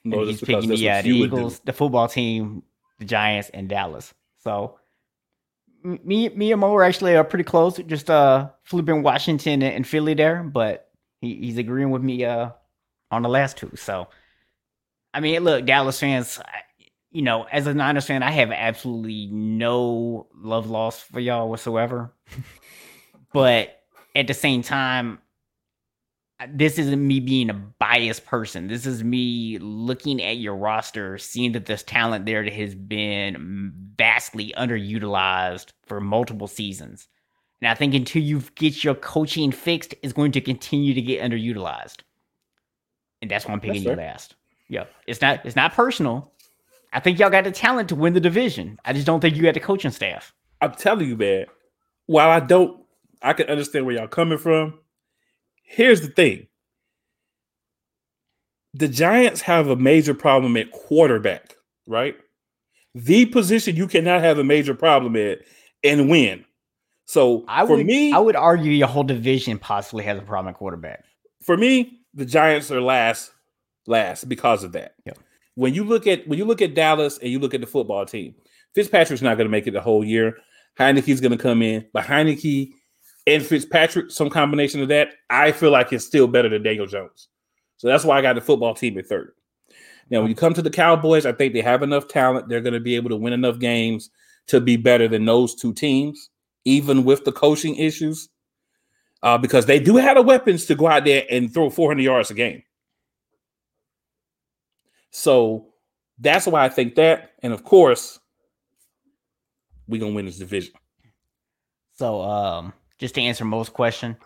no, 0.04 0.24
he's 0.24 0.40
picking 0.40 0.70
me 0.70 0.88
out 0.88 1.04
the 1.04 1.10
Eagles, 1.10 1.60
the 1.60 1.72
football 1.72 2.08
team, 2.08 2.62
the 2.98 3.04
Giants, 3.04 3.50
and 3.52 3.68
Dallas. 3.68 4.14
So 4.38 4.78
me, 5.82 6.28
me 6.30 6.52
and 6.52 6.60
Mo 6.60 6.74
are 6.74 6.84
actually 6.84 7.16
uh, 7.16 7.22
pretty 7.22 7.44
close. 7.44 7.76
Just 7.78 8.08
uh, 8.10 8.48
flipping 8.64 9.02
Washington 9.02 9.62
and 9.62 9.86
Philly 9.86 10.14
there, 10.14 10.42
but 10.42 10.88
he, 11.20 11.34
he's 11.36 11.58
agreeing 11.58 11.90
with 11.90 12.02
me 12.02 12.24
uh 12.24 12.50
on 13.10 13.22
the 13.22 13.28
last 13.28 13.56
two. 13.56 13.72
So 13.76 14.08
I 15.12 15.20
mean, 15.20 15.44
look, 15.44 15.64
Dallas 15.64 15.98
fans, 15.98 16.40
you 17.16 17.22
know, 17.22 17.44
as 17.44 17.66
a 17.66 17.72
Niners 17.72 18.04
fan, 18.04 18.22
I 18.22 18.30
have 18.30 18.52
absolutely 18.52 19.28
no 19.32 20.26
love 20.34 20.68
lost 20.68 21.04
for 21.04 21.18
y'all 21.18 21.48
whatsoever. 21.48 22.12
but 23.32 23.84
at 24.14 24.26
the 24.26 24.34
same 24.34 24.60
time, 24.60 25.18
this 26.46 26.78
isn't 26.78 27.06
me 27.06 27.20
being 27.20 27.48
a 27.48 27.54
biased 27.54 28.26
person. 28.26 28.66
This 28.66 28.84
is 28.84 29.02
me 29.02 29.56
looking 29.56 30.22
at 30.22 30.36
your 30.36 30.56
roster, 30.56 31.16
seeing 31.16 31.52
that 31.52 31.64
there's 31.64 31.82
talent 31.82 32.26
there 32.26 32.44
that 32.44 32.52
has 32.52 32.74
been 32.74 33.72
vastly 33.96 34.52
underutilized 34.54 35.68
for 35.86 36.02
multiple 36.02 36.48
seasons. 36.48 37.08
And 37.62 37.70
I 37.70 37.74
think 37.74 37.94
until 37.94 38.20
you 38.20 38.42
get 38.56 38.84
your 38.84 38.94
coaching 38.94 39.52
fixed, 39.52 39.94
it's 40.02 40.12
going 40.12 40.32
to 40.32 40.42
continue 40.42 40.92
to 40.92 41.00
get 41.00 41.22
underutilized. 41.22 42.02
And 43.22 43.30
that's 43.30 43.46
why 43.46 43.54
I'm 43.54 43.60
picking 43.60 43.84
you 43.84 43.94
last. 43.94 44.34
Yeah. 44.68 44.84
It's 45.06 45.22
not 45.22 45.46
it's 45.46 45.56
not 45.56 45.72
personal. 45.72 46.34
I 46.92 47.00
think 47.00 47.18
y'all 47.18 47.30
got 47.30 47.44
the 47.44 47.50
talent 47.50 47.88
to 47.90 47.94
win 47.94 48.14
the 48.14 48.20
division. 48.20 48.78
I 48.84 48.92
just 48.92 49.06
don't 49.06 49.20
think 49.20 49.36
you 49.36 49.42
got 49.42 49.54
the 49.54 49.60
coaching 49.60 49.90
staff. 49.90 50.32
I'm 50.60 50.72
telling 50.72 51.08
you, 51.08 51.16
man. 51.16 51.46
While 52.06 52.30
I 52.30 52.40
don't, 52.40 52.82
I 53.22 53.32
can 53.32 53.48
understand 53.48 53.84
where 53.84 53.96
y'all 53.96 54.08
coming 54.08 54.38
from. 54.38 54.78
Here's 55.62 56.00
the 56.00 56.08
thing: 56.08 56.46
the 58.74 58.88
Giants 58.88 59.40
have 59.42 59.68
a 59.68 59.76
major 59.76 60.14
problem 60.14 60.56
at 60.56 60.70
quarterback, 60.70 61.56
right? 61.86 62.16
The 62.94 63.26
position 63.26 63.76
you 63.76 63.88
cannot 63.88 64.20
have 64.20 64.38
a 64.38 64.44
major 64.44 64.74
problem 64.74 65.16
at 65.16 65.40
and 65.82 66.08
win. 66.08 66.44
So 67.06 67.44
I 67.48 67.66
for 67.66 67.76
would, 67.76 67.86
me, 67.86 68.12
I 68.12 68.18
would 68.18 68.36
argue 68.36 68.72
your 68.72 68.88
whole 68.88 69.04
division 69.04 69.58
possibly 69.58 70.04
has 70.04 70.18
a 70.18 70.22
problem 70.22 70.50
at 70.50 70.58
quarterback. 70.58 71.04
For 71.42 71.56
me, 71.56 72.00
the 72.14 72.24
Giants 72.24 72.70
are 72.70 72.80
last, 72.80 73.30
last 73.86 74.28
because 74.28 74.64
of 74.64 74.72
that. 74.72 74.94
Yeah. 75.04 75.12
When 75.56 75.74
you 75.74 75.84
look 75.84 76.06
at 76.06 76.26
when 76.28 76.38
you 76.38 76.44
look 76.44 76.62
at 76.62 76.74
Dallas 76.74 77.18
and 77.18 77.30
you 77.30 77.38
look 77.38 77.52
at 77.54 77.60
the 77.60 77.66
football 77.66 78.06
team, 78.06 78.34
Fitzpatrick's 78.74 79.22
not 79.22 79.36
going 79.36 79.46
to 79.46 79.50
make 79.50 79.66
it 79.66 79.72
the 79.72 79.80
whole 79.80 80.04
year. 80.04 80.36
Heinicke's 80.78 81.20
going 81.20 81.32
to 81.32 81.38
come 81.38 81.62
in, 81.62 81.86
but 81.92 82.04
Heinicke 82.04 82.72
and 83.26 83.44
Fitzpatrick, 83.44 84.10
some 84.10 84.30
combination 84.30 84.82
of 84.82 84.88
that, 84.88 85.14
I 85.30 85.52
feel 85.52 85.70
like 85.70 85.92
it's 85.92 86.04
still 86.04 86.28
better 86.28 86.48
than 86.48 86.62
Daniel 86.62 86.86
Jones. 86.86 87.28
So 87.78 87.88
that's 87.88 88.04
why 88.04 88.18
I 88.18 88.22
got 88.22 88.34
the 88.34 88.40
football 88.40 88.74
team 88.74 88.96
at 88.98 89.06
third. 89.06 89.32
Now, 90.10 90.20
when 90.20 90.28
you 90.30 90.36
come 90.36 90.54
to 90.54 90.62
the 90.62 90.70
Cowboys, 90.70 91.26
I 91.26 91.32
think 91.32 91.52
they 91.52 91.60
have 91.60 91.82
enough 91.82 92.06
talent. 92.06 92.48
They're 92.48 92.60
going 92.60 92.74
to 92.74 92.80
be 92.80 92.94
able 92.94 93.10
to 93.10 93.16
win 93.16 93.32
enough 93.32 93.58
games 93.58 94.10
to 94.46 94.60
be 94.60 94.76
better 94.76 95.08
than 95.08 95.24
those 95.24 95.54
two 95.54 95.72
teams, 95.72 96.30
even 96.64 97.04
with 97.04 97.24
the 97.24 97.32
coaching 97.32 97.74
issues, 97.76 98.28
uh, 99.22 99.36
because 99.36 99.66
they 99.66 99.80
do 99.80 99.96
have 99.96 100.16
the 100.16 100.22
weapons 100.22 100.66
to 100.66 100.76
go 100.76 100.86
out 100.86 101.04
there 101.04 101.24
and 101.30 101.52
throw 101.52 101.70
400 101.70 102.02
yards 102.02 102.30
a 102.30 102.34
game. 102.34 102.62
So 105.18 105.68
that's 106.18 106.46
why 106.46 106.62
I 106.62 106.68
think 106.68 106.96
that. 106.96 107.32
And 107.42 107.54
of 107.54 107.64
course, 107.64 108.20
we're 109.88 110.00
to 110.00 110.12
win 110.12 110.26
this 110.26 110.36
division. 110.36 110.74
So, 111.94 112.20
um, 112.20 112.74
just 112.98 113.14
to 113.14 113.22
answer 113.22 113.46
most 113.46 113.72
question. 113.72 114.18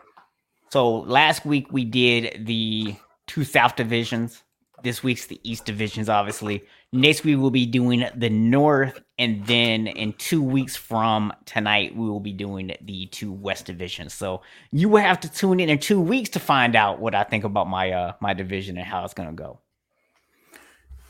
So 0.70 0.98
last 0.98 1.46
week 1.46 1.68
we 1.70 1.84
did 1.84 2.44
the 2.44 2.96
two 3.28 3.44
South 3.44 3.76
divisions. 3.76 4.42
This 4.82 5.00
week's 5.04 5.26
the 5.26 5.40
East 5.48 5.64
divisions, 5.64 6.08
obviously. 6.08 6.64
Next 6.92 7.22
week 7.22 7.38
we'll 7.38 7.50
be 7.50 7.66
doing 7.66 8.04
the 8.16 8.30
North, 8.30 9.00
and 9.16 9.46
then 9.46 9.86
in 9.86 10.12
two 10.14 10.42
weeks 10.42 10.74
from 10.74 11.32
tonight 11.44 11.94
we 11.94 12.08
will 12.08 12.18
be 12.18 12.32
doing 12.32 12.74
the 12.82 13.06
two 13.06 13.32
West 13.32 13.66
divisions. 13.66 14.12
So 14.12 14.42
you 14.72 14.88
will 14.88 15.02
have 15.02 15.20
to 15.20 15.30
tune 15.30 15.60
in 15.60 15.68
in 15.68 15.78
two 15.78 16.00
weeks 16.00 16.30
to 16.30 16.40
find 16.40 16.74
out 16.74 16.98
what 16.98 17.14
I 17.14 17.22
think 17.22 17.44
about 17.44 17.68
my 17.68 17.92
uh 17.92 18.14
my 18.20 18.34
division 18.34 18.76
and 18.76 18.86
how 18.86 19.04
it's 19.04 19.14
gonna 19.14 19.32
go. 19.32 19.60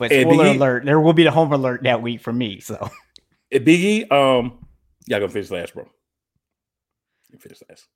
But 0.01 0.09
spoiler 0.09 0.47
alert, 0.47 0.83
there 0.83 0.99
will 0.99 1.13
be 1.13 1.23
the 1.23 1.29
home 1.29 1.53
alert 1.53 1.83
that 1.83 2.01
week 2.01 2.21
for 2.21 2.33
me. 2.33 2.59
So, 2.59 2.89
Biggie, 3.53 4.11
um, 4.11 4.65
y'all 5.05 5.19
gonna 5.19 5.29
finish 5.29 5.51
last, 5.51 5.75
bro. 5.75 5.87
You 7.29 7.37
finish 7.37 7.61
last. 7.69 7.87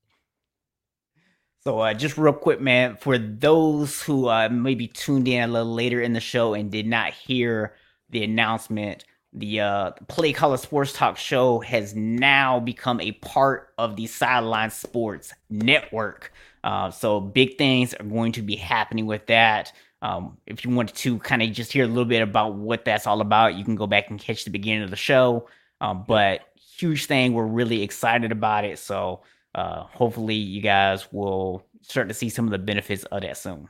So, 1.61 1.80
uh, 1.80 1.95
just 1.95 2.15
real 2.15 2.32
quick, 2.32 2.61
man, 2.61 2.95
for 2.98 3.18
those 3.18 4.03
who 4.03 4.27
uh, 4.27 4.49
maybe 4.49 4.88
tuned 4.88 5.27
in 5.27 5.49
a 5.49 5.52
little 5.52 5.73
later 5.73 5.99
in 5.99 6.14
the 6.14 6.19
show 6.19 6.53
and 6.53 6.72
did 6.72 6.86
not 6.86 7.11
hear 7.11 7.73
the 8.11 8.23
announcement, 8.23 9.03
the 9.34 9.61
uh, 9.61 9.91
Play 10.07 10.32
Callers 10.32 10.61
Sports 10.61 10.94
Talk 10.94 11.18
show 11.18 11.60
has 11.61 11.95
now 11.95 12.60
become 12.60 13.02
a 13.02 13.14
part 13.14 13.73
of 13.80 13.95
the 13.95 14.06
Sideline 14.06 14.69
Sports 14.69 15.34
Network. 15.49 16.32
Uh, 16.64 16.91
so, 16.91 17.19
big 17.19 17.57
things 17.57 17.95
are 17.95 18.03
going 18.03 18.34
to 18.34 18.44
be 18.44 18.56
happening 18.56 19.07
with 19.07 19.26
that. 19.26 19.73
Um, 20.06 20.38
if 20.45 20.64
you 20.64 20.69
wanted 20.69 20.95
to 20.98 21.18
kind 21.18 21.41
of 21.41 21.52
just 21.52 21.73
hear 21.73 21.84
a 21.84 21.88
little 21.88 22.06
bit 22.06 22.22
about 22.22 22.53
what 22.53 22.86
that's 22.86 23.07
all 23.07 23.22
about, 23.22 23.56
you 23.56 23.65
can 23.65 23.73
go 23.73 23.88
back 23.88 24.11
and 24.11 24.19
catch 24.19 24.44
the 24.44 24.52
beginning 24.52 24.84
of 24.84 24.91
the 24.91 24.95
show. 24.95 25.48
Um, 25.82 26.06
but 26.07 26.41
huge 26.77 27.07
thing, 27.07 27.34
we're 27.34 27.48
really 27.48 27.82
excited 27.82 28.32
about 28.32 28.65
it. 28.65 28.77
So, 28.77 29.22
uh, 29.56 29.86
hopefully 29.86 30.36
you 30.36 30.61
guys 30.61 31.11
will 31.11 31.65
start 31.82 32.07
to 32.10 32.14
see 32.14 32.30
some 32.30 32.45
of 32.45 32.52
the 32.52 32.60
benefits 32.60 33.03
of 33.06 33.23
that 33.23 33.36
soon. 33.36 33.68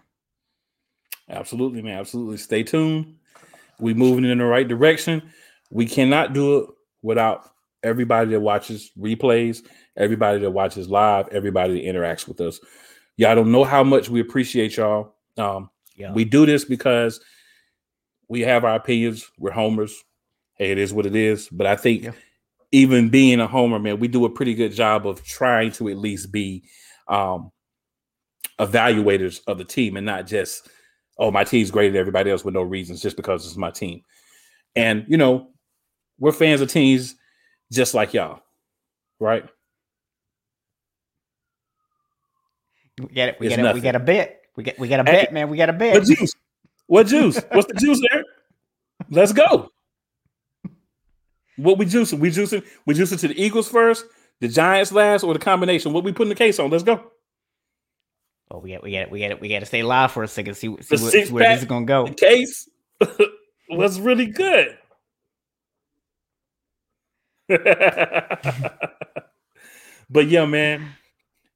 Absolutely, 1.29 1.81
man. 1.81 1.99
Absolutely. 1.99 2.35
Stay 2.35 2.63
tuned. 2.63 3.15
We're 3.79 3.95
moving 3.95 4.25
in 4.25 4.39
the 4.39 4.45
right 4.45 4.67
direction. 4.67 5.31
We 5.71 5.85
cannot 5.85 6.33
do 6.33 6.57
it 6.57 6.69
without 7.01 7.49
everybody 7.81 8.31
that 8.31 8.41
watches 8.41 8.91
replays, 8.99 9.65
everybody 9.95 10.39
that 10.39 10.51
watches 10.51 10.89
live, 10.89 11.29
everybody 11.29 11.75
that 11.75 11.93
interacts 11.93 12.27
with 12.27 12.41
us. 12.41 12.59
Y'all 13.15 13.35
don't 13.35 13.53
know 13.53 13.63
how 13.63 13.85
much 13.85 14.09
we 14.09 14.19
appreciate 14.19 14.75
y'all. 14.75 15.15
Um, 15.37 15.69
yeah. 15.95 16.13
We 16.13 16.25
do 16.25 16.45
this 16.45 16.65
because 16.65 17.19
we 18.27 18.41
have 18.41 18.65
our 18.65 18.75
opinions. 18.75 19.29
We're 19.37 19.51
homers. 19.51 19.95
Hey, 20.55 20.71
it 20.71 20.77
is 20.77 20.93
what 20.93 21.05
it 21.05 21.15
is. 21.15 21.49
But 21.49 21.67
I 21.67 21.75
think 21.75 22.03
yeah 22.03 22.11
even 22.75 23.07
being 23.07 23.39
a 23.39 23.47
homer, 23.47 23.79
man, 23.79 23.99
we 23.99 24.07
do 24.09 24.25
a 24.25 24.29
pretty 24.29 24.53
good 24.53 24.73
job 24.73 25.07
of 25.07 25.23
trying 25.23 25.71
to 25.71 25.87
at 25.87 25.97
least 25.97 26.29
be 26.29 26.61
um, 27.07 27.49
evaluators 28.59 29.39
of 29.47 29.57
the 29.57 29.63
team 29.63 29.95
and 29.95 30.05
not 30.05 30.27
just, 30.27 30.67
oh, 31.17 31.31
my 31.31 31.45
team's 31.45 31.71
greater 31.71 31.93
than 31.93 32.01
everybody 32.01 32.29
else 32.29 32.43
with 32.43 32.53
no 32.53 32.61
reasons 32.61 33.01
just 33.01 33.15
because 33.15 33.45
it's 33.45 33.55
my 33.55 33.71
team. 33.71 34.01
And, 34.75 35.05
you 35.07 35.15
know, 35.15 35.51
we're 36.19 36.33
fans 36.33 36.59
of 36.59 36.69
teams 36.69 37.15
just 37.71 37.93
like 37.93 38.13
y'all, 38.13 38.41
right? 39.21 39.45
We 42.99 43.07
get 43.07 43.29
it. 43.29 43.37
We 43.39 43.47
get 43.47 43.59
it. 43.59 43.73
We 43.73 43.79
get 43.79 43.95
a 43.95 43.99
bet. 43.99 44.41
We 44.55 44.63
get 44.63 44.79
we 44.79 44.87
got 44.87 45.01
a 45.01 45.03
bet, 45.03 45.33
man. 45.33 45.49
We 45.49 45.57
got 45.57 45.69
a 45.69 45.73
bet. 45.73 45.95
What 45.95 46.05
juice? 46.05 46.33
What 46.87 47.07
juice? 47.07 47.41
What's 47.51 47.67
the 47.67 47.73
juice 47.73 48.01
there? 48.09 48.23
Let's 49.09 49.33
go. 49.33 49.71
What 51.57 51.77
we 51.77 51.85
juicing? 51.85 52.19
We 52.19 52.29
juicing? 52.31 52.65
We 52.85 52.93
juicing 52.93 53.19
to 53.19 53.27
the 53.29 53.41
Eagles 53.41 53.67
first, 53.69 54.05
the 54.41 54.47
Giants 54.47 54.91
last, 54.91 55.23
or 55.23 55.33
the 55.33 55.39
combination? 55.39 55.93
What 55.93 56.03
we 56.03 56.11
putting 56.11 56.29
the 56.29 56.35
case 56.35 56.59
on? 56.59 56.69
Let's 56.69 56.83
go. 56.83 57.11
Oh, 58.51 58.59
we 58.59 58.73
got 58.73 58.83
we 58.83 58.91
got 58.91 59.09
we 59.09 59.27
got 59.27 59.41
we 59.41 59.49
got 59.49 59.59
to 59.59 59.65
stay 59.65 59.83
live 59.83 60.11
for 60.11 60.23
a 60.23 60.27
second. 60.27 60.55
See, 60.55 60.75
see 60.81 60.95
what, 60.97 61.31
where 61.31 61.49
this 61.49 61.61
is 61.61 61.65
gonna 61.65 61.85
go. 61.85 62.07
The 62.07 62.13
case 62.13 62.69
was 63.69 63.99
really 63.99 64.27
good. 64.27 64.77
but 70.09 70.27
yeah, 70.27 70.45
man. 70.45 70.91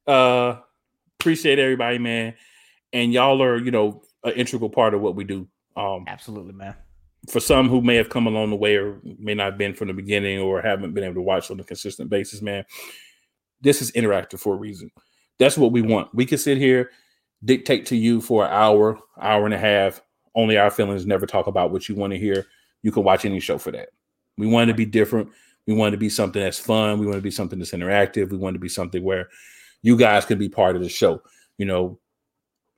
Uh 0.07 0.57
appreciate 1.19 1.59
everybody, 1.59 1.99
man. 1.99 2.33
And 2.93 3.13
y'all 3.13 3.41
are, 3.41 3.57
you 3.57 3.71
know, 3.71 4.01
an 4.23 4.33
integral 4.33 4.69
part 4.69 4.93
of 4.93 5.01
what 5.01 5.15
we 5.15 5.23
do. 5.23 5.47
Um 5.75 6.05
absolutely, 6.07 6.53
man 6.53 6.75
for 7.27 7.39
some 7.39 7.69
who 7.69 7.81
may 7.81 7.95
have 7.95 8.09
come 8.09 8.27
along 8.27 8.49
the 8.49 8.55
way 8.55 8.75
or 8.75 8.99
may 9.03 9.33
not 9.33 9.51
have 9.51 9.57
been 9.57 9.73
from 9.73 9.87
the 9.87 9.93
beginning 9.93 10.39
or 10.39 10.61
haven't 10.61 10.93
been 10.93 11.03
able 11.03 11.15
to 11.15 11.21
watch 11.21 11.51
on 11.51 11.59
a 11.59 11.63
consistent 11.63 12.09
basis, 12.09 12.41
man, 12.41 12.63
this 13.61 13.81
is 13.81 13.91
interactive 13.91 14.39
for 14.39 14.53
a 14.53 14.57
reason. 14.57 14.89
That's 15.37 15.57
what 15.57 15.71
we 15.71 15.81
want. 15.81 16.13
We 16.13 16.25
can 16.25 16.37
sit 16.37 16.57
here, 16.57 16.91
dictate 17.43 17.85
to 17.87 17.95
you 17.95 18.21
for 18.21 18.45
an 18.45 18.51
hour, 18.51 18.99
hour 19.19 19.45
and 19.45 19.53
a 19.53 19.57
half. 19.59 20.01
Only 20.35 20.57
our 20.57 20.69
feelings 20.69 21.05
never 21.05 21.25
talk 21.25 21.47
about 21.47 21.71
what 21.71 21.89
you 21.89 21.95
want 21.95 22.13
to 22.13 22.19
hear. 22.19 22.45
You 22.83 22.91
can 22.91 23.03
watch 23.03 23.25
any 23.25 23.39
show 23.39 23.57
for 23.57 23.71
that. 23.71 23.89
We 24.37 24.47
want 24.47 24.69
to 24.69 24.73
be 24.73 24.85
different. 24.85 25.29
We 25.67 25.73
want 25.73 25.91
to 25.91 25.97
be 25.97 26.09
something 26.09 26.41
that's 26.41 26.59
fun. 26.59 26.99
We 26.99 27.05
want 27.05 27.17
to 27.17 27.21
be 27.23 27.31
something 27.31 27.59
that's 27.59 27.71
interactive. 27.71 28.31
We 28.31 28.37
want 28.37 28.55
to 28.55 28.59
be 28.59 28.69
something 28.69 29.03
where 29.03 29.29
you 29.81 29.97
guys 29.97 30.25
can 30.25 30.37
be 30.37 30.49
part 30.49 30.75
of 30.75 30.81
the 30.81 30.89
show. 30.89 31.21
You 31.57 31.65
know, 31.65 31.99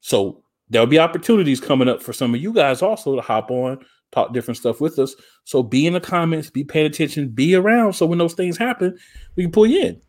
so 0.01 0.43
there'll 0.69 0.87
be 0.87 0.99
opportunities 0.99 1.59
coming 1.59 1.87
up 1.87 2.01
for 2.01 2.11
some 2.11 2.33
of 2.35 2.41
you 2.41 2.53
guys 2.53 2.81
also 2.81 3.15
to 3.15 3.21
hop 3.21 3.49
on, 3.51 3.83
talk 4.11 4.33
different 4.33 4.57
stuff 4.57 4.81
with 4.81 4.99
us. 4.99 5.15
So 5.45 5.63
be 5.63 5.87
in 5.87 5.93
the 5.93 6.01
comments, 6.01 6.49
be 6.49 6.63
paying 6.63 6.87
attention, 6.87 7.29
be 7.29 7.55
around. 7.55 7.93
So 7.93 8.05
when 8.05 8.17
those 8.17 8.33
things 8.33 8.57
happen, 8.57 8.97
we 9.35 9.43
can 9.43 9.51
pull 9.51 9.67
you 9.67 9.81
in. 9.81 10.01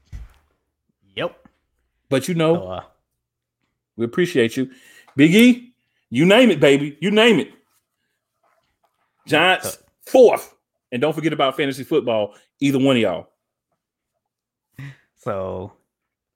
Yep. 1.14 1.36
But 2.08 2.28
you 2.28 2.34
know, 2.34 2.66
uh, 2.66 2.82
we 3.96 4.04
appreciate 4.04 4.56
you. 4.56 4.70
Big 5.14 5.34
E, 5.34 5.74
you 6.10 6.24
name 6.24 6.50
it, 6.50 6.60
baby. 6.60 6.96
You 7.00 7.10
name 7.10 7.38
it. 7.38 7.52
Giants, 9.26 9.78
fourth. 10.06 10.54
And 10.90 11.00
don't 11.00 11.14
forget 11.14 11.32
about 11.32 11.56
fantasy 11.56 11.84
football, 11.84 12.34
either 12.60 12.78
one 12.78 12.96
of 12.96 13.02
y'all. 13.02 13.28
So 15.16 15.72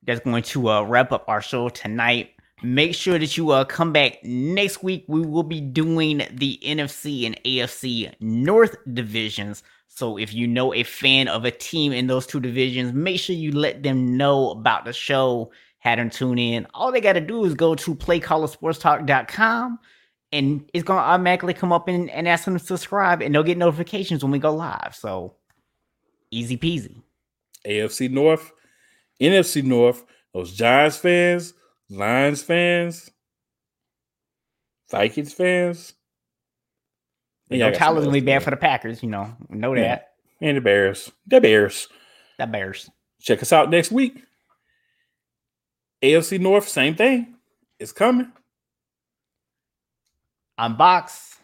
that's 0.03 0.21
going 0.21 0.43
to 0.43 0.69
uh, 0.69 0.83
wrap 0.83 1.13
up 1.13 1.29
our 1.29 1.43
show 1.43 1.69
tonight. 1.69 2.31
Make 2.63 2.95
sure 2.95 3.19
that 3.19 3.37
you 3.37 3.51
uh, 3.51 3.65
come 3.65 3.93
back 3.93 4.25
next 4.25 4.83
week. 4.83 5.05
We 5.09 5.21
will 5.21 5.43
be 5.43 5.61
doing 5.61 6.23
the 6.31 6.59
NFC 6.65 7.27
and 7.27 7.39
AFC 7.45 8.15
North 8.21 8.77
divisions. 8.95 9.63
So 9.89 10.17
if 10.17 10.33
you 10.33 10.47
know 10.47 10.73
a 10.73 10.83
fan 10.83 11.29
of 11.29 11.45
a 11.45 11.51
team 11.51 11.93
in 11.93 12.07
those 12.07 12.27
two 12.27 12.41
divisions, 12.41 12.95
make 12.95 13.21
sure 13.21 13.37
you 13.37 13.53
let 13.53 13.83
them 13.83 14.17
know 14.17 14.51
about 14.51 14.87
the 14.87 14.95
show. 14.95 15.53
Have 15.81 15.99
them 15.99 16.09
tune 16.09 16.39
in. 16.39 16.67
All 16.73 16.91
they 16.91 17.01
got 17.01 17.13
to 17.13 17.21
do 17.21 17.45
is 17.45 17.55
go 17.55 17.75
to 17.75 17.95
playcallerssportstalk.com 17.95 19.79
and 20.33 20.71
it's 20.73 20.85
going 20.85 20.99
to 20.99 21.05
automatically 21.05 21.55
come 21.55 21.73
up 21.73 21.89
and, 21.89 22.11
and 22.11 22.27
ask 22.27 22.47
them 22.47 22.59
to 22.59 22.65
subscribe 22.65 23.21
and 23.21 23.35
they'll 23.35 23.43
get 23.43 23.59
notifications 23.59 24.25
when 24.25 24.33
we 24.33 24.39
go 24.39 24.55
live. 24.55 24.97
So 24.99 25.35
easy 26.31 26.57
peasy. 26.57 27.03
AFC 27.67 28.11
North, 28.11 28.53
NFC 29.21 29.63
North, 29.63 30.05
those 30.33 30.53
Giants 30.53 30.97
fans 30.97 31.53
Lions 31.89 32.43
fans, 32.43 33.11
Vikings 34.91 35.33
fans. 35.33 35.95
You 37.49 37.59
know, 37.59 37.71
Tyler's 37.71 38.05
gonna 38.05 38.13
be 38.13 38.21
bad 38.21 38.43
for 38.43 38.51
the 38.51 38.57
Packers. 38.57 39.03
You 39.03 39.09
know, 39.09 39.37
know 39.49 39.75
yeah. 39.75 39.83
that. 39.83 40.09
And 40.41 40.57
the 40.57 40.61
Bears, 40.61 41.13
the 41.27 41.41
Bears, 41.41 41.89
the 42.39 42.47
Bears. 42.47 42.91
Check 43.21 43.43
us 43.43 43.53
out 43.53 43.71
next 43.71 43.93
week. 43.93 44.23
AFC 46.03 46.41
North, 46.41 46.69
same 46.69 46.95
thing. 46.95 47.35
It's 47.79 47.93
coming. 47.93 48.33
I'm 50.59 50.77
Box. 50.77 51.37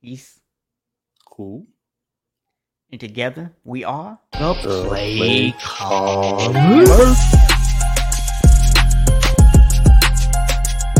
He's 0.00 0.40
cool. 1.26 1.66
And 2.90 3.00
together 3.00 3.52
we 3.64 3.84
are 3.84 4.18
the 4.32 4.54
Play 4.88 5.54
Callers. 5.60 7.39